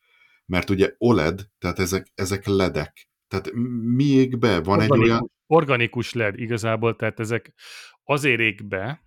Mert 0.45 0.69
ugye 0.69 0.93
OLED, 0.97 1.41
tehát 1.59 1.79
ezek, 1.79 2.07
ezek 2.15 2.45
ledek. 2.45 3.09
Tehát 3.27 3.51
mi 3.95 4.03
ég 4.03 4.39
be? 4.39 4.59
Van 4.61 4.79
organikus, 4.79 4.97
egy 4.99 5.09
olyan... 5.09 5.31
Organikus 5.47 6.13
LED 6.13 6.39
igazából, 6.39 6.95
tehát 6.95 7.19
ezek 7.19 7.53
azért 8.11 8.39
ég 8.39 8.67
be, 8.67 9.03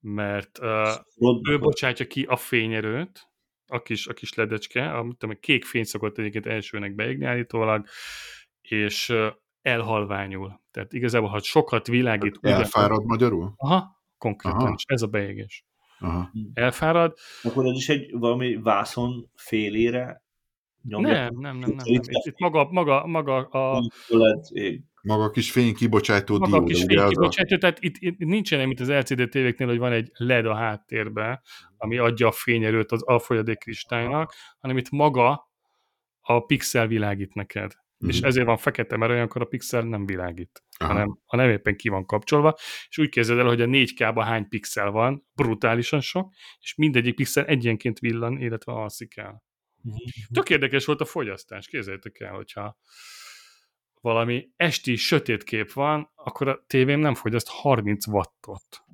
mert 0.00 0.58
uh, 0.58 1.48
ő 1.50 1.58
bocsátja 1.58 2.06
ki 2.06 2.22
a 2.22 2.36
fényerőt, 2.36 3.28
a 3.66 3.82
kis, 3.82 4.06
a 4.06 4.12
kis 4.12 4.34
ledecske, 4.34 4.92
a, 4.92 5.14
tudom, 5.18 5.36
kék 5.40 5.64
fény 5.64 5.84
szokott 5.84 6.18
egyébként 6.18 6.46
elsőnek 6.46 6.94
beégni 6.94 7.24
állítólag, 7.24 7.86
és 8.60 9.08
uh, 9.08 9.26
elhalványul. 9.62 10.60
Tehát 10.70 10.92
igazából, 10.92 11.28
ha 11.28 11.38
sokat 11.42 11.86
világít... 11.86 12.38
Elfárad 12.40 12.98
ugye, 12.98 13.06
magyarul? 13.06 13.52
Aha, 13.56 14.02
konkrétan, 14.18 14.60
Aha. 14.60 14.74
és 14.76 14.84
ez 14.86 15.02
a 15.02 15.06
beégés. 15.06 15.64
Aha. 15.98 16.30
Elfárad. 16.54 17.16
Akkor 17.42 17.66
ez 17.66 17.76
is 17.76 17.88
egy 17.88 18.10
valami 18.12 18.56
vászon 18.56 19.30
félére 19.34 20.24
nyomja? 20.82 21.12
Nem, 21.12 21.34
nem, 21.38 21.56
nem, 21.56 21.58
nem. 21.58 21.70
nem. 21.70 21.86
Itt, 21.86 22.04
itt 22.06 22.38
maga, 22.38 22.68
maga, 22.70 23.06
maga 23.06 23.36
a... 23.36 23.90
Maga 25.02 25.22
a 25.22 25.30
kis 25.30 25.50
fénykibocsátó 25.50 26.38
Maga 26.38 26.46
dióda, 26.46 26.64
a 26.64 26.66
kis 26.66 26.84
fénykibocsátó, 26.84 27.56
tehát 27.56 27.78
itt, 27.80 27.94
itt 27.98 28.18
nincsen 28.18 28.66
mint 28.66 28.80
az 28.80 28.90
LCD 28.90 29.28
tévéknél, 29.28 29.68
hogy 29.68 29.78
van 29.78 29.92
egy 29.92 30.10
LED 30.12 30.46
a 30.46 30.54
háttérben, 30.54 31.40
ami 31.76 31.98
adja 31.98 32.26
a 32.26 32.32
fényerőt 32.32 32.92
az 32.92 33.02
alfolyadék 33.02 33.58
kristálynak, 33.58 34.34
hanem 34.58 34.76
itt 34.76 34.90
maga 34.90 35.50
a 36.20 36.40
pixel 36.40 36.86
világít 36.86 37.34
neked. 37.34 37.72
Mm. 38.04 38.08
És 38.08 38.20
ezért 38.20 38.46
van 38.46 38.56
fekete, 38.56 38.96
mert 38.96 39.12
olyankor 39.12 39.42
a 39.42 39.44
pixel 39.44 39.82
nem 39.82 40.06
világít, 40.06 40.62
Aha. 40.78 40.92
hanem 40.92 41.18
a 41.26 41.36
nem 41.36 41.50
éppen 41.50 41.76
ki 41.76 41.88
van 41.88 42.06
kapcsolva, 42.06 42.56
és 42.88 42.98
úgy 42.98 43.08
képzeld 43.08 43.38
el, 43.38 43.46
hogy 43.46 43.60
a 43.60 43.66
4K-ban 43.66 44.22
hány 44.24 44.48
pixel 44.48 44.90
van, 44.90 45.26
brutálisan 45.34 46.00
sok, 46.00 46.34
és 46.60 46.74
mindegyik 46.74 47.14
pixel 47.14 47.44
egyenként 47.44 47.98
villan, 47.98 48.40
illetve 48.40 48.72
alszik 48.72 49.16
el. 49.16 49.42
Mm. 49.88 49.92
Tök 50.32 50.50
érdekes 50.50 50.84
volt 50.84 51.00
a 51.00 51.04
fogyasztás, 51.04 51.66
képzeljétek 51.66 52.20
el, 52.20 52.34
hogyha 52.34 52.78
valami 54.00 54.50
esti 54.56 54.96
sötét 54.96 55.44
kép 55.44 55.72
van, 55.72 56.10
akkor 56.14 56.48
a 56.48 56.64
tévém 56.66 57.00
nem 57.00 57.14
fogyaszt 57.14 57.48
30 57.48 58.06
wattot. 58.06 58.84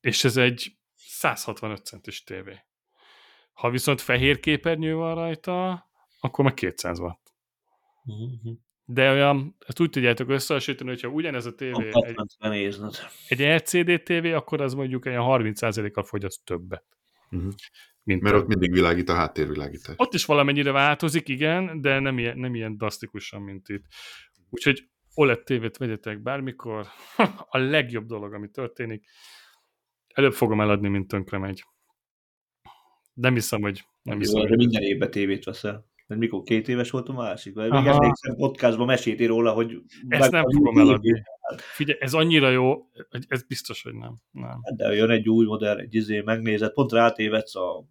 És 0.00 0.24
ez 0.24 0.36
egy 0.36 0.76
165 0.96 1.84
centis 1.84 2.24
tévé. 2.24 2.58
Ha 3.52 3.70
viszont 3.70 4.00
fehér 4.00 4.40
képernyő 4.40 4.94
van 4.94 5.14
rajta, 5.14 5.86
akkor 6.20 6.44
meg 6.44 6.54
200 6.54 6.98
watt. 6.98 7.34
Uh-huh. 8.04 8.56
De 8.84 9.10
olyan, 9.10 9.56
ezt 9.66 9.80
úgy 9.80 9.90
tudjátok 9.90 10.28
összehasonlítani, 10.28 10.90
hogyha 10.90 11.08
ugyanez 11.08 11.46
a 11.46 11.54
tévé 11.54 11.90
egy, 11.92 12.16
egy 13.28 13.40
LCD 13.40 14.02
tévé, 14.02 14.32
akkor 14.32 14.60
az 14.60 14.74
mondjuk 14.74 15.04
olyan 15.04 15.24
30%-kal 15.28 16.04
fogyaszt 16.04 16.44
többet. 16.44 16.84
Uh-huh. 17.30 17.52
Mint 18.04 18.22
Mert 18.22 18.34
ott 18.36 18.46
mindig 18.46 18.72
világít 18.72 19.08
a 19.08 19.14
háttérvilágítás. 19.14 19.94
Ott 19.98 20.14
is 20.14 20.24
valamennyire 20.24 20.72
változik, 20.72 21.28
igen, 21.28 21.80
de 21.80 21.98
nem 21.98 22.18
ilyen, 22.18 22.38
nem 22.38 22.54
ilyen 22.54 22.76
drasztikusan, 22.76 23.42
mint 23.42 23.68
itt. 23.68 23.84
Úgyhogy 24.50 24.88
OLED 25.14 25.42
tévét 25.42 25.76
vegyetek 25.76 26.22
bármikor. 26.22 26.86
a 27.48 27.58
legjobb 27.58 28.06
dolog, 28.06 28.34
ami 28.34 28.48
történik. 28.48 29.04
Előbb 30.14 30.32
fogom 30.32 30.60
eladni, 30.60 30.88
mint 30.88 31.08
tönkre 31.08 31.38
megy. 31.38 31.64
Nem 33.14 33.34
hiszem, 33.34 33.60
hogy 33.60 33.84
nem 34.02 34.18
hiszem. 34.18 34.40
Hogy 34.40 34.56
minden 34.56 34.82
évben 34.82 35.10
tévét 35.10 35.44
veszel. 35.44 35.92
Mert 36.06 36.20
mikor 36.20 36.42
két 36.42 36.68
éves 36.68 36.90
volt 36.90 37.08
a 37.08 37.12
másik? 37.12 37.54
Vagy 37.54 37.70
még 37.70 37.86
emlékszem, 37.86 38.36
podcastban 38.36 38.86
meséltél 38.86 39.26
róla, 39.26 39.52
hogy... 39.52 39.82
Ezt 40.08 40.30
nem 40.30 40.50
fogom 40.50 40.78
eladni. 40.78 41.22
Figyelj, 41.56 41.98
ez 42.00 42.14
annyira 42.14 42.50
jó, 42.50 42.90
ez 43.28 43.42
biztos, 43.42 43.82
hogy 43.82 43.94
nem. 43.94 44.14
nem. 44.30 44.60
Hát 44.62 44.76
de 44.76 44.94
jön 44.94 45.10
egy 45.10 45.28
új 45.28 45.46
modell, 45.46 45.78
egy 45.78 45.94
izé, 45.94 46.20
megnézed, 46.20 46.72
pont 46.72 46.92
rátévedsz 46.92 47.56
a, 47.56 47.84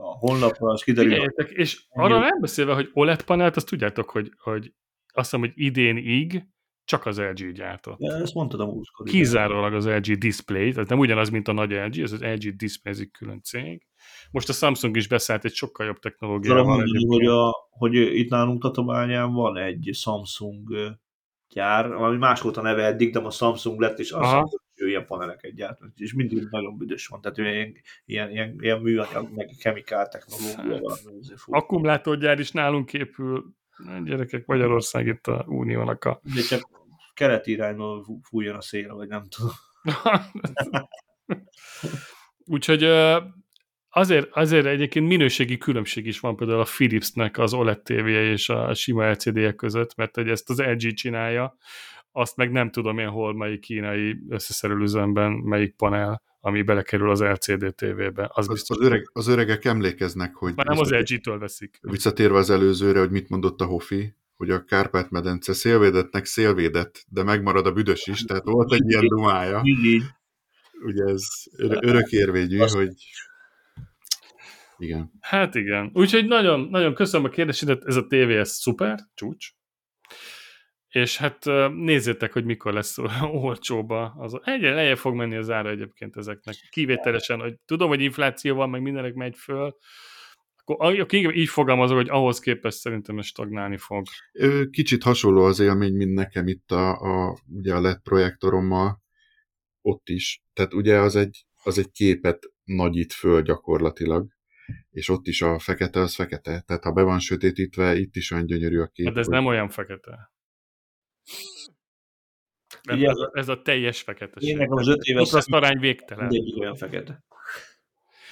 a 0.00 0.16
honlapra, 0.18 0.70
az 0.70 0.82
kiderül. 0.82 1.10
Figyeljetek, 1.10 1.50
és 1.50 1.82
arra 1.88 2.18
nem 2.18 2.40
beszélve, 2.40 2.74
hogy 2.74 2.90
OLED 2.92 3.22
panelt, 3.22 3.56
azt 3.56 3.66
tudjátok, 3.66 4.10
hogy, 4.10 4.32
hogy 4.42 4.72
azt 5.12 5.30
hiszem, 5.30 5.40
hogy 5.40 5.52
idénig 5.54 6.44
csak 6.84 7.06
az 7.06 7.18
LG 7.18 7.52
gyártott. 7.52 8.00
Ja, 8.00 8.14
ezt 8.14 8.34
mondtad 8.34 8.60
a 8.60 8.66
múltkor. 8.66 9.06
Kizárólag 9.06 9.74
az 9.74 9.86
LG 9.86 10.12
Display, 10.12 10.72
tehát 10.72 10.88
nem 10.88 10.98
ugyanaz, 10.98 11.30
mint 11.30 11.48
a 11.48 11.52
nagy 11.52 11.70
LG, 11.70 11.98
ez 11.98 12.12
az 12.12 12.22
LG 12.22 12.56
Display, 12.56 12.94
ez 12.94 13.00
egy 13.00 13.10
külön 13.10 13.42
cég. 13.42 13.86
Most 14.30 14.48
a 14.48 14.52
Samsung 14.52 14.96
is 14.96 15.08
beszállt 15.08 15.44
egy 15.44 15.52
sokkal 15.52 15.86
jobb 15.86 15.98
technológiával. 15.98 16.64
Mondani, 16.64 17.06
hogy, 17.06 17.26
a, 17.26 17.68
hogy 17.70 17.94
itt 17.94 18.30
nálunk 18.30 18.62
Tatabányán 18.62 19.32
van 19.32 19.56
egy 19.56 19.90
Samsung 19.92 20.68
gyár, 21.48 21.92
ami 21.92 22.16
máskor 22.16 22.58
a 22.58 22.62
neve 22.62 22.84
eddig, 22.84 23.12
de 23.12 23.18
a 23.18 23.30
Samsung 23.30 23.80
lett, 23.80 23.98
és 23.98 24.10
azt 24.10 24.60
hogy 24.80 24.88
ilyen 24.88 25.06
paneleket 25.06 25.54
gyárt, 25.54 25.78
és 25.96 26.12
mindig 26.12 26.46
nagyon 26.50 26.76
büdös 26.76 27.06
van, 27.06 27.20
tehát 27.20 27.38
ilyen, 27.38 27.74
ilyen, 28.04 28.30
ilyen, 28.30 28.56
ilyen 28.60 28.80
műanyag, 28.80 29.28
meg 29.34 29.50
kemikál 29.58 30.08
technológia 30.08 30.80
van. 30.80 30.98
Akkumulátorgyár 31.46 32.38
is 32.38 32.50
nálunk 32.50 32.92
épül, 32.92 33.54
gyerekek, 34.04 34.46
Magyarország 34.46 35.06
itt 35.06 35.26
a 35.26 35.44
uniónak 35.48 36.04
a... 36.04 36.20
De 36.34 36.40
csak 36.40 36.68
keleti 37.14 37.50
irányból 37.50 38.20
fújjon 38.22 38.56
a 38.56 38.60
szél, 38.60 38.94
vagy 38.94 39.08
nem 39.08 39.26
tudom. 39.28 39.52
Úgyhogy 42.44 42.84
azért, 43.88 44.28
azért 44.32 44.66
egyébként 44.66 45.06
minőségi 45.06 45.58
különbség 45.58 46.06
is 46.06 46.20
van 46.20 46.36
például 46.36 46.60
a 46.60 46.68
Philipsnek 46.76 47.38
az 47.38 47.54
OLED 47.54 47.82
tv 47.82 48.06
és 48.06 48.48
a 48.48 48.74
sima 48.74 49.10
LCD-ek 49.10 49.54
között, 49.54 49.94
mert 49.94 50.14
hogy 50.14 50.28
ezt 50.28 50.50
az 50.50 50.58
LG 50.58 50.92
csinálja, 50.92 51.56
azt 52.12 52.36
meg 52.36 52.50
nem 52.50 52.70
tudom 52.70 52.98
én 52.98 53.08
hol, 53.08 53.34
melyik 53.34 53.60
kínai 53.60 54.16
összeszerelőzőmben, 54.28 55.32
melyik 55.32 55.76
panel, 55.76 56.22
ami 56.40 56.62
belekerül 56.62 57.10
az 57.10 57.20
LCD 57.20 57.74
TV-be. 57.74 58.30
Az, 58.32 58.48
az, 58.48 58.64
az, 58.68 58.80
öreg, 58.80 59.10
az 59.12 59.28
öregek 59.28 59.64
emlékeznek, 59.64 60.34
hogy... 60.34 60.52
Már 60.54 60.66
nem 60.66 60.78
az 60.78 60.90
LG-től 60.90 61.38
veszik. 61.38 61.78
Visszatérve 61.80 62.38
az 62.38 62.50
előzőre, 62.50 62.98
hogy 62.98 63.10
mit 63.10 63.28
mondott 63.28 63.60
a 63.60 63.64
Hofi, 63.64 64.14
hogy 64.36 64.50
a 64.50 64.64
Kárpát-medence 64.64 65.52
szélvédetnek 65.52 66.24
szélvédett, 66.24 67.04
de 67.08 67.22
megmarad 67.22 67.66
a 67.66 67.72
büdös 67.72 68.06
is, 68.06 68.24
tehát 68.24 68.44
volt 68.44 68.72
egy 68.72 68.88
ilyen 68.90 69.06
dumája. 69.06 69.62
Ugye 70.84 71.04
ez 71.04 71.22
örökérvényű, 71.58 72.58
hogy 72.58 72.94
igen. 74.78 75.12
Hát 75.20 75.54
igen. 75.54 75.90
Úgyhogy 75.94 76.26
nagyon, 76.26 76.60
nagyon 76.60 76.94
köszönöm 76.94 77.26
a 77.26 77.28
kérdésedet, 77.28 77.84
ez 77.84 77.96
a 77.96 78.06
tévé, 78.06 78.38
ez 78.38 78.50
szuper, 78.50 78.98
csúcs, 79.14 79.52
És 80.90 81.16
hát 81.16 81.44
nézzétek, 81.74 82.32
hogy 82.32 82.44
mikor 82.44 82.72
lesz 82.72 82.98
olcsóba. 83.42 84.14
Az, 84.18 84.40
egyre 84.44 84.74
lejjebb 84.74 84.96
fog 84.96 85.14
menni 85.14 85.36
az 85.36 85.50
ára 85.50 85.70
egyébként 85.70 86.16
ezeknek. 86.16 86.54
Kivételesen, 86.70 87.40
hogy 87.40 87.54
tudom, 87.64 87.88
hogy 87.88 88.00
infláció 88.00 88.54
van, 88.54 88.70
meg 88.70 88.82
mindenek 88.82 89.14
megy 89.14 89.36
föl, 89.36 89.76
akkor 90.64 91.34
így 91.34 91.48
fogalmazok, 91.48 91.96
hogy 91.96 92.08
ahhoz 92.08 92.38
képest 92.38 92.78
szerintem 92.78 93.18
ez 93.18 93.26
stagnálni 93.26 93.76
fog. 93.76 94.06
Kicsit 94.70 95.02
hasonló 95.02 95.44
az 95.44 95.58
élmény, 95.58 95.94
mint 95.94 96.14
nekem 96.14 96.46
itt 96.46 96.70
a, 96.70 96.90
a, 96.90 97.38
ugye 97.48 97.74
a 97.74 97.80
LED 97.80 98.00
projektorommal, 98.02 99.02
ott 99.80 100.08
is. 100.08 100.42
Tehát 100.52 100.74
ugye 100.74 100.98
az 100.98 101.16
egy, 101.16 101.46
az 101.62 101.78
egy 101.78 101.90
képet 101.90 102.38
nagyít 102.64 103.12
föl 103.12 103.42
gyakorlatilag, 103.42 104.28
és 104.90 105.08
ott 105.08 105.26
is 105.26 105.42
a 105.42 105.58
fekete 105.58 106.00
az 106.00 106.14
fekete. 106.14 106.60
Tehát 106.60 106.84
ha 106.84 106.92
be 106.92 107.02
van 107.02 107.18
sötétítve, 107.18 107.98
itt 107.98 108.16
is 108.16 108.30
olyan 108.30 108.46
gyönyörű 108.46 108.78
a 108.78 108.86
kép. 108.86 109.06
Hát 109.06 109.16
ez 109.16 109.26
hogy... 109.26 109.34
nem 109.34 109.46
olyan 109.46 109.68
fekete. 109.68 110.30
Nem, 112.82 113.04
ez, 113.04 113.16
a, 113.16 113.30
ez 113.34 113.48
a 113.48 113.62
teljes 113.62 114.02
fekete. 114.02 114.40
Én 114.40 114.66
az 114.70 114.88
öt 114.88 115.02
éves 115.02 115.32
az 115.32 115.52
arány 115.52 115.78
végtelen. 115.78 116.26
Mindegyik 116.26 116.60
olyan 116.60 116.76
fekete. 116.76 117.24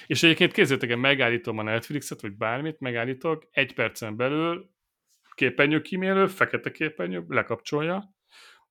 És 0.07 0.23
egyébként 0.23 0.51
kézzétek 0.51 0.89
el, 0.89 0.97
megállítom 0.97 1.57
a 1.57 1.63
Netflixet, 1.63 2.21
vagy 2.21 2.37
bármit, 2.37 2.79
megállítok, 2.79 3.47
egy 3.51 3.73
percen 3.73 4.15
belül 4.15 4.69
képernyő 5.33 5.81
kímélő, 5.81 6.27
fekete 6.27 6.71
képernyő, 6.71 7.25
lekapcsolja, 7.27 8.13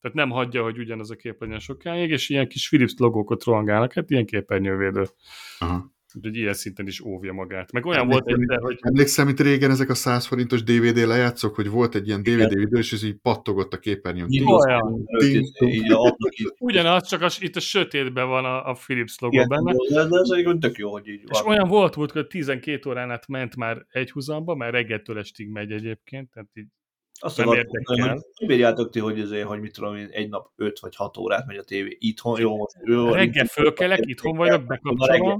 tehát 0.00 0.16
nem 0.16 0.30
hagyja, 0.30 0.62
hogy 0.62 0.78
ugyanaz 0.78 1.10
a 1.10 1.16
képernyő 1.16 1.58
sokáig, 1.58 2.10
és 2.10 2.28
ilyen 2.28 2.48
kis 2.48 2.68
Philips 2.68 2.94
logókat 2.98 3.44
rohangálnak, 3.44 3.92
hát 3.92 4.10
ilyen 4.10 4.26
képernyővédő. 4.26 5.04
Aha. 5.58 5.92
Úgyhogy 6.14 6.36
ilyen 6.36 6.54
szinten 6.54 6.86
is 6.86 7.00
óvja 7.00 7.32
magát. 7.32 7.72
Meg 7.72 7.86
olyan 7.86 8.00
Emlékszem, 8.00 8.36
volt 8.36 8.50
egy, 8.50 8.58
hogy... 8.60 8.78
Emlékszem, 8.80 9.28
itt 9.28 9.40
régen 9.40 9.70
ezek 9.70 9.88
a 9.88 9.94
100 9.94 10.26
forintos 10.26 10.62
DVD 10.62 10.96
lejátszok, 10.96 11.54
hogy 11.54 11.68
volt 11.68 11.94
egy 11.94 12.06
ilyen 12.06 12.22
DVD 12.22 12.54
videó, 12.54 12.78
és 12.78 12.92
ez 12.92 13.02
így 13.02 13.16
pattogott 13.22 13.72
a 13.72 13.78
képernyőn. 13.78 14.28
Ugyanaz, 16.58 17.08
csak 17.08 17.22
az, 17.22 17.42
itt 17.42 17.56
a 17.56 17.60
sötétben 17.60 18.28
van 18.28 18.44
a, 18.44 18.70
a 18.70 18.76
Philips 18.86 19.18
logó 19.18 19.34
Igen, 19.34 19.48
benne. 19.48 19.72
De 19.88 20.00
ez 20.00 20.30
egy 20.30 20.58
tök 20.58 20.76
jó, 20.76 20.90
hogy 20.90 21.08
így 21.08 21.22
van. 21.26 21.40
És 21.40 21.48
olyan 21.48 21.68
volt, 21.68 21.94
volt, 21.94 22.10
hogy 22.10 22.26
12 22.26 22.90
órán 22.90 23.10
át 23.10 23.28
ment 23.28 23.56
már 23.56 23.86
egy 23.88 24.10
húzamba, 24.10 24.54
mert 24.54 24.72
reggeltől 24.72 25.18
estig 25.18 25.48
megy 25.48 25.72
egyébként, 25.72 26.30
tehát 26.30 26.48
így 26.54 26.66
azt 27.20 27.36
nem 27.36 27.52
érdekel. 27.52 28.22
Hogy 28.34 28.46
bírjátok 28.46 28.90
ti, 28.90 28.98
hogy, 28.98 29.20
azért, 29.20 29.46
hogy 29.46 29.60
mit 29.60 29.72
tudom 29.72 29.96
én, 29.96 30.08
egy 30.10 30.28
nap 30.28 30.50
5 30.56 30.78
vagy 30.78 30.96
6 30.96 31.16
órát 31.16 31.46
megy 31.46 31.56
a 31.56 31.64
tévé 31.64 31.96
itthon, 32.00 32.40
jó, 32.40 32.56
most 32.56 32.76
jó. 32.84 33.12
Reggel 33.12 33.46
fölkelek, 33.46 34.00
itthon 34.02 34.36
vagyok, 34.36 34.66
bekapcsolom, 34.66 35.38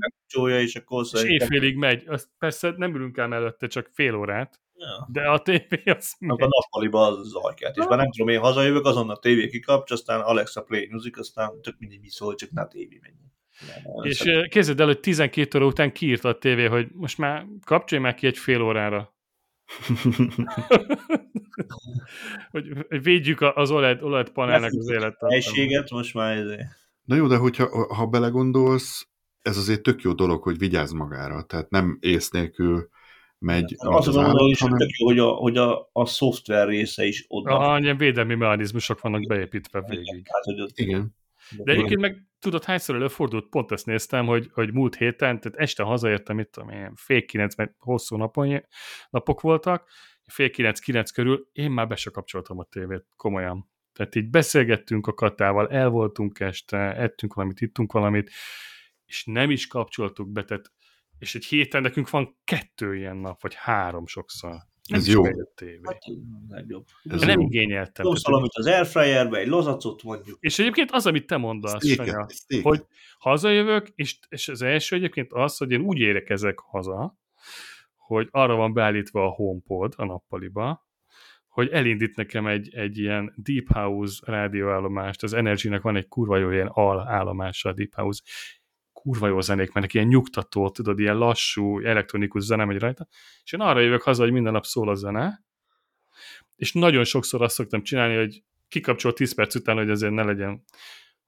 és 0.49 0.77
akkor 0.77 1.07
és 1.13 1.23
éjfélig 1.23 1.77
megy. 1.77 2.03
Azt 2.07 2.29
persze 2.39 2.75
nem 2.77 2.95
ülünk 2.95 3.17
el 3.17 3.29
mellette, 3.29 3.67
csak 3.67 3.91
fél 3.93 4.15
órát. 4.15 4.61
Ja. 4.75 5.09
De 5.13 5.29
a 5.29 5.39
tévé 5.39 5.83
az. 5.85 6.17
A 6.19 6.47
nappaliba 6.47 7.07
az 7.07 7.29
zajkát. 7.29 7.77
És 7.77 7.85
már 7.89 7.99
nem 7.99 8.11
tudom, 8.11 8.29
én 8.29 8.41
hazajövök, 8.41 8.85
azon 8.85 9.11
a 9.11 9.17
tévé 9.17 9.49
kikapcs, 9.49 9.91
aztán 9.91 10.21
Alexa 10.21 10.63
Play 10.63 10.89
Music, 10.91 11.19
aztán 11.19 11.63
tök 11.63 11.75
mindig 11.79 12.01
mi 12.01 12.09
szól, 12.09 12.35
csak 12.35 12.51
ne 12.51 12.61
a 12.63 12.69
tévé 12.69 13.01
menjen. 13.03 13.27
És 14.03 14.47
képzeld 14.49 14.81
el, 14.81 14.87
hogy 14.87 15.01
12 15.01 15.59
óra 15.59 15.67
után 15.67 15.93
kiírta 15.93 16.29
a 16.29 16.39
tévé, 16.39 16.65
hogy 16.65 16.89
most 16.93 17.19
már 17.19 17.47
kapcsolj 17.65 18.03
már 18.03 18.15
ki 18.15 18.27
egy 18.27 18.39
fél 18.39 18.63
órára. 18.63 19.17
hogy 22.51 22.86
védjük 23.03 23.40
az 23.40 23.70
OLED, 23.70 24.03
OLED 24.03 24.31
panelnek 24.31 24.73
az 24.73 24.90
életet. 24.90 25.31
Helységet 25.31 25.90
most 25.90 26.15
már 26.15 26.36
ezért. 26.36 26.66
Na 27.05 27.15
jó, 27.15 27.27
de 27.27 27.36
hogyha 27.36 27.95
ha 27.95 28.07
belegondolsz, 28.07 29.09
ez 29.43 29.57
azért 29.57 29.82
tök 29.82 30.03
jó 30.03 30.12
dolog, 30.12 30.43
hogy 30.43 30.59
vigyázz 30.59 30.93
magára, 30.93 31.43
tehát 31.43 31.70
nem 31.70 31.99
ész 32.01 32.31
nélkül 32.31 32.89
megy. 33.39 33.74
Azt 33.77 34.09
az 34.09 34.15
mondom, 34.15 34.47
hogy 34.47 34.59
hanem... 34.59 34.78
tök 34.78 34.90
jó, 34.90 35.07
hogy 35.07 35.19
a, 35.19 35.28
hogy 35.28 35.57
a, 35.57 35.89
a 35.93 36.07
szoftver 36.07 36.69
része 36.69 37.05
is 37.05 37.24
oda. 37.28 37.59
Aha, 37.59 37.78
ilyen 37.78 37.97
védelmi 37.97 38.35
mechanizmusok 38.35 39.01
vannak 39.01 39.27
beépítve 39.27 39.85
végig. 39.89 40.27
Hát, 40.31 40.45
hogy 40.45 40.59
az... 40.59 40.73
Igen. 40.74 41.16
De 41.57 41.73
egyébként 41.73 42.01
meg 42.01 42.28
tudod, 42.39 42.65
hányszor 42.65 42.94
előfordult, 42.94 43.48
pont 43.48 43.73
ezt 43.73 43.86
néztem, 43.86 44.27
hogy, 44.27 44.48
hogy 44.52 44.73
múlt 44.73 44.97
héten, 44.97 45.40
tehát 45.40 45.59
este 45.59 45.82
hazaértem, 45.82 46.39
itt 46.39 46.52
tudom 46.52 46.70
én, 46.70 46.93
fél 46.94 47.24
kilenc, 47.24 47.55
mert 47.55 47.74
hosszú 47.78 48.16
napon, 48.16 48.65
napok 49.10 49.40
voltak, 49.40 49.89
fél 50.24 50.51
kilenc-kilenc 50.51 51.10
körül, 51.10 51.48
én 51.52 51.70
már 51.70 51.86
be 51.86 51.97
se 51.97 52.10
kapcsoltam 52.10 52.59
a 52.59 52.65
tévét, 52.65 53.06
komolyan. 53.16 53.70
Tehát 53.93 54.15
így 54.15 54.31
beszélgettünk 54.31 55.06
a 55.06 55.15
Katával, 55.15 55.69
el 55.69 55.89
voltunk 55.89 56.40
este, 56.40 56.77
ettünk 56.94 57.35
valamit, 57.35 57.60
ittunk 57.60 57.93
valamit, 57.93 58.31
és 59.05 59.24
nem 59.24 59.51
is 59.51 59.66
kapcsoltuk 59.66 60.28
be, 60.32 60.44
tehát, 60.44 60.73
és 61.19 61.35
egy 61.35 61.44
héten 61.44 61.82
nekünk 61.82 62.10
van 62.10 62.39
kettő 62.44 62.97
ilyen 62.97 63.16
nap, 63.16 63.40
vagy 63.43 63.55
három 63.55 64.06
sokszor. 64.06 64.56
Nem 64.89 65.01
Ez 65.01 65.09
jó. 65.09 65.23
Tévé. 65.55 65.81
Hát, 65.82 66.02
legjobb. 66.48 66.85
Ez 67.05 67.20
nem 67.20 67.40
jó. 67.40 67.47
igényeltem. 67.47 68.06
Jó 68.06 68.12
valamit 68.23 68.51
az 68.55 68.66
airfryerbe, 68.66 69.39
egy 69.39 69.47
lozacot 69.47 70.02
mondjuk. 70.02 70.36
És 70.40 70.59
egyébként 70.59 70.90
az, 70.90 71.06
amit 71.06 71.27
te 71.27 71.36
mondasz, 71.36 71.86
Sanya, 71.86 72.27
hogy 72.62 72.85
hazajövök, 73.19 73.89
és, 73.94 74.19
és 74.28 74.48
az 74.48 74.62
első 74.62 74.97
egyébként 74.97 75.32
az, 75.32 75.56
hogy 75.56 75.70
én 75.70 75.81
úgy 75.81 75.98
érekezek 75.98 76.59
haza, 76.59 77.19
hogy 77.97 78.28
arra 78.31 78.55
van 78.55 78.73
beállítva 78.73 79.24
a 79.24 79.31
HomePod 79.31 79.93
a 79.97 80.05
nappaliba, 80.05 80.86
hogy 81.48 81.69
elindít 81.69 82.16
nekem 82.16 82.47
egy, 82.47 82.74
egy 82.74 82.98
ilyen 82.98 83.35
Deep 83.36 83.73
House 83.73 84.23
rádióállomást, 84.27 85.23
az 85.23 85.32
Energy-nek 85.32 85.82
van 85.82 85.97
egy 85.97 86.09
kurva 86.09 86.36
jó 86.36 86.51
ilyen 86.51 86.66
al 86.66 87.09
állomása 87.09 87.69
a 87.69 87.73
Deep 87.73 87.94
House, 87.94 88.23
kurva 89.03 89.27
jó 89.27 89.41
zenék 89.41 89.73
mennek, 89.73 89.95
ilyen 89.95 90.07
nyugtató, 90.07 90.70
tudod, 90.70 90.99
ilyen 90.99 91.16
lassú, 91.16 91.81
elektronikus 91.81 92.43
zene 92.43 92.65
megy 92.65 92.79
rajta, 92.79 93.09
és 93.45 93.53
én 93.53 93.61
arra 93.61 93.81
jövök 93.81 94.03
haza, 94.03 94.23
hogy 94.23 94.33
minden 94.33 94.53
nap 94.53 94.65
szól 94.65 94.89
a 94.89 94.95
zene, 94.95 95.45
és 96.57 96.73
nagyon 96.73 97.05
sokszor 97.05 97.43
azt 97.43 97.55
szoktam 97.55 97.83
csinálni, 97.83 98.16
hogy 98.16 98.43
kikapcsol 98.69 99.12
10 99.12 99.35
perc 99.35 99.55
után, 99.55 99.77
hogy 99.77 99.91
azért 99.91 100.12
ne 100.12 100.23
legyen, 100.23 100.65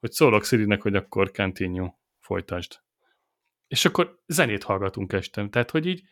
hogy 0.00 0.12
szólok 0.12 0.44
Szirinek, 0.44 0.82
hogy 0.82 0.94
akkor 0.94 1.30
continue, 1.30 1.94
folytasd. 2.18 2.80
És 3.66 3.84
akkor 3.84 4.20
zenét 4.26 4.62
hallgatunk 4.62 5.12
este. 5.12 5.48
Tehát, 5.48 5.70
hogy 5.70 5.86
így 5.86 6.02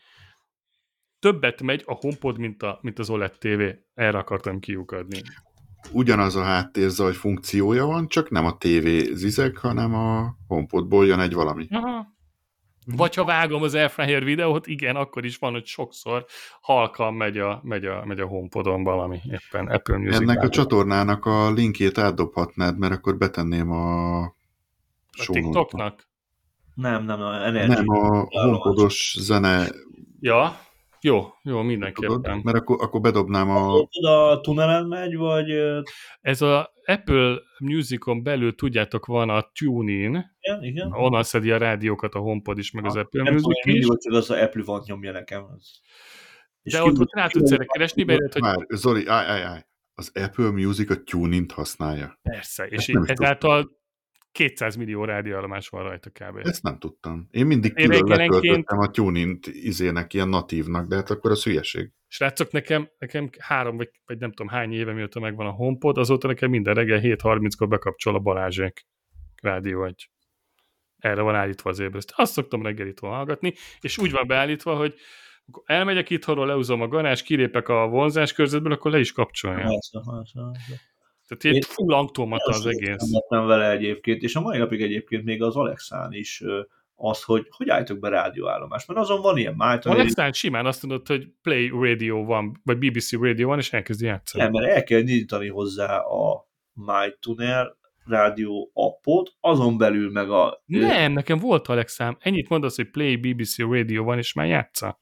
többet 1.19 1.63
megy 1.63 1.83
a 1.87 1.95
HomePod, 1.95 2.39
mint, 2.39 2.63
a, 2.63 2.79
mint 2.83 2.99
az 2.99 3.11
OLED 3.11 3.39
TV. 3.39 3.63
Erre 3.95 4.19
akartam 4.19 4.61
kiukadni. 4.61 5.23
Ugyanaz 5.93 6.37
a 6.37 6.43
háttérzaj 6.43 7.13
funkciója 7.13 7.87
van, 7.87 8.09
csak 8.09 8.31
nem 8.31 8.45
a 8.45 8.57
TV 8.57 8.87
zizek, 9.13 9.57
hanem 9.57 9.95
a 9.95 10.37
HomePodból 10.47 11.07
jön 11.07 11.21
egy 11.21 11.35
valami. 11.35 11.67
Aha. 11.71 12.17
Vagy 12.97 13.15
ha 13.15 13.25
vágom 13.25 13.63
az 13.63 13.75
Airfryer 13.75 14.25
videót, 14.25 14.67
igen, 14.67 14.97
akkor 14.97 15.25
is 15.25 15.39
van, 15.39 15.53
hogy 15.53 15.67
sokszor 15.67 16.25
halkan 16.61 17.15
megy 17.15 17.39
a, 17.39 17.61
megy 17.63 17.85
a, 17.85 18.05
megy 18.05 18.21
a 18.21 18.27
HomePodon 18.27 18.83
valami, 18.83 19.21
éppen 19.31 19.67
Apple 19.67 19.97
Music. 19.97 20.21
Ennek 20.21 20.43
a 20.43 20.49
csatornának 20.49 21.25
a 21.25 21.51
linkjét 21.51 21.99
átdobhatnád, 21.99 22.79
mert 22.79 22.93
akkor 22.93 23.17
betenném 23.17 23.71
a... 23.71 24.19
A 25.11 25.27
TikToknak? 25.27 26.09
Nem, 26.75 27.05
nem, 27.05 27.21
a 27.21 27.51
Nem, 27.51 27.89
a 27.89 28.27
HomePodos 28.29 29.17
zene 29.21 29.67
Ja, 30.21 30.59
jó, 31.01 31.25
jó, 31.43 31.63
mindenképpen. 31.63 32.23
Tudod, 32.23 32.45
mert 32.45 32.57
akkor, 32.57 32.77
akkor 32.81 33.01
bedobnám 33.01 33.51
a... 33.51 33.89
A 34.01 34.41
tunelen 34.41 34.87
megy, 34.87 35.17
vagy... 35.17 35.51
Ez 36.21 36.43
a 36.43 36.73
Apple 36.85 37.39
Musicon 37.59 38.23
belül, 38.23 38.55
tudjátok, 38.55 39.07
van 39.07 39.31
a 39.31 39.51
TuneIn, 39.59 40.37
igen, 40.41 40.65
igen. 40.65 40.93
onnan 40.93 41.23
szedi 41.23 41.51
a 41.51 41.59
rádiókat 41.59 42.15
a 42.15 42.19
HomePod 42.19 42.59
is, 42.59 42.71
meg 42.71 42.85
az 42.85 42.97
Apple 42.97 43.23
nem 43.23 43.33
Music 43.33 43.67
is. 43.67 43.87
Nem 43.87 43.97
hogy 44.03 44.15
az 44.15 44.31
a 44.31 44.43
Apple 44.43 44.63
van 44.65 44.83
nyomja 44.87 45.13
nekem. 45.13 45.45
Az. 45.45 45.81
De 46.63 46.83
ott, 46.83 46.99
ott 46.99 47.15
rá 47.15 47.27
tudsz 47.27 47.51
erre 47.51 47.65
keresni, 47.65 48.03
mert... 48.03 48.33
Hogy... 48.33 48.43
Már, 48.43 48.67
Zoli, 48.69 49.07
állj, 49.07 49.27
állj, 49.27 49.43
állj. 49.43 49.61
Az 49.95 50.13
Apple 50.15 50.51
Music 50.51 50.91
a 50.91 51.03
TuneIn-t 51.03 51.53
használja. 51.53 52.19
Persze, 52.23 52.67
és 52.67 52.89
ezáltal 52.89 53.78
200 54.33 54.77
millió 54.77 55.05
rádióállomás 55.05 55.69
van 55.69 55.83
rajta 55.83 56.11
kb. 56.11 56.37
Ezt 56.37 56.63
nem 56.63 56.79
tudtam. 56.79 57.29
Én 57.31 57.47
mindig 57.47 57.73
Én 57.77 57.89
külön 57.89 58.07
letöltöttem 58.07 58.79
a 58.79 58.91
tuning 58.91 59.39
izének, 59.47 60.15
ilyen 60.15 60.29
natívnak, 60.29 60.89
de 60.89 60.97
hát 60.97 61.11
akkor 61.11 61.31
az 61.31 61.43
hülyeség. 61.43 61.93
Srácok, 62.07 62.51
nekem, 62.51 62.89
nekem 62.99 63.31
három, 63.39 63.77
vagy, 63.77 63.91
vagy 64.07 64.19
nem 64.19 64.33
tudom 64.33 64.53
hány 64.53 64.73
éve, 64.73 64.93
mióta 64.93 65.21
megvan 65.21 65.47
a 65.47 65.51
HomePod, 65.51 65.99
azóta 65.99 66.27
nekem 66.27 66.51
minden 66.51 66.75
reggel 66.75 67.01
7.30-kor 67.01 67.69
bekapcsol 67.69 68.15
a 68.15 68.19
Balázsék 68.19 68.87
rádió 69.43 69.85
egy. 69.85 70.11
Erre 70.99 71.23
van 71.23 71.35
állítva 71.35 71.71
az 71.71 71.79
ébreszt. 71.79 72.13
Azt 72.17 72.33
szoktam 72.33 72.63
reggel 72.63 72.87
itt 72.87 72.99
hallgatni, 72.99 73.55
és 73.81 73.99
úgy 73.99 74.11
van 74.11 74.27
beállítva, 74.27 74.77
hogy 74.77 74.95
akkor 75.47 75.63
elmegyek 75.67 76.11
itthonról, 76.11 76.47
leúzom 76.47 76.81
a 76.81 76.89
garázs, 76.89 77.23
kilépek 77.23 77.69
a 77.69 77.87
vonzás 77.87 78.33
körzetből, 78.33 78.73
akkor 78.73 78.91
le 78.91 78.99
is 78.99 79.13
kapcsolja. 79.13 79.57
Persze, 79.57 80.01
persze, 80.11 80.41
persze. 80.41 80.81
Tehát 81.29 81.57
egy 81.57 81.65
full 81.65 81.95
automata 81.95 82.51
az 82.51 82.67
egész. 82.67 83.11
Nem 83.29 83.47
vele 83.47 83.71
egyébként, 83.71 84.23
és 84.23 84.37
a 84.37 84.41
mai 84.41 84.59
napig 84.59 84.83
egyébként 84.83 85.25
még 85.25 85.43
az 85.43 85.57
Alexán 85.57 86.13
is 86.13 86.43
az, 86.95 87.23
hogy 87.23 87.47
hogy 87.51 87.69
állítok 87.69 87.99
be 87.99 88.09
rádióállomás, 88.09 88.87
mert 88.87 89.01
azon 89.01 89.21
van 89.21 89.37
ilyen 89.37 89.55
májton. 89.55 89.93
Alexán 89.93 90.33
simán 90.33 90.67
azt 90.67 90.83
mondod, 90.83 91.07
hogy 91.07 91.29
Play 91.43 91.69
Radio 91.69 92.25
van, 92.25 92.61
vagy 92.65 92.79
BBC 92.79 93.13
Radio 93.13 93.49
van, 93.49 93.59
és 93.59 93.73
elkezdi 93.73 94.07
játszani. 94.07 94.45
Nem, 94.45 94.53
mert 94.53 94.75
el 94.75 94.83
kell 94.83 95.01
nyitani 95.01 95.49
hozzá 95.49 95.99
a 95.99 96.49
MyTuner 96.73 97.77
rádió 98.05 98.71
appot, 98.75 99.33
azon 99.41 99.79
belül 99.79 100.11
meg 100.11 100.31
a... 100.31 100.63
Nem, 100.65 101.13
nekem 101.13 101.39
volt 101.39 101.69
Alexám. 101.69 102.17
Ennyit 102.21 102.49
mondasz, 102.49 102.77
hogy 102.77 102.91
Play 102.91 103.17
BBC 103.17 103.59
Radio 103.59 104.05
van, 104.05 104.19
és 104.19 104.33
már 104.33 104.47
játsza. 104.47 105.01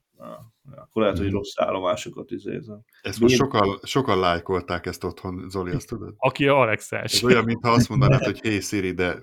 Akkor 0.74 1.02
lehet, 1.02 1.16
hogy 1.16 1.26
Mhm. 1.26 1.34
rossz 1.34 1.58
állomásokat 1.58 2.30
izézem. 2.30 2.80
Ezt 3.02 3.20
most 3.20 3.32
Én- 3.32 3.38
sokan, 3.38 3.78
sokan 3.82 4.18
lájkolták 4.18 4.86
ezt 4.86 5.04
otthon, 5.04 5.48
Zoli, 5.48 5.70
azt 5.72 5.88
tudod? 5.88 6.14
Aki 6.16 6.46
a 6.48 6.60
Alexás. 6.60 7.12
Ez 7.14 7.24
olyan, 7.24 7.44
mintha 7.44 7.70
azt 7.70 7.88
mondanád, 7.88 8.24
hogy 8.24 8.40
hey 8.40 8.60
Siri, 8.60 8.92
de 8.92 9.16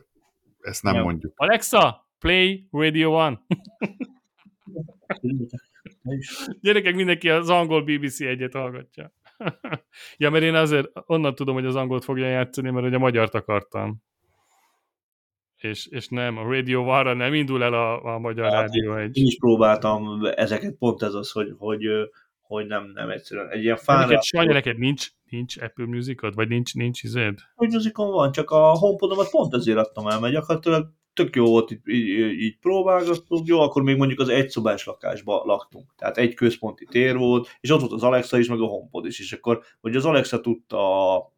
ezt 0.61 0.83
nem 0.83 0.93
Nem. 0.93 1.03
mondjuk. 1.03 1.33
Alexa, 1.35 2.07
play 2.19 2.67
Radio 2.71 3.11
One. 3.25 3.41
Gyerekek, 6.61 6.95
mindenki 6.95 7.29
az 7.29 7.49
angol 7.49 7.83
BBC 7.83 8.19
egyet 8.21 8.53
hallgatja. 8.53 9.13
ja, 10.17 10.29
mert 10.29 10.43
én 10.43 10.55
azért 10.55 10.91
onnan 11.05 11.35
tudom, 11.35 11.53
hogy 11.55 11.65
az 11.65 11.75
angolt 11.75 12.03
fogja 12.03 12.27
játszani, 12.27 12.69
mert 12.69 12.83
hogy 12.85 12.93
a 12.93 12.99
magyart 12.99 13.33
akartam. 13.35 13.97
És, 15.63 15.87
és 15.87 16.07
nem, 16.07 16.37
a 16.37 16.43
Radio 16.43 16.81
One-ra 16.81 17.13
nem 17.13 17.33
indul 17.33 17.63
el 17.63 17.73
a, 17.73 18.13
a 18.13 18.19
magyar 18.19 18.51
Hát, 18.51 18.53
rádió 18.53 18.95
egy. 18.95 19.17
Én 19.17 19.25
is 19.25 19.37
próbáltam 19.37 20.25
ezeket, 20.35 20.75
pont 20.77 21.01
ez 21.01 21.13
az, 21.13 21.31
hogy, 21.31 21.53
hogy, 21.57 21.85
hogy 22.41 22.65
nem, 22.65 22.91
nem 22.93 23.09
egyszerűen. 23.09 23.49
Egy 23.49 23.63
ilyen 23.63 23.75
fán 23.75 24.07
Neked, 24.07 24.23
Sanya, 24.23 24.53
neked 24.53 24.77
nincs, 24.77 25.07
nincs 25.29 25.57
Apple 25.57 25.85
Musicod? 25.85 26.35
Vagy 26.35 26.47
nincs, 26.47 26.73
ninc 26.73 27.03
izéd? 27.03 27.39
hogy 27.55 27.69
muzikon 27.69 28.11
van, 28.11 28.31
csak 28.31 28.49
a 28.49 28.71
homepodomat 28.71 29.29
pont 29.29 29.53
ezért 29.53 29.77
adtam 29.77 30.07
el, 30.07 30.19
mert 30.19 30.33
gyakorlatilag 30.33 30.93
tök 31.13 31.35
jó 31.35 31.45
volt, 31.45 31.71
így, 31.71 31.79
így, 31.85 32.41
így 32.41 32.57
próbálgattunk, 32.57 33.47
jó, 33.47 33.59
akkor 33.59 33.83
még 33.83 33.97
mondjuk 33.97 34.19
az 34.19 34.29
egyszobás 34.29 34.85
lakásban 34.85 35.45
laktunk, 35.45 35.93
tehát 35.97 36.17
egy 36.17 36.33
központi 36.33 36.85
tér 36.85 37.17
volt, 37.17 37.57
és 37.59 37.69
ott 37.69 37.79
volt 37.79 37.91
az 37.91 38.03
Alexa 38.03 38.37
is, 38.37 38.47
meg 38.47 38.59
a 38.59 38.65
HomePod 38.65 39.05
is, 39.05 39.19
és 39.19 39.33
akkor, 39.33 39.63
hogy 39.81 39.95
az 39.95 40.05
Alexa 40.05 40.41
tudta 40.41 41.15
a, 41.15 41.31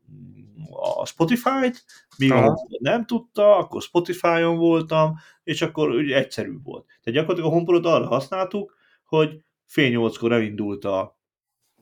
a 1.00 1.06
Spotify-t, 1.06 1.86
míg 2.18 2.32
a. 2.32 2.36
HomePod 2.36 2.82
nem 2.82 3.06
tudta, 3.06 3.58
akkor 3.58 3.82
Spotify-on 3.82 4.58
voltam, 4.58 5.16
és 5.44 5.62
akkor 5.62 5.90
ugye 5.90 6.18
egyszerű 6.18 6.58
volt. 6.64 6.86
Tehát 6.86 7.20
gyakorlatilag 7.20 7.50
a 7.50 7.54
HomePodot 7.54 7.86
arra 7.86 8.08
használtuk, 8.08 8.78
hogy 9.06 9.40
fél 9.66 9.90
nyolckor 9.90 10.32
elindult 10.32 10.86
a 10.86 11.20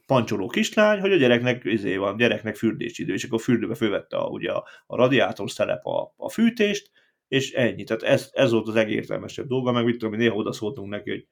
pancsoló 0.05 0.47
kislány, 0.47 0.99
hogy 0.99 1.11
a 1.11 1.15
gyereknek, 1.15 1.63
izé 1.63 1.97
van, 1.97 2.17
gyereknek 2.17 2.55
fürdésidő, 2.55 3.13
és 3.13 3.23
akkor 3.23 3.41
fürdőbe 3.41 3.75
fölvette 3.75 4.17
a, 4.17 4.27
ugye 4.27 4.51
a, 4.51 4.65
a 4.85 4.95
radiátor 4.95 5.51
szelep 5.51 5.85
a, 5.85 6.13
a 6.17 6.29
fűtést, 6.29 6.91
és 7.33 7.51
ennyi. 7.51 7.83
Tehát 7.83 8.03
ez, 8.03 8.29
ez 8.33 8.51
volt 8.51 8.67
az 8.67 8.73
legértelmesebb 8.73 9.47
dolga, 9.47 9.71
meg 9.71 9.85
mit 9.85 9.97
tudom, 9.97 10.15
néha 10.19 10.35
oda 10.35 10.51
szóltunk 10.51 10.89
neki, 10.89 11.09
hogy 11.09 11.27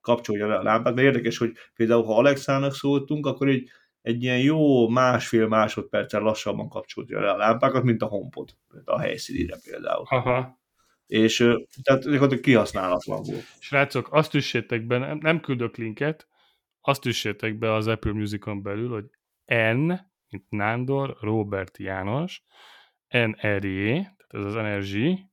kapcsolja 0.00 0.46
le 0.46 0.54
a 0.54 0.62
lámpát, 0.62 0.94
mert 0.94 1.06
érdekes, 1.06 1.38
hogy 1.38 1.52
például 1.74 2.04
ha 2.04 2.16
Alexának 2.16 2.74
szóltunk, 2.74 3.26
akkor 3.26 3.48
egy, 3.48 3.68
egy 4.02 4.22
ilyen 4.22 4.38
jó 4.38 4.88
másfél 4.88 5.46
másodperccel 5.46 6.20
lassabban 6.20 6.68
kapcsolja 6.68 7.20
le 7.20 7.30
a 7.30 7.36
lámpákat, 7.36 7.82
mint 7.82 8.02
a 8.02 8.06
HomePod, 8.06 8.50
a 8.84 9.00
helyszínére 9.00 9.56
például. 9.64 10.04
Aha. 10.08 10.60
És 11.06 11.36
tehát 11.82 12.02
gyakorlatilag 12.02 12.42
kihasználatlan 12.42 13.22
volt. 13.22 13.44
Srácok, 13.58 14.08
azt 14.12 14.34
üssétek 14.34 14.86
be, 14.86 14.98
nem, 14.98 15.18
nem 15.22 15.40
küldök 15.40 15.76
linket, 15.76 16.28
azt 16.80 17.06
üssétek 17.06 17.58
be 17.58 17.72
az 17.72 17.86
Apple 17.86 18.12
Musicon 18.12 18.62
belül, 18.62 18.88
hogy 18.88 19.04
N, 19.76 19.92
mint 20.28 20.44
Nándor, 20.48 21.16
Robert 21.20 21.78
János, 21.78 22.42
NRJ, 23.08 23.88
tehát 24.26 24.26
ez 24.28 24.44
az 24.44 24.56
Energy, 24.56 25.26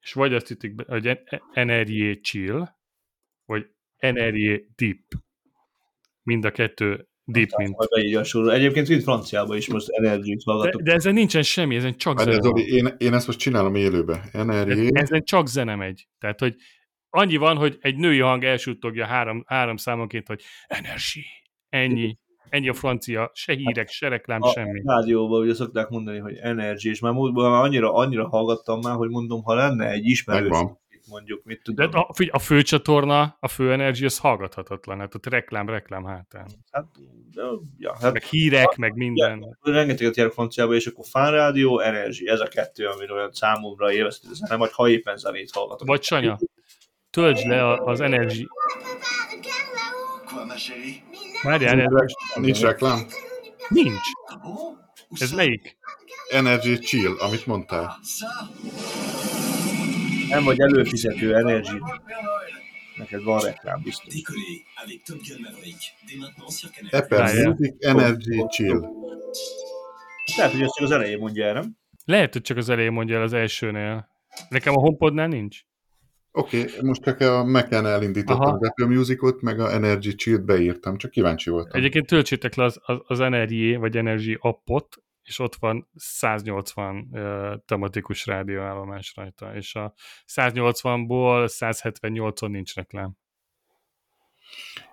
és 0.00 0.12
vagy 0.12 0.34
azt 0.34 0.50
ütik 0.50 0.74
be, 0.74 0.84
hogy 0.88 1.18
NRJ 1.54 2.20
Chill, 2.20 2.68
vagy 3.44 3.66
NRJ 3.98 4.54
Deep. 4.76 4.98
Mind 6.22 6.44
a 6.44 6.50
kettő 6.50 7.08
deep, 7.24 7.48
mint. 7.56 7.76
Egyébként 8.50 8.88
itt 8.88 9.02
franciában 9.02 9.56
is 9.56 9.68
most 9.68 9.88
Energy-t 9.88 10.44
De, 10.44 10.52
hallgatok. 10.52 10.82
de 10.82 10.92
ezen 10.92 11.14
nincsen 11.14 11.42
semmi, 11.42 11.76
ezen 11.76 11.96
csak 11.96 12.18
zene. 12.20 12.40
Zoli, 12.40 12.74
én, 12.74 12.94
én 12.98 13.14
ezt 13.14 13.26
most 13.26 13.38
csinálom 13.38 13.74
élőbe. 13.74 14.28
NRJ, 14.32 14.88
Ezen 14.92 15.24
csak 15.24 15.46
zene 15.48 15.74
megy. 15.74 16.08
Tehát, 16.18 16.40
hogy 16.40 16.56
annyi 17.10 17.36
van, 17.36 17.56
hogy 17.56 17.78
egy 17.80 17.96
női 17.96 18.18
hang 18.18 18.44
elsuttogja 18.44 19.06
három, 19.06 19.44
három 19.46 19.76
számonként, 19.76 20.26
hogy 20.26 20.42
energy. 20.66 21.24
Ennyi. 21.68 22.18
Ennyi 22.50 22.68
a 22.68 22.72
francia, 22.72 23.30
se 23.34 23.52
hírek, 23.54 23.88
se 23.88 24.08
reklám, 24.08 24.42
A 24.42 24.48
semmi. 24.48 24.82
rádióban 24.84 25.40
ugye 25.42 25.54
szokták 25.54 25.88
mondani, 25.88 26.18
hogy 26.18 26.36
Energy, 26.36 26.88
és 26.88 27.00
már 27.00 27.12
múltban 27.12 27.50
már 27.50 27.62
annyira, 27.62 27.94
annyira 27.94 28.28
hallgattam 28.28 28.80
már, 28.80 28.96
hogy 28.96 29.08
mondom, 29.08 29.42
ha 29.42 29.54
lenne 29.54 29.90
egy 29.90 30.06
ismerős, 30.06 30.48
Megvan. 30.50 30.78
mondjuk, 31.08 31.44
mit 31.44 31.60
De 31.74 31.84
tudom, 31.84 32.00
a, 32.08 32.14
figy- 32.14 32.30
a 32.32 32.38
főcsatorna, 32.38 33.36
a 33.40 33.48
fő 33.48 33.72
energy, 33.72 34.04
az 34.04 34.18
hallgathatatlan. 34.18 34.98
Hát 34.98 35.14
ott 35.14 35.26
reklám, 35.26 35.68
reklám 35.68 36.04
hátán. 36.04 36.46
hát, 36.70 36.86
de, 37.34 37.42
ja, 37.78 37.96
hát 38.00 38.12
Meg 38.12 38.22
hírek, 38.22 38.76
meg 38.76 38.94
minden. 38.96 39.58
rengeteget 39.62 40.16
járok 40.16 40.32
franciába, 40.32 40.74
és 40.74 40.86
akkor 40.86 41.04
Fan 41.10 41.30
Rádió, 41.30 41.78
Energy, 41.80 42.26
ez 42.26 42.40
a 42.40 42.46
kettő, 42.46 42.86
ami 42.86 43.10
olyan 43.12 43.32
számomra 43.32 43.92
élvezhető 43.92 44.34
zene, 44.34 44.56
vagy 44.56 44.72
ha 44.72 44.88
éppen 44.88 45.16
zenét 45.16 45.50
hallgatok. 45.50 45.86
Vagy 45.88 46.02
Sanya, 46.02 46.38
töltsd 47.10 47.46
le 47.46 47.64
a- 47.66 47.84
az 47.84 48.00
energy. 48.00 48.46
Ma 50.46 50.54
chérie 50.54 51.02
Várjál, 51.42 51.80
erről 51.80 52.06
nincs 52.34 52.60
reklám. 52.60 53.06
nincs. 53.68 54.06
Ez 55.20 55.32
melyik? 55.32 55.76
Energy 56.30 56.78
Chill, 56.78 57.16
amit 57.18 57.46
mondtál. 57.46 57.98
Nem 60.28 60.44
vagy 60.44 60.60
előfizető 60.60 61.34
Energy, 61.34 61.78
neked 62.96 63.22
van 63.22 63.40
reklám 63.40 63.82
biztos. 63.82 64.14
Apple. 66.90 67.46
Music 67.48 67.86
Energy 67.86 68.46
Chill. 68.48 68.80
Lehet, 70.36 70.52
hogy 70.52 70.62
ezt 70.62 70.74
csak 70.74 70.84
az 70.84 70.90
elején 70.90 71.18
mondja 71.18 71.46
el, 71.46 71.52
nem? 71.52 71.76
Lehet, 72.04 72.32
hogy 72.32 72.42
csak 72.42 72.56
az 72.56 72.68
elején 72.68 72.92
mondja 72.92 73.16
el 73.16 73.22
az 73.22 73.32
elsőnél. 73.32 74.08
Nekem 74.48 74.76
a 74.76 74.80
HomePodnál 74.80 75.28
nincs. 75.28 75.60
Oké, 76.32 76.62
okay, 76.62 76.74
most 76.82 77.02
csak 77.02 77.20
a 77.20 77.44
Mac-en 77.44 77.86
elindítottam 77.86 78.40
Aha. 78.40 78.52
az 78.52 78.68
Apple 78.68 78.86
Musicot, 78.86 79.40
meg 79.42 79.60
a 79.60 79.72
Energy 79.72 80.14
Chill-t 80.14 80.44
beírtam, 80.44 80.96
csak 80.96 81.10
kíváncsi 81.10 81.50
voltam. 81.50 81.78
Egyébként 81.80 82.06
töltsétek 82.06 82.54
le 82.54 82.64
az, 82.64 82.80
az, 82.82 82.98
az 83.06 83.18
NRJ 83.18 83.74
vagy 83.74 83.96
Energy 83.96 84.36
appot, 84.40 84.96
és 85.22 85.38
ott 85.38 85.54
van 85.54 85.88
180 85.94 87.08
uh, 87.10 87.54
tematikus 87.64 88.26
rádióállomás 88.26 89.12
rajta, 89.16 89.54
és 89.54 89.74
a 89.74 89.94
180-ból 90.26 91.48
178-on 91.58 92.50
nincs 92.50 92.74
reklám. 92.74 93.16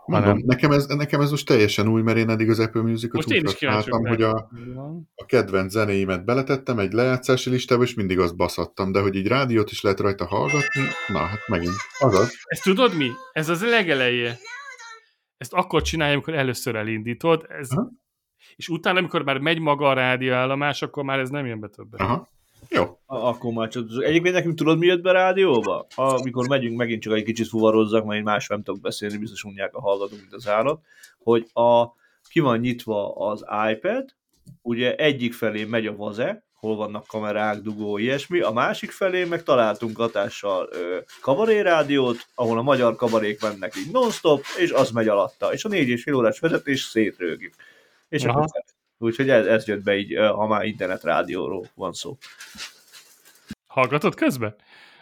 Mondom, 0.05 0.29
hanem- 0.29 0.45
nekem 0.45 0.71
ez, 0.71 0.85
nekem 0.85 1.21
ez 1.21 1.31
most 1.31 1.45
teljesen 1.45 1.87
új, 1.87 2.01
mert 2.01 2.17
én 2.17 2.29
eddig 2.29 2.49
az 2.49 2.59
Apple 2.59 2.81
Musicot 2.81 3.13
Most 3.13 3.27
úgy 3.27 3.43
használtam, 3.43 4.05
hogy 4.05 4.21
a, 4.21 4.49
a 5.15 5.25
kedvenc 5.25 5.71
zenéimet 5.71 6.25
beletettem 6.25 6.79
egy 6.79 6.93
lejátszási 6.93 7.49
listába, 7.49 7.83
és 7.83 7.93
mindig 7.93 8.19
azt 8.19 8.35
baszattam, 8.35 8.91
de 8.91 8.99
hogy 9.01 9.15
így 9.15 9.27
rádiót 9.27 9.71
is 9.71 9.81
lehet 9.81 9.99
rajta 9.99 10.25
hallgatni, 10.25 10.83
na 11.07 11.19
hát 11.19 11.47
megint, 11.47 11.75
azaz. 11.99 12.33
Ezt 12.43 12.63
tudod 12.63 12.95
mi? 12.95 13.09
Ez 13.31 13.49
az 13.49 13.63
legeleje. 13.63 14.37
Ezt 15.37 15.53
akkor 15.53 15.81
csinálja, 15.81 16.13
amikor 16.13 16.33
először 16.33 16.75
elindítod, 16.75 17.45
ez, 17.49 17.71
Aha. 17.71 17.89
és 18.55 18.69
utána, 18.69 18.99
amikor 18.99 19.23
már 19.23 19.37
megy 19.37 19.59
maga 19.59 19.89
a 19.89 19.93
rádióállomás, 19.93 20.81
akkor 20.81 21.03
már 21.03 21.19
ez 21.19 21.29
nem 21.29 21.45
jön 21.45 21.59
be 21.59 21.67
többet. 21.67 21.99
Aha, 22.01 22.29
jó. 22.69 22.99
Akkor 23.05 23.53
már 23.53 23.67
csak... 23.67 23.87
Egyébként 24.03 24.33
nekünk 24.33 24.55
tudod, 24.55 24.77
mi 24.77 24.85
jött 24.85 25.01
be 25.01 25.11
rádióba? 25.11 25.87
Amikor 25.95 26.47
megyünk, 26.47 26.77
megint 26.77 27.01
csak 27.01 27.13
egy 27.13 27.23
kicsit 27.23 27.47
fuvarozzak, 27.47 28.05
mert 28.05 28.17
én 28.17 28.23
más 28.23 28.47
nem 28.47 28.63
tudok 28.63 28.81
beszélni, 28.81 29.17
biztos 29.17 29.43
unják 29.43 29.75
a 29.75 29.81
hallgatók, 29.81 30.19
mint 30.19 30.33
az 30.33 30.47
állat, 30.47 30.81
hogy 31.17 31.47
a, 31.53 31.85
ki 32.29 32.39
van 32.39 32.59
nyitva 32.59 33.15
az 33.15 33.45
iPad, 33.71 34.05
ugye 34.61 34.95
egyik 34.95 35.33
felé 35.33 35.63
megy 35.63 35.87
a 35.87 35.95
vaze, 35.95 36.43
hol 36.59 36.75
vannak 36.75 37.07
kamerák, 37.07 37.61
dugó, 37.61 37.97
ilyesmi, 37.97 38.39
a 38.39 38.51
másik 38.51 38.91
felé 38.91 39.23
meg 39.23 39.43
találtunk 39.43 39.97
hatással 39.97 40.69
ö, 40.71 40.97
kabarérádiót, 41.21 42.27
ahol 42.35 42.57
a 42.57 42.61
magyar 42.61 42.95
kabarék 42.95 43.41
mennek 43.41 43.75
így 43.75 43.91
non-stop, 43.91 44.43
és 44.57 44.71
az 44.71 44.91
megy 44.91 45.07
alatta, 45.07 45.53
és 45.53 45.65
a 45.65 45.69
négy 45.69 45.89
és 45.89 46.03
fél 46.03 46.13
órás 46.13 46.39
vezetés 46.39 46.81
szétrőgik. 46.81 47.55
És 48.09 48.23
Aha. 48.23 48.39
akkor 48.39 48.63
Úgyhogy 49.05 49.29
ez, 49.29 49.45
ez 49.45 49.67
jött 49.67 49.83
be 49.83 49.97
így, 49.97 50.15
ha 50.15 50.47
már 50.47 50.65
internetrádióról 50.65 51.65
van 51.75 51.93
szó. 51.93 52.17
Hallgatod 53.67 54.15
közben? 54.15 54.55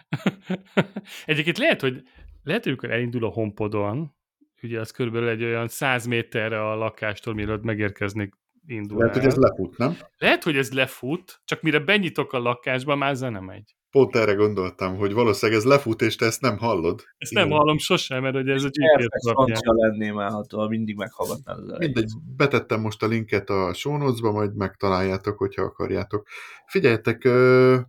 Egyébként 1.26 1.58
lehet, 1.58 1.82
hogy 1.82 2.04
lehet, 2.44 2.64
hogy 2.64 2.72
amikor 2.72 2.92
elindul 2.92 3.26
a 3.26 3.30
HomePodon, 3.30 4.16
ugye 4.62 4.80
az 4.80 4.92
körülbelül 4.92 5.30
egy 5.30 5.44
olyan 5.44 5.68
100 5.68 6.06
méterre 6.06 6.70
a 6.70 6.76
lakástól, 6.76 7.34
mielőtt 7.34 7.64
megérkeznék 7.64 8.34
indul 8.68 8.98
Lehet, 8.98 9.16
hogy 9.16 9.26
ez 9.26 9.36
lefut, 9.36 9.78
nem? 9.78 9.98
lehet, 10.18 10.44
hogy 10.44 10.58
ez 10.58 10.74
lefut, 10.74 11.42
csak 11.46 11.62
mire 11.62 11.80
benyitok 11.80 12.34
a 12.34 12.40
lakásba, 12.40 12.96
már 12.96 13.16
zene 13.16 13.40
megy. 13.40 13.76
Pont 13.94 14.16
erre 14.16 14.34
gondoltam, 14.34 14.98
hogy 14.98 15.14
valószínűleg 15.14 15.62
ez 15.62 15.68
lefut, 15.68 16.02
és 16.02 16.16
te 16.16 16.26
ezt 16.26 16.42
nem 16.42 16.58
hallod. 16.58 17.04
Ezt 17.18 17.34
nem 17.34 17.46
Igen. 17.46 17.58
hallom 17.58 17.78
sosem, 17.78 18.22
mert 18.22 18.36
ugye 18.36 18.54
ez 18.54 18.64
a 18.64 18.70
GPS 18.70 19.60
lennél 19.64 20.14
már, 20.14 20.32
ha 20.50 20.68
mindig 20.68 20.96
meghallgatnád 20.96 21.58
az 21.58 21.70
elejét. 21.70 21.94
Mindegy, 21.94 22.12
betettem 22.38 22.82
most 22.82 23.04
a 23.04 23.08
linket 23.08 23.50
a 23.50 23.74
show 23.74 23.98
notes-ba, 23.98 24.32
majd 24.32 24.56
megtaláljátok, 24.56 25.38
hogyha 25.38 25.62
akarjátok. 25.62 26.28
Figyeljetek, 26.66 27.24
Várjuk 27.24 27.86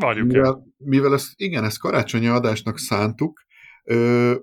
el. 0.00 0.24
mivel, 0.24 0.66
mivel 0.76 1.12
ezt, 1.12 1.32
igen, 1.36 1.64
ezt 1.64 1.78
karácsonyi 1.78 2.26
adásnak 2.26 2.78
szántuk, 2.78 3.44
ö, 3.84 4.34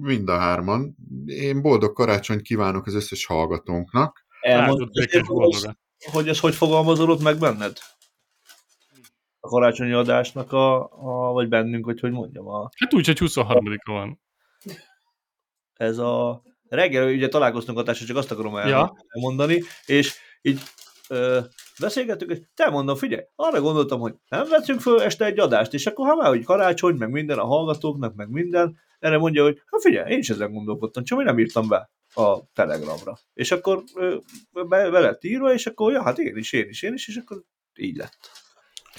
mind 0.00 0.28
a 0.28 0.36
hárman. 0.36 0.96
Én 1.26 1.62
boldog 1.62 1.92
karácsonyt 1.92 2.42
kívánok 2.42 2.86
az 2.86 2.94
összes 2.94 3.26
hallgatónknak. 3.26 4.24
Elmondod, 4.40 4.90
boldogat. 5.26 5.78
hogy 6.12 6.28
ez 6.28 6.40
hogy 6.40 6.54
fogalmazódott 6.54 7.22
meg 7.22 7.38
benned? 7.38 7.76
Karácsonyi 9.50 9.92
adásnak 9.92 10.52
a, 10.52 10.80
a 10.92 11.32
vagy 11.32 11.48
bennünk, 11.48 11.84
hogy 11.84 12.00
hogy 12.00 12.10
mondjam, 12.10 12.48
a, 12.48 12.70
Hát 12.76 12.94
úgy, 12.94 13.06
hogy 13.06 13.18
23-a 13.20 13.92
van. 13.92 14.20
ez 15.74 15.98
a 15.98 16.42
reggel 16.68 17.06
ugye 17.12 17.28
találkoztunk 17.28 17.78
a 17.78 17.82
társa, 17.82 18.04
csak 18.04 18.16
azt 18.16 18.30
akarom 18.30 18.56
el- 18.56 18.68
Ja. 18.68 18.96
elmondani, 19.08 19.62
és 19.86 20.14
így 20.42 20.60
ö, 21.08 21.40
beszélgettük, 21.80 22.30
és 22.30 22.38
te 22.54 22.70
mondom, 22.70 22.96
figyelj, 22.96 23.22
arra 23.36 23.60
gondoltam, 23.60 24.00
hogy 24.00 24.14
nem 24.28 24.48
veszünk 24.48 24.80
föl 24.80 25.00
este 25.02 25.24
egy 25.24 25.38
adást, 25.38 25.74
és 25.74 25.86
akkor 25.86 26.06
ha 26.08 26.14
már, 26.14 26.28
hogy 26.28 26.44
karácsony, 26.44 26.94
meg 26.96 27.10
minden 27.10 27.38
a 27.38 27.44
hallgatóknak, 27.46 28.14
meg 28.14 28.28
minden, 28.28 28.78
erre 28.98 29.18
mondja, 29.18 29.42
hogy 29.42 29.62
hát 29.66 29.80
figyelj, 29.82 30.12
én 30.12 30.18
is 30.18 30.30
ezen 30.30 30.52
gondolkodtam, 30.52 31.04
csak 31.04 31.18
én 31.18 31.24
nem 31.24 31.38
írtam 31.38 31.68
be 31.68 31.90
a 32.14 32.52
Telegramra. 32.52 33.18
És 33.34 33.50
akkor 33.52 33.82
ö, 33.94 34.16
be, 34.52 34.90
be 34.90 34.98
lett 35.00 35.24
írva, 35.24 35.52
és 35.52 35.66
akkor, 35.66 35.92
ja, 35.92 36.02
hát 36.02 36.18
én 36.18 36.36
is, 36.36 36.52
én 36.52 36.68
is, 36.68 36.82
én 36.82 36.92
is, 36.92 37.08
és 37.08 37.16
akkor 37.16 37.42
így 37.78 37.96
lett. 37.96 38.30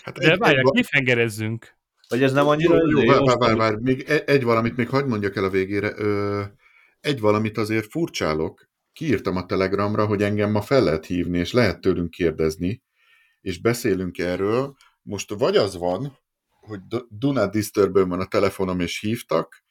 Hát 0.04 0.18
De 0.18 0.32
egy- 0.32 0.38
várják, 0.40 0.66
egy- 0.66 0.72
cliffhangerezzünk. 0.72 1.80
Vagy 2.08 2.24
ez 2.24 2.32
nem 2.34 2.44
Jó, 2.44 2.50
annyira... 2.50 2.76
jó, 2.90 3.06
vár, 3.06 3.20
jó? 3.20 3.26
vár, 3.26 3.38
vár, 3.38 3.56
vár. 3.56 3.76
Még 3.76 4.02
egy, 4.02 4.24
egy 4.26 4.44
valamit 4.44 4.76
még 4.76 4.90
hagyd 4.90 5.08
mondjak 5.08 5.36
el 5.36 5.44
a 5.44 5.50
végére. 5.50 5.92
Ö, 5.96 6.42
egy 7.00 7.20
valamit 7.20 7.58
azért 7.58 7.92
furcsálok. 7.92 8.70
Kiírtam 8.94 9.36
a 9.36 9.46
Telegramra, 9.46 10.06
hogy 10.06 10.24
engem 10.24 10.52
ma 10.52 10.62
fel 10.62 10.84
lehet 10.84 11.06
hívni, 11.06 11.38
és 11.38 11.52
lehet 11.54 11.82
tőlünk 11.82 12.10
kérdezni, 12.10 12.84
és 13.42 13.62
beszélünk 13.62 14.18
erről. 14.18 14.76
Most 15.02 15.34
vagy 15.34 15.56
az 15.58 15.78
van, 15.78 16.18
hogy 16.50 16.80
D- 16.80 17.06
Do 17.10 17.32
Not 17.32 17.52
disturb 17.52 17.98
van 18.08 18.20
a 18.20 18.26
telefonom, 18.26 18.80
és 18.80 19.00
hívtak, 19.00 19.64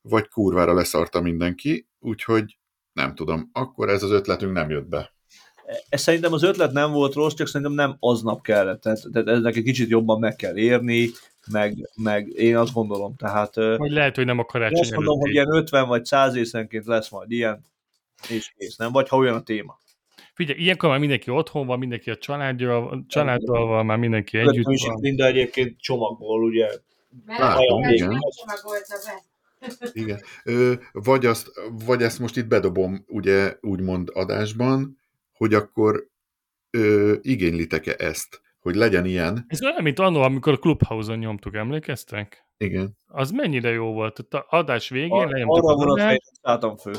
vagy 0.00 0.28
kurvára 0.28 0.74
leszarta 0.74 1.20
mindenki, 1.20 1.88
úgyhogy 1.98 2.58
nem 2.92 3.14
tudom, 3.14 3.50
akkor 3.52 3.88
ez 3.88 4.02
az 4.02 4.10
ötletünk 4.10 4.52
nem 4.52 4.70
jött 4.70 4.88
be. 4.88 5.14
Ez 5.88 6.00
szerintem 6.00 6.32
az 6.32 6.42
ötlet 6.42 6.72
nem 6.72 6.92
volt 6.92 7.14
rossz, 7.14 7.34
csak 7.34 7.46
szerintem 7.46 7.72
nem 7.72 7.96
aznap 8.00 8.42
kellett. 8.42 8.80
Tehát, 8.80 9.06
tehát 9.12 9.28
eznek 9.28 9.56
egy 9.56 9.62
kicsit 9.62 9.88
jobban 9.88 10.18
meg 10.18 10.36
kell 10.36 10.56
érni, 10.56 11.10
meg, 11.50 11.90
meg 11.94 12.28
én 12.28 12.56
azt 12.56 12.72
gondolom. 12.72 13.16
Tehát 13.16 13.54
Vagy 13.54 13.90
lehet, 13.90 14.16
hogy 14.16 14.24
nem 14.24 14.38
a 14.38 14.44
karácsony 14.44 14.80
azt 14.80 14.94
mondom, 14.94 15.20
hogy 15.20 15.30
ilyen 15.30 15.54
50 15.54 15.88
vagy 15.88 16.04
100 16.04 16.34
részenként 16.34 16.86
lesz 16.86 17.10
majd 17.10 17.30
ilyen, 17.30 17.64
és 18.28 18.52
kész, 18.56 18.76
nem? 18.76 18.92
Vagy 18.92 19.08
ha 19.08 19.16
olyan 19.16 19.34
a 19.34 19.42
téma. 19.42 19.78
Figyelj, 20.34 20.58
ilyenkor 20.58 20.88
már 20.88 20.98
mindenki 20.98 21.30
otthon 21.30 21.66
van, 21.66 21.78
mindenki 21.78 22.10
a 22.10 22.16
családjal, 22.16 23.04
családdal 23.08 23.66
van, 23.66 23.86
már 23.86 23.98
mindenki 23.98 24.38
együtt 24.38 24.52
Együtt 24.52 24.72
is 24.72 24.86
van. 24.86 24.98
Linda 25.00 25.26
egyébként 25.26 25.80
csomagból, 25.80 26.44
ugye. 26.44 26.68
Látom, 27.26 27.82
Olyan 27.82 27.92
igen. 27.92 28.18
Csomagolta 28.36 28.96
be. 29.04 29.22
Igen. 29.92 30.20
Ö, 30.44 30.72
vagy, 30.92 31.26
azt, 31.26 31.50
vagy 31.84 32.02
ezt 32.02 32.18
most 32.18 32.36
itt 32.36 32.46
bedobom, 32.46 33.04
ugye, 33.08 33.56
úgymond 33.60 34.10
adásban, 34.12 34.98
hogy 35.38 35.54
akkor 35.54 36.06
ö, 36.70 37.14
igénylitek-e 37.20 37.94
ezt, 37.98 38.40
hogy 38.58 38.74
legyen 38.74 39.04
ilyen? 39.04 39.44
Ez 39.48 39.62
olyan, 39.62 39.82
mint 39.82 39.98
annó, 39.98 40.20
amikor 40.20 40.52
a 40.52 40.56
Clubhouse-on 40.58 41.18
nyomtuk, 41.18 41.54
emlékeztek? 41.54 42.46
Igen. 42.56 42.96
Az 43.06 43.30
mennyire 43.30 43.70
jó 43.70 43.92
volt. 43.92 44.18
A 44.18 44.46
adás 44.48 44.88
végén 44.88 45.10
Ar- 45.10 45.30
lenyomtuk 45.30 45.64
arra 45.64 45.74
vonatra 45.74 46.02
én 46.02 46.06
nem 46.08 46.38
szálltam 46.42 46.76
fő. 46.76 46.92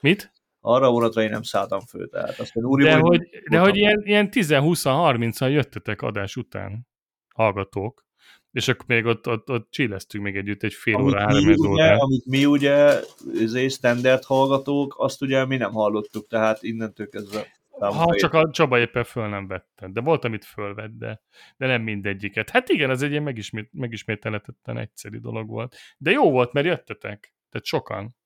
Mit? 0.00 0.32
Arra 0.60 0.90
vonatra 0.90 1.22
én 1.22 1.30
nem 1.30 1.42
szálltam 1.42 1.80
fő. 1.80 2.06
Tehát 2.06 2.38
azt 2.38 2.54
mondja, 2.54 2.72
úri, 2.72 2.84
De 2.84 2.98
hogy, 2.98 3.28
de 3.50 3.58
hogy 3.58 3.76
ilyen, 3.76 4.02
ilyen 4.04 4.28
10-20-30-an 4.32 5.50
jöttetek 5.50 6.02
adás 6.02 6.36
után, 6.36 6.86
hallgatók, 7.34 8.06
és 8.52 8.68
akkor 8.68 8.84
még 8.86 9.04
ott, 9.04 9.28
ott, 9.28 9.50
ott 9.50 9.70
csilleztünk 9.70 10.24
még 10.24 10.36
együtt 10.36 10.62
egy 10.62 10.72
fél 10.72 10.94
amit 10.94 11.06
óra, 11.06 11.20
három 11.20 11.44
ugye, 11.46 11.68
órát. 11.68 12.00
amit 12.00 12.26
mi 12.26 12.46
ugye, 12.46 13.00
izé, 13.34 13.68
standard 13.68 14.24
hallgatók, 14.24 14.94
azt 14.98 15.22
ugye 15.22 15.44
mi 15.44 15.56
nem 15.56 15.72
hallottuk, 15.72 16.26
tehát 16.26 16.62
innentől 16.62 17.08
kezdve 17.08 17.46
Ha 17.78 18.14
csak 18.16 18.32
a 18.32 18.50
Csaba 18.50 18.78
éppen 18.78 19.04
föl 19.04 19.28
nem 19.28 19.46
vette. 19.46 19.88
De 19.88 20.00
volt, 20.00 20.24
amit 20.24 20.44
fölvett, 20.44 20.98
de, 20.98 21.22
de 21.56 21.66
nem 21.66 21.82
mindegyiket. 21.82 22.50
Hát 22.50 22.68
igen, 22.68 22.90
ez 22.90 23.02
egy 23.02 23.10
ilyen 23.10 23.22
megismét, 23.22 23.68
megismételhetetlen 23.72 24.78
egyszerű 24.78 25.18
dolog 25.18 25.48
volt. 25.48 25.76
De 25.98 26.10
jó 26.10 26.30
volt, 26.30 26.52
mert 26.52 26.66
jöttetek. 26.66 27.34
Tehát 27.50 27.66
sokan. 27.66 28.16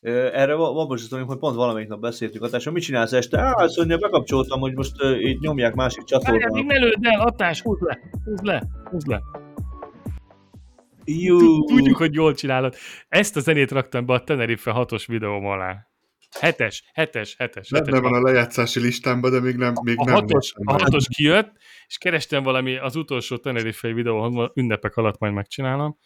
Erre 0.00 0.54
van 0.54 0.86
most 0.86 1.08
tudom, 1.08 1.26
hogy 1.26 1.38
pont 1.38 1.56
valamelyik 1.56 1.88
nap 1.88 2.00
beszéltünk, 2.00 2.42
a 2.42 2.48
társadalom, 2.48 2.74
mit 2.74 2.84
csinálsz 2.84 3.12
este? 3.12 3.38
Á, 3.38 3.54
mondja, 3.76 3.98
bekapcsoltam, 3.98 4.60
hogy 4.60 4.74
most 4.74 5.02
uh, 5.02 5.24
így 5.24 5.40
nyomják 5.40 5.74
másik 5.74 6.02
Várjál, 6.10 6.32
még 6.32 6.40
csatornán. 6.40 6.66
ne 6.66 6.78
lőd 6.78 6.98
el, 7.00 7.20
Atás, 7.20 7.60
húzd 7.60 7.82
le, 7.82 7.98
húzd 8.24 8.44
le, 8.44 8.62
húzd 8.90 9.06
le. 9.06 9.22
Jú, 11.04 11.64
Tudjuk, 11.64 11.96
hogy 11.96 12.14
jól 12.14 12.34
csinálod. 12.34 12.74
Ezt 13.08 13.36
a 13.36 13.40
zenét 13.40 13.70
raktam 13.70 14.06
be 14.06 14.12
a 14.12 14.24
Tenerife 14.24 14.72
6-os 14.74 15.04
videóm 15.06 15.46
alá. 15.46 15.87
Hetes, 16.30 16.84
hetes, 16.92 17.34
hetes. 17.38 17.70
Benne 17.70 17.84
hetes 17.84 18.00
van 18.00 18.14
a 18.14 18.20
lejátszási 18.20 18.80
listámban, 18.80 19.30
de 19.30 19.40
még 19.40 19.56
nem, 19.56 19.72
még 19.82 19.94
a 19.98 20.04
nem 20.04 20.14
hatos, 20.14 20.52
a 20.64 20.72
hatos 20.72 21.06
kijött, 21.08 21.52
és 21.86 21.98
kerestem 21.98 22.42
valami 22.42 22.76
az 22.76 22.96
utolsó 22.96 23.36
Tenerife 23.36 23.92
videó, 23.92 24.50
ünnepek 24.54 24.96
alatt 24.96 25.18
majd 25.18 25.32
megcsinálom. 25.32 25.98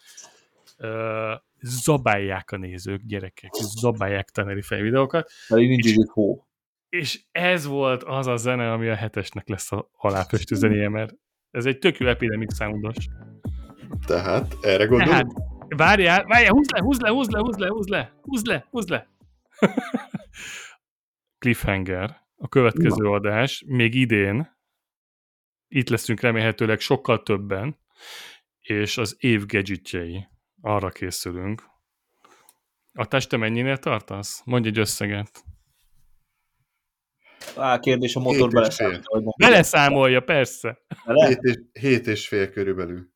Ö, 0.76 1.32
zabálják 1.60 2.50
a 2.50 2.56
nézők, 2.56 3.00
gyerekek, 3.06 3.50
zabálják 3.80 4.28
Tenerife 4.28 4.76
videókat, 4.76 5.30
pedig 5.48 5.68
nincs 5.68 5.86
így 5.86 6.08
hó. 6.12 6.46
és 6.88 7.20
ez 7.32 7.66
volt 7.66 8.02
az 8.02 8.26
a 8.26 8.36
zene, 8.36 8.72
ami 8.72 8.88
a 8.88 8.94
hetesnek 8.94 9.48
lesz 9.48 9.72
a 9.72 9.90
aláfestő 9.96 10.54
zenéje, 10.54 10.88
mert 10.88 11.14
ez 11.50 11.66
egy 11.66 11.78
tök 11.78 11.98
jó 11.98 12.06
epidemic 12.06 12.56
soundos. 12.56 12.96
Tehát 14.06 14.56
erre 14.62 14.76
Tehát, 14.76 14.88
gondolunk? 14.88 15.32
várjál, 15.76 16.24
várjál, 16.24 16.52
húzd 16.52 16.70
le, 16.72 16.80
húzd 16.80 17.02
le, 17.02 17.08
húzd 17.10 17.30
le, 17.32 17.38
húzd 17.40 17.58
le, 17.58 17.68
húzd 17.68 17.88
le, 17.88 18.12
húzd 18.22 18.46
le, 18.46 18.66
húzd 18.70 18.88
le. 18.88 19.10
Cliffhanger, 21.42 22.20
a 22.36 22.48
következő 22.48 23.04
adás, 23.04 23.64
még 23.66 23.94
idén, 23.94 24.58
itt 25.68 25.88
leszünk 25.88 26.20
remélhetőleg 26.20 26.80
sokkal 26.80 27.22
többen, 27.22 27.78
és 28.60 28.98
az 28.98 29.16
év 29.18 29.46
gadgetjei, 29.46 30.26
arra 30.60 30.88
készülünk. 30.88 31.62
A 32.92 33.06
teste 33.06 33.36
mennyinél 33.36 33.76
tartasz? 33.76 34.42
Mondj 34.44 34.68
egy 34.68 34.78
összeget. 34.78 35.44
Á, 37.56 37.78
kérdés, 37.78 38.16
a 38.16 38.20
motor 38.20 38.52
mondja. 38.52 39.32
Beleszámolja, 39.36 40.20
persze. 40.20 40.78
Bele? 41.06 41.26
Hét 41.26 41.42
és, 41.42 41.56
hét 41.80 42.06
és 42.06 42.28
fél 42.28 42.50
körülbelül. 42.50 43.08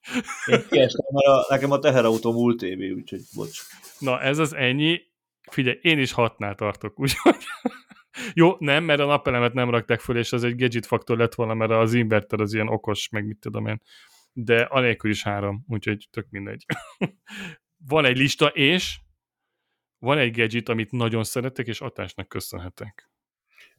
Én 0.46 0.64
kiestem, 0.70 1.06
mert 1.12 1.26
a, 1.26 1.46
nekem 1.48 1.70
a 1.70 1.78
teherautó 1.78 2.32
múlt 2.32 2.62
évi, 2.62 2.90
úgyhogy 2.90 3.20
bocs. 3.34 3.60
Na, 3.98 4.20
ez 4.20 4.38
az 4.38 4.54
ennyi. 4.54 5.00
Figyelj, 5.50 5.78
én 5.82 5.98
is 5.98 6.12
hatnál 6.12 6.54
tartok, 6.54 7.00
úgyhogy... 7.00 7.36
Jó, 8.34 8.56
nem, 8.58 8.84
mert 8.84 9.00
a 9.00 9.06
napelemet 9.06 9.52
nem 9.52 9.70
rakták 9.70 10.00
föl, 10.00 10.16
és 10.16 10.32
az 10.32 10.44
egy 10.44 10.56
gadget 10.56 10.86
faktor 10.86 11.18
lett 11.18 11.34
volna, 11.34 11.54
mert 11.54 11.70
az 11.70 11.94
inverter 11.94 12.40
az 12.40 12.54
ilyen 12.54 12.68
okos, 12.68 13.08
meg 13.08 13.26
mit 13.26 13.38
tudom 13.38 13.66
én. 13.66 13.82
De 14.32 14.60
anélkül 14.60 15.10
is 15.10 15.22
három, 15.22 15.64
úgyhogy 15.68 16.08
tök 16.10 16.26
mindegy. 16.30 16.64
van 17.88 18.04
egy 18.04 18.16
lista, 18.16 18.46
és 18.46 18.98
van 19.98 20.18
egy 20.18 20.36
gadget, 20.36 20.68
amit 20.68 20.90
nagyon 20.90 21.24
szeretek, 21.24 21.66
és 21.66 21.80
atásnak 21.80 22.28
köszönhetek. 22.28 23.10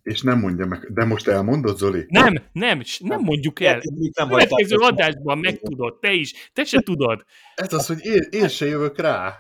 És 0.02 0.22
nem 0.22 0.40
mondja 0.40 0.66
meg, 0.66 0.94
de 0.94 1.06
most 1.06 1.28
elmondod, 1.28 1.78
Zoli? 1.78 2.06
Nem, 2.08 2.34
nem, 2.52 2.82
nem 3.00 3.22
mondjuk 3.22 3.60
el. 3.60 3.82
Nem 4.14 4.28
Következő 4.28 4.76
adásban 4.76 5.38
megtudod, 5.38 6.00
te 6.00 6.12
is, 6.12 6.52
te 6.54 6.64
se 6.64 6.80
tudod. 6.82 7.26
Ez 7.56 7.74
az, 7.74 7.88
hogy 7.88 8.06
én, 8.06 8.22
én 8.30 8.48
se 8.48 8.66
jövök 8.66 9.00
rá, 9.00 9.38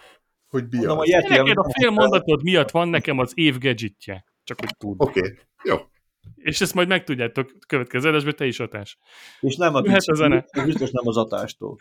hogy 0.48 0.66
mi 0.70 0.86
az. 0.86 0.98
A 1.54 1.72
fél 1.80 1.90
mondatod 1.90 2.44
miatt 2.44 2.72
van 2.72 2.90
nekem 2.90 3.20
az 3.20 3.32
év 3.36 3.58
gadgetje. 3.58 4.26
Csak 4.48 4.60
hogy 4.60 4.78
tud. 4.78 4.96
Oké, 4.98 5.20
okay. 5.20 5.38
jó. 5.64 5.76
És 6.36 6.62
ezt 6.62 6.74
majd 6.74 6.88
megtudjátok 6.88 7.52
következő 7.68 8.10
adásban, 8.10 8.36
te 8.36 8.46
is 8.46 8.60
atás. 8.60 8.98
És 9.40 9.56
nem 9.56 9.76
a 9.76 9.82
Jöhet 9.84 10.08
a 10.08 10.16
zene. 10.16 10.46
biztos 10.64 10.92
nem 10.92 11.08
az 11.08 11.18
atástól. 11.18 11.78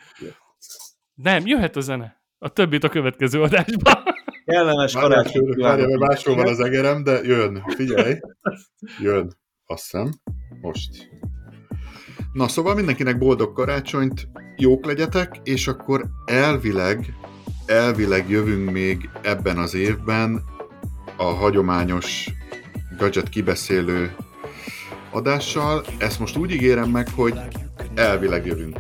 Nem, 1.15 1.47
jöhet 1.47 1.77
a 1.77 1.81
zene. 1.81 2.23
A 2.39 2.49
többit 2.49 2.85
a 2.85 2.89
következő 2.89 3.43
adásban. 3.43 4.03
Kellemes 4.45 4.93
karácsony. 4.93 5.55
várjál, 5.57 5.87
mert 5.87 6.01
máshol 6.01 6.35
van 6.35 6.49
az 6.49 6.61
egerem, 6.61 7.03
de 7.03 7.21
jön, 7.23 7.63
figyelj. 7.67 8.19
Jön, 9.01 9.33
azt 9.67 9.83
hiszem, 9.83 10.11
most. 10.61 11.11
Na, 12.33 12.49
szóval 12.49 12.75
mindenkinek 12.75 13.19
boldog 13.19 13.53
karácsonyt, 13.53 14.29
jók 14.57 14.87
legyetek, 14.87 15.41
és 15.43 15.67
akkor 15.67 16.05
elvileg, 16.25 17.15
elvileg 17.67 18.31
jövünk 18.31 18.71
még 18.71 19.11
ebben 19.23 19.59
az 19.59 19.75
évben 19.75 20.55
a 21.17 21.25
hagyományos 21.25 22.31
gadget 22.99 23.29
kibeszélő 23.29 24.17
adással. 25.11 25.85
Ezt 25.99 26.19
most 26.21 26.37
úgy 26.37 26.51
ígérem 26.51 26.91
meg, 26.91 27.09
hogy 27.15 27.35
elvileg 27.95 28.47
jövünk. 28.47 28.79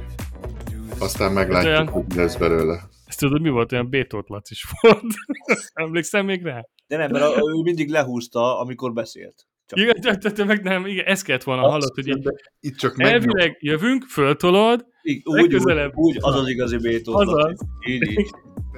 Aztán 0.98 1.32
meglátjuk, 1.32 1.72
olyan- 1.72 1.88
hogy 1.88 2.04
mi 2.08 2.14
lesz 2.14 2.36
belőle. 2.36 2.80
Ezt 3.06 3.18
tudod, 3.18 3.40
mi 3.40 3.48
volt? 3.48 3.72
Olyan 3.72 3.88
Bétót 3.88 4.28
Lac 4.28 4.50
is 4.50 4.64
volt. 4.80 5.02
Emlékszem 5.74 6.24
még 6.24 6.42
rá? 6.42 6.66
De 6.86 6.96
nem, 6.96 7.10
mert 7.10 7.24
a, 7.24 7.38
ő 7.38 7.62
mindig 7.62 7.88
lehúzta, 7.88 8.60
amikor 8.60 8.92
beszélt. 8.92 9.46
Csak 9.66 9.78
Igen, 9.78 10.00
te, 10.00 10.16
te, 10.16 10.32
te 10.32 10.44
meg 10.44 10.62
nem, 10.62 10.86
igen, 10.86 11.04
ezt 11.04 11.24
kellett 11.24 11.42
volna 11.42 11.62
hallod, 11.62 11.94
hogy 11.94 12.06
így 12.08 12.28
Itt 12.60 12.76
csak 12.76 12.96
meg... 12.96 13.12
elvileg 13.12 13.56
jövünk, 13.60 14.04
föltolod, 14.04 14.86
úgy, 15.24 15.54
úgy, 15.54 15.90
úgy, 15.94 16.16
az 16.20 16.34
az 16.34 16.48
igazi 16.48 16.76
Bétó. 16.76 17.14
Azaz. 17.16 17.58
Így, 17.88 18.10
így. 18.10 18.30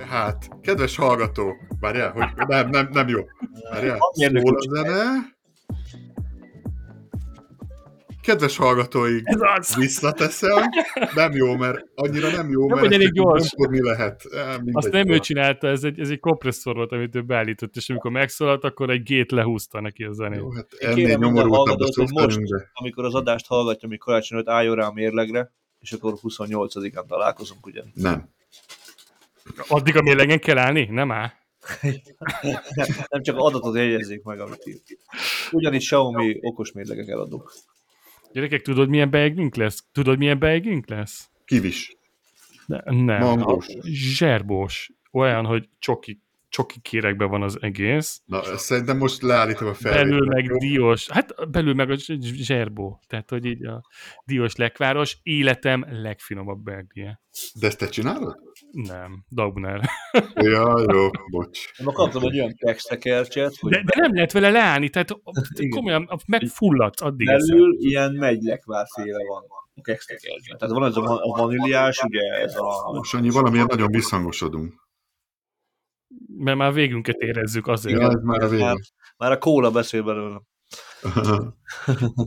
Hát, 0.08 0.48
kedves 0.60 0.96
hallgatók, 0.96 1.56
várjál, 1.80 2.10
hogy 2.12 2.46
nem, 2.46 2.68
nem, 2.68 2.88
nem 2.92 3.08
jó. 3.08 3.20
Várjál, 3.70 3.98
szól 4.12 4.56
a 4.56 4.60
zene. 4.76 5.36
kedves 8.22 8.56
hallgatóink, 8.56 9.22
Ez 9.26 9.40
az. 9.56 9.76
visszateszem, 9.76 10.62
nem 11.14 11.32
jó, 11.32 11.56
mert 11.56 11.84
annyira 11.94 12.30
nem 12.30 12.50
jó, 12.50 12.68
Nem 12.68 12.78
mert 12.80 12.92
elég 12.92 13.12
gyors. 13.12 13.52
nyomkodni 13.54 13.82
lehet. 13.88 14.22
Eh, 14.30 14.56
mindegy, 14.56 14.74
Azt 14.76 14.90
nem 14.90 15.08
ő 15.08 15.18
csinálta, 15.18 15.68
ez 15.68 15.84
egy, 15.84 16.00
ez 16.00 16.10
egy 16.10 16.20
kompresszor 16.20 16.74
volt, 16.74 16.92
amit 16.92 17.14
ő 17.14 17.22
beállított, 17.22 17.76
és 17.76 17.90
amikor 17.90 18.10
megszólalt, 18.10 18.64
akkor 18.64 18.90
egy 18.90 19.02
gét 19.02 19.30
lehúzta 19.30 19.80
neki 19.80 20.04
a 20.04 20.12
zenét. 20.12 20.38
Jó, 20.38 20.52
hát 20.52 20.66
ennél 20.78 21.16
nyomorultabb 21.16 21.80
a 21.80 22.06
most- 22.12 22.50
Amikor 22.72 23.04
az 23.04 23.14
adást 23.14 23.46
hallgatja, 23.46 23.88
amikor 23.88 24.06
karácsony 24.12 24.38
előtt 24.38 24.50
álljon 24.52 24.74
rá 24.74 24.86
a 24.86 24.92
mérlegre, 24.92 25.52
és 25.80 25.92
akkor 25.92 26.18
28-án 26.22 27.06
találkozunk 27.06 27.66
ugyan. 27.66 27.90
nem. 27.94 28.28
Addig 29.68 29.96
a 29.96 30.02
mérlegen 30.02 30.38
kell 30.38 30.58
állni? 30.58 30.84
Nem 30.84 31.10
áll? 31.10 31.30
Nem, 32.42 32.60
nem 33.08 33.22
csak 33.22 33.36
adatot 33.38 33.76
jegyezzék 33.76 34.22
meg, 34.22 34.40
amit 34.40 34.66
írt. 34.66 34.82
Ugyanis 35.50 35.84
Xiaomi 35.84 36.38
okos 36.40 36.72
mérlegek 36.72 37.08
eladunk. 37.08 37.52
Gyerekek, 38.32 38.62
tudod 38.62 38.88
milyen 38.88 39.10
beegünk 39.10 39.54
lesz? 39.54 39.84
Tudod 39.92 40.18
milyen 40.18 40.38
beegünk 40.38 40.88
lesz? 40.88 41.28
Kivis. 41.44 41.96
Ne, 42.66 42.80
nem. 42.84 43.20
Mangós. 43.20 43.66
Zserbós. 43.82 44.92
Olyan, 45.12 45.44
hogy 45.44 45.68
csoki, 45.78 46.22
csoki 46.48 46.80
kérekbe 46.80 47.24
van 47.24 47.42
az 47.42 47.58
egész. 47.60 48.20
Na, 48.24 48.42
szerintem 48.56 48.96
most 48.96 49.22
leállítom 49.22 49.68
a 49.68 49.74
felvételt. 49.74 50.08
Belül 50.08 50.26
meg 50.26 50.44
jó? 50.44 50.56
diós, 50.56 51.08
hát 51.10 51.50
belül 51.50 51.74
meg 51.74 51.90
a 51.90 51.94
zs- 51.96 52.22
zs- 52.22 52.34
zserbó. 52.44 53.00
Tehát, 53.06 53.30
hogy 53.30 53.44
így 53.44 53.66
a 53.66 53.82
diós 54.24 54.56
lekváros 54.56 55.18
életem 55.22 55.84
legfinomabb 55.90 56.62
belgie. 56.62 57.20
De 57.60 57.66
ezt 57.66 57.78
te 57.78 57.88
csinálod? 57.88 58.36
Nem, 58.70 59.24
Daubner. 59.30 59.80
Ja, 60.34 60.84
jó, 60.92 61.08
bocs. 61.30 61.70
Ma 61.84 61.92
kaptam 61.92 62.22
egy 62.22 62.34
olyan 62.38 62.54
textekercset, 62.56 63.56
hogy 63.56 63.70
De, 63.72 63.82
de 63.84 64.00
nem 64.00 64.14
lehet 64.14 64.32
vele 64.32 64.50
leállni, 64.50 64.88
tehát 64.88 65.08
Igen. 65.54 65.70
komolyan 65.70 66.08
megfulladsz 66.26 67.02
addig 67.02 67.28
eszel. 67.28 67.46
belül 67.56 67.76
ilyen 67.78 68.12
megylekvárféle 68.12 69.24
van 69.28 69.42
a 69.74 69.80
textekercset. 69.82 70.58
Tehát 70.58 70.74
van 70.74 70.84
ez 70.84 70.96
a, 70.96 71.00
van- 71.00 71.18
a 71.22 71.36
vaníliás, 71.40 72.02
ugye 72.02 72.20
ez 72.20 72.54
a... 72.56 73.02
Sanyi, 73.04 73.30
valamiért 73.30 73.68
nagyon 73.68 73.90
visszhangosodunk. 73.90 74.86
Mert 76.36 76.56
már 76.56 76.72
végünket 76.72 77.16
érezzük 77.16 77.66
azért. 77.66 78.00
Ja, 78.00 78.08
ez 78.08 78.22
már 78.22 78.42
a 78.42 78.48
vége. 78.48 78.64
Már, 78.64 78.76
már 79.16 79.32
a 79.32 79.38
kóla 79.38 79.70
beszél 79.70 80.02
belőle. 80.02 80.40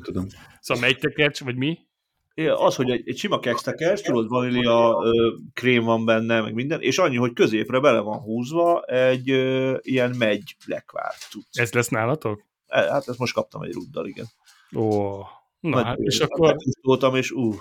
Tudom. 0.06 0.28
Szóval 0.60 0.84
megy 0.84 0.98
tekercs, 0.98 1.44
vagy 1.44 1.56
mi? 1.56 1.78
Igen, 2.34 2.56
Az, 2.56 2.76
hogy 2.76 2.90
egy, 2.90 3.10
egy 3.10 3.18
sima 3.18 3.40
kextekercs, 3.40 4.02
tudod, 4.02 4.28
vanília 4.28 5.02
ö, 5.04 5.36
krém 5.54 5.84
van 5.84 6.06
benne, 6.06 6.42
meg 6.42 6.54
minden, 6.54 6.82
és 6.82 6.98
annyi, 6.98 7.16
hogy 7.18 7.34
középre 7.34 7.80
bele 7.80 8.00
van 8.00 8.20
húzva 8.20 8.82
egy 8.82 9.30
ö, 9.30 9.78
ilyen 9.82 10.16
megy 10.18 10.56
lekvár. 10.66 11.14
Ez 11.52 11.72
lesz 11.72 11.88
nálatok? 11.88 12.46
E, 12.68 12.92
Hát 12.92 13.08
ezt 13.08 13.18
most 13.20 13.34
kaptam 13.34 13.62
egy 13.62 13.74
ruddal, 13.74 14.08
igen. 14.08 14.26
Ó, 14.76 15.18
na, 15.60 15.70
Nagy- 15.70 15.84
hát, 15.84 15.98
és 15.98 16.20
akkor, 16.20 16.56
Voltam, 16.82 17.16
és 17.16 17.32
uh, 17.32 17.56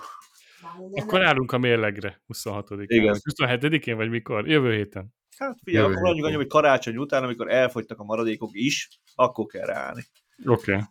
akkor 0.92 1.22
állunk 1.22 1.52
a 1.52 1.58
mérlegre 1.58 2.22
26-án. 2.34 2.84
Igen. 2.86 3.16
27-én, 3.30 3.96
vagy 3.96 4.10
mikor? 4.10 4.48
Jövő 4.48 4.74
héten. 4.74 5.14
Hát 5.40 5.58
figyelj, 5.64 5.84
akkor 5.84 6.02
mondjuk 6.02 6.26
annyi, 6.26 6.34
hogy 6.34 6.46
karácsony 6.46 6.96
után, 6.96 7.24
amikor 7.24 7.50
elfogytak 7.50 7.98
a 7.98 8.04
maradékok 8.04 8.50
is, 8.52 8.88
akkor 9.14 9.46
kell 9.46 9.66
ráállni. 9.66 10.04
Oké. 10.46 10.72
Okay. 10.72 10.84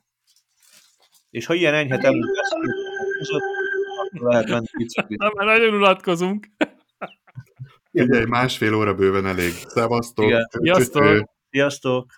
És 1.29 1.45
ha 1.45 1.53
ilyen 1.53 1.73
enyhe 1.73 1.95
akkor 1.95 2.11
lehet 4.11 4.47
menni 4.49 4.65
biciklit. 4.77 5.19
Na, 5.19 5.31
már 5.35 5.45
nagyon 5.45 5.73
unatkozunk. 5.73 6.47
Ugye, 7.91 8.27
másfél 8.27 8.73
óra 8.73 8.93
bőven 8.93 9.25
elég. 9.25 9.51
Szevasztok! 9.51 10.47
Sziasztok! 10.49 11.29
Sziasztok! 11.49 12.11